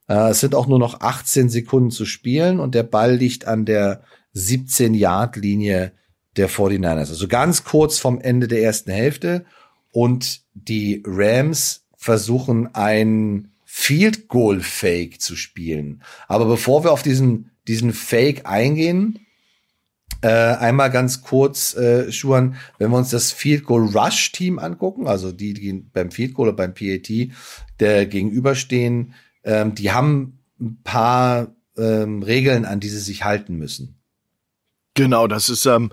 Äh, 0.08 0.30
es 0.30 0.40
sind 0.40 0.56
auch 0.56 0.68
nur 0.68 0.80
noch 0.80 1.02
18 1.02 1.50
Sekunden 1.50 1.92
zu 1.92 2.06
spielen 2.06 2.60
und 2.60 2.76
der 2.76 2.84
Ball 2.84 3.16
liegt 3.16 3.48
an 3.48 3.66
der 3.66 4.04
17-Yard-Linie 4.36 5.94
der 6.36 6.50
49ers. 6.50 7.10
Also 7.10 7.28
ganz 7.28 7.64
kurz 7.64 8.00
vom 8.00 8.20
Ende 8.20 8.48
der 8.48 8.64
ersten 8.64 8.92
Hälfte. 8.92 9.46
Und 9.92 10.42
die 10.56 11.04
Rams 11.06 11.83
versuchen, 12.04 12.76
ein 12.76 13.52
Field 13.64 14.28
Goal 14.28 14.60
Fake 14.60 15.22
zu 15.22 15.38
spielen. 15.38 16.04
Aber 16.28 16.46
bevor 16.46 16.84
wir 16.84 16.92
auf 16.92 17.02
diesen, 17.02 17.52
diesen 17.66 17.94
Fake 17.94 18.46
eingehen, 18.46 19.26
äh, 20.22 20.28
einmal 20.28 20.92
ganz 20.92 21.22
kurz, 21.22 21.76
äh, 21.76 22.12
Schuhan, 22.12 22.56
wenn 22.78 22.92
wir 22.92 22.98
uns 22.98 23.10
das 23.10 23.32
Field 23.32 23.64
Goal 23.64 23.88
Rush 23.96 24.34
Team 24.34 24.60
angucken, 24.60 25.08
also 25.08 25.32
die, 25.32 25.54
die 25.54 25.72
beim 25.72 26.12
Field 26.12 26.34
Goal 26.34 26.50
oder 26.50 26.58
beim 26.58 26.74
PAT 26.74 27.10
der 27.80 28.06
gegenüberstehen, 28.06 29.14
ähm, 29.46 29.74
die 29.74 29.92
haben 29.92 30.40
ein 30.60 30.82
paar 30.84 31.56
ähm, 31.78 32.22
Regeln, 32.22 32.66
an 32.66 32.82
die 32.82 32.90
sie 32.90 33.00
sich 33.00 33.24
halten 33.24 33.56
müssen. 33.56 33.98
Genau, 34.94 35.28
das 35.28 35.48
ist, 35.48 35.66
ähm, 35.66 35.90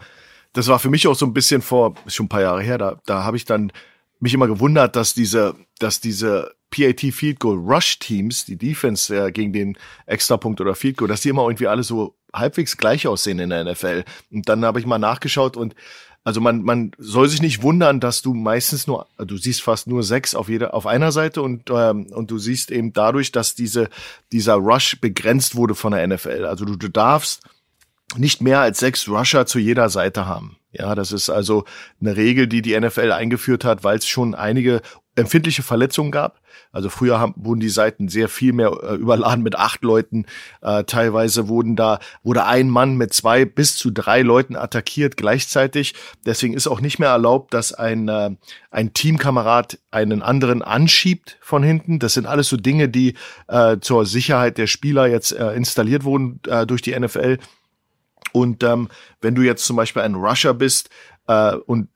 das 0.53 0.67
war 0.67 0.81
für 0.81 0.91
mich 0.91 1.07
auch 1.07 1.15
so 1.15 1.25
ein 1.25 1.35
bisschen 1.35 1.63
vor, 1.63 1.95
schon 2.09 2.27
ein 2.27 2.31
paar 2.31 2.43
Jahre 2.43 2.63
her, 2.63 2.79
da, 2.79 3.01
da 3.07 3.23
habe 3.23 3.37
ich 3.37 3.45
dann 3.45 3.73
mich 4.21 4.35
immer 4.35 4.47
gewundert, 4.47 4.97
dass 4.97 5.15
diese, 5.15 5.57
dass 5.79 6.01
diese 6.01 6.55
PAT 6.71 7.01
Field 7.13 7.41
Goal 7.41 7.59
Rush 7.59 7.99
Teams, 7.99 8.45
die 8.45 8.57
Defense 8.57 9.15
äh, 9.15 9.33
gegen 9.33 9.53
den 9.53 9.79
Extrapunkt 10.07 10.61
oder 10.61 10.75
Field 10.75 10.97
Goal, 10.97 11.09
dass 11.09 11.23
die 11.23 11.31
immer 11.31 11.43
irgendwie 11.43 11.67
alle 11.67 11.83
so 11.83 12.15
halbwegs 12.33 12.77
gleich 12.77 13.07
aussehen 13.07 13.39
in 13.39 13.51
der 13.51 13.65
NFL. 13.65 14.05
Und 14.31 14.49
dann 14.49 14.65
habe 14.65 14.79
ich 14.79 14.87
mal 14.87 14.99
nachgeschaut 14.99 15.57
und 15.57 15.75
also 16.23 16.41
man, 16.41 16.63
man 16.63 16.93
soll 16.99 17.29
sich 17.29 17.41
nicht 17.41 17.63
wundern, 17.63 17.99
dass 17.99 18.21
du 18.21 18.35
meistens 18.35 18.87
nur, 18.87 19.07
du 19.17 19.39
siehst 19.39 19.63
fast 19.63 19.87
nur 19.87 20.03
sechs 20.03 20.35
auf 20.35 20.51
jeder, 20.51 20.75
auf 20.75 20.87
einer 20.87 21.13
Seite 21.13 21.41
und, 21.41 21.71
ähm, 21.71 22.09
und 22.13 22.31
du 22.31 22.39
siehst 22.39 22.71
eben 22.71 22.93
dadurch, 22.93 23.33
dass 23.33 23.55
diese, 23.55 23.89
dieser 24.31 24.55
Rush 24.55 25.01
begrenzt 25.01 25.57
wurde 25.57 25.75
von 25.75 25.93
der 25.93 26.07
NFL. 26.07 26.45
Also 26.45 26.67
du, 26.67 26.77
du 26.77 26.89
darfst 26.89 27.43
nicht 28.17 28.43
mehr 28.43 28.61
als 28.61 28.81
sechs 28.81 29.09
Rusher 29.09 29.47
zu 29.47 29.59
jeder 29.59 29.89
Seite 29.89 30.27
haben. 30.27 30.60
Ja, 30.73 30.95
das 30.95 31.11
ist 31.11 31.31
also 31.31 31.65
eine 32.01 32.17
Regel, 32.17 32.47
die 32.47 32.63
die 32.63 32.79
NFL 32.79 33.13
eingeführt 33.13 33.65
hat, 33.65 33.83
weil 33.83 33.99
es 33.99 34.07
schon 34.07 34.37
einige 34.37 34.83
empfindliche 35.17 35.63
Verletzungen 35.63 36.13
gab. 36.13 36.41
Also 36.73 36.89
früher 36.89 37.19
haben, 37.19 37.35
wurden 37.37 37.59
die 37.59 37.69
Seiten 37.69 38.09
sehr 38.09 38.29
viel 38.29 38.53
mehr 38.53 38.71
äh, 38.83 38.95
überladen 38.95 39.43
mit 39.43 39.57
acht 39.57 39.83
Leuten. 39.83 40.27
Äh, 40.63 40.85
teilweise 40.85 41.49
wurden 41.49 41.75
da 41.75 41.99
wurde 42.23 42.45
ein 42.45 42.69
Mann 42.69 42.95
mit 42.97 43.13
zwei 43.13 43.45
bis 43.45 43.77
zu 43.77 43.91
drei 43.91 44.23
Leuten 44.23 44.55
attackiert 44.55 45.17
gleichzeitig. 45.17 45.95
Deswegen 46.25 46.55
ist 46.55 46.69
auch 46.69 46.81
nicht 46.81 47.01
mehr 47.01 47.09
erlaubt, 47.09 47.55
dass 47.55 47.73
ein 47.73 48.09
äh, 48.09 48.31
ein 48.71 48.93
Teamkamerad 48.95 49.81
einen 49.91 50.23
anderen 50.23 50.63
anschiebt 50.63 51.39
von 51.41 51.65
hinten. 51.65 51.99
Das 51.99 52.15
sind 52.15 52.27
alles 52.27 52.49
so 52.49 52.57
Dinge, 52.57 52.89
die 52.89 53.15
äh, 53.49 53.79
zur 53.81 54.07
Sicherheit 54.07 54.59
der 54.59 54.69
Spieler 54.69 55.07
jetzt 55.07 55.33
äh, 55.33 55.53
installiert 55.53 56.05
wurden 56.05 56.39
äh, 56.47 56.67
durch 56.67 56.83
die 56.83 56.99
NFL. 56.99 57.39
Und 58.33 58.63
ähm, 58.63 58.89
wenn 59.21 59.35
du 59.35 59.43
jetzt 59.43 59.65
zum 59.65 59.77
Beispiel 59.77 60.03
ein 60.03 60.15
Rusher 60.15 60.55
bist 60.55 60.91
äh, 61.27 61.55
und 61.55 61.89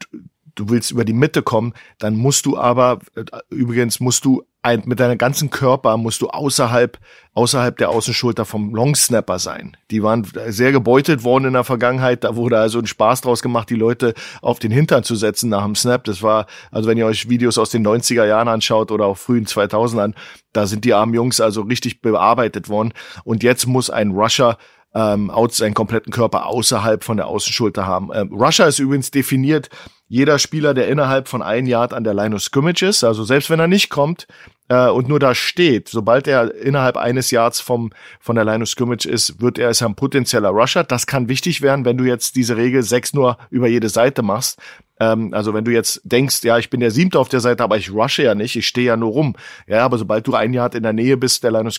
du 0.55 0.69
willst 0.69 0.91
über 0.91 1.05
die 1.05 1.13
Mitte 1.13 1.43
kommen, 1.43 1.75
dann 1.99 2.17
musst 2.17 2.47
du 2.47 2.57
aber, 2.57 3.01
äh, 3.17 3.25
übrigens 3.51 4.01
musst 4.01 4.25
du 4.25 4.45
ein, 4.65 4.83
mit 4.87 4.99
deinem 4.99 5.19
ganzen 5.19 5.51
Körper 5.51 5.99
musst 5.99 6.23
du 6.23 6.29
außerhalb, 6.29 6.99
außerhalb 7.35 7.77
der 7.77 7.91
Außenschulter 7.91 8.47
vom 8.47 8.75
Longsnapper 8.75 9.39
sein. 9.39 9.77
Die 9.91 10.03
waren 10.03 10.27
sehr 10.47 10.73
gebeutet 10.73 11.23
worden 11.23 11.45
in 11.45 11.53
der 11.53 11.65
Vergangenheit. 11.65 12.25
Da 12.25 12.35
wurde 12.35 12.59
also 12.59 12.79
ein 12.79 12.87
Spaß 12.87 13.21
draus 13.21 13.43
gemacht, 13.43 13.69
die 13.69 13.75
Leute 13.75 14.15
auf 14.41 14.61
den 14.61 14.71
Hintern 14.71 15.05
zu 15.05 15.17
setzen 15.17 15.51
nach 15.51 15.65
dem 15.65 15.75
Snap. 15.75 16.05
Das 16.05 16.23
war, 16.23 16.47
also 16.71 16.89
wenn 16.89 16.97
ihr 16.97 17.05
euch 17.05 17.29
Videos 17.29 17.59
aus 17.59 17.69
den 17.69 17.87
90er 17.87 18.25
Jahren 18.25 18.49
anschaut 18.49 18.91
oder 18.91 19.05
auch 19.05 19.19
frühen 19.19 19.45
2000ern, 19.45 20.15
da 20.55 20.67
sind 20.67 20.87
die 20.87 20.95
armen 20.95 21.13
Jungs 21.13 21.43
also 21.43 21.61
richtig 21.61 22.01
bearbeitet 22.01 22.71
worden. 22.71 22.95
Und 23.25 23.43
jetzt 23.43 23.67
muss 23.67 23.91
ein 23.91 24.13
Rusher 24.13 24.57
ähm, 24.95 25.31
seinen 25.51 25.75
kompletten 25.75 26.13
Körper 26.13 26.47
außerhalb 26.47 27.05
von 27.05 27.17
der 27.17 27.27
Außenschulter 27.27 27.87
haben. 27.87 28.11
Ähm, 28.15 28.33
Rusher 28.33 28.69
ist 28.69 28.79
übrigens 28.79 29.11
definiert 29.11 29.69
jeder 30.07 30.39
Spieler, 30.39 30.75
der 30.75 30.89
innerhalb 30.89 31.29
von 31.29 31.43
ein 31.43 31.67
Yard 31.67 31.93
an 31.93 32.05
der 32.05 32.15
Line 32.15 32.35
of 32.35 32.43
Scrimmage 32.43 32.83
ist, 32.83 33.03
also 33.05 33.25
selbst 33.25 33.51
wenn 33.51 33.59
er 33.59 33.67
nicht 33.67 33.89
kommt 33.89 34.27
äh, 34.69 34.89
und 34.89 35.09
nur 35.09 35.19
da 35.19 35.35
steht, 35.35 35.89
sobald 35.89 36.29
er 36.29 36.55
innerhalb 36.55 36.97
eines 36.97 37.31
Yards 37.31 37.61
vom 37.61 37.91
von 38.21 38.37
der 38.37 38.45
Line 38.45 38.63
of 38.63 38.69
Scrimmage 38.69 39.07
ist, 39.07 39.41
wird 39.41 39.59
er 39.59 39.71
ist 39.71 39.83
ein 39.83 39.95
potenzieller 39.95 40.51
Rusher. 40.51 40.85
Das 40.85 41.07
kann 41.07 41.29
wichtig 41.29 41.63
werden, 41.63 41.85
wenn 41.85 41.99
du 41.99 42.05
jetzt 42.05 42.37
diese 42.37 42.57
Regel 42.57 42.83
sechs 42.83 43.13
nur 43.15 43.39
über 43.51 43.67
jede 43.67 43.89
Seite 43.89 44.23
machst. 44.23 44.59
Ähm, 45.01 45.35
also 45.35 45.55
wenn 45.55 45.65
du 45.65 45.73
jetzt 45.73 46.01
denkst, 46.05 46.43
ja, 46.45 46.59
ich 46.59 46.71
bin 46.71 46.81
der 46.81 46.91
Siebte 46.91 47.19
auf 47.19 47.29
der 47.29 47.41
Seite, 47.41 47.65
aber 47.65 47.77
ich 47.77 47.93
rushe 47.93 48.23
ja 48.23 48.35
nicht, 48.35 48.57
ich 48.57 48.67
stehe 48.67 48.87
ja 48.87 48.97
nur 48.97 49.13
rum. 49.13 49.37
Ja, 49.67 49.85
aber 49.85 49.99
sobald 49.99 50.27
du 50.27 50.35
ein 50.35 50.53
Yard 50.53 50.75
in 50.75 50.83
der 50.83 50.93
Nähe 50.93 51.17
bist 51.17 51.45
der 51.45 51.51
Line 51.51 51.69
of 51.69 51.77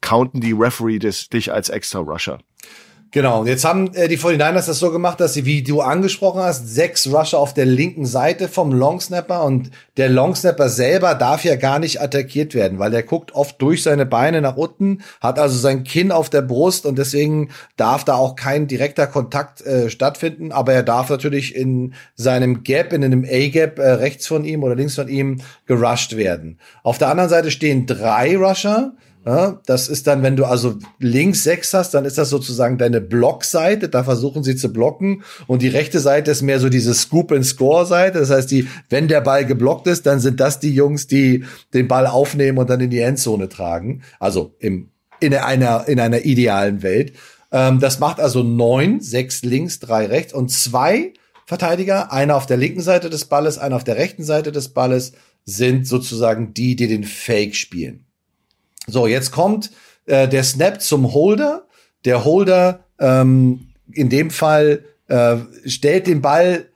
counten 0.00 0.40
die 0.40 0.52
Referee 0.52 0.98
des, 0.98 1.28
dich 1.28 1.52
als 1.52 1.68
extra 1.68 2.00
Rusher. 2.00 2.38
Genau, 3.14 3.44
jetzt 3.44 3.64
haben 3.64 3.94
äh, 3.94 4.08
die 4.08 4.18
49ers 4.18 4.66
das 4.66 4.80
so 4.80 4.90
gemacht, 4.90 5.20
dass 5.20 5.34
sie, 5.34 5.44
wie 5.44 5.62
du 5.62 5.82
angesprochen 5.82 6.42
hast, 6.42 6.66
sechs 6.66 7.06
Rusher 7.06 7.38
auf 7.38 7.54
der 7.54 7.64
linken 7.64 8.06
Seite 8.06 8.48
vom 8.48 8.72
Longsnapper 8.72 9.44
und 9.44 9.70
der 9.96 10.08
Longsnapper 10.08 10.68
selber 10.68 11.14
darf 11.14 11.44
ja 11.44 11.54
gar 11.54 11.78
nicht 11.78 12.00
attackiert 12.00 12.56
werden, 12.56 12.80
weil 12.80 12.90
der 12.90 13.04
guckt 13.04 13.32
oft 13.32 13.62
durch 13.62 13.84
seine 13.84 14.04
Beine 14.04 14.40
nach 14.40 14.56
unten, 14.56 14.98
hat 15.20 15.38
also 15.38 15.56
sein 15.56 15.84
Kinn 15.84 16.10
auf 16.10 16.28
der 16.28 16.42
Brust 16.42 16.86
und 16.86 16.98
deswegen 16.98 17.50
darf 17.76 18.02
da 18.02 18.16
auch 18.16 18.34
kein 18.34 18.66
direkter 18.66 19.06
Kontakt 19.06 19.64
äh, 19.64 19.90
stattfinden, 19.90 20.50
aber 20.50 20.72
er 20.72 20.82
darf 20.82 21.08
natürlich 21.08 21.54
in 21.54 21.94
seinem 22.16 22.64
Gap, 22.64 22.92
in 22.92 23.04
einem 23.04 23.24
A-Gap 23.24 23.78
äh, 23.78 23.90
rechts 23.92 24.26
von 24.26 24.44
ihm 24.44 24.64
oder 24.64 24.74
links 24.74 24.96
von 24.96 25.06
ihm 25.06 25.40
gerusht 25.66 26.16
werden. 26.16 26.58
Auf 26.82 26.98
der 26.98 27.10
anderen 27.10 27.30
Seite 27.30 27.52
stehen 27.52 27.86
drei 27.86 28.36
Rusher, 28.36 28.94
ja, 29.26 29.60
das 29.64 29.88
ist 29.88 30.06
dann, 30.06 30.22
wenn 30.22 30.36
du 30.36 30.44
also 30.44 30.76
links 30.98 31.44
sechs 31.44 31.72
hast, 31.72 31.94
dann 31.94 32.04
ist 32.04 32.18
das 32.18 32.28
sozusagen 32.28 32.76
deine 32.76 33.00
Blockseite. 33.00 33.88
Da 33.88 34.04
versuchen 34.04 34.44
sie 34.44 34.54
zu 34.54 34.70
blocken. 34.70 35.22
Und 35.46 35.62
die 35.62 35.68
rechte 35.68 35.98
Seite 35.98 36.30
ist 36.30 36.42
mehr 36.42 36.60
so 36.60 36.68
diese 36.68 36.92
Scoop-and-Score-Seite. 36.92 38.18
Das 38.18 38.30
heißt, 38.30 38.50
die, 38.50 38.68
wenn 38.90 39.08
der 39.08 39.22
Ball 39.22 39.46
geblockt 39.46 39.86
ist, 39.86 40.04
dann 40.04 40.20
sind 40.20 40.40
das 40.40 40.60
die 40.60 40.74
Jungs, 40.74 41.06
die 41.06 41.44
den 41.72 41.88
Ball 41.88 42.06
aufnehmen 42.06 42.58
und 42.58 42.68
dann 42.68 42.80
in 42.80 42.90
die 42.90 43.00
Endzone 43.00 43.48
tragen. 43.48 44.02
Also 44.20 44.54
im, 44.58 44.90
in 45.20 45.34
einer, 45.34 45.88
in 45.88 46.00
einer 46.00 46.26
idealen 46.26 46.82
Welt. 46.82 47.14
Ähm, 47.50 47.80
das 47.80 48.00
macht 48.00 48.20
also 48.20 48.42
neun, 48.42 49.00
sechs 49.00 49.42
links, 49.42 49.80
drei 49.80 50.04
rechts 50.04 50.34
und 50.34 50.50
zwei 50.50 51.14
Verteidiger, 51.46 52.12
einer 52.12 52.36
auf 52.36 52.46
der 52.46 52.58
linken 52.58 52.82
Seite 52.82 53.08
des 53.08 53.24
Balles, 53.24 53.56
einer 53.56 53.76
auf 53.76 53.84
der 53.84 53.96
rechten 53.96 54.24
Seite 54.24 54.52
des 54.52 54.70
Balles, 54.70 55.12
sind 55.46 55.86
sozusagen 55.86 56.52
die, 56.52 56.76
die 56.76 56.88
den 56.88 57.04
Fake 57.04 57.54
spielen. 57.54 58.03
So, 58.86 59.06
jetzt 59.06 59.32
kommt 59.32 59.70
äh, 60.06 60.28
der 60.28 60.44
Snap 60.44 60.80
zum 60.80 61.14
Holder. 61.14 61.66
Der 62.04 62.24
Holder 62.24 62.80
ähm, 62.98 63.68
in 63.92 64.08
dem 64.08 64.30
Fall 64.30 64.84
äh, 65.08 65.36
stellt 65.66 66.06
den 66.06 66.20
Ball, 66.20 66.66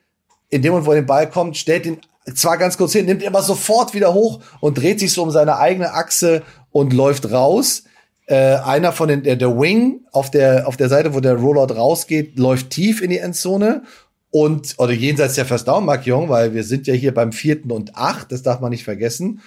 in 0.50 0.62
dem 0.62 0.72
Moment, 0.72 0.86
wo 0.86 0.92
er 0.92 1.00
den 1.00 1.06
Ball 1.06 1.28
kommt, 1.28 1.56
stellt 1.56 1.84
den 1.84 1.98
zwar 2.34 2.58
ganz 2.58 2.76
kurz 2.76 2.92
hin, 2.92 3.06
nimmt 3.06 3.22
ihn 3.22 3.28
aber 3.28 3.42
sofort 3.42 3.94
wieder 3.94 4.12
hoch 4.14 4.40
und 4.60 4.78
dreht 4.78 5.00
sich 5.00 5.12
so 5.12 5.22
um 5.22 5.30
seine 5.30 5.56
eigene 5.56 5.94
Achse 5.94 6.42
und 6.70 6.92
läuft 6.92 7.30
raus. 7.30 7.84
Äh, 8.26 8.56
einer 8.56 8.92
von 8.92 9.08
den, 9.08 9.22
der, 9.22 9.36
der 9.36 9.58
Wing 9.58 10.00
auf 10.12 10.30
der, 10.30 10.68
auf 10.68 10.76
der 10.76 10.88
Seite, 10.88 11.14
wo 11.14 11.20
der 11.20 11.36
Rollout 11.36 11.74
rausgeht, 11.74 12.38
läuft 12.38 12.70
tief 12.70 13.00
in 13.00 13.10
die 13.10 13.18
Endzone 13.18 13.82
und 14.30 14.74
oder 14.76 14.92
jenseits 14.92 15.34
der 15.34 15.46
First 15.46 15.68
Down 15.68 15.86
Markierung, 15.86 16.28
weil 16.28 16.52
wir 16.52 16.64
sind 16.64 16.86
ja 16.86 16.92
hier 16.92 17.14
beim 17.14 17.32
vierten 17.32 17.72
und 17.72 17.96
acht, 17.96 18.30
das 18.30 18.42
darf 18.42 18.60
man 18.60 18.70
nicht 18.70 18.84
vergessen. 18.84 19.40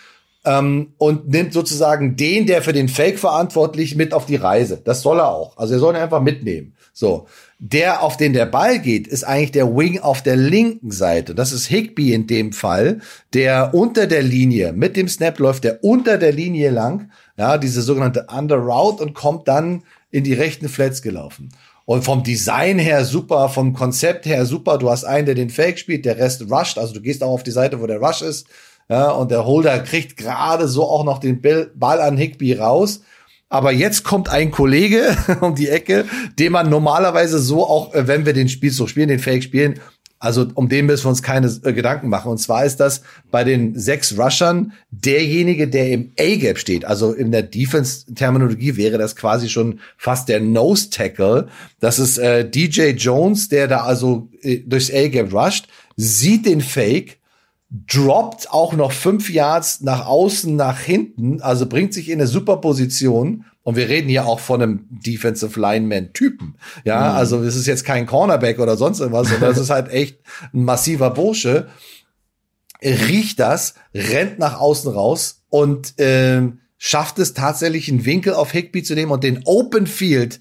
Ähm, 0.44 0.94
und 0.98 1.30
nimmt 1.30 1.54
sozusagen 1.54 2.16
den, 2.16 2.48
der 2.48 2.62
für 2.62 2.74
den 2.74 2.89
Fake 2.89 3.20
verantwortlich, 3.20 3.96
mit 3.96 4.14
auf 4.14 4.26
die 4.26 4.38
Reise. 4.38 4.82
Das 4.84 5.02
soll 5.02 5.20
er 5.20 5.30
auch. 5.30 5.58
Also 5.58 5.76
er 5.76 5.80
soll 5.80 5.94
ihn 5.94 6.02
einfach 6.02 6.22
mitnehmen. 6.22 6.74
So. 6.94 7.28
Der, 7.60 8.02
auf 8.02 8.18
den 8.18 8.34
der 8.34 8.48
Ball 8.48 8.80
geht, 8.80 9.08
ist 9.08 9.24
eigentlich 9.24 9.52
der 9.52 9.76
Wing 9.76 10.00
auf 10.00 10.24
der 10.24 10.36
linken 10.36 10.89
Seite. 10.89 11.36
Das 11.36 11.52
ist 11.52 11.68
Higby 11.68 12.12
in 12.12 12.26
dem 12.26 12.54
Fall, 12.54 13.02
der 13.34 13.76
unter 13.76 14.08
der 14.08 14.24
Linie, 14.24 14.74
mit 14.74 14.98
dem 14.98 15.08
Snap 15.08 15.38
läuft 15.38 15.64
der 15.64 15.84
unter 15.84 16.18
der 16.18 16.32
Linie 16.32 16.72
lang, 16.72 17.12
ja, 17.38 17.60
diese 17.60 17.84
sogenannte 17.84 18.26
Under 18.36 18.56
Route 18.56 19.04
und 19.04 19.14
kommt 19.14 19.48
dann 19.48 19.84
in 20.10 20.24
die 20.24 20.34
rechten 20.34 20.70
Flats 20.70 21.04
gelaufen. 21.04 21.50
Und 21.86 22.04
vom 22.04 22.24
Design 22.24 22.80
her 22.80 23.06
super, 23.06 23.50
vom 23.50 23.74
Konzept 23.74 24.26
her 24.26 24.46
super. 24.46 24.78
Du 24.78 24.89
hast 24.89 25.04
einen, 25.04 25.26
der 25.26 25.36
den 25.36 25.50
Fake 25.50 25.78
spielt, 25.78 26.06
der 26.06 26.18
Rest 26.18 26.50
rusht. 26.50 26.78
Also 26.78 26.94
du 26.94 27.02
gehst 27.02 27.24
auch 27.24 27.32
auf 27.32 27.44
die 27.44 27.52
Seite, 27.52 27.82
wo 27.82 27.88
der 27.88 28.00
Rush 28.00 28.22
ist. 28.22 28.48
Ja, 28.92 29.12
und 29.12 29.32
der 29.32 29.46
Holder 29.46 29.80
kriegt 29.80 30.18
gerade 30.18 30.68
so 30.68 30.84
auch 30.84 31.06
noch 31.06 31.20
den 31.20 31.42
Ball 31.42 32.02
an 32.02 32.18
Higby 32.18 32.56
raus. 32.56 33.04
Aber 33.48 33.72
jetzt 33.72 34.04
kommt 34.04 34.28
ein 34.28 34.52
Kollege 34.52 35.16
um 35.42 35.56
die 35.56 35.70
Ecke, 35.70 36.04
den 36.38 36.52
man 36.52 36.70
normalerweise 36.70 37.39
so 37.39 37.66
auch, 37.66 37.94
äh, 37.94 38.10
wenn 38.10 38.26
wir 38.26 38.34
den 38.34 38.50
Spielzug 38.50 38.89
spielen, 38.89 39.08
den 39.08 39.20
Fake 39.20 39.44
spielen, 39.44 39.80
also 40.20 40.46
um 40.56 40.68
den 40.68 40.88
müssen 40.88 41.06
wir 41.06 41.10
uns 41.10 41.24
keine 41.24 41.48
äh, 41.64 41.72
Gedanken 41.72 42.10
machen. 42.10 42.32
Und 42.32 42.39
zwar 42.39 42.66
ist 42.66 42.82
das 42.82 43.02
bei 43.32 43.46
den 43.46 43.80
sechs 43.80 44.20
Rushern 44.20 44.74
derjenige, 44.92 45.70
der 45.70 45.89
im 45.89 46.12
A-Gap 46.20 46.58
steht. 46.58 46.84
Also 46.84 47.14
in 47.14 47.32
der 47.32 47.44
Defense-Terminologie 47.44 48.76
wäre 48.76 48.98
das 48.98 49.16
quasi 49.16 49.48
schon 49.48 49.80
fast 49.98 50.28
der 50.28 50.42
Nose-Tackle. 50.42 51.48
Das 51.80 51.98
ist 51.98 52.18
äh, 52.18 52.48
DJ 52.48 52.89
Jones, 52.89 53.48
der 53.48 53.70
da 53.70 53.84
also 53.84 54.28
äh, 54.42 54.60
durchs 54.66 54.92
A-Gap 54.92 55.34
rusht, 55.34 55.70
sieht 55.96 56.46
den 56.46 56.60
Fake, 56.60 57.20
droppt 57.72 58.51
auch 58.51 58.74
noch 58.74 58.91
fünf 58.91 59.30
Yards 59.30 59.82
nach 59.82 60.05
außen, 60.05 60.55
nach 60.55 60.80
hinten, 60.80 61.41
also 61.41 61.65
bringt 61.65 61.93
sich 61.93 62.09
in 62.09 62.19
eine 62.19 62.28
super 62.28 62.57
Position. 62.57 63.45
Und 63.63 63.76
wir 63.76 63.88
reden 63.88 64.09
hier 64.09 64.26
auch 64.26 64.39
von 64.39 64.61
einem 64.61 64.88
Defensive 64.89 65.59
Lineman-Typen. 65.59 66.55
Ja, 66.84 67.11
mhm. 67.11 67.17
also 67.17 67.43
es 67.43 67.55
ist 67.55 67.67
jetzt 67.67 67.86
kein 67.86 68.07
Cornerback 68.07 68.59
oder 68.59 68.76
sonst 68.76 68.99
irgendwas, 68.99 69.30
sondern 69.30 69.51
es 69.51 69.57
ist 69.59 69.69
halt 69.69 69.89
echt 69.89 70.19
ein 70.53 70.63
massiver 70.63 71.11
Bursche. 71.11 71.67
Riecht 72.84 73.39
das, 73.39 73.76
rennt 73.93 74.39
nach 74.39 74.59
außen 74.59 74.91
raus 74.91 75.43
und 75.49 75.99
äh, 75.99 76.41
schafft 76.80 77.19
es 77.19 77.36
tatsächlich, 77.36 77.88
einen 77.88 78.05
Winkel 78.05 78.34
auf 78.34 78.51
Higby 78.51 78.82
zu 78.82 78.95
nehmen 78.95 79.11
und 79.11 79.24
den 79.24 79.43
Open 79.45 79.86
Field 79.86 80.39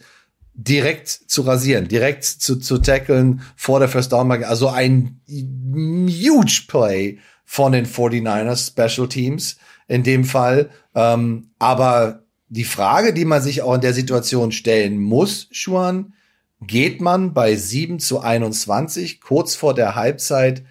direkt 0.62 1.08
zu 1.08 1.42
rasieren, 1.42 1.88
direkt 1.88 2.24
zu, 2.24 2.56
zu 2.56 2.78
tackeln 2.78 3.42
vor 3.56 3.78
der 3.78 3.88
First 3.88 4.12
Down 4.12 4.28
Marke. 4.28 4.46
Also 4.46 4.68
ein 4.68 5.20
huge 5.26 6.64
Play 6.68 7.18
von 7.44 7.72
den 7.72 7.86
49ers 7.86 8.68
Special 8.68 9.08
Teams 9.08 9.56
in 9.88 10.02
dem 10.02 10.24
Fall. 10.24 10.70
Ähm, 10.94 11.50
aber 11.58 12.24
die 12.48 12.64
Frage, 12.64 13.14
die 13.14 13.24
man 13.24 13.42
sich 13.42 13.62
auch 13.62 13.74
in 13.74 13.80
der 13.80 13.94
Situation 13.94 14.52
stellen 14.52 15.00
muss, 15.00 15.48
Schuan, 15.50 16.12
geht 16.60 17.00
man 17.00 17.32
bei 17.32 17.56
7 17.56 17.98
zu 17.98 18.20
21 18.20 19.20
kurz 19.20 19.54
vor 19.54 19.74
der 19.74 19.94
Halbzeit 19.94 20.62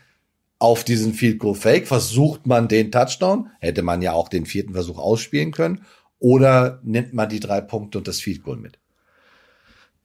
auf 0.59 0.83
diesen 0.83 1.13
Field 1.13 1.39
Goal 1.39 1.55
Fake? 1.55 1.87
Versucht 1.87 2.45
man 2.45 2.67
den 2.67 2.91
Touchdown? 2.91 3.49
Hätte 3.59 3.81
man 3.81 4.03
ja 4.03 4.13
auch 4.13 4.29
den 4.29 4.45
vierten 4.45 4.73
Versuch 4.73 4.99
ausspielen 4.99 5.51
können. 5.51 5.81
Oder 6.19 6.79
nimmt 6.83 7.13
man 7.13 7.29
die 7.29 7.39
drei 7.39 7.61
Punkte 7.61 7.97
und 7.97 8.07
das 8.07 8.19
Field 8.19 8.43
Goal 8.43 8.57
mit? 8.57 8.78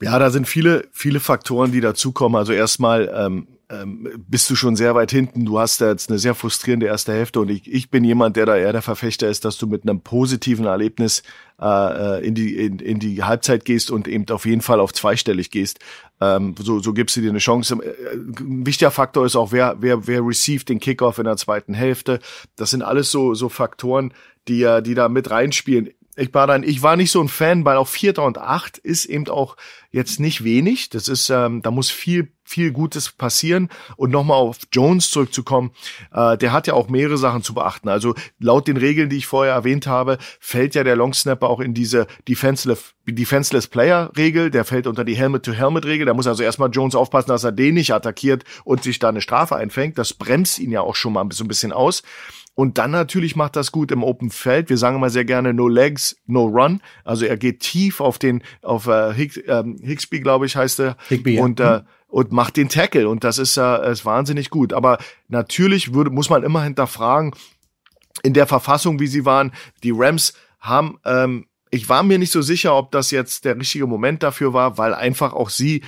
Ja, 0.03 0.19
da 0.19 0.31
sind 0.31 0.49
viele, 0.49 0.89
viele 0.93 1.21
Faktoren, 1.21 1.73
die 1.73 1.81
dazukommen. 1.81 2.37
Also 2.37 2.53
erstmal 2.53 3.13
ähm, 3.15 3.47
ähm, 3.71 4.09
bist 4.29 4.51
du 4.51 4.57
schon 4.57 4.77
sehr 4.77 4.95
weit 4.95 5.11
hinten. 5.11 5.45
Du 5.45 5.59
hast 5.59 5.81
da 5.81 5.91
jetzt 5.91 6.11
eine 6.11 6.19
sehr 6.19 6.35
frustrierende 6.35 6.87
erste 6.87 7.13
Hälfte 7.13 7.41
und 7.41 7.51
ich, 7.51 7.73
ich 7.73 7.91
bin 7.91 8.05
jemand, 8.05 8.37
der 8.37 8.47
da 8.47 8.57
eher 8.57 8.73
der 8.73 8.83
Verfechter 8.83 9.29
ist, 9.29 9.45
dass 9.45 9.57
du 9.57 9.67
mit 9.67 9.85
einem 9.85 10.01
positiven 10.01 10.67
Erlebnis 10.67 11.23
äh, 11.61 12.19
äh 12.19 12.27
in, 12.27 12.35
die, 12.35 12.57
in, 12.57 12.79
in 12.79 12.99
die 12.99 13.23
Halbzeit 13.23 13.65
gehst 13.65 13.91
und 13.91 14.09
eben 14.09 14.29
auf 14.31 14.45
jeden 14.47 14.61
Fall 14.61 14.81
auf 14.81 14.93
zweistellig 14.93 15.51
gehst. 15.51 15.79
Ähm, 16.21 16.55
so, 16.59 16.81
so 16.81 16.93
gibst 16.93 17.17
du 17.17 17.21
dir 17.21 17.31
eine 17.31 17.39
Chance. 17.39 17.77
Äh, 17.83 18.17
ein 18.17 18.67
wichtiger 18.67 18.91
Faktor 18.91 19.25
ist 19.25 19.37
auch, 19.37 19.53
wer, 19.53 19.77
wer, 19.81 20.07
wer 20.07 20.21
received 20.27 20.69
den 20.69 20.81
Kickoff 20.81 21.19
in 21.19 21.25
der 21.25 21.37
zweiten 21.37 21.75
Hälfte. 21.75 22.19
Das 22.57 22.71
sind 22.71 22.83
alles 22.83 23.11
so, 23.11 23.35
so 23.35 23.49
Faktoren, 23.49 24.13
die, 24.49 24.69
die 24.85 24.95
da 24.95 25.09
mit 25.09 25.31
reinspielen 25.31 25.91
ich 26.17 26.33
war 26.33 26.47
dann, 26.47 26.63
ich 26.63 26.83
war 26.83 26.97
nicht 26.97 27.11
so 27.11 27.21
ein 27.21 27.29
Fan, 27.29 27.65
weil 27.65 27.77
auch 27.77 27.89
Vierter 27.89 28.25
und 28.25 28.39
Acht 28.39 28.79
ist 28.79 29.07
eben 29.07 29.29
auch 29.29 29.57
jetzt 29.91 30.21
nicht 30.21 30.45
wenig. 30.45 30.91
Das 30.91 31.09
ist, 31.09 31.31
ähm, 31.31 31.63
da 31.63 31.71
muss 31.71 31.91
viel, 31.91 32.33
viel 32.45 32.73
Gutes 32.73 33.11
passieren. 33.11 33.69
Und 33.97 34.11
nochmal 34.11 34.39
auf 34.39 34.59
Jones 34.73 35.11
zurückzukommen, 35.11 35.73
äh, 36.13 36.37
der 36.37 36.53
hat 36.53 36.67
ja 36.67 36.75
auch 36.75 36.89
mehrere 36.89 37.17
Sachen 37.17 37.43
zu 37.43 37.55
beachten. 37.55 37.89
Also 37.89 38.15
laut 38.39 38.69
den 38.69 38.77
Regeln, 38.77 39.09
die 39.09 39.17
ich 39.17 39.27
vorher 39.27 39.55
erwähnt 39.55 39.87
habe, 39.87 40.19
fällt 40.41 40.75
ja 40.75 40.85
der 40.85 40.97
Longsnapper 40.97 41.49
auch 41.49 41.61
in 41.61 41.75
diese 41.75 42.07
Defenseless, 42.29 42.95
Defenseless 43.07 43.67
Player 43.67 44.11
Regel. 44.17 44.51
Der 44.51 44.65
fällt 44.65 44.87
unter 44.87 45.05
die 45.05 45.17
Helmet-to-Helmet 45.17 45.85
Regel. 45.85 46.07
Da 46.07 46.15
muss 46.15 46.27
also 46.27 46.43
erstmal 46.43 46.71
Jones 46.71 46.95
aufpassen, 46.95 47.29
dass 47.29 47.45
er 47.45 47.53
den 47.53 47.75
nicht 47.75 47.93
attackiert 47.93 48.45
und 48.65 48.83
sich 48.83 48.99
da 48.99 49.09
eine 49.09 49.21
Strafe 49.21 49.57
einfängt. 49.57 49.99
Das 49.99 50.15
bremst 50.15 50.59
ihn 50.59 50.71
ja 50.71 50.81
auch 50.81 50.97
schon 50.97 51.13
mal 51.13 51.27
so 51.33 51.45
ein 51.45 51.49
bisschen 51.49 51.73
aus. 51.73 52.03
Und 52.55 52.79
dann 52.79 52.93
natürlich 52.93 53.35
macht 53.35 53.57
das 53.57 53.73
gut 53.73 53.91
im 53.91 54.05
Open 54.05 54.31
Feld. 54.31 54.71
Wir 54.71 54.79
sagen 54.79 54.97
immer 54.97 55.11
sehr 55.11 55.25
gerne 55.25 55.53
no 55.53 55.67
legs, 55.67 56.17
no 56.27 56.45
run. 56.45 56.81
Also 57.03 57.27
er 57.27 57.37
geht 57.37 57.61
tief 57.61 58.01
auf 58.01 58.19
den, 58.19 58.43
auf 58.63 58.87
äh, 58.87 59.13
Higgs, 59.13 59.37
äh, 59.37 59.65
Higsby, 59.83 60.21
glaube 60.21 60.47
ich, 60.47 60.55
heißt 60.57 60.81
er. 60.81 60.97
Higby, 61.09 61.41
und, 61.41 61.59
ja. 61.59 61.77
äh, 61.77 61.79
mhm. 61.81 61.87
und 62.09 62.33
macht 62.33 62.57
den 62.57 62.69
Tackle. 62.69 63.09
Und 63.09 63.25
das 63.25 63.39
ist, 63.39 63.57
äh, 63.57 63.91
ist 63.91 64.05
wahnsinnig 64.05 64.51
gut. 64.51 64.73
Aber 64.73 64.99
natürlich 65.29 65.95
würde, 65.95 66.11
muss 66.11 66.31
man 66.31 66.45
immer 66.45 66.63
hinterfragen, 66.63 67.33
in 68.23 68.35
der 68.35 68.47
Verfassung, 68.47 69.01
wie 69.01 69.09
sie 69.09 69.25
waren, 69.25 69.53
die 69.83 69.93
Rams 69.93 70.35
haben, 70.61 70.99
ähm, 71.05 71.47
ich 71.75 71.89
war 71.89 72.05
mir 72.05 72.21
nicht 72.21 72.31
so 72.31 72.41
sicher, 72.41 72.77
ob 72.77 72.93
das 72.93 73.11
jetzt 73.11 73.45
der 73.45 73.57
richtige 73.57 73.89
Moment 73.89 74.23
dafür 74.23 74.53
war, 74.53 74.79
weil 74.79 74.95
einfach 74.95 75.33
auch 75.33 75.51
sie 75.51 75.83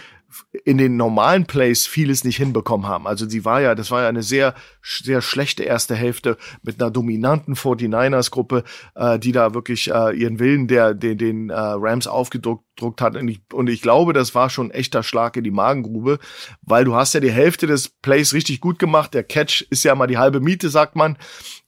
in 0.65 0.79
den 0.79 0.97
normalen 0.97 1.47
Plays 1.47 1.87
vieles 1.87 2.25
nicht 2.25 2.37
hinbekommen 2.37 2.87
haben. 2.87 3.07
Also 3.07 3.29
sie 3.29 3.45
war 3.45 3.61
ja, 3.61 3.75
das 3.75 3.91
war 3.91 4.03
ja 4.03 4.09
eine 4.09 4.23
sehr, 4.23 4.55
sehr 4.83 5.23
schlechte 5.23 5.63
erste 5.63 5.95
Hälfte 5.95 6.37
mit 6.63 6.81
einer 6.81 6.91
dominanten 6.91 7.55
49ers-Gruppe, 7.55 8.65
äh, 8.95 9.19
die 9.19 9.33
da 9.33 9.55
wirklich 9.55 9.91
äh, 9.91 10.17
ihren 10.17 10.39
Willen 10.39 10.69
der, 10.69 10.95
den, 10.95 11.19
den 11.19 11.51
äh, 11.51 11.55
Rams 11.55 12.07
aufgedruckt 12.07 13.01
hat. 13.01 13.17
Und 13.17 13.29
ich, 13.29 13.41
und 13.53 13.69
ich 13.69 13.83
glaube, 13.83 14.13
das 14.13 14.35
war 14.35 14.51
schon 14.51 14.69
ein 14.69 14.73
echter 14.73 15.03
Schlag 15.03 15.37
in 15.37 15.45
die 15.45 15.51
Magengrube, 15.51 16.19
weil 16.63 16.85
du 16.85 16.95
hast 16.95 17.15
ja 17.15 17.21
die 17.21 17.31
Hälfte 17.31 17.67
des 17.67 17.89
Plays 17.89 18.33
richtig 18.33 18.61
gut 18.61 18.79
gemacht. 18.79 19.15
Der 19.15 19.25
Catch 19.25 19.67
ist 19.71 19.85
ja 19.85 19.95
mal 19.95 20.07
die 20.07 20.19
halbe 20.19 20.41
Miete, 20.41 20.69
sagt 20.69 20.97
man 20.97 21.17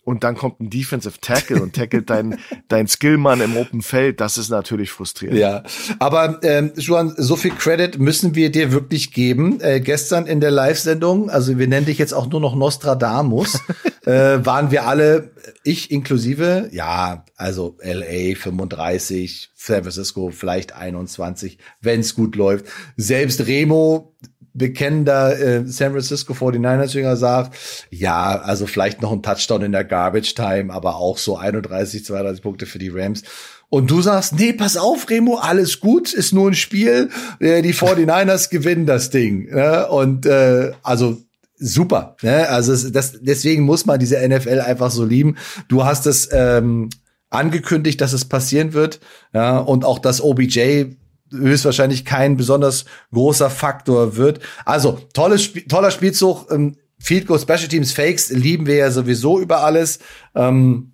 und 0.09 0.24
dann 0.24 0.36
kommt 0.36 0.59
ein 0.59 0.70
Defensive 0.70 1.20
Tackle 1.20 1.61
und 1.61 1.76
tackelt 1.76 2.09
dein, 2.09 2.38
dein 2.68 2.88
Skillmann 2.88 3.42
im 3.42 3.59
Open 3.59 3.82
Feld, 3.82 4.22
das 4.22 4.38
ist 4.38 4.48
natürlich 4.48 4.90
frustrierend. 4.90 5.38
Ja, 5.38 5.62
aber 5.98 6.40
ähm, 6.42 6.72
Juan, 6.76 7.12
so 7.18 7.36
viel 7.36 7.50
Credit 7.50 7.98
müssen 7.98 8.34
wir 8.34 8.50
dir 8.50 8.72
wirklich 8.72 9.12
geben. 9.12 9.61
Äh, 9.61 9.80
gestern 9.80 10.26
in 10.26 10.40
der 10.40 10.50
Live-Sendung, 10.50 11.28
also 11.28 11.59
wir 11.59 11.68
nennen 11.68 11.84
dich 11.84 11.98
jetzt 11.98 12.14
auch 12.14 12.26
nur 12.26 12.40
noch 12.40 12.56
Nostradamus, 12.56 13.61
äh, 14.06 14.38
waren 14.44 14.70
wir 14.70 14.86
alle, 14.86 15.32
ich 15.62 15.90
inklusive, 15.90 16.70
ja, 16.72 17.26
also 17.36 17.76
LA 17.82 18.34
35, 18.34 19.50
San 19.54 19.82
Francisco 19.82 20.30
vielleicht 20.30 20.74
21, 20.74 21.59
wenn's 21.82 22.14
gut 22.14 22.34
läuft. 22.34 22.64
Selbst 22.96 23.46
Remo 23.46 24.14
bekennender 24.59 25.38
äh, 25.38 25.62
San 25.66 25.92
Francisco 25.92 26.34
49ers-Jünger 26.34 27.16
sagt, 27.16 27.56
ja, 27.90 28.40
also 28.40 28.66
vielleicht 28.66 29.00
noch 29.00 29.12
ein 29.12 29.22
Touchdown 29.22 29.62
in 29.62 29.72
der 29.72 29.84
Garbage 29.84 30.34
Time, 30.34 30.72
aber 30.72 30.96
auch 30.96 31.18
so 31.18 31.36
31, 31.36 32.04
32 32.04 32.42
Punkte 32.42 32.66
für 32.66 32.78
die 32.78 32.90
Rams. 32.90 33.22
Und 33.70 33.90
du 33.90 34.00
sagst, 34.00 34.34
nee, 34.34 34.52
pass 34.52 34.76
auf, 34.76 35.09
Remo, 35.11 35.36
alles 35.36 35.80
gut, 35.80 36.12
ist 36.12 36.32
nur 36.32 36.50
ein 36.50 36.54
Spiel. 36.54 37.11
Äh, 37.38 37.62
die 37.62 37.74
49ers 37.74 38.50
gewinnen 38.50 38.86
das 38.86 39.11
Ding. 39.11 39.50
Ne? 39.50 39.86
Und 39.88 40.26
äh, 40.26 40.72
also 40.82 41.18
super. 41.56 42.16
Ne? 42.22 42.48
Also 42.48 42.90
das, 42.90 43.18
deswegen 43.20 43.64
muss 43.64 43.84
man 43.84 43.98
diese 43.98 44.26
NFL 44.26 44.61
einfach 44.61 44.90
so 44.90 45.04
lieben. 45.04 45.36
Du 45.68 45.84
hast 45.84 46.06
es 46.06 46.30
ähm, 46.32 46.88
angekündigt, 47.30 48.00
dass 48.00 48.14
es 48.14 48.24
passieren 48.24 48.72
wird. 48.72 49.00
Ja, 49.34 49.59
und 49.59 49.84
auch 49.84 49.98
das 49.98 50.22
OBJ 50.22 50.96
höchstwahrscheinlich 51.31 52.05
kein 52.05 52.37
besonders 52.37 52.85
großer 53.12 53.51
Faktor 53.51 54.16
wird. 54.16 54.41
Also, 54.64 55.01
tolles, 55.12 55.51
toller 55.68 55.91
Spielzug. 55.91 56.51
Ähm, 56.51 56.76
Field 56.99 57.26
Goal 57.26 57.39
Special 57.39 57.68
Teams 57.68 57.93
Fakes 57.93 58.31
lieben 58.31 58.66
wir 58.66 58.74
ja 58.74 58.91
sowieso 58.91 59.39
über 59.39 59.62
alles. 59.62 60.01
Ähm, 60.35 60.93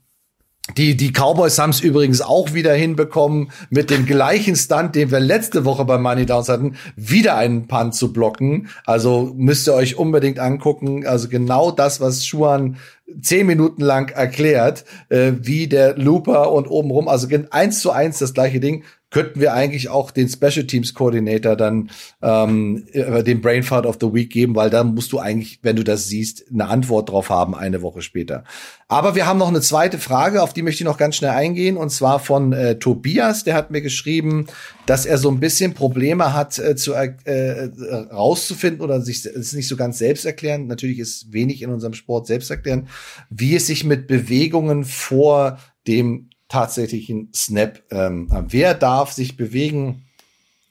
die, 0.78 0.96
die 0.96 1.12
Cowboys 1.12 1.58
haben 1.58 1.70
es 1.70 1.82
übrigens 1.82 2.22
auch 2.22 2.54
wieder 2.54 2.72
hinbekommen, 2.72 3.50
mit 3.68 3.90
dem 3.90 4.06
gleichen 4.06 4.56
Stunt, 4.56 4.94
den 4.94 5.10
wir 5.10 5.20
letzte 5.20 5.66
Woche 5.66 5.84
bei 5.84 5.98
Money 5.98 6.24
Downs 6.24 6.48
hatten, 6.48 6.76
wieder 6.96 7.36
einen 7.36 7.68
Punt 7.68 7.94
zu 7.94 8.14
blocken. 8.14 8.68
Also 8.86 9.34
müsst 9.36 9.68
ihr 9.68 9.74
euch 9.74 9.98
unbedingt 9.98 10.38
angucken. 10.38 11.06
Also 11.06 11.28
genau 11.28 11.70
das, 11.70 12.00
was 12.00 12.24
Schuan 12.24 12.78
zehn 13.20 13.46
Minuten 13.46 13.82
lang 13.82 14.08
erklärt, 14.08 14.86
äh, 15.10 15.32
wie 15.38 15.68
der 15.68 15.98
Looper 15.98 16.50
und 16.50 16.66
obenrum, 16.66 17.08
also 17.08 17.28
eins 17.50 17.80
zu 17.80 17.90
eins 17.90 18.18
das 18.18 18.32
gleiche 18.32 18.60
Ding 18.60 18.84
könnten 19.14 19.38
wir 19.38 19.54
eigentlich 19.54 19.90
auch 19.90 20.10
den 20.10 20.28
Special 20.28 20.66
Teams 20.66 20.92
Coordinator 20.92 21.54
dann 21.54 21.88
ähm, 22.20 22.84
den 22.92 23.40
Brainfart 23.40 23.86
of 23.86 23.98
the 24.00 24.12
Week 24.12 24.28
geben, 24.28 24.56
weil 24.56 24.70
da 24.70 24.82
musst 24.82 25.12
du 25.12 25.20
eigentlich, 25.20 25.60
wenn 25.62 25.76
du 25.76 25.84
das 25.84 26.08
siehst, 26.08 26.46
eine 26.52 26.66
Antwort 26.66 27.10
drauf 27.10 27.30
haben 27.30 27.54
eine 27.54 27.80
Woche 27.80 28.02
später. 28.02 28.42
Aber 28.88 29.14
wir 29.14 29.26
haben 29.26 29.38
noch 29.38 29.46
eine 29.46 29.60
zweite 29.60 29.98
Frage, 29.98 30.42
auf 30.42 30.52
die 30.52 30.62
möchte 30.62 30.82
ich 30.82 30.84
noch 30.84 30.98
ganz 30.98 31.14
schnell 31.14 31.30
eingehen, 31.30 31.76
und 31.76 31.90
zwar 31.90 32.18
von 32.18 32.52
äh, 32.52 32.76
Tobias. 32.76 33.44
Der 33.44 33.54
hat 33.54 33.70
mir 33.70 33.82
geschrieben, 33.82 34.48
dass 34.86 35.06
er 35.06 35.16
so 35.16 35.30
ein 35.30 35.38
bisschen 35.38 35.74
Probleme 35.74 36.34
hat, 36.34 36.58
äh, 36.58 36.74
zu 36.74 36.94
äh, 36.94 37.70
rauszufinden 38.12 38.80
oder 38.80 39.00
sich 39.00 39.24
es 39.24 39.52
nicht 39.52 39.68
so 39.68 39.76
ganz 39.76 39.98
selbst 39.98 40.26
erklären. 40.26 40.66
Natürlich 40.66 40.98
ist 40.98 41.32
wenig 41.32 41.62
in 41.62 41.70
unserem 41.70 41.94
Sport 41.94 42.26
selbst 42.26 42.50
erklären, 42.50 42.88
wie 43.30 43.54
es 43.54 43.68
sich 43.68 43.84
mit 43.84 44.08
Bewegungen 44.08 44.82
vor 44.82 45.60
dem 45.86 46.30
tatsächlichen 46.54 47.30
Snap. 47.34 47.82
Ähm, 47.90 48.28
wer 48.48 48.74
darf 48.74 49.10
sich 49.10 49.36
bewegen? 49.36 50.04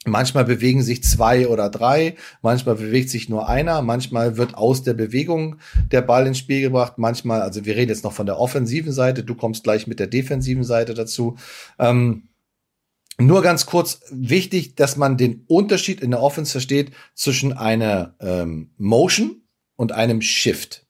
Manchmal 0.06 0.44
bewegen 0.44 0.82
sich 0.82 1.02
zwei 1.02 1.48
oder 1.48 1.68
drei, 1.70 2.16
manchmal 2.42 2.74
bewegt 2.74 3.08
sich 3.10 3.28
nur 3.28 3.48
einer, 3.48 3.80
manchmal 3.80 4.36
wird 4.36 4.54
aus 4.54 4.82
der 4.82 4.92
Bewegung 4.92 5.56
der 5.92 6.02
Ball 6.02 6.26
ins 6.26 6.38
Spiel 6.38 6.60
gebracht, 6.60 6.94
manchmal, 6.98 7.40
also 7.40 7.64
wir 7.64 7.74
reden 7.74 7.90
jetzt 7.90 8.04
noch 8.04 8.12
von 8.12 8.26
der 8.26 8.38
offensiven 8.38 8.92
Seite, 8.92 9.24
du 9.24 9.34
kommst 9.34 9.64
gleich 9.64 9.86
mit 9.86 10.00
der 10.00 10.06
defensiven 10.06 10.64
Seite 10.64 10.92
dazu. 10.92 11.36
Ähm, 11.78 12.28
nur 13.18 13.42
ganz 13.42 13.64
kurz 13.64 14.00
wichtig, 14.10 14.74
dass 14.74 14.96
man 14.96 15.16
den 15.16 15.44
Unterschied 15.46 16.00
in 16.00 16.10
der 16.10 16.22
Offense 16.22 16.52
versteht 16.52 16.92
zwischen 17.14 17.52
einer 17.54 18.14
ähm, 18.20 18.70
Motion 18.76 19.42
und 19.76 19.92
einem 19.92 20.20
Shift. 20.20 20.86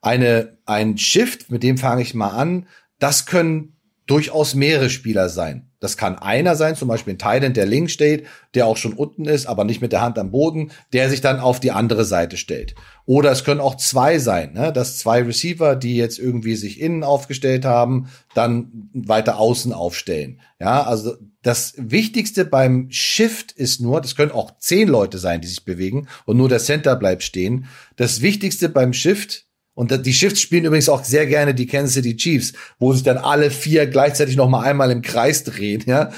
Eine, 0.00 0.58
ein 0.64 0.96
Shift, 0.96 1.50
mit 1.50 1.62
dem 1.62 1.76
fange 1.76 2.02
ich 2.02 2.14
mal 2.14 2.30
an, 2.30 2.66
das 2.98 3.26
können 3.26 3.75
durchaus 4.06 4.54
mehrere 4.54 4.90
Spieler 4.90 5.28
sein. 5.28 5.70
Das 5.80 5.96
kann 5.96 6.16
einer 6.16 6.56
sein, 6.56 6.74
zum 6.74 6.88
Beispiel 6.88 7.14
ein 7.14 7.18
Thailand, 7.18 7.56
der 7.56 7.66
links 7.66 7.92
steht, 7.92 8.26
der 8.54 8.66
auch 8.66 8.76
schon 8.76 8.94
unten 8.94 9.26
ist, 9.26 9.46
aber 9.46 9.64
nicht 9.64 9.82
mit 9.82 9.92
der 9.92 10.00
Hand 10.00 10.18
am 10.18 10.30
Boden, 10.30 10.70
der 10.92 11.10
sich 11.10 11.20
dann 11.20 11.38
auf 11.38 11.60
die 11.60 11.70
andere 11.70 12.04
Seite 12.04 12.36
stellt. 12.36 12.74
Oder 13.04 13.30
es 13.30 13.44
können 13.44 13.60
auch 13.60 13.76
zwei 13.76 14.18
sein, 14.18 14.54
ne? 14.54 14.72
dass 14.72 14.98
zwei 14.98 15.22
Receiver, 15.22 15.76
die 15.76 15.96
jetzt 15.96 16.18
irgendwie 16.18 16.56
sich 16.56 16.80
innen 16.80 17.04
aufgestellt 17.04 17.64
haben, 17.64 18.08
dann 18.34 18.90
weiter 18.94 19.38
außen 19.38 19.72
aufstellen. 19.72 20.40
Ja, 20.58 20.82
also 20.82 21.14
das 21.42 21.74
Wichtigste 21.76 22.44
beim 22.44 22.90
Shift 22.90 23.52
ist 23.52 23.80
nur, 23.80 24.00
das 24.00 24.16
können 24.16 24.32
auch 24.32 24.58
zehn 24.58 24.88
Leute 24.88 25.18
sein, 25.18 25.40
die 25.40 25.48
sich 25.48 25.64
bewegen 25.64 26.08
und 26.24 26.36
nur 26.36 26.48
der 26.48 26.58
Center 26.58 26.96
bleibt 26.96 27.22
stehen. 27.22 27.66
Das 27.96 28.22
Wichtigste 28.22 28.68
beim 28.68 28.92
Shift 28.92 29.45
und 29.76 30.06
die 30.06 30.14
Shifts 30.14 30.40
spielen 30.40 30.64
übrigens 30.64 30.88
auch 30.88 31.04
sehr 31.04 31.26
gerne 31.26 31.54
die 31.54 31.66
Kansas 31.66 31.92
City 31.92 32.16
Chiefs, 32.16 32.54
wo 32.78 32.94
sich 32.94 33.02
dann 33.02 33.18
alle 33.18 33.50
vier 33.50 33.86
gleichzeitig 33.86 34.34
noch 34.34 34.48
mal 34.48 34.62
einmal 34.62 34.90
im 34.90 35.02
Kreis 35.02 35.44
drehen. 35.44 35.84
Ja, 35.86 36.12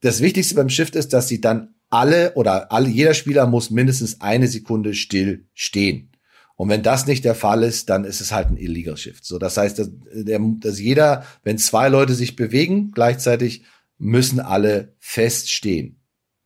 das 0.00 0.20
Wichtigste 0.20 0.54
beim 0.54 0.68
Shift 0.68 0.94
ist, 0.94 1.12
dass 1.12 1.26
sie 1.26 1.40
dann 1.40 1.74
alle 1.90 2.34
oder 2.34 2.70
alle, 2.70 2.88
jeder 2.88 3.12
Spieler 3.12 3.48
muss 3.48 3.70
mindestens 3.70 4.20
eine 4.20 4.46
Sekunde 4.46 4.94
still 4.94 5.48
stehen. 5.54 6.12
Und 6.54 6.68
wenn 6.68 6.84
das 6.84 7.08
nicht 7.08 7.24
der 7.24 7.34
Fall 7.34 7.64
ist, 7.64 7.90
dann 7.90 8.04
ist 8.04 8.20
es 8.20 8.30
halt 8.30 8.50
ein 8.50 8.56
illegal 8.56 8.96
Shift. 8.96 9.24
So, 9.24 9.40
das 9.40 9.56
heißt, 9.56 9.76
dass, 9.80 9.90
dass 10.14 10.78
jeder, 10.78 11.26
wenn 11.42 11.58
zwei 11.58 11.88
Leute 11.88 12.14
sich 12.14 12.36
bewegen 12.36 12.92
gleichzeitig, 12.92 13.64
müssen 13.98 14.38
alle 14.38 14.94
feststehen. 15.00 16.00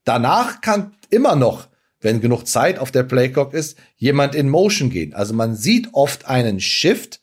Danach 0.05 0.62
kann 0.62 0.96
immer 1.11 1.36
noch 1.36 1.68
wenn 2.01 2.20
genug 2.20 2.46
Zeit 2.46 2.78
auf 2.78 2.90
der 2.90 3.03
Playclock 3.03 3.55
ist, 3.55 3.76
jemand 3.96 4.34
in 4.34 4.49
Motion 4.49 4.90
gehen. 4.90 5.14
Also 5.14 5.34
man 5.34 5.55
sieht 5.55 5.88
oft 5.92 6.26
einen 6.26 6.61
Shift 6.61 7.20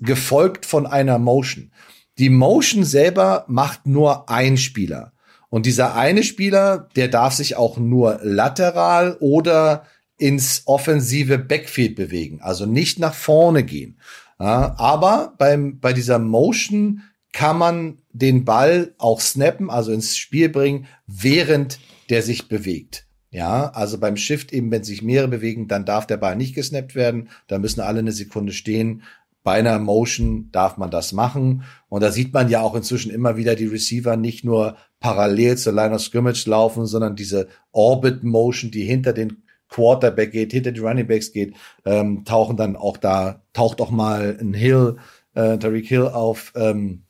gefolgt 0.00 0.66
von 0.66 0.86
einer 0.86 1.18
Motion. 1.18 1.72
Die 2.18 2.30
Motion 2.30 2.84
selber 2.84 3.44
macht 3.48 3.86
nur 3.86 4.28
ein 4.28 4.56
Spieler. 4.56 5.12
Und 5.48 5.66
dieser 5.66 5.96
eine 5.96 6.22
Spieler, 6.22 6.88
der 6.96 7.08
darf 7.08 7.34
sich 7.34 7.56
auch 7.56 7.76
nur 7.76 8.20
lateral 8.22 9.16
oder 9.20 9.84
ins 10.16 10.62
offensive 10.66 11.38
Backfield 11.38 11.96
bewegen, 11.96 12.40
also 12.42 12.66
nicht 12.66 12.98
nach 12.98 13.14
vorne 13.14 13.64
gehen. 13.64 13.98
Ja, 14.38 14.74
aber 14.78 15.34
beim, 15.38 15.80
bei 15.80 15.92
dieser 15.92 16.18
Motion 16.18 17.02
kann 17.32 17.58
man 17.58 17.98
den 18.12 18.44
Ball 18.44 18.94
auch 18.98 19.20
snappen, 19.20 19.70
also 19.70 19.92
ins 19.92 20.16
Spiel 20.16 20.48
bringen, 20.48 20.86
während 21.06 21.78
der 22.10 22.22
sich 22.22 22.48
bewegt. 22.48 23.06
Ja, 23.32 23.70
also 23.70 23.98
beim 23.98 24.16
Shift 24.16 24.52
eben, 24.52 24.72
wenn 24.72 24.82
sich 24.82 25.02
mehrere 25.02 25.28
bewegen, 25.28 25.68
dann 25.68 25.84
darf 25.84 26.06
der 26.06 26.16
Ball 26.16 26.34
nicht 26.34 26.54
gesnappt 26.54 26.96
werden. 26.96 27.28
Da 27.46 27.58
müssen 27.58 27.80
alle 27.80 28.00
eine 28.00 28.12
Sekunde 28.12 28.52
stehen. 28.52 29.02
Bei 29.44 29.52
einer 29.52 29.78
Motion 29.78 30.50
darf 30.50 30.76
man 30.76 30.90
das 30.90 31.12
machen. 31.12 31.62
Und 31.88 32.02
da 32.02 32.10
sieht 32.10 32.34
man 32.34 32.48
ja 32.48 32.60
auch 32.60 32.74
inzwischen 32.74 33.12
immer 33.12 33.36
wieder 33.36 33.54
die 33.54 33.66
Receiver 33.66 34.16
nicht 34.16 34.44
nur 34.44 34.76
parallel 34.98 35.56
zur 35.56 35.72
Line 35.72 35.94
of 35.94 36.02
Scrimmage 36.02 36.46
laufen, 36.46 36.86
sondern 36.86 37.14
diese 37.14 37.46
Orbit 37.70 38.24
Motion, 38.24 38.72
die 38.72 38.82
hinter 38.82 39.12
den 39.12 39.42
Quarterback 39.68 40.32
geht, 40.32 40.52
hinter 40.52 40.72
die 40.72 40.80
Running 40.80 41.06
Backs 41.06 41.32
geht, 41.32 41.54
ähm, 41.84 42.24
tauchen 42.24 42.56
dann 42.56 42.74
auch 42.74 42.96
da, 42.96 43.42
taucht 43.52 43.80
auch 43.80 43.92
mal 43.92 44.36
ein 44.40 44.52
Hill, 44.52 44.96
äh, 45.34 45.56
Tariq 45.56 45.86
Hill 45.86 46.08
auf. 46.08 46.52
Ähm, 46.56 47.04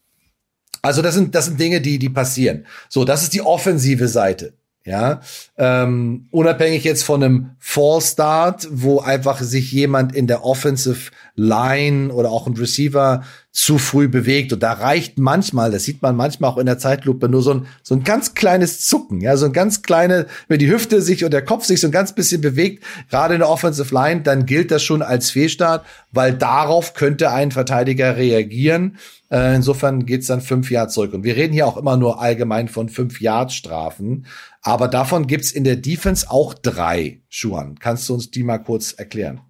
also 0.82 1.00
das 1.00 1.14
sind, 1.14 1.34
das 1.34 1.46
sind 1.46 1.58
Dinge, 1.58 1.80
die, 1.80 1.98
die 1.98 2.10
passieren. 2.10 2.66
So, 2.90 3.04
das 3.04 3.22
ist 3.22 3.32
die 3.32 3.42
offensive 3.42 4.06
Seite. 4.08 4.52
Ja, 4.86 5.20
ähm, 5.58 6.26
unabhängig 6.30 6.84
jetzt 6.84 7.04
von 7.04 7.22
einem 7.22 7.50
Fall 7.58 8.00
Start, 8.00 8.66
wo 8.70 9.00
einfach 9.00 9.42
sich 9.42 9.70
jemand 9.72 10.14
in 10.14 10.26
der 10.26 10.42
Offensive 10.42 11.10
Line 11.34 12.10
oder 12.12 12.30
auch 12.30 12.46
ein 12.46 12.56
Receiver 12.56 13.22
zu 13.52 13.78
früh 13.78 14.08
bewegt. 14.08 14.52
Und 14.52 14.62
da 14.62 14.72
reicht 14.72 15.18
manchmal, 15.18 15.72
das 15.72 15.84
sieht 15.84 16.02
man 16.02 16.14
manchmal 16.14 16.50
auch 16.50 16.58
in 16.58 16.66
der 16.66 16.78
Zeitlupe, 16.78 17.28
nur 17.28 17.42
so 17.42 17.54
ein, 17.54 17.66
so 17.82 17.94
ein 17.96 18.04
ganz 18.04 18.34
kleines 18.34 18.84
Zucken, 18.86 19.20
ja, 19.20 19.36
so 19.36 19.46
ein 19.46 19.52
ganz 19.52 19.82
kleine, 19.82 20.26
wenn 20.46 20.60
die 20.60 20.70
Hüfte 20.70 21.02
sich 21.02 21.24
und 21.24 21.32
der 21.32 21.44
Kopf 21.44 21.64
sich 21.64 21.80
so 21.80 21.88
ein 21.88 21.92
ganz 21.92 22.14
bisschen 22.14 22.40
bewegt, 22.40 22.84
gerade 23.10 23.34
in 23.34 23.40
der 23.40 23.48
Offensive 23.48 23.92
Line, 23.92 24.22
dann 24.22 24.46
gilt 24.46 24.70
das 24.70 24.84
schon 24.84 25.02
als 25.02 25.30
Fehlstart, 25.30 25.84
weil 26.12 26.32
darauf 26.34 26.94
könnte 26.94 27.32
ein 27.32 27.50
Verteidiger 27.50 28.16
reagieren. 28.16 28.98
Äh, 29.30 29.56
insofern 29.56 30.06
geht's 30.06 30.28
dann 30.28 30.40
fünf 30.40 30.70
Jahre 30.70 30.88
zurück. 30.88 31.12
Und 31.12 31.24
wir 31.24 31.36
reden 31.36 31.52
hier 31.52 31.66
auch 31.66 31.76
immer 31.76 31.96
nur 31.96 32.20
allgemein 32.20 32.68
von 32.68 32.88
fünf 32.88 33.20
Yard 33.20 33.52
Strafen. 33.52 34.26
Aber 34.62 34.88
davon 34.88 35.26
gibt's 35.26 35.52
in 35.52 35.64
der 35.64 35.76
Defense 35.76 36.30
auch 36.30 36.54
drei, 36.54 37.20
Schuhan. 37.28 37.78
Kannst 37.78 38.08
du 38.08 38.14
uns 38.14 38.30
die 38.30 38.42
mal 38.42 38.58
kurz 38.58 38.92
erklären? 38.92 39.40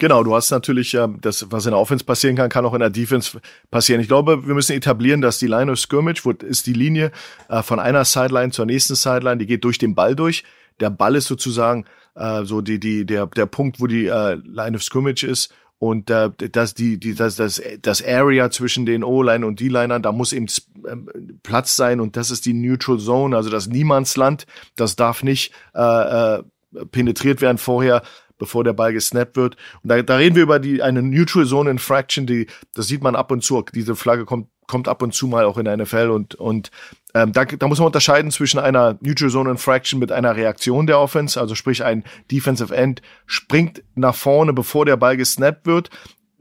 Genau, 0.00 0.24
du 0.24 0.34
hast 0.34 0.50
natürlich 0.50 0.94
äh, 0.94 1.08
das, 1.20 1.46
was 1.50 1.66
in 1.66 1.72
der 1.72 1.78
Offense 1.78 2.06
passieren 2.06 2.34
kann, 2.34 2.48
kann 2.48 2.64
auch 2.64 2.72
in 2.72 2.80
der 2.80 2.88
Defense 2.88 3.38
passieren. 3.70 4.00
Ich 4.00 4.08
glaube, 4.08 4.46
wir 4.46 4.54
müssen 4.54 4.72
etablieren, 4.72 5.20
dass 5.20 5.38
die 5.38 5.46
Line 5.46 5.70
of 5.70 5.78
Skirmish, 5.78 6.24
wo 6.24 6.30
ist 6.30 6.66
die 6.66 6.72
Linie 6.72 7.12
äh, 7.50 7.62
von 7.62 7.78
einer 7.78 8.06
Sideline 8.06 8.50
zur 8.50 8.64
nächsten 8.64 8.94
Sideline, 8.94 9.36
die 9.36 9.46
geht 9.46 9.62
durch 9.62 9.76
den 9.76 9.94
Ball 9.94 10.16
durch. 10.16 10.42
Der 10.80 10.88
Ball 10.88 11.16
ist 11.16 11.26
sozusagen 11.26 11.84
äh, 12.14 12.44
so 12.44 12.62
die, 12.62 12.80
die, 12.80 13.04
der, 13.04 13.26
der 13.26 13.44
Punkt, 13.44 13.78
wo 13.78 13.86
die 13.86 14.06
äh, 14.06 14.36
Line 14.42 14.74
of 14.74 14.82
Scrimmage 14.82 15.22
ist. 15.22 15.52
Und 15.78 16.08
äh, 16.08 16.30
das, 16.50 16.72
die, 16.72 16.98
die, 16.98 17.14
das, 17.14 17.36
das, 17.36 17.60
das 17.82 18.02
Area 18.02 18.50
zwischen 18.50 18.86
den 18.86 19.04
O-Line 19.04 19.44
und 19.44 19.60
D-Linern, 19.60 20.00
da 20.00 20.12
muss 20.12 20.32
eben 20.32 20.46
äh, 20.46 20.96
Platz 21.42 21.76
sein 21.76 22.00
und 22.00 22.16
das 22.16 22.30
ist 22.30 22.46
die 22.46 22.54
Neutral 22.54 22.98
Zone, 22.98 23.36
also 23.36 23.50
das 23.50 23.66
Niemandsland. 23.66 24.46
Das 24.76 24.96
darf 24.96 25.22
nicht 25.22 25.52
äh, 25.74 26.38
äh, 26.38 26.42
penetriert 26.90 27.42
werden 27.42 27.58
vorher 27.58 28.00
bevor 28.40 28.64
der 28.64 28.72
Ball 28.72 28.92
gesnappt 28.92 29.36
wird. 29.36 29.56
Und 29.84 29.88
da, 29.90 30.02
da 30.02 30.16
reden 30.16 30.34
wir 30.34 30.42
über 30.42 30.58
die 30.58 30.82
eine 30.82 31.02
Neutral 31.02 31.46
Zone 31.46 31.70
Infraction, 31.70 32.26
die 32.26 32.48
das 32.74 32.88
sieht 32.88 33.02
man 33.02 33.14
ab 33.14 33.30
und 33.30 33.44
zu. 33.44 33.64
Diese 33.72 33.94
Flagge 33.94 34.24
kommt 34.24 34.48
kommt 34.66 34.86
ab 34.86 35.02
und 35.02 35.12
zu 35.12 35.26
mal 35.26 35.44
auch 35.46 35.58
in 35.58 35.64
der 35.64 35.76
NFL 35.76 36.10
und 36.10 36.36
und 36.36 36.70
ähm, 37.12 37.32
da, 37.32 37.44
da 37.44 37.66
muss 37.66 37.78
man 37.78 37.86
unterscheiden 37.86 38.30
zwischen 38.30 38.60
einer 38.60 38.96
Neutral 39.00 39.30
Zone 39.30 39.50
Infraction 39.50 39.98
mit 39.98 40.12
einer 40.12 40.36
Reaktion 40.36 40.86
der 40.86 41.00
Offense, 41.00 41.40
also 41.40 41.56
sprich 41.56 41.82
ein 41.84 42.04
Defensive 42.30 42.74
End 42.74 43.02
springt 43.26 43.82
nach 43.96 44.14
vorne, 44.14 44.52
bevor 44.52 44.86
der 44.86 44.96
Ball 44.96 45.16
gesnappt 45.16 45.66
wird, 45.66 45.90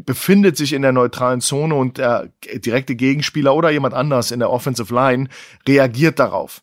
befindet 0.05 0.57
sich 0.57 0.73
in 0.73 0.83
der 0.83 0.91
neutralen 0.91 1.41
Zone 1.41 1.73
und 1.73 1.97
der 1.97 2.29
direkte 2.53 2.95
Gegenspieler 2.95 3.55
oder 3.55 3.71
jemand 3.71 3.95
anders 3.95 4.29
in 4.29 4.39
der 4.39 4.51
Offensive 4.51 4.93
Line 4.93 5.27
reagiert 5.67 6.19
darauf 6.19 6.61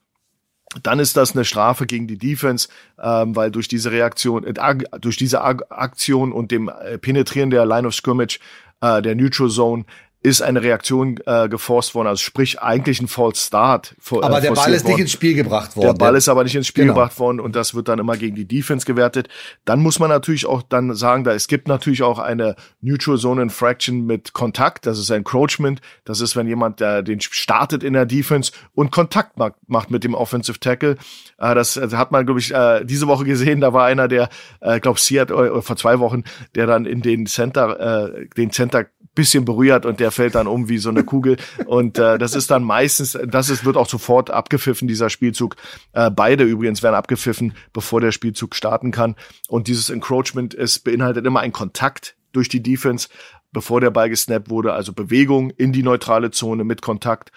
dann 0.83 0.99
ist 0.99 1.17
das 1.17 1.35
eine 1.35 1.45
Strafe 1.45 1.87
gegen 1.87 2.07
die 2.07 2.19
Defense, 2.19 2.69
ähm, 3.01 3.35
weil 3.37 3.51
durch 3.51 3.69
diese 3.69 3.91
Reaktion, 3.91 4.45
äh, 4.45 4.55
durch 5.01 5.17
diese 5.17 5.43
Aktion 5.43 6.33
und 6.33 6.51
dem 6.51 6.69
äh, 6.69 6.99
Penetrieren 6.99 7.51
der 7.51 7.67
Line 7.67 7.87
of 7.87 7.95
Scrimmage, 7.95 8.39
äh, 8.81 9.03
der 9.03 9.15
Neutral 9.15 9.49
Zone, 9.49 9.85
ist 10.27 10.43
eine 10.43 10.61
Reaktion 10.61 11.21
äh, 11.25 11.49
geforst 11.49 11.95
worden, 11.95 12.09
also 12.09 12.21
sprich 12.21 12.61
eigentlich 12.61 13.01
ein 13.01 13.07
False 13.07 13.47
Start. 13.47 13.95
For, 14.01 14.25
aber 14.25 14.39
äh, 14.39 14.41
der 14.41 14.51
Ball 14.55 14.73
ist 14.73 14.83
worden. 14.83 14.95
nicht 14.95 15.03
ins 15.03 15.13
Spiel 15.13 15.35
gebracht 15.35 15.77
worden. 15.77 15.87
Der 15.87 15.95
Ball 15.95 16.17
ist 16.17 16.29
aber 16.29 16.43
nicht 16.43 16.57
ins 16.57 16.67
Spiel 16.67 16.83
genau. 16.83 16.95
gebracht 16.95 17.21
worden 17.21 17.39
und 17.39 17.55
das 17.55 17.77
wird 17.77 17.87
dann 17.87 18.01
immer 18.01 18.17
gegen 18.17 18.35
die 18.35 18.45
Defense 18.45 18.85
gewertet. 18.85 19.29
Dann 19.65 19.81
muss 19.81 20.01
man 20.01 20.11
natürlich 20.11 20.45
auch 20.45 20.63
dann 20.63 20.97
sagen, 20.97 21.23
da 21.23 21.33
es 21.33 21.47
gibt 21.47 21.69
natürlich 21.69 22.03
auch 22.03 22.19
eine 22.19 22.57
Neutral 22.81 23.19
Zone 23.19 23.41
Infraction 23.41 24.05
mit 24.05 24.33
Kontakt, 24.33 24.87
das 24.87 24.99
ist 24.99 25.11
Encroachment, 25.11 25.81
das 26.05 26.21
ist, 26.21 26.35
wenn 26.35 26.49
jemand 26.49 26.81
der 26.81 27.05
den 27.05 27.21
startet 27.21 27.85
in 27.85 27.93
der 27.93 28.05
Defense 28.05 28.51
und 28.75 28.91
Kontakt 28.91 29.37
macht, 29.39 29.55
macht 29.69 29.93
mit 29.93 30.03
dem 30.03 30.15
Offensive 30.15 30.59
Tackle. 30.59 30.97
Äh, 31.39 31.55
das 31.55 31.77
äh, 31.77 31.89
hat 31.93 32.11
man, 32.11 32.27
glaube 32.27 32.41
ich, 32.41 32.53
äh, 32.53 32.85
diese 32.85 33.07
Woche 33.07 33.25
gesehen, 33.25 33.61
da 33.61 33.73
war 33.73 33.87
einer, 33.87 34.09
der, 34.09 34.29
äh, 34.61 34.81
glaube 34.81 34.99
Seattle, 34.99 35.59
äh, 35.59 35.63
vor 35.63 35.77
zwei 35.77 36.01
Wochen, 36.01 36.25
der 36.57 36.67
dann 36.67 36.85
in 36.85 37.01
den 37.01 37.27
Center, 37.27 38.09
äh, 38.17 38.27
den 38.37 38.51
Center 38.51 38.87
bisschen 39.17 39.45
berührt 39.45 39.85
und 39.85 39.99
der 39.99 40.13
fällt 40.13 40.37
dann 40.37 40.47
um 40.47 40.69
wie 40.69 40.79
so 40.79 40.91
eine 40.91 41.03
Kugel. 41.03 41.37
Und 41.67 41.99
äh, 41.99 42.19
das 42.19 42.37
ist 42.37 42.53
dann 42.53 42.63
meistens, 42.63 43.19
das 43.27 43.49
ist, 43.51 43.65
wird 43.65 43.77
auch 43.77 43.89
sofort 43.89 44.31
abgepfiffen, 44.31 44.87
dieser 44.87 45.11
Spielzug. 45.11 45.57
Äh, 45.93 46.13
beide 46.13 46.45
übrigens 46.45 46.85
werden 46.85 46.95
abgepfiffen, 46.95 47.55
bevor 47.73 48.01
der 48.01 48.13
Spielzug 48.13 48.55
starten 48.55 48.93
kann. 48.93 49.17
Und 49.49 49.67
dieses 49.67 49.91
Encroachment 49.91 50.55
ist 50.55 50.85
beinhaltet 50.85 51.27
immer 51.27 51.41
ein 51.41 51.53
Kontakt 51.53 52.15
durch 52.33 52.49
die 52.49 52.63
Defense, 52.63 53.09
bevor 53.53 53.81
der 53.81 53.91
Ball 53.91 54.09
gesnappt 54.11 54.51
wurde, 54.51 54.75
also 54.75 54.93
Bewegung 54.93 55.51
in 55.51 55.73
die 55.73 55.83
neutrale 55.83 56.31
Zone 56.31 56.63
mit 56.63 56.83
Kontakt. 56.83 57.33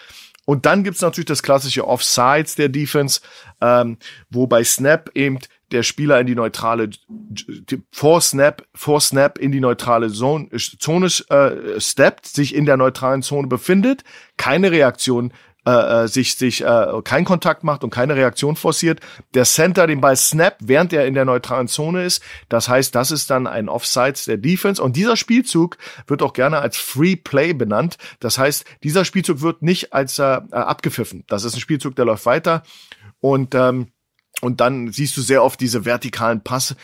Und 0.45 0.65
dann 0.65 0.83
gibt's 0.83 1.01
natürlich 1.01 1.27
das 1.27 1.43
klassische 1.43 1.87
Offsides 1.87 2.55
der 2.55 2.69
Defense, 2.69 3.21
ähm, 3.61 3.97
wo 4.29 4.47
bei 4.47 4.63
Snap 4.63 5.11
eben 5.13 5.39
der 5.71 5.83
Spieler 5.83 6.19
in 6.19 6.27
die 6.27 6.35
neutrale 6.35 6.89
vor 7.91 8.21
Snap 8.21 8.65
vor 8.73 9.01
Snap 9.01 9.37
in 9.37 9.51
die 9.51 9.59
neutrale 9.59 10.11
Zone, 10.11 10.49
Zone 10.57 11.07
äh, 11.29 11.79
steppt, 11.79 12.25
sich 12.25 12.55
in 12.55 12.65
der 12.65 12.77
neutralen 12.77 13.21
Zone 13.21 13.47
befindet, 13.47 14.03
keine 14.37 14.71
Reaktion 14.71 15.31
äh, 15.69 16.03
äh, 16.03 16.07
sich 16.07 16.35
sich 16.35 16.63
äh, 16.63 16.87
keinen 17.03 17.25
Kontakt 17.25 17.65
macht 17.65 17.83
und 17.83 17.89
keine 17.89 18.15
Reaktion 18.15 18.55
forciert, 18.55 19.01
der 19.33 19.43
Center 19.43 19.87
den 19.87 19.99
Ball 20.01 20.15
snappt, 20.15 20.61
während 20.63 20.93
er 20.93 21.05
in 21.05 21.13
der 21.13 21.25
neutralen 21.25 21.67
Zone 21.67 22.05
ist. 22.05 22.23
Das 22.47 22.69
heißt, 22.69 22.95
das 22.95 23.11
ist 23.11 23.29
dann 23.29 23.45
ein 23.45 23.67
Offsides 23.67 24.23
der 24.23 24.37
Defense 24.37 24.81
und 24.81 24.95
dieser 24.95 25.17
Spielzug 25.17 25.77
wird 26.07 26.23
auch 26.23 26.31
gerne 26.31 26.59
als 26.59 26.77
Free 26.77 27.17
Play 27.17 27.53
benannt. 27.53 27.97
Das 28.21 28.37
heißt, 28.37 28.65
dieser 28.83 29.03
Spielzug 29.03 29.41
wird 29.41 29.61
nicht 29.61 29.91
als 29.91 30.17
äh, 30.17 30.23
abgepfiffen. 30.23 31.25
Das 31.27 31.43
ist 31.43 31.55
ein 31.55 31.59
Spielzug, 31.59 31.95
der 31.95 32.05
läuft 32.05 32.25
weiter 32.25 32.63
und 33.19 33.53
ähm, 33.53 33.91
und 34.41 34.61
dann 34.61 34.91
siehst 34.91 35.17
du 35.17 35.21
sehr 35.21 35.43
oft 35.43 35.59
diese 35.59 35.85
vertikalen 35.85 36.41
Passe, 36.41 36.75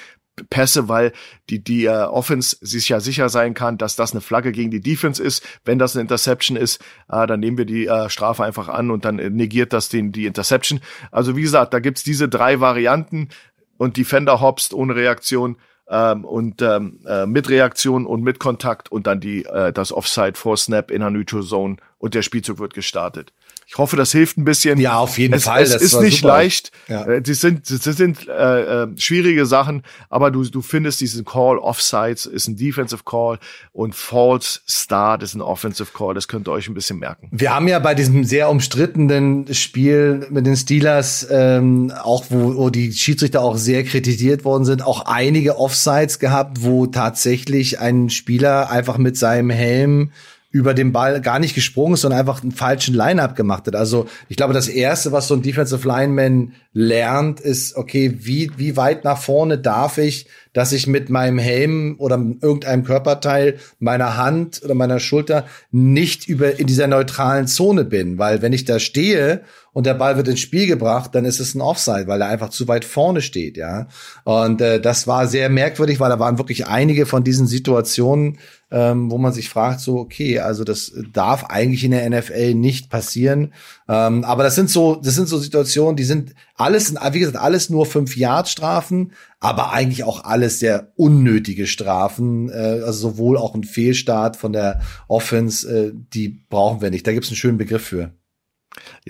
Pässe, 0.50 0.89
weil 0.89 1.14
die, 1.50 1.64
die 1.64 1.86
äh, 1.86 2.04
Offense 2.04 2.58
sich 2.60 2.89
ja 2.89 3.00
sicher 3.00 3.30
sein 3.30 3.54
kann, 3.54 3.78
dass 3.78 3.96
das 3.96 4.12
eine 4.12 4.22
Flagge 4.22 4.52
gegen 4.52 4.70
die 4.70 4.82
Defense 4.82 5.24
ist. 5.24 5.46
Wenn 5.64 5.80
das 5.80 5.96
eine 5.96 6.02
Interception 6.02 6.58
ist, 6.58 6.82
äh, 7.10 7.26
dann 7.26 7.39
nehmen 7.39 7.58
wir 7.58 7.66
die 7.66 7.88
äh, 7.88 8.10
Strafe 8.10 8.43
einfach 8.43 8.68
an 8.68 8.91
und 8.91 9.06
dann 9.06 9.16
negiert 9.16 9.72
das 9.72 9.88
den, 9.88 10.12
die 10.12 10.26
Interception. 10.26 10.82
Also 11.12 11.38
wie 11.38 11.41
gesagt, 11.41 11.74
da 11.74 11.80
gibt's 11.80 12.04
diese 12.04 12.28
drei 12.28 12.60
Varianten 12.60 13.30
und 13.78 13.98
Defender 13.98 14.41
hopst 14.41 14.74
ohne 14.74 14.96
Reaktion 14.96 15.58
ähm, 15.89 16.26
und 16.26 16.62
ähm, 16.62 17.00
äh, 17.06 17.26
mit 17.26 17.50
Reaktion 17.50 18.06
und 18.06 18.22
mit 18.22 18.39
Kontakt 18.39 18.91
und 18.91 19.08
dann 19.08 19.20
die 19.20 19.46
äh, 19.46 19.72
das 19.72 19.91
Offside 19.93 20.34
vor 20.36 20.58
Snap 20.58 20.91
in 20.91 21.00
der 21.00 21.12
Neutral 21.12 21.43
Zone 21.43 21.78
und 21.98 22.14
der 22.14 22.24
Spielzug 22.24 22.60
wird 22.60 22.74
gestartet. 22.74 23.32
Ich 23.68 23.78
hoffe, 23.78 23.95
das 23.95 24.11
hilft 24.11 24.38
ein 24.38 24.45
bisschen. 24.45 24.80
Ja, 24.80 24.99
auf 24.99 25.18
jeden 25.18 25.34
es, 25.34 25.45
Fall. 25.45 25.63
Es 25.63 25.76
ist 25.76 25.99
nicht 25.99 26.22
super. 26.22 26.28
leicht. 26.36 26.72
Ja. 26.88 27.05
Äh, 27.05 27.22
das 27.22 27.41
sind, 27.41 27.70
das 27.70 27.84
sind 27.84 28.28
äh, 28.28 28.84
äh, 28.84 28.88
schwierige 28.97 29.45
Sachen, 29.45 29.84
aber 30.09 30.32
du, 30.32 30.43
du 30.43 30.61
findest 30.61 31.01
diesen 31.01 31.26
Call 31.26 31.57
Offsides 31.57 32.26
ist 32.26 32.47
ein 32.47 32.55
Defensive 32.55 33.03
Call 33.03 33.39
und 33.74 33.95
False 33.95 34.59
Start 34.68 35.24
ist 35.24 35.34
ein 35.34 35.41
Offensive 35.41 35.89
Call. 35.93 36.13
Das 36.13 36.28
könnt 36.28 36.47
ihr 36.47 36.51
euch 36.51 36.68
ein 36.68 36.74
bisschen 36.74 36.99
merken. 36.99 37.28
Wir 37.32 37.53
haben 37.55 37.68
ja 37.68 37.80
bei 37.80 37.95
diesem 37.95 38.24
sehr 38.24 38.49
umstrittenen 38.49 39.53
Spiel 39.53 40.28
mit 40.30 40.45
den 40.45 40.55
Steelers, 40.55 41.28
ähm, 41.30 41.91
auch 42.03 42.26
wo, 42.30 42.55
wo 42.55 42.70
die 42.70 42.93
Schiedsrichter 42.93 43.41
auch 43.41 43.57
sehr 43.57 43.84
kritisiert 43.84 44.45
worden 44.45 44.66
sind, 44.66 44.86
auch 44.86 45.05
einige 45.05 45.57
Offsides 45.57 46.20
gehabt, 46.20 46.63
wo 46.63 46.86
tatsächlich 46.86 47.80
ein 47.80 48.09
Spieler 48.09 48.70
einfach 48.70 48.97
mit 48.97 49.18
seinem 49.18 49.49
Helm 49.49 50.11
über 50.56 50.74
den 50.74 50.93
Ball 50.93 51.20
gar 51.20 51.38
nicht 51.38 51.53
gesprungen 51.53 51.95
ist, 51.95 52.01
sondern 52.01 52.22
einfach 52.22 52.41
einen 52.41 52.53
falschen 52.53 52.95
Line-Up 52.95 53.36
gemacht 53.36 53.68
hat. 53.68 53.76
Also 53.76 54.08
ich 54.30 54.38
glaube, 54.38 54.53
das 54.53 54.70
Erste, 54.70 55.12
was 55.12 55.28
so 55.28 55.34
ein 55.34 55.41
Defensive 55.41 55.86
Lineman 55.86 56.53
lernt, 56.72 57.41
ist, 57.41 57.76
okay, 57.76 58.20
wie, 58.22 58.49
wie 58.56 58.78
weit 58.78 59.03
nach 59.03 59.18
vorne 59.18 59.58
darf 59.58 59.97
ich, 59.97 60.28
dass 60.53 60.72
ich 60.72 60.88
mit 60.88 61.10
meinem 61.10 61.39
Helm 61.39 61.95
oder 61.97 62.16
irgendeinem 62.16 62.86
Körperteil 62.86 63.58
meiner 63.80 64.16
Hand 64.16 64.62
oder 64.64 64.76
meiner 64.76 65.01
Schulter 65.01 65.45
nicht 65.72 66.26
über 66.30 66.58
in 66.58 66.68
dieser 66.68 66.88
neutralen 66.88 67.47
Zone 67.47 67.84
bin. 67.84 68.18
Weil 68.18 68.41
wenn 68.41 68.53
ich 68.53 68.64
da 68.64 68.80
stehe 68.80 69.41
und 69.76 69.86
der 69.86 69.93
Ball 69.93 70.15
wird 70.15 70.30
ins 70.30 70.39
Spiel 70.39 70.67
gebracht, 70.67 71.13
dann 71.15 71.26
ist 71.26 71.41
es 71.41 71.53
ein 71.53 71.59
Offside, 71.59 72.07
weil 72.07 72.21
er 72.21 72.30
einfach 72.30 72.47
zu 72.47 72.65
weit 72.69 72.86
vorne 72.86 73.21
steht, 73.21 73.57
ja. 73.57 73.88
Und 74.23 74.61
äh, 74.61 74.80
das 74.80 75.05
war 75.05 75.28
sehr 75.28 75.49
merkwürdig, 75.49 75.99
weil 75.99 76.09
da 76.09 76.17
waren 76.17 76.38
wirklich 76.38 76.65
einige 76.65 77.05
von 77.05 77.26
diesen 77.26 77.45
Situationen, 77.45 78.38
ähm, 78.71 79.11
wo 79.11 79.17
man 79.17 79.34
sich 79.34 79.49
fragt, 79.49 79.82
so, 79.82 79.97
okay, 79.97 80.39
also 80.39 80.63
das 80.63 80.93
darf 81.11 81.43
eigentlich 81.49 81.84
in 81.84 81.91
der 81.91 82.09
NFL 82.09 82.53
nicht 82.53 82.89
passieren. 82.89 83.51
Ähm, 83.89 84.23
aber 84.23 84.43
das 84.43 84.55
sind 84.55 84.69
so, 84.69 84.95
das 84.95 85.13
sind 85.13 85.28
so 85.28 85.38
Situationen, 85.38 85.97
die 85.97 86.05
sind 86.05 86.36
alles, 86.55 86.95
wie 87.11 87.19
gesagt, 87.19 87.38
alles 87.38 87.69
nur 87.69 87.86
fünf 87.86 88.15
Yard 88.15 88.47
Strafen, 88.47 89.11
aber 89.41 89.73
eigentlich 89.73 90.05
auch 90.05 90.23
alles 90.23 90.59
sehr 90.59 90.93
unnötige 90.95 91.67
Strafen. 91.67 92.47
Äh, 92.49 92.82
also 92.86 93.09
sowohl 93.09 93.38
auch 93.38 93.53
ein 93.53 93.65
Fehlstart 93.65 94.38
von 94.38 94.53
der 94.53 94.80
Offense, 95.09 95.69
äh, 95.69 95.91
die 96.13 96.30
brauchen 96.49 96.80
wir 96.80 96.91
nicht. 96.91 97.05
Da 97.05 97.11
gibt 97.11 97.26
es 97.26 97.30
einen 97.30 97.36
schönen 97.36 97.57
Begriff 97.57 97.84
für. 97.84 98.13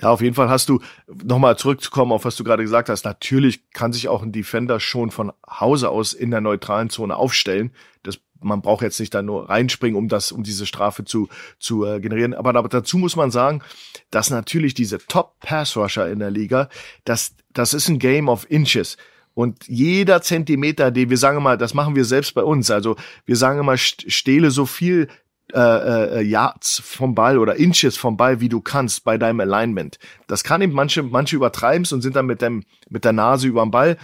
Ja, 0.00 0.10
auf 0.10 0.20
jeden 0.20 0.34
Fall 0.34 0.48
hast 0.48 0.68
du, 0.68 0.80
nochmal 1.24 1.58
zurückzukommen 1.58 2.12
auf 2.12 2.24
was 2.24 2.36
du 2.36 2.44
gerade 2.44 2.62
gesagt 2.62 2.88
hast, 2.88 3.04
natürlich 3.04 3.70
kann 3.70 3.92
sich 3.92 4.08
auch 4.08 4.22
ein 4.22 4.32
Defender 4.32 4.80
schon 4.80 5.10
von 5.10 5.32
Hause 5.48 5.90
aus 5.90 6.12
in 6.12 6.30
der 6.30 6.40
neutralen 6.40 6.90
Zone 6.90 7.16
aufstellen. 7.16 7.72
Das 8.02 8.18
man 8.40 8.62
braucht 8.62 8.82
jetzt 8.82 9.00
nicht 9.00 9.14
da 9.14 9.22
nur 9.22 9.48
reinspringen, 9.48 9.96
um 9.96 10.08
das, 10.08 10.32
um 10.32 10.42
diese 10.42 10.66
Strafe 10.66 11.04
zu, 11.04 11.28
zu 11.58 11.84
äh, 11.84 12.00
generieren. 12.00 12.34
Aber, 12.34 12.54
aber 12.54 12.68
dazu 12.68 12.98
muss 12.98 13.16
man 13.16 13.30
sagen, 13.30 13.62
dass 14.10 14.30
natürlich 14.30 14.74
diese 14.74 14.98
Top-Pass-Rusher 14.98 16.08
in 16.10 16.18
der 16.18 16.30
Liga, 16.30 16.68
das, 17.04 17.34
das 17.52 17.74
ist 17.74 17.88
ein 17.88 17.98
Game 17.98 18.28
of 18.28 18.48
Inches. 18.50 18.96
Und 19.34 19.68
jeder 19.68 20.22
Zentimeter, 20.22 20.90
den 20.90 21.10
wir 21.10 21.18
sagen 21.18 21.42
mal, 21.42 21.58
das 21.58 21.74
machen 21.74 21.94
wir 21.94 22.06
selbst 22.06 22.34
bei 22.34 22.42
uns. 22.42 22.70
Also 22.70 22.96
wir 23.26 23.36
sagen 23.36 23.60
immer, 23.60 23.76
stehle 23.76 24.50
so 24.50 24.64
viel 24.64 25.08
äh, 25.52 26.18
äh, 26.18 26.22
Yards 26.22 26.82
vom 26.84 27.14
Ball 27.14 27.38
oder 27.38 27.56
Inches 27.56 27.96
vom 27.96 28.16
Ball, 28.16 28.40
wie 28.40 28.48
du 28.48 28.60
kannst 28.60 29.04
bei 29.04 29.16
deinem 29.16 29.40
Alignment. 29.40 29.98
Das 30.26 30.42
kann 30.42 30.60
eben 30.60 30.72
manche, 30.72 31.02
manche 31.02 31.36
übertreiben 31.36 31.86
und 31.92 32.02
sind 32.02 32.16
dann 32.16 32.26
mit 32.26 32.42
dem, 32.42 32.64
mit 32.88 33.04
der 33.04 33.12
Nase 33.12 33.46
überm 33.46 33.70
Ball. 33.70 33.96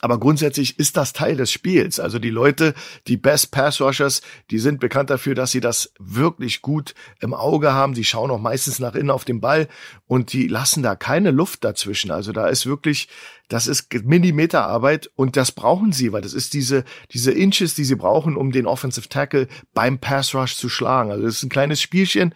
Aber 0.00 0.20
grundsätzlich 0.20 0.78
ist 0.78 0.96
das 0.96 1.12
Teil 1.12 1.36
des 1.36 1.50
Spiels. 1.50 1.98
Also 1.98 2.18
die 2.20 2.30
Leute, 2.30 2.74
die 3.08 3.16
Best 3.16 3.50
Pass 3.50 3.80
Rushers, 3.80 4.22
die 4.50 4.60
sind 4.60 4.78
bekannt 4.78 5.10
dafür, 5.10 5.34
dass 5.34 5.50
sie 5.50 5.60
das 5.60 5.92
wirklich 5.98 6.62
gut 6.62 6.94
im 7.20 7.34
Auge 7.34 7.72
haben. 7.72 7.94
Die 7.94 8.04
schauen 8.04 8.30
auch 8.30 8.40
meistens 8.40 8.78
nach 8.78 8.94
innen 8.94 9.10
auf 9.10 9.24
den 9.24 9.40
Ball 9.40 9.66
und 10.06 10.32
die 10.32 10.46
lassen 10.46 10.84
da 10.84 10.94
keine 10.94 11.32
Luft 11.32 11.64
dazwischen. 11.64 12.12
Also 12.12 12.32
da 12.32 12.46
ist 12.46 12.64
wirklich, 12.66 13.08
das 13.48 13.66
ist 13.66 13.92
Millimeterarbeit 14.04 15.10
und 15.16 15.36
das 15.36 15.50
brauchen 15.50 15.90
sie, 15.92 16.12
weil 16.12 16.22
das 16.22 16.32
ist 16.32 16.52
diese, 16.52 16.84
diese 17.10 17.32
Inches, 17.32 17.74
die 17.74 17.84
sie 17.84 17.96
brauchen, 17.96 18.36
um 18.36 18.52
den 18.52 18.66
Offensive 18.66 19.08
Tackle 19.08 19.48
beim 19.74 19.98
Pass 19.98 20.32
Rush 20.32 20.54
zu 20.54 20.68
schlagen. 20.68 21.10
Also 21.10 21.24
das 21.24 21.36
ist 21.36 21.42
ein 21.42 21.50
kleines 21.50 21.82
Spielchen 21.82 22.34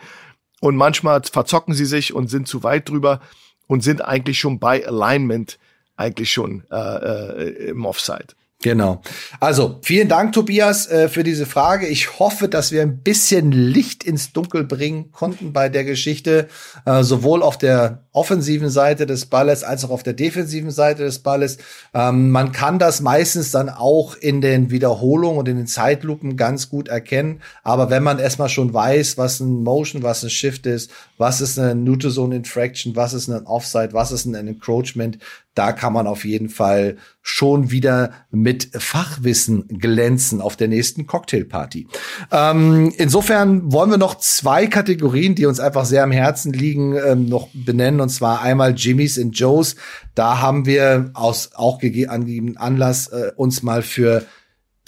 und 0.60 0.74
manchmal 0.74 1.22
verzocken 1.22 1.74
sie 1.74 1.86
sich 1.86 2.12
und 2.12 2.28
sind 2.28 2.48
zu 2.48 2.64
weit 2.64 2.88
drüber 2.88 3.20
und 3.68 3.84
sind 3.84 4.04
eigentlich 4.04 4.40
schon 4.40 4.58
bei 4.58 4.84
Alignment 4.84 5.58
eigentlich 5.96 6.32
schon 6.32 6.64
äh, 6.70 6.76
äh, 6.76 7.70
im 7.70 7.84
Offside. 7.84 8.34
Genau. 8.62 9.02
Also 9.40 9.80
vielen 9.82 10.08
Dank, 10.08 10.32
Tobias, 10.32 10.86
äh, 10.86 11.08
für 11.08 11.24
diese 11.24 11.46
Frage. 11.46 11.88
Ich 11.88 12.20
hoffe, 12.20 12.48
dass 12.48 12.70
wir 12.70 12.82
ein 12.82 12.98
bisschen 12.98 13.50
Licht 13.50 14.04
ins 14.04 14.32
Dunkel 14.32 14.64
bringen 14.64 15.10
konnten 15.10 15.52
bei 15.52 15.68
der 15.68 15.84
Geschichte, 15.84 16.48
äh, 16.86 17.02
sowohl 17.02 17.42
auf 17.42 17.58
der 17.58 18.04
offensiven 18.12 18.70
Seite 18.70 19.04
des 19.04 19.26
Balles 19.26 19.64
als 19.64 19.84
auch 19.84 19.90
auf 19.90 20.04
der 20.04 20.12
defensiven 20.12 20.70
Seite 20.70 21.02
des 21.02 21.18
Balles. 21.18 21.58
Ähm, 21.92 22.30
man 22.30 22.52
kann 22.52 22.78
das 22.78 23.00
meistens 23.00 23.50
dann 23.50 23.68
auch 23.68 24.14
in 24.14 24.40
den 24.40 24.70
Wiederholungen 24.70 25.38
und 25.38 25.48
in 25.48 25.56
den 25.56 25.66
Zeitlupen 25.66 26.36
ganz 26.36 26.68
gut 26.68 26.88
erkennen. 26.88 27.42
Aber 27.64 27.90
wenn 27.90 28.04
man 28.04 28.20
erstmal 28.20 28.48
schon 28.48 28.72
weiß, 28.72 29.18
was 29.18 29.40
ein 29.40 29.64
Motion, 29.64 30.04
was 30.04 30.22
ein 30.22 30.30
Shift 30.30 30.66
ist, 30.66 30.92
was 31.22 31.40
ist 31.40 31.56
eine 31.56 31.76
Neutral 31.76 32.10
Zone 32.10 32.34
Infraction, 32.34 32.96
was 32.96 33.14
ist 33.14 33.28
ein 33.28 33.46
Offside, 33.46 33.92
was 33.92 34.10
ist 34.10 34.24
ein 34.24 34.34
Encroachment, 34.34 35.18
da 35.54 35.70
kann 35.70 35.92
man 35.92 36.08
auf 36.08 36.24
jeden 36.24 36.48
Fall 36.48 36.96
schon 37.20 37.70
wieder 37.70 38.10
mit 38.32 38.70
Fachwissen 38.76 39.68
glänzen 39.68 40.40
auf 40.40 40.56
der 40.56 40.66
nächsten 40.66 41.06
Cocktailparty. 41.06 41.86
Ähm, 42.32 42.92
insofern 42.96 43.70
wollen 43.70 43.90
wir 43.90 43.98
noch 43.98 44.16
zwei 44.16 44.66
Kategorien, 44.66 45.36
die 45.36 45.46
uns 45.46 45.60
einfach 45.60 45.84
sehr 45.84 46.02
am 46.02 46.10
Herzen 46.10 46.52
liegen, 46.52 46.96
ähm, 46.96 47.26
noch 47.26 47.50
benennen. 47.54 48.00
Und 48.00 48.08
zwar 48.08 48.42
einmal 48.42 48.74
Jimmys 48.74 49.16
und 49.16 49.38
Joes. 49.38 49.76
Da 50.16 50.40
haben 50.40 50.66
wir 50.66 51.12
aus 51.14 51.50
auch 51.54 51.80
angegebenen 51.82 52.56
Anlass 52.56 53.06
äh, 53.06 53.30
uns 53.36 53.62
mal 53.62 53.82
für 53.82 54.26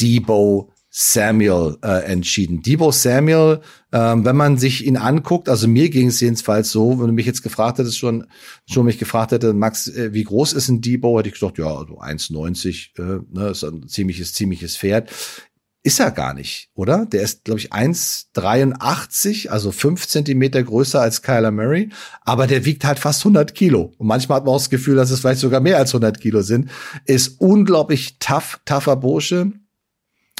Debo 0.00 0.73
Samuel 0.96 1.76
äh, 1.82 2.04
entschieden. 2.04 2.62
Debo 2.62 2.92
Samuel, 2.92 3.62
ähm, 3.90 4.24
wenn 4.24 4.36
man 4.36 4.58
sich 4.58 4.86
ihn 4.86 4.96
anguckt, 4.96 5.48
also 5.48 5.66
mir 5.66 5.90
ging 5.90 6.06
es 6.06 6.20
jedenfalls 6.20 6.70
so, 6.70 7.00
wenn 7.00 7.08
du 7.08 7.12
mich 7.12 7.26
jetzt 7.26 7.42
gefragt 7.42 7.78
hättest, 7.78 7.98
schon, 7.98 8.28
schon 8.70 8.86
mich 8.86 9.00
gefragt 9.00 9.32
hätte, 9.32 9.54
Max, 9.54 9.88
äh, 9.88 10.12
wie 10.12 10.22
groß 10.22 10.52
ist 10.52 10.68
ein 10.68 10.82
Debo, 10.82 11.18
hätte 11.18 11.28
ich 11.28 11.34
gesagt, 11.34 11.58
ja, 11.58 11.66
so 11.66 11.98
1,90, 11.98 12.96
äh, 13.00 13.24
ne, 13.28 13.48
ist 13.48 13.64
ein 13.64 13.88
ziemliches, 13.88 14.34
ziemliches 14.34 14.76
Pferd. 14.76 15.10
Ist 15.82 15.98
er 15.98 16.12
gar 16.12 16.32
nicht, 16.32 16.70
oder? 16.74 17.06
Der 17.06 17.22
ist, 17.22 17.42
glaube 17.42 17.58
ich, 17.58 17.72
1,83, 17.72 19.48
also 19.48 19.72
fünf 19.72 20.06
Zentimeter 20.06 20.62
größer 20.62 21.00
als 21.00 21.22
Kyler 21.22 21.50
Murray, 21.50 21.88
aber 22.20 22.46
der 22.46 22.64
wiegt 22.64 22.84
halt 22.84 23.00
fast 23.00 23.22
100 23.22 23.52
Kilo. 23.56 23.92
Und 23.98 24.06
manchmal 24.06 24.36
hat 24.36 24.44
man 24.44 24.54
auch 24.54 24.58
das 24.58 24.70
Gefühl, 24.70 24.94
dass 24.94 25.10
es 25.10 25.20
vielleicht 25.20 25.40
sogar 25.40 25.60
mehr 25.60 25.78
als 25.78 25.90
100 25.90 26.20
Kilo 26.20 26.42
sind. 26.42 26.70
Ist 27.04 27.40
unglaublich 27.40 28.20
tough, 28.20 28.60
tougher 28.64 28.94
Bursche 28.94 29.54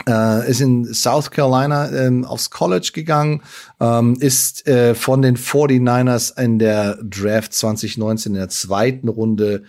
äh, 0.08 0.50
ist 0.50 0.60
in 0.60 0.92
South 0.92 1.30
Carolina 1.30 1.90
ähm, 1.90 2.24
aufs 2.24 2.50
College 2.50 2.90
gegangen, 2.92 3.42
ähm, 3.80 4.16
ist 4.20 4.66
äh, 4.66 4.94
von 4.94 5.22
den 5.22 5.36
49ers 5.36 6.38
in 6.40 6.58
der 6.58 6.98
Draft 7.02 7.52
2019 7.54 8.32
in 8.32 8.38
der 8.38 8.48
zweiten 8.48 9.08
Runde 9.08 9.64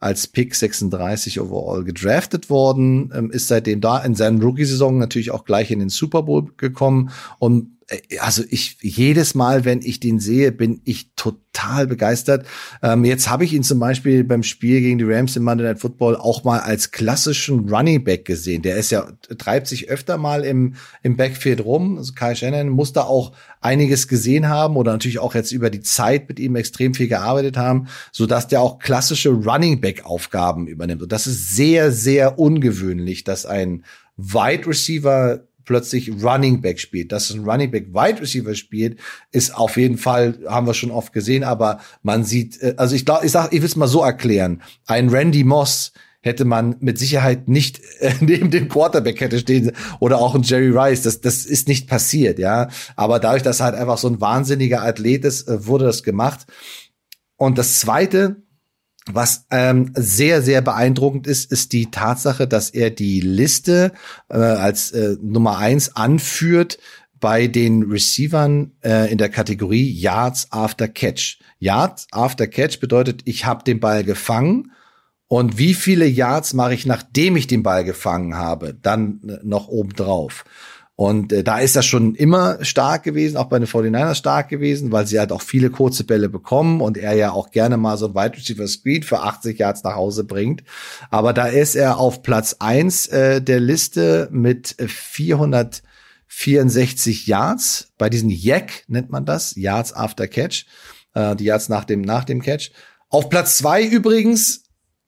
als 0.00 0.26
Pick 0.26 0.54
36 0.54 1.40
overall 1.40 1.84
gedraftet 1.84 2.48
worden, 2.48 3.12
ähm, 3.14 3.30
ist 3.30 3.48
seitdem 3.48 3.80
da 3.80 3.98
in 3.98 4.14
seinen 4.14 4.40
Rookie-Saison 4.40 4.98
natürlich 4.98 5.30
auch 5.30 5.44
gleich 5.44 5.70
in 5.70 5.78
den 5.78 5.90
Super 5.90 6.22
Bowl 6.22 6.46
gekommen 6.56 7.10
und 7.38 7.76
also 8.20 8.44
ich 8.48 8.78
jedes 8.80 9.34
Mal, 9.34 9.64
wenn 9.64 9.80
ich 9.82 9.98
den 9.98 10.20
sehe, 10.20 10.52
bin 10.52 10.80
ich 10.84 11.12
total 11.16 11.86
begeistert. 11.86 12.46
Ähm, 12.82 13.04
jetzt 13.04 13.28
habe 13.28 13.44
ich 13.44 13.52
ihn 13.52 13.64
zum 13.64 13.80
Beispiel 13.80 14.22
beim 14.22 14.44
Spiel 14.44 14.80
gegen 14.80 14.98
die 14.98 15.04
Rams 15.04 15.34
im 15.36 15.42
Monday 15.42 15.66
Night 15.66 15.80
Football 15.80 16.16
auch 16.16 16.44
mal 16.44 16.60
als 16.60 16.92
klassischen 16.92 17.68
Running 17.68 18.04
Back 18.04 18.24
gesehen. 18.24 18.62
Der 18.62 18.76
ist 18.76 18.90
ja 18.90 19.08
treibt 19.38 19.66
sich 19.66 19.88
öfter 19.88 20.18
mal 20.18 20.44
im 20.44 20.74
im 21.02 21.16
Backfield 21.16 21.64
rum. 21.64 21.98
Also 21.98 22.12
Kai 22.12 22.34
Shannon 22.34 22.68
muss 22.68 22.92
da 22.92 23.02
auch 23.02 23.32
einiges 23.60 24.06
gesehen 24.06 24.48
haben 24.48 24.76
oder 24.76 24.92
natürlich 24.92 25.18
auch 25.18 25.34
jetzt 25.34 25.50
über 25.50 25.68
die 25.68 25.82
Zeit 25.82 26.28
mit 26.28 26.38
ihm 26.38 26.54
extrem 26.54 26.94
viel 26.94 27.08
gearbeitet 27.08 27.56
haben, 27.56 27.88
so 28.12 28.26
dass 28.26 28.46
der 28.46 28.60
auch 28.60 28.78
klassische 28.78 29.30
Running 29.30 29.80
Back 29.80 30.04
Aufgaben 30.04 30.68
übernimmt. 30.68 31.02
Und 31.02 31.12
das 31.12 31.26
ist 31.26 31.56
sehr 31.56 31.90
sehr 31.90 32.38
ungewöhnlich, 32.38 33.24
dass 33.24 33.46
ein 33.46 33.84
Wide 34.16 34.66
Receiver 34.66 35.40
plötzlich 35.70 36.10
Running 36.20 36.60
Back 36.60 36.80
spielt. 36.80 37.12
Dass 37.12 37.30
ein 37.30 37.48
Running 37.48 37.70
Back 37.70 37.94
Wide 37.94 38.20
Receiver 38.20 38.56
spielt, 38.56 38.98
ist 39.30 39.54
auf 39.54 39.76
jeden 39.76 39.98
Fall, 39.98 40.40
haben 40.48 40.66
wir 40.66 40.74
schon 40.74 40.90
oft 40.90 41.12
gesehen, 41.12 41.44
aber 41.44 41.78
man 42.02 42.24
sieht, 42.24 42.60
äh, 42.60 42.74
also 42.76 42.96
ich 42.96 43.06
glaube, 43.06 43.24
ich 43.24 43.30
sag, 43.30 43.52
ich 43.52 43.60
will 43.60 43.68
es 43.68 43.76
mal 43.76 43.86
so 43.86 44.02
erklären. 44.02 44.62
Ein 44.86 45.10
Randy 45.10 45.44
Moss 45.44 45.92
hätte 46.22 46.44
man 46.44 46.74
mit 46.80 46.98
Sicherheit 46.98 47.46
nicht 47.46 47.80
äh, 48.00 48.12
neben 48.20 48.50
dem 48.50 48.68
Quarterback 48.68 49.20
hätte 49.20 49.38
stehen 49.38 49.70
oder 50.00 50.18
auch 50.18 50.34
ein 50.34 50.42
Jerry 50.42 50.76
Rice. 50.76 51.02
Das, 51.02 51.20
das 51.20 51.46
ist 51.46 51.68
nicht 51.68 51.88
passiert, 51.88 52.40
ja. 52.40 52.66
Aber 52.96 53.20
dadurch, 53.20 53.44
dass 53.44 53.60
er 53.60 53.66
halt 53.66 53.76
einfach 53.76 53.98
so 53.98 54.08
ein 54.08 54.20
wahnsinniger 54.20 54.82
Athlet 54.82 55.24
ist, 55.24 55.46
äh, 55.46 55.68
wurde 55.68 55.84
das 55.84 56.02
gemacht. 56.02 56.46
Und 57.36 57.58
das 57.58 57.78
zweite, 57.78 58.42
was 59.14 59.46
ähm, 59.50 59.92
sehr, 59.94 60.42
sehr 60.42 60.60
beeindruckend 60.62 61.26
ist, 61.26 61.50
ist 61.50 61.72
die 61.72 61.90
Tatsache, 61.90 62.46
dass 62.46 62.70
er 62.70 62.90
die 62.90 63.20
Liste 63.20 63.92
äh, 64.28 64.36
als 64.36 64.92
äh, 64.92 65.16
Nummer 65.22 65.58
eins 65.58 65.96
anführt 65.96 66.78
bei 67.20 67.46
den 67.46 67.82
Receivern 67.82 68.72
äh, 68.82 69.10
in 69.12 69.18
der 69.18 69.28
Kategorie 69.28 69.90
Yards 69.90 70.48
after 70.50 70.88
Catch. 70.88 71.38
Yards 71.58 72.06
after 72.10 72.46
Catch 72.46 72.80
bedeutet, 72.80 73.22
ich 73.26 73.44
habe 73.44 73.64
den 73.64 73.80
Ball 73.80 74.04
gefangen 74.04 74.72
und 75.28 75.58
wie 75.58 75.74
viele 75.74 76.06
Yards 76.06 76.54
mache 76.54 76.74
ich, 76.74 76.86
nachdem 76.86 77.36
ich 77.36 77.46
den 77.46 77.62
Ball 77.62 77.84
gefangen 77.84 78.36
habe, 78.36 78.74
dann 78.74 79.20
äh, 79.28 79.38
noch 79.44 79.68
obendrauf. 79.68 80.44
Und 81.00 81.32
äh, 81.32 81.42
da 81.42 81.58
ist 81.60 81.76
er 81.76 81.82
schon 81.82 82.14
immer 82.14 82.62
stark 82.62 83.04
gewesen, 83.04 83.38
auch 83.38 83.46
bei 83.46 83.58
den 83.58 83.66
49ers 83.66 84.16
stark 84.16 84.50
gewesen, 84.50 84.92
weil 84.92 85.06
sie 85.06 85.18
halt 85.18 85.32
auch 85.32 85.40
viele 85.40 85.70
kurze 85.70 86.04
Bälle 86.04 86.28
bekommen 86.28 86.82
und 86.82 86.98
er 86.98 87.14
ja 87.14 87.32
auch 87.32 87.52
gerne 87.52 87.78
mal 87.78 87.96
so 87.96 88.08
ein 88.08 88.14
Wide 88.14 88.36
Receiver 88.36 88.68
Screen 88.68 89.02
für 89.02 89.20
80 89.20 89.58
Yards 89.58 89.82
nach 89.82 89.94
Hause 89.94 90.24
bringt. 90.24 90.62
Aber 91.10 91.32
da 91.32 91.46
ist 91.46 91.74
er 91.74 91.96
auf 91.96 92.20
Platz 92.20 92.56
eins 92.58 93.06
äh, 93.06 93.40
der 93.40 93.60
Liste 93.60 94.28
mit 94.30 94.76
464 94.78 97.26
Yards. 97.26 97.94
Bei 97.96 98.10
diesen 98.10 98.28
Yak 98.28 98.84
nennt 98.86 99.08
man 99.08 99.24
das, 99.24 99.56
Yards 99.56 99.94
after 99.94 100.28
Catch, 100.28 100.66
äh, 101.14 101.34
die 101.34 101.44
Yards 101.44 101.70
nach 101.70 101.86
dem, 101.86 102.02
nach 102.02 102.24
dem 102.24 102.42
Catch. 102.42 102.72
Auf 103.08 103.30
Platz 103.30 103.56
zwei 103.56 103.84
übrigens 103.84 104.64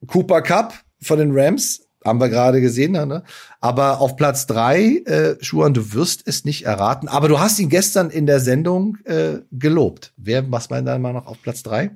Cooper 0.06 0.40
Cup 0.40 0.72
von 1.02 1.18
den 1.18 1.38
Rams 1.38 1.82
haben 2.04 2.20
wir 2.20 2.28
gerade 2.28 2.60
gesehen. 2.60 2.92
Ne? 2.92 3.22
Aber 3.60 4.00
auf 4.00 4.16
Platz 4.16 4.46
drei, 4.46 5.02
äh, 5.04 5.36
Schuhan, 5.42 5.74
du 5.74 5.92
wirst 5.92 6.26
es 6.26 6.44
nicht 6.44 6.64
erraten. 6.64 7.08
Aber 7.08 7.28
du 7.28 7.38
hast 7.40 7.58
ihn 7.58 7.68
gestern 7.68 8.10
in 8.10 8.26
der 8.26 8.40
Sendung 8.40 8.98
äh, 9.04 9.38
gelobt. 9.50 10.12
Wer, 10.16 10.50
was 10.50 10.70
meint 10.70 10.86
deiner 10.86 10.98
Meinung 10.98 11.22
nach 11.22 11.28
auf 11.28 11.40
Platz 11.42 11.62
drei? 11.62 11.90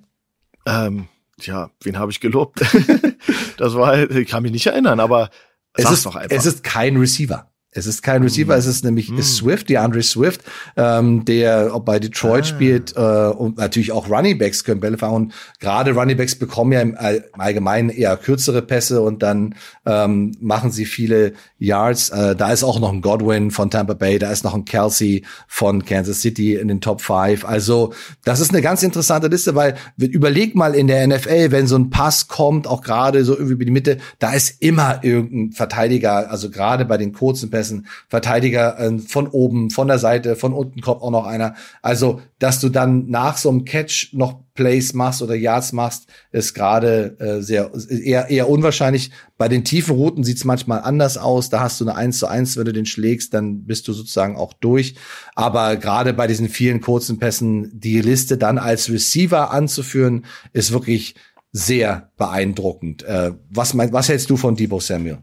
Ähm, 0.67 1.09
ja, 1.41 1.71
wen 1.83 1.99
habe 1.99 2.11
ich 2.11 2.21
gelobt? 2.21 2.61
das 3.59 3.75
war, 3.75 4.11
ich 4.11 4.29
kann 4.29 4.43
mich 4.43 4.53
nicht 4.53 4.67
erinnern, 4.67 5.01
aber 5.01 5.31
es 5.75 5.91
ist, 5.91 6.07
doch 6.07 6.17
einfach. 6.17 6.37
es 6.37 6.47
ist 6.47 6.63
kein 6.63 6.97
Receiver. 6.97 7.51
Es 7.77 7.87
ist 7.87 8.03
kein 8.03 8.23
Receiver, 8.23 8.55
mm. 8.55 8.59
es 8.59 8.67
ist 8.67 8.85
nämlich 8.85 9.11
mm. 9.11 9.21
Swift, 9.21 9.69
die 9.69 9.79
Andre 9.79 10.03
Swift, 10.03 10.43
ähm, 10.77 11.25
der 11.25 11.79
bei 11.81 11.99
Detroit 11.99 12.43
ah. 12.43 12.45
spielt 12.45 12.97
äh, 12.97 13.01
und 13.01 13.59
natürlich 13.59 13.93
auch 13.93 14.09
Running 14.09 14.39
Backs 14.39 14.65
können 14.65 14.81
Bälle 14.81 14.99
fahren. 14.99 15.15
Und 15.15 15.35
gerade 15.61 15.93
Running 15.93 16.17
Backs 16.17 16.35
bekommen 16.35 16.73
ja 16.73 16.81
im, 16.81 16.97
Allgemeinen 17.39 17.91
eher 17.91 18.17
kürzere 18.17 18.63
Pässe 18.63 19.03
und 19.03 19.23
dann 19.23 19.55
ähm, 19.85 20.33
machen 20.41 20.71
sie 20.71 20.85
viele 20.85 21.35
Yards. 21.59 22.11
Äh, 22.11 22.37
da 22.37 22.53
ist 22.53 22.65
auch 22.65 22.81
noch 22.81 22.93
ein 22.93 23.01
Godwin 23.01 23.51
von 23.51 23.71
Tampa 23.71 23.95
Bay, 23.95 24.19
da 24.19 24.31
ist 24.31 24.45
noch 24.45 24.55
ein 24.55 24.65
Kelsey 24.65 25.25
von 25.47 25.85
Kansas 25.85 26.21
City 26.21 26.55
in 26.55 26.69
den 26.69 26.81
Top 26.81 27.01
5. 27.01 27.45
Also 27.45 27.93
das 28.25 28.41
ist 28.41 28.51
eine 28.51 28.63
ganz 28.63 28.83
interessante 28.83 29.29
Liste, 29.29 29.55
weil 29.55 29.77
überleg 29.99 30.55
mal 30.55 30.75
in 30.75 30.87
der 30.87 31.07
NFL, 31.07 31.51
wenn 31.51 31.67
so 31.67 31.77
ein 31.77 31.91
Pass 31.91 32.29
kommt, 32.29 32.67
auch 32.67 32.83
gerade 32.83 33.25
so 33.25 33.35
irgendwie 33.35 33.55
über 33.55 33.65
die 33.65 33.71
Mitte, 33.71 33.99
da 34.19 34.33
ist 34.33 34.63
immer 34.63 35.01
irgendein 35.03 35.53
Verteidiger, 35.53 36.31
also 36.31 36.51
gerade 36.51 36.85
bei 36.85 36.97
den 36.97 37.13
kurzen 37.13 37.51
Pässen 37.51 37.66
Pässen, 37.67 37.87
Verteidiger 38.09 38.79
äh, 38.79 38.99
von 38.99 39.27
oben, 39.29 39.71
von 39.71 39.89
der 39.89 39.99
Seite, 39.99 40.37
von 40.37 40.53
unten 40.53 40.81
kommt 40.81 41.03
auch 41.03 41.11
noch 41.11 41.27
einer. 41.27 41.55
Also, 41.83 42.21
dass 42.39 42.61
du 42.61 42.69
dann 42.69 43.09
nach 43.09 43.37
so 43.37 43.51
einem 43.51 43.65
Catch 43.65 44.13
noch 44.13 44.41
Plays 44.55 44.95
machst 44.95 45.21
oder 45.21 45.35
Yards 45.35 45.73
machst, 45.73 46.07
ist 46.33 46.55
gerade 46.55 47.17
äh, 47.19 47.43
sehr 47.43 47.73
eher, 47.91 48.31
eher 48.31 48.49
unwahrscheinlich. 48.49 49.11
Bei 49.37 49.49
den 49.49 49.65
tiefen 49.65 49.95
Routen 49.95 50.25
sieht's 50.25 50.45
manchmal 50.45 50.81
anders 50.81 51.19
aus. 51.19 51.51
Da 51.51 51.61
hast 51.61 51.81
du 51.81 51.85
eine 51.85 51.95
1 51.95 52.19
zu 52.19 52.27
1, 52.27 52.57
wenn 52.57 52.65
du 52.65 52.73
den 52.73 52.87
schlägst, 52.87 53.35
dann 53.35 53.65
bist 53.65 53.87
du 53.89 53.93
sozusagen 53.93 54.37
auch 54.37 54.55
durch. 54.55 54.95
Aber 55.35 55.77
gerade 55.77 56.15
bei 56.15 56.27
diesen 56.27 56.49
vielen 56.49 56.81
kurzen 56.81 57.19
Pässen, 57.19 57.71
die 57.79 58.01
Liste 58.01 58.39
dann 58.39 58.59
als 58.59 58.91
Receiver 58.91 59.51
anzuführen, 59.51 60.25
ist 60.53 60.73
wirklich 60.73 61.17
sehr 61.53 62.11
beeindruckend. 62.17 63.03
Äh, 63.03 63.33
was, 63.51 63.75
mein, 63.75 63.93
was 63.93 64.09
hältst 64.09 64.31
du 64.31 64.37
von 64.37 64.57
Debo 64.57 64.81
Samuel? 64.81 65.19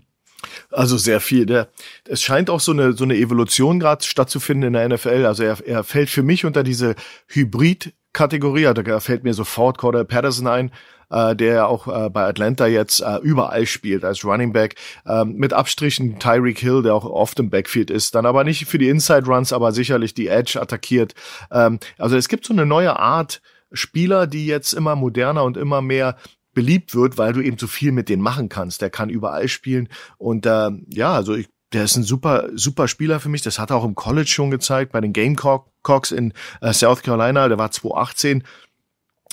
Also 0.72 0.98
sehr 0.98 1.20
viel. 1.20 1.46
Der, 1.46 1.70
es 2.08 2.22
scheint 2.22 2.50
auch 2.50 2.60
so 2.60 2.72
eine, 2.72 2.94
so 2.94 3.04
eine 3.04 3.16
Evolution 3.16 3.80
gerade 3.80 4.04
stattzufinden 4.04 4.68
in 4.68 4.74
der 4.74 4.89
NFL. 4.89 5.26
Also 5.26 5.44
er, 5.44 5.58
er 5.66 5.84
fällt 5.84 6.10
für 6.10 6.24
mich 6.24 6.46
unter 6.46 6.64
diese 6.64 6.96
Hybrid-Kategorie. 7.28 8.68
Also 8.68 8.82
da 8.82 9.00
fällt 9.00 9.24
mir 9.24 9.34
sofort 9.34 9.78
Corder 9.78 10.04
Patterson 10.04 10.48
ein, 10.48 10.72
äh, 11.10 11.36
der 11.36 11.68
auch 11.68 11.88
äh, 11.88 12.10
bei 12.10 12.24
Atlanta 12.24 12.68
jetzt 12.68 13.02
äh, 13.02 13.18
überall 13.18 13.66
spielt 13.66 14.04
als 14.04 14.26
Running 14.26 14.54
Back. 14.54 14.76
Ähm, 15.06 15.36
mit 15.36 15.54
Abstrichen 15.54 16.20
Tyreek 16.20 16.60
Hill, 16.60 16.84
der 16.84 16.96
auch 16.96 17.06
oft 17.06 17.39
im 17.39 17.50
Backfield 17.50 17.89
ist. 17.89 18.16
Dann 18.16 18.26
aber 18.26 18.44
nicht 18.44 18.66
für 18.66 18.78
die 18.78 18.89
Inside 18.89 19.26
Runs, 19.26 19.54
aber 19.54 19.72
sicherlich 19.72 20.14
die 20.14 20.28
Edge 20.28 20.60
attackiert. 20.62 21.14
Ähm, 21.52 21.80
also 21.98 22.16
es 22.16 22.28
gibt 22.28 22.46
so 22.46 22.54
eine 22.54 22.66
neue 22.66 23.00
Art, 23.00 23.41
Spieler, 23.74 24.28
die 24.28 24.46
jetzt 24.46 24.74
immer 24.74 24.96
moderner 24.96 25.44
und 25.44 25.58
immer 25.58 25.82
mehr 25.82 26.16
beliebt 26.54 26.95
wird, 26.95 27.18
weil 27.18 27.34
du 27.34 27.41
eben 27.41 27.58
so 27.58 27.68
viel 27.68 27.91
mit 27.91 28.10
denen 28.10 28.22
machen 28.22 28.49
kannst. 28.49 28.82
Der 28.82 28.89
kann 28.89 29.10
überall 29.10 29.47
spielen 29.47 29.89
und 30.18 30.45
äh, 30.45 30.70
ja, 30.89 31.14
also 31.14 31.36
ich, 31.36 31.49
der 31.74 31.86
ist 31.86 31.95
ein 31.95 32.04
super 32.04 32.49
super 32.54 32.88
Spieler 32.88 33.20
für 33.20 33.30
mich. 33.30 33.41
Das 33.41 33.60
hat 33.60 33.72
er 33.72 33.78
auch 33.78 33.86
im 33.86 33.95
College 33.95 34.28
schon 34.28 34.51
gezeigt 34.51 34.91
bei 34.91 35.01
den 35.01 35.14
Gamecocks 35.14 36.12
in 36.12 36.34
äh, 36.62 36.74
South 36.74 37.01
Carolina. 37.01 37.47
Der 37.47 37.58
war 37.58 37.72
2018 37.72 38.43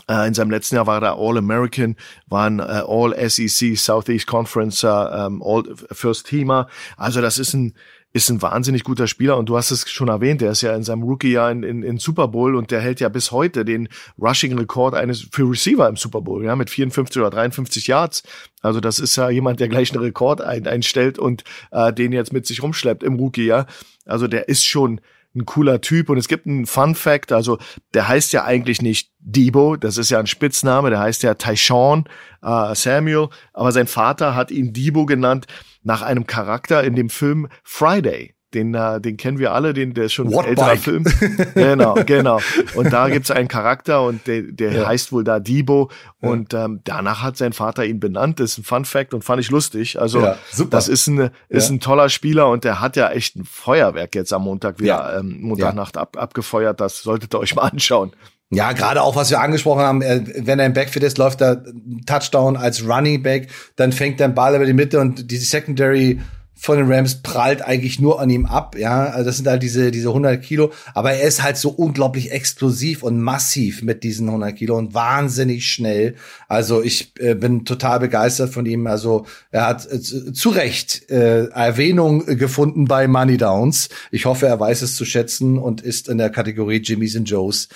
äh, 0.08 0.26
in 0.26 0.34
seinem 0.34 0.50
letzten 0.50 0.74
Jahr 0.74 0.86
war 0.86 1.02
er 1.02 1.16
All-American, 1.18 1.96
war 2.26 2.46
ein 2.46 2.58
äh, 2.58 2.82
All-SEC 2.86 3.76
Southeast 3.76 4.26
Conference 4.26 4.82
äh, 4.82 4.88
ähm, 4.88 5.42
All 5.44 5.64
First 5.92 6.26
Teamer. 6.26 6.68
Also 6.96 7.20
das 7.20 7.38
ist 7.38 7.54
ein 7.54 7.74
ist 8.12 8.28
ein 8.28 8.42
wahnsinnig 8.42 8.82
guter 8.82 9.06
Spieler 9.06 9.36
und 9.36 9.48
du 9.48 9.56
hast 9.56 9.70
es 9.70 9.88
schon 9.88 10.08
erwähnt, 10.08 10.40
der 10.40 10.50
ist 10.50 10.62
ja 10.62 10.74
in 10.74 10.82
seinem 10.82 11.04
Rookie-Jahr 11.04 11.52
in, 11.52 11.62
in, 11.62 11.82
in 11.82 11.98
Super 11.98 12.28
Bowl 12.28 12.56
und 12.56 12.72
der 12.72 12.80
hält 12.80 12.98
ja 12.98 13.08
bis 13.08 13.30
heute 13.30 13.64
den 13.64 13.88
Rushing-Rekord 14.20 14.94
eines 14.94 15.28
für 15.30 15.48
Receiver 15.48 15.88
im 15.88 15.96
Super 15.96 16.20
Bowl, 16.20 16.44
ja, 16.44 16.56
mit 16.56 16.70
54 16.70 17.20
oder 17.20 17.30
53 17.30 17.86
Yards. 17.86 18.24
Also 18.62 18.80
das 18.80 18.98
ist 18.98 19.14
ja 19.14 19.30
jemand, 19.30 19.60
der 19.60 19.68
gleich 19.68 19.92
einen 19.92 20.02
Rekord 20.02 20.40
ein, 20.40 20.66
einstellt 20.66 21.18
und 21.18 21.44
äh, 21.70 21.92
den 21.92 22.12
jetzt 22.12 22.32
mit 22.32 22.46
sich 22.46 22.62
rumschleppt 22.62 23.04
im 23.04 23.14
Rookie-Jahr. 23.14 23.66
Also 24.06 24.26
der 24.26 24.48
ist 24.48 24.66
schon 24.66 25.00
ein 25.34 25.46
cooler 25.46 25.80
Typ 25.80 26.10
und 26.10 26.18
es 26.18 26.28
gibt 26.28 26.46
einen 26.46 26.66
Fun 26.66 26.94
Fact, 26.94 27.32
also 27.32 27.58
der 27.94 28.08
heißt 28.08 28.32
ja 28.32 28.44
eigentlich 28.44 28.82
nicht 28.82 29.12
Debo, 29.20 29.76
das 29.76 29.96
ist 29.96 30.10
ja 30.10 30.18
ein 30.18 30.26
Spitzname, 30.26 30.90
der 30.90 31.00
heißt 31.00 31.22
ja 31.22 31.34
Tyshawn 31.34 32.04
äh, 32.42 32.74
Samuel, 32.74 33.28
aber 33.52 33.72
sein 33.72 33.86
Vater 33.86 34.34
hat 34.34 34.50
ihn 34.50 34.72
Debo 34.72 35.06
genannt 35.06 35.46
nach 35.82 36.02
einem 36.02 36.26
Charakter 36.26 36.82
in 36.82 36.96
dem 36.96 37.10
Film 37.10 37.48
Friday. 37.62 38.34
Den, 38.54 38.74
äh, 38.74 39.00
den 39.00 39.16
kennen 39.16 39.38
wir 39.38 39.52
alle, 39.52 39.72
den, 39.72 39.94
der 39.94 40.06
ist 40.06 40.12
schon 40.12 40.32
What 40.32 40.44
ein 40.44 40.50
älterer 40.50 40.66
bike? 40.70 40.80
Film. 40.80 41.04
genau, 41.54 41.94
genau. 42.04 42.40
Und 42.74 42.92
da 42.92 43.08
gibt's 43.08 43.30
einen 43.30 43.46
Charakter 43.46 44.02
und 44.02 44.26
der, 44.26 44.42
der 44.42 44.72
ja. 44.72 44.86
heißt 44.86 45.12
wohl 45.12 45.22
da 45.22 45.38
Debo. 45.38 45.90
Und 46.20 46.52
ähm, 46.52 46.80
danach 46.84 47.22
hat 47.22 47.36
sein 47.36 47.52
Vater 47.52 47.84
ihn 47.84 48.00
benannt. 48.00 48.40
Das 48.40 48.52
ist 48.52 48.58
ein 48.58 48.64
Fun 48.64 48.84
Fact 48.84 49.14
und 49.14 49.22
fand 49.22 49.40
ich 49.40 49.50
lustig. 49.50 50.00
Also 50.00 50.20
ja, 50.20 50.36
das 50.68 50.88
ist, 50.88 51.06
ein 51.06 51.30
ist 51.48 51.68
ja. 51.68 51.76
ein 51.76 51.80
toller 51.80 52.08
Spieler 52.08 52.48
und 52.48 52.64
der 52.64 52.80
hat 52.80 52.96
ja 52.96 53.10
echt 53.10 53.36
ein 53.36 53.44
Feuerwerk 53.44 54.14
jetzt 54.16 54.32
am 54.32 54.42
Montag 54.42 54.80
wieder, 54.80 55.18
ähm, 55.18 55.38
Montagnacht 55.40 55.96
ab, 55.96 56.16
abgefeuert. 56.18 56.80
Das 56.80 57.02
solltet 57.02 57.32
ihr 57.34 57.38
euch 57.38 57.54
mal 57.54 57.62
anschauen. 57.62 58.12
Ja, 58.52 58.72
gerade 58.72 59.02
auch, 59.02 59.14
was 59.14 59.30
wir 59.30 59.40
angesprochen 59.40 59.82
haben, 59.82 60.02
äh, 60.02 60.24
wenn 60.38 60.58
er 60.58 60.66
im 60.66 60.72
Backfield 60.72 61.04
ist, 61.04 61.18
läuft 61.18 61.40
er 61.40 61.62
Touchdown 62.06 62.56
als 62.56 62.84
Running 62.84 63.22
Back, 63.22 63.48
dann 63.76 63.92
fängt 63.92 64.20
er 64.20 64.28
den 64.28 64.34
Ball 64.34 64.56
über 64.56 64.66
die 64.66 64.72
Mitte 64.72 64.98
und 64.98 65.30
die 65.30 65.36
Secondary 65.36 66.20
von 66.60 66.76
den 66.76 66.92
Rams 66.92 67.22
prallt 67.22 67.62
eigentlich 67.62 68.00
nur 68.00 68.20
an 68.20 68.28
ihm 68.28 68.44
ab, 68.44 68.76
ja. 68.78 69.06
Also 69.06 69.24
das 69.24 69.38
sind 69.38 69.48
halt 69.48 69.62
diese, 69.62 69.90
diese 69.90 70.08
100 70.08 70.42
Kilo. 70.42 70.72
Aber 70.92 71.12
er 71.12 71.26
ist 71.26 71.42
halt 71.42 71.56
so 71.56 71.70
unglaublich 71.70 72.32
explosiv 72.32 73.02
und 73.02 73.18
massiv 73.18 73.82
mit 73.82 74.04
diesen 74.04 74.28
100 74.28 74.54
Kilo 74.54 74.76
und 74.76 74.92
wahnsinnig 74.92 75.72
schnell. 75.72 76.16
Also 76.48 76.82
ich 76.82 77.14
äh, 77.18 77.34
bin 77.34 77.64
total 77.64 78.00
begeistert 78.00 78.50
von 78.50 78.66
ihm. 78.66 78.86
Also 78.86 79.24
er 79.50 79.68
hat 79.68 79.90
äh, 79.90 80.00
zu 80.00 80.50
Recht 80.50 81.10
äh, 81.10 81.46
Erwähnung 81.46 82.26
gefunden 82.26 82.84
bei 82.84 83.08
Money 83.08 83.38
Downs. 83.38 83.88
Ich 84.10 84.26
hoffe, 84.26 84.46
er 84.46 84.60
weiß 84.60 84.82
es 84.82 84.96
zu 84.96 85.06
schätzen 85.06 85.56
und 85.56 85.80
ist 85.80 86.08
in 86.10 86.18
der 86.18 86.28
Kategorie 86.28 86.82
Jimmys 86.82 87.16
and 87.16 87.30
Joes 87.30 87.68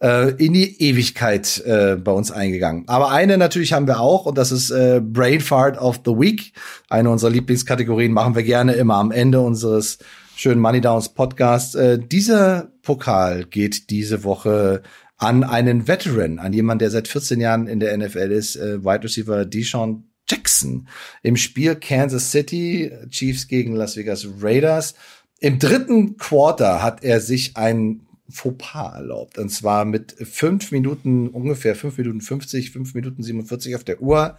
äh, 0.00 0.30
in 0.32 0.52
die 0.52 0.80
Ewigkeit 0.82 1.62
äh, 1.64 1.96
bei 1.96 2.12
uns 2.12 2.30
eingegangen. 2.30 2.84
Aber 2.86 3.10
eine 3.10 3.38
natürlich 3.38 3.72
haben 3.72 3.86
wir 3.86 4.00
auch 4.00 4.26
und 4.26 4.38
das 4.38 4.52
ist 4.52 4.70
äh, 4.70 5.00
Brain 5.02 5.40
Fart 5.40 5.78
of 5.78 6.00
the 6.04 6.12
Week. 6.12 6.52
Eine 6.88 7.10
unserer 7.10 7.30
Lieblingskategorien 7.30 8.12
machen 8.12 8.34
wir 8.34 8.42
gerne 8.42 8.72
immer 8.74 8.96
am 8.96 9.10
Ende 9.10 9.40
unseres 9.40 9.98
schönen 10.36 10.60
Money 10.60 10.80
Downs 10.80 11.08
Podcast. 11.10 11.74
Äh, 11.74 11.98
dieser 11.98 12.70
Pokal 12.82 13.44
geht 13.44 13.90
diese 13.90 14.24
Woche 14.24 14.82
an 15.16 15.42
einen 15.42 15.88
Veteran, 15.88 16.38
an 16.38 16.52
jemand, 16.52 16.80
der 16.80 16.90
seit 16.90 17.08
14 17.08 17.40
Jahren 17.40 17.66
in 17.66 17.80
der 17.80 17.96
NFL 17.96 18.30
ist, 18.30 18.56
äh, 18.56 18.84
Wide 18.84 19.02
Receiver 19.02 19.44
Deshaun 19.44 20.04
Jackson 20.28 20.86
im 21.22 21.36
Spiel 21.36 21.74
Kansas 21.74 22.30
City 22.30 22.92
Chiefs 23.08 23.48
gegen 23.48 23.74
Las 23.74 23.96
Vegas 23.96 24.28
Raiders. 24.40 24.94
Im 25.40 25.58
dritten 25.58 26.16
Quarter 26.18 26.82
hat 26.82 27.02
er 27.02 27.20
sich 27.20 27.56
ein 27.56 28.07
Fauxpas 28.30 28.94
erlaubt. 28.94 29.38
Und 29.38 29.48
zwar 29.48 29.84
mit 29.84 30.12
fünf 30.12 30.70
Minuten, 30.72 31.28
ungefähr 31.28 31.74
fünf 31.74 31.98
Minuten 31.98 32.20
50, 32.20 32.70
fünf 32.70 32.94
Minuten 32.94 33.22
47 33.22 33.74
auf 33.74 33.84
der 33.84 34.02
Uhr, 34.02 34.36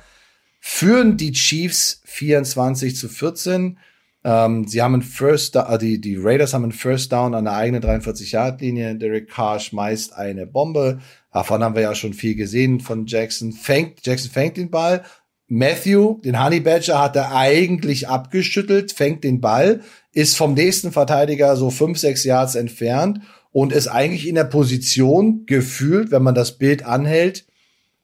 führen 0.60 1.18
die 1.18 1.32
Chiefs 1.32 2.02
24 2.06 2.96
zu 2.96 3.10
14. 3.10 3.78
Ähm, 4.24 4.68
sie 4.68 4.82
haben 4.82 4.96
einen 4.96 5.04
First 5.04 5.58
die, 5.82 6.02
die 6.02 6.18
Raiders 6.18 6.54
haben 6.54 6.64
einen 6.64 6.72
First 6.72 7.12
Down 7.12 7.34
an 7.34 7.46
der 7.46 7.56
eigenen 7.56 7.82
43-Yard-Linie. 7.82 8.96
Derek 8.96 9.30
Carr 9.30 9.60
schmeißt 9.60 10.14
eine 10.14 10.46
Bombe. 10.46 11.00
Davon 11.32 11.64
haben 11.64 11.76
wir 11.76 11.84
ja 11.84 11.96
schon 11.96 12.14
viel 12.14 12.36
gesehen 12.36 12.82
von 12.82 13.06
Jackson. 13.06 13.54
Fängt, 13.54 14.06
Jackson 14.06 14.32
fängt 14.32 14.58
den 14.58 14.70
Ball. 14.70 15.04
Matthew, 15.48 16.20
den 16.22 16.44
Honey 16.44 16.60
Badger, 16.60 17.02
hat 17.02 17.16
er 17.16 17.36
eigentlich 17.36 18.08
abgeschüttelt, 18.08 18.92
fängt 18.92 19.24
den 19.24 19.42
Ball, 19.42 19.82
ist 20.12 20.38
vom 20.38 20.54
nächsten 20.54 20.92
Verteidiger 20.92 21.56
so 21.56 21.72
fünf, 21.72 21.98
sechs 21.98 22.24
Yards 22.24 22.54
entfernt 22.54 23.22
und 23.52 23.74
ist 23.74 23.88
eigentlich 23.88 24.28
in 24.28 24.36
der 24.36 24.44
Position 24.44 25.46
gefühlt, 25.46 26.12
wenn 26.12 26.24
man 26.24 26.36
das 26.36 26.58
Bild 26.58 26.84
anhält, 26.84 27.46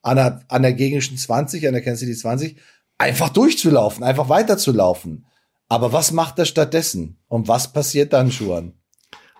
an 0.01 0.17
der, 0.17 0.41
an 0.47 0.61
der 0.61 0.73
gegnerischen 0.73 1.17
20, 1.17 1.67
an 1.67 1.73
der 1.73 1.81
Kansas 1.81 2.01
City 2.01 2.15
20, 2.15 2.57
einfach 2.97 3.29
durchzulaufen, 3.29 4.03
einfach 4.03 4.29
weiterzulaufen. 4.29 5.25
Aber 5.67 5.93
was 5.93 6.11
macht 6.11 6.37
er 6.39 6.45
stattdessen? 6.45 7.17
Und 7.27 7.47
was 7.47 7.73
passiert 7.73 8.13
dann, 8.13 8.31
Schuan? 8.31 8.73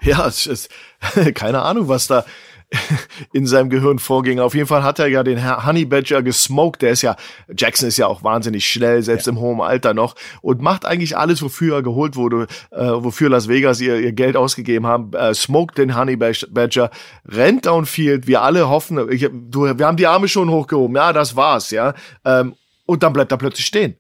Ja, 0.02 0.28
es 0.28 0.46
ist 0.46 0.70
keine 1.36 1.62
Ahnung, 1.62 1.88
was 1.88 2.08
da 2.08 2.26
in 3.34 3.46
seinem 3.46 3.70
Gehirn 3.70 4.00
vorging. 4.00 4.40
Auf 4.40 4.56
jeden 4.56 4.68
Fall 4.68 4.84
hat 4.84 5.00
er 5.00 5.08
ja 5.08 5.24
den 5.24 5.66
Honey 5.66 5.86
Badger 5.86 6.24
gesmoked. 6.24 6.82
Der 6.82 6.92
ist 6.92 7.02
ja, 7.02 7.16
Jackson 7.56 7.88
ist 7.88 7.98
ja 7.98 8.08
auch 8.08 8.24
wahnsinnig 8.24 8.66
schnell, 8.66 9.02
selbst 9.04 9.28
ja. 9.28 9.34
im 9.34 9.40
hohen 9.40 9.62
Alter 9.62 9.94
noch 9.94 10.16
und 10.42 10.62
macht 10.62 10.86
eigentlich 10.86 11.18
alles, 11.18 11.42
wofür 11.42 11.78
er 11.78 11.84
geholt 11.84 12.16
wurde, 12.16 12.48
äh, 12.72 12.86
wofür 12.86 13.30
Las 13.30 13.48
Vegas 13.48 13.82
ihr, 13.82 14.00
ihr 14.00 14.14
Geld 14.14 14.36
ausgegeben 14.36 14.88
haben. 14.88 15.14
Äh, 15.14 15.34
smoked 15.34 15.78
den 15.78 15.98
Honey 15.98 16.16
Badger, 16.16 16.92
rennt 17.26 17.66
downfield. 17.66 18.28
Wir 18.28 18.42
alle 18.42 18.70
hoffen, 18.70 19.10
ich, 19.12 19.30
du, 19.32 19.78
wir 19.78 19.86
haben 19.86 19.98
die 19.98 20.08
Arme 20.08 20.28
schon 20.28 20.50
hochgehoben. 20.50 20.96
Ja, 20.96 21.14
das 21.14 21.36
war's, 21.36 21.72
ja. 21.72 21.94
Ähm, 22.24 22.56
und 22.86 23.04
dann 23.04 23.14
bleibt 23.14 23.32
er 23.32 23.38
plötzlich 23.38 23.66
stehen. 23.66 23.98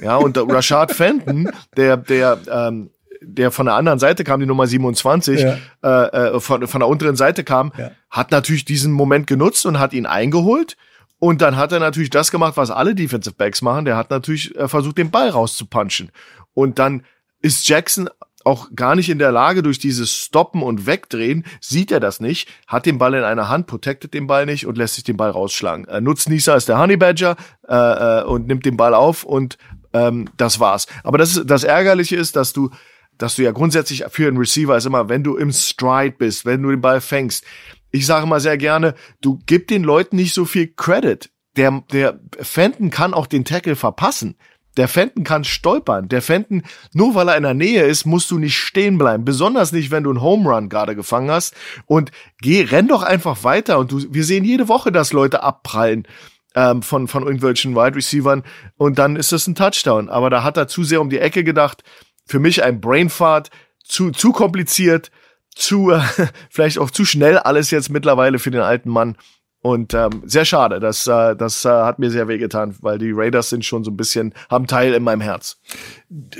Ja, 0.00 0.16
und 0.16 0.36
Rashad 0.52 0.92
Fenton, 0.92 1.50
der, 1.76 1.96
der, 1.96 2.38
ähm, 2.50 2.90
der 3.20 3.50
von 3.50 3.66
der 3.66 3.74
anderen 3.74 3.98
Seite 3.98 4.24
kam, 4.24 4.40
die 4.40 4.46
Nummer 4.46 4.66
27, 4.66 5.40
ja. 5.40 5.58
äh, 5.82 6.34
äh, 6.36 6.40
von, 6.40 6.66
von 6.66 6.80
der 6.80 6.88
unteren 6.88 7.16
Seite 7.16 7.44
kam, 7.44 7.72
ja. 7.76 7.90
hat 8.10 8.30
natürlich 8.30 8.64
diesen 8.64 8.92
Moment 8.92 9.26
genutzt 9.26 9.66
und 9.66 9.78
hat 9.78 9.92
ihn 9.92 10.06
eingeholt. 10.06 10.76
Und 11.18 11.40
dann 11.40 11.56
hat 11.56 11.72
er 11.72 11.80
natürlich 11.80 12.10
das 12.10 12.30
gemacht, 12.30 12.56
was 12.56 12.70
alle 12.70 12.94
Defensive 12.94 13.34
Backs 13.34 13.62
machen. 13.62 13.86
Der 13.86 13.96
hat 13.96 14.10
natürlich 14.10 14.54
äh, 14.56 14.68
versucht, 14.68 14.98
den 14.98 15.10
Ball 15.10 15.30
rauszupunchen. 15.30 16.10
Und 16.52 16.78
dann 16.78 17.04
ist 17.40 17.66
Jackson 17.68 18.08
auch 18.46 18.68
gar 18.76 18.94
nicht 18.94 19.08
in 19.08 19.18
der 19.18 19.32
Lage, 19.32 19.62
durch 19.62 19.80
dieses 19.80 20.12
Stoppen 20.12 20.62
und 20.62 20.86
Wegdrehen, 20.86 21.44
sieht 21.60 21.90
er 21.90 21.98
das 21.98 22.20
nicht, 22.20 22.48
hat 22.68 22.86
den 22.86 22.96
Ball 22.96 23.14
in 23.14 23.24
einer 23.24 23.48
Hand, 23.48 23.66
protectet 23.66 24.14
den 24.14 24.28
Ball 24.28 24.46
nicht 24.46 24.66
und 24.66 24.78
lässt 24.78 24.94
sich 24.94 25.04
den 25.04 25.16
Ball 25.16 25.30
rausschlagen. 25.30 25.86
Äh, 25.88 26.00
Nutznießer 26.00 26.56
ist 26.56 26.68
der 26.68 26.78
Honey 26.78 26.96
Badger 26.96 27.36
äh, 27.68 27.74
äh, 27.74 28.22
und 28.22 28.46
nimmt 28.46 28.64
den 28.64 28.76
Ball 28.76 28.94
auf 28.94 29.24
und 29.24 29.58
ähm, 29.92 30.28
das 30.36 30.60
war's. 30.60 30.86
Aber 31.02 31.18
das, 31.18 31.42
das 31.44 31.64
Ärgerliche 31.64 32.16
ist, 32.16 32.36
dass 32.36 32.52
du 32.52 32.70
dass 33.18 33.36
du 33.36 33.42
ja 33.42 33.52
grundsätzlich 33.52 34.04
für 34.10 34.28
einen 34.28 34.36
Receiver 34.36 34.76
ist 34.76 34.86
immer, 34.86 35.08
wenn 35.08 35.24
du 35.24 35.36
im 35.36 35.52
Stride 35.52 36.16
bist, 36.16 36.44
wenn 36.44 36.62
du 36.62 36.70
den 36.70 36.80
Ball 36.80 37.00
fängst. 37.00 37.44
Ich 37.90 38.06
sage 38.06 38.26
mal 38.26 38.40
sehr 38.40 38.58
gerne, 38.58 38.94
du 39.20 39.38
gib 39.46 39.68
den 39.68 39.82
Leuten 39.82 40.16
nicht 40.16 40.34
so 40.34 40.44
viel 40.44 40.68
Credit. 40.68 41.30
Der, 41.56 41.82
der 41.92 42.20
Fenton 42.40 42.90
kann 42.90 43.14
auch 43.14 43.26
den 43.26 43.44
Tackle 43.44 43.76
verpassen. 43.76 44.36
Der 44.76 44.88
Fenton 44.88 45.24
kann 45.24 45.44
stolpern. 45.44 46.08
Der 46.08 46.20
Fenton, 46.20 46.62
nur 46.92 47.14
weil 47.14 47.28
er 47.28 47.36
in 47.36 47.44
der 47.44 47.54
Nähe 47.54 47.84
ist, 47.84 48.04
musst 48.04 48.30
du 48.30 48.38
nicht 48.38 48.58
stehen 48.58 48.98
bleiben. 48.98 49.24
Besonders 49.24 49.72
nicht, 49.72 49.90
wenn 49.90 50.04
du 50.04 50.10
einen 50.10 50.20
Home 50.20 50.50
Run 50.50 50.68
gerade 50.68 50.94
gefangen 50.94 51.30
hast. 51.30 51.54
Und 51.86 52.10
geh, 52.42 52.62
renn 52.62 52.88
doch 52.88 53.02
einfach 53.02 53.42
weiter. 53.42 53.78
Und 53.78 53.92
du, 53.92 54.02
wir 54.12 54.24
sehen 54.24 54.44
jede 54.44 54.68
Woche, 54.68 54.92
dass 54.92 55.14
Leute 55.14 55.42
abprallen 55.42 56.06
ähm, 56.54 56.82
von, 56.82 57.08
von 57.08 57.22
irgendwelchen 57.22 57.74
Wide 57.74 57.96
Receivern. 57.96 58.42
Und 58.76 58.98
dann 58.98 59.16
ist 59.16 59.32
das 59.32 59.46
ein 59.46 59.54
Touchdown. 59.54 60.10
Aber 60.10 60.28
da 60.28 60.42
hat 60.42 60.58
er 60.58 60.68
zu 60.68 60.84
sehr 60.84 61.00
um 61.00 61.08
die 61.08 61.20
Ecke 61.20 61.42
gedacht 61.42 61.82
für 62.26 62.38
mich 62.38 62.62
ein 62.62 62.80
Brainfart, 62.80 63.50
zu, 63.82 64.10
zu 64.10 64.32
kompliziert, 64.32 65.10
zu, 65.54 65.90
äh, 65.90 66.00
vielleicht 66.50 66.78
auch 66.78 66.90
zu 66.90 67.04
schnell 67.04 67.38
alles 67.38 67.70
jetzt 67.70 67.90
mittlerweile 67.90 68.38
für 68.38 68.50
den 68.50 68.60
alten 68.60 68.90
Mann. 68.90 69.16
Und 69.62 69.94
ähm, 69.94 70.22
sehr 70.24 70.44
schade, 70.44 70.78
das, 70.78 71.08
äh, 71.08 71.34
das 71.34 71.64
äh, 71.64 71.68
hat 71.68 71.98
mir 71.98 72.10
sehr 72.10 72.28
wehgetan, 72.28 72.76
weil 72.82 72.98
die 72.98 73.10
Raiders 73.12 73.50
sind 73.50 73.64
schon 73.64 73.82
so 73.82 73.90
ein 73.90 73.96
bisschen, 73.96 74.32
haben 74.48 74.68
Teil 74.68 74.94
in 74.94 75.02
meinem 75.02 75.22
Herz. 75.22 75.58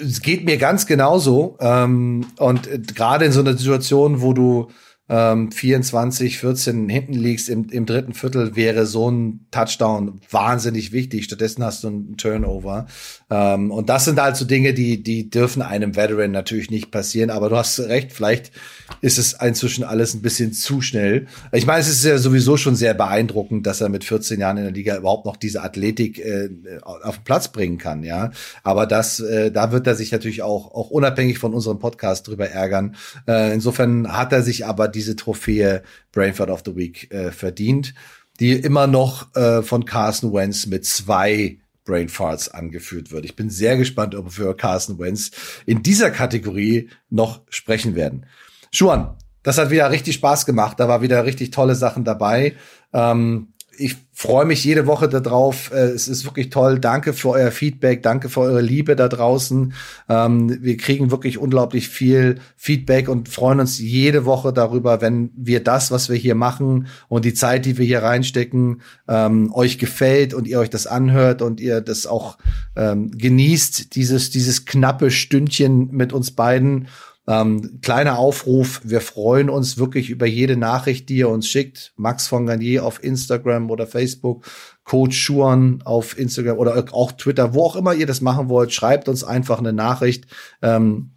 Es 0.01 0.23
geht 0.23 0.45
mir 0.45 0.59
ganz 0.59 0.87
genauso. 0.87 1.57
Ähm, 1.59 2.27
und 2.39 2.69
äh, 2.69 2.79
gerade 2.79 3.25
in 3.25 3.33
so 3.33 3.41
einer 3.41 3.57
Situation, 3.57 4.21
wo 4.21 4.33
du 4.33 4.69
ähm, 5.09 5.51
24, 5.51 6.39
14 6.39 6.89
hinten 6.89 7.15
liegst 7.15 7.49
im, 7.49 7.69
im 7.71 7.87
dritten 7.87 8.13
Viertel, 8.13 8.55
wäre 8.55 8.87
so 8.87 9.11
ein 9.11 9.47
Touchdown 9.51 10.21
wahnsinnig 10.31 10.93
wichtig. 10.93 11.25
Stattdessen 11.25 11.65
hast 11.65 11.83
du 11.83 11.89
einen 11.89 12.17
Turnover. 12.17 12.87
Ähm, 13.29 13.73
und 13.73 13.89
das 13.89 14.05
sind 14.05 14.21
halt 14.21 14.37
so 14.37 14.45
Dinge, 14.45 14.73
die, 14.73 15.03
die 15.03 15.31
dürfen 15.31 15.61
einem 15.63 15.97
Veteran 15.97 16.31
natürlich 16.31 16.71
nicht 16.71 16.91
passieren. 16.91 17.31
Aber 17.31 17.49
du 17.49 17.57
hast 17.57 17.79
recht, 17.81 18.13
vielleicht 18.13 18.53
ist 19.01 19.19
es 19.19 19.33
inzwischen 19.33 19.83
alles 19.83 20.15
ein 20.15 20.23
bisschen 20.23 20.53
zu 20.53 20.81
schnell. 20.81 21.27
Ich 21.53 21.67
meine, 21.67 21.81
es 21.81 21.89
ist 21.89 22.05
ja 22.05 22.19
sowieso 22.19 22.57
schon 22.57 22.77
sehr 22.77 22.95
beeindruckend, 22.95 23.67
dass 23.67 23.81
er 23.81 23.89
mit 23.89 24.05
14 24.05 24.39
Jahren 24.39 24.59
in 24.59 24.65
der 24.65 24.73
Liga 24.73 24.97
überhaupt 24.97 25.27
noch 25.27 25.37
diese 25.37 25.63
Athletik 25.63 26.19
äh, 26.21 26.51
auf 26.83 27.17
den 27.17 27.25
Platz 27.25 27.49
bringen 27.49 27.79
kann, 27.79 28.05
ja. 28.05 28.31
Aber 28.63 28.87
das, 28.87 29.19
äh, 29.19 29.51
da 29.51 29.73
wird 29.73 29.87
er 29.87 29.97
sich 29.97 30.13
natürlich 30.13 30.43
auch, 30.43 30.73
auch 30.73 30.91
unabhängig 30.91 31.39
von 31.39 31.53
unserem 31.53 31.81
Podcast 31.81 32.29
drüber 32.29 32.49
ärgern. 32.49 32.95
Äh, 33.27 33.55
insofern 33.55 34.13
hat 34.17 34.33
er 34.33 34.43
sich 34.43 34.67
aber 34.67 34.87
diese 34.87 35.17
Trophäe 35.17 35.83
Brainford 36.13 36.51
of 36.51 36.63
the 36.65 36.77
Week 36.77 37.13
äh, 37.13 37.33
verdient, 37.33 37.95
die 38.39 38.53
immer 38.53 38.87
noch 38.87 39.35
äh, 39.35 39.63
von 39.63 39.85
Carson 39.85 40.33
Wentz 40.33 40.67
mit 40.67 40.87
zwei 40.87 41.59
Brain 41.87 42.11
Farts 42.11 42.49
angeführt 42.49 43.11
wird. 43.11 43.25
Ich 43.25 43.37
bin 43.37 43.49
sehr 43.49 43.79
gespannt, 43.79 44.15
ob 44.15 44.27
wir 44.27 44.31
für 44.31 44.57
Carson 44.57 44.99
Wentz 44.99 45.31
in 45.65 45.83
dieser 45.83 46.11
Kategorie 46.11 46.91
noch 47.09 47.41
sprechen 47.49 47.95
werden. 47.95 48.27
Schuan, 48.71 49.17
das 49.43 49.57
hat 49.57 49.71
wieder 49.71 49.91
richtig 49.91 50.17
Spaß 50.17 50.45
gemacht. 50.45 50.79
Da 50.79 50.89
war 50.89 51.01
wieder 51.01 51.25
richtig 51.25 51.53
tolle 51.53 51.77
Sachen 51.77 52.05
dabei. 52.05 52.57
Ähm, 52.93 53.55
ich 53.79 53.97
freue 54.13 54.47
mich 54.47 54.65
jede 54.65 54.87
Woche 54.87 55.09
darauf. 55.09 55.71
Äh, 55.73 55.89
es 55.91 56.09
ist 56.09 56.25
wirklich 56.25 56.51
toll. 56.51 56.79
Danke 56.79 57.13
für 57.13 57.31
euer 57.31 57.51
Feedback. 57.51 58.03
Danke 58.03 58.29
für 58.29 58.41
eure 58.41 58.61
Liebe 58.61 58.97
da 58.97 59.09
draußen. 59.09 59.75
Ähm, 60.09 60.59
wir 60.63 60.77
kriegen 60.77 61.11
wirklich 61.11 61.39
unglaublich 61.39 61.89
viel 61.89 62.37
Feedback 62.57 63.09
und 63.09 63.29
freuen 63.29 63.61
uns 63.61 63.79
jede 63.79 64.25
Woche 64.25 64.53
darüber, 64.53 65.01
wenn 65.01 65.31
wir 65.37 65.63
das, 65.63 65.91
was 65.91 66.09
wir 66.09 66.17
hier 66.17 66.35
machen 66.35 66.87
und 67.09 67.25
die 67.25 67.35
Zeit, 67.35 67.67
die 67.67 67.79
wir 67.79 67.85
hier 67.85 68.03
reinstecken, 68.03 68.81
ähm, 69.09 69.53
euch 69.53 69.79
gefällt 69.79 70.33
und 70.35 70.49
ihr 70.49 70.61
euch 70.61 70.71
das 70.71 70.87
anhört 70.87 71.43
und 71.43 71.61
ihr 71.61 71.81
das 71.81 72.07
auch 72.07 72.39
ähm, 72.75 73.11
genießt, 73.11 73.95
dieses, 73.95 74.31
dieses 74.31 74.65
knappe 74.65 75.11
Stündchen 75.11 75.91
mit 75.91 76.13
uns 76.13 76.31
beiden. 76.31 76.89
Ähm, 77.29 77.81
kleiner 77.83 78.19
Aufruf, 78.19 78.81
wir 78.85 79.01
freuen 79.01 79.51
uns 79.51 79.79
wirklich 79.79 80.11
über 80.11 80.27
jede 80.27 80.57
Nachricht, 80.57 81.09
die 81.09 81.17
ihr 81.17 81.29
uns 81.29 81.49
schickt. 81.49 81.93
Max 81.97 82.29
von 82.29 82.47
Garnier 82.47 82.85
auf 82.85 83.03
Instagram 83.03 83.71
oder 83.71 83.87
Facebook, 83.87 84.45
Coach 84.85 85.19
Schuan 85.21 85.83
auf 85.85 86.17
Instagram 86.17 86.59
oder 86.59 86.85
auch 86.93 87.13
Twitter, 87.13 87.53
wo 87.53 87.65
auch 87.65 87.75
immer 87.75 87.95
ihr 87.95 88.07
das 88.07 88.21
machen 88.21 88.49
wollt, 88.49 88.73
schreibt 88.73 89.09
uns 89.09 89.25
einfach 89.25 89.59
eine 89.59 89.73
Nachricht. 89.73 90.27
Ähm, 90.63 91.11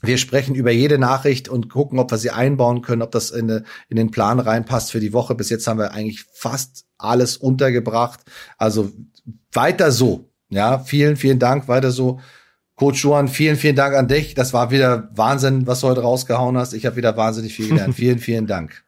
wir 0.00 0.18
sprechen 0.18 0.56
über 0.56 0.72
jede 0.72 0.98
Nachricht 0.98 1.48
und 1.48 1.68
gucken, 1.68 1.98
ob 1.98 2.10
wir 2.10 2.18
sie 2.18 2.30
einbauen 2.30 2.82
können, 2.82 3.02
ob 3.02 3.12
das 3.12 3.30
in, 3.30 3.50
eine, 3.50 3.64
in 3.88 3.96
den 3.96 4.10
Plan 4.10 4.40
reinpasst 4.40 4.90
für 4.90 5.00
die 5.00 5.12
Woche. 5.12 5.34
Bis 5.36 5.48
jetzt 5.48 5.66
haben 5.68 5.78
wir 5.78 5.92
eigentlich 5.92 6.24
fast 6.32 6.86
alles 6.98 7.36
untergebracht. 7.36 8.20
Also 8.58 8.90
weiter 9.52 9.92
so. 9.92 10.28
Ja, 10.48 10.80
vielen, 10.80 11.16
vielen 11.16 11.38
Dank. 11.38 11.68
Weiter 11.68 11.92
so 11.92 12.20
Coach 12.82 13.04
Juan, 13.04 13.28
vielen, 13.28 13.54
vielen 13.54 13.76
Dank 13.76 13.94
an 13.94 14.08
dich. 14.08 14.34
Das 14.34 14.52
war 14.52 14.72
wieder 14.72 15.08
Wahnsinn, 15.14 15.68
was 15.68 15.82
du 15.82 15.86
heute 15.86 16.00
rausgehauen 16.00 16.56
hast. 16.58 16.72
Ich 16.72 16.84
habe 16.84 16.96
wieder 16.96 17.16
wahnsinnig 17.16 17.54
viel 17.54 17.68
gelernt. 17.68 17.94
vielen, 17.94 18.18
vielen 18.18 18.48
Dank. 18.48 18.82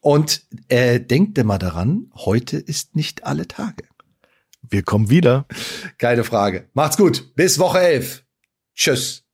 Und 0.00 0.46
äh, 0.68 0.98
denkt 0.98 1.36
immer 1.36 1.58
daran, 1.58 2.10
heute 2.14 2.56
ist 2.56 2.96
nicht 2.96 3.26
alle 3.26 3.46
Tage. 3.48 3.84
Wir 4.62 4.82
kommen 4.82 5.10
wieder. 5.10 5.44
Keine 5.98 6.24
Frage. 6.24 6.70
Macht's 6.72 6.96
gut. 6.96 7.34
Bis 7.34 7.58
Woche 7.58 7.80
11. 7.80 8.24
Tschüss. 8.74 9.25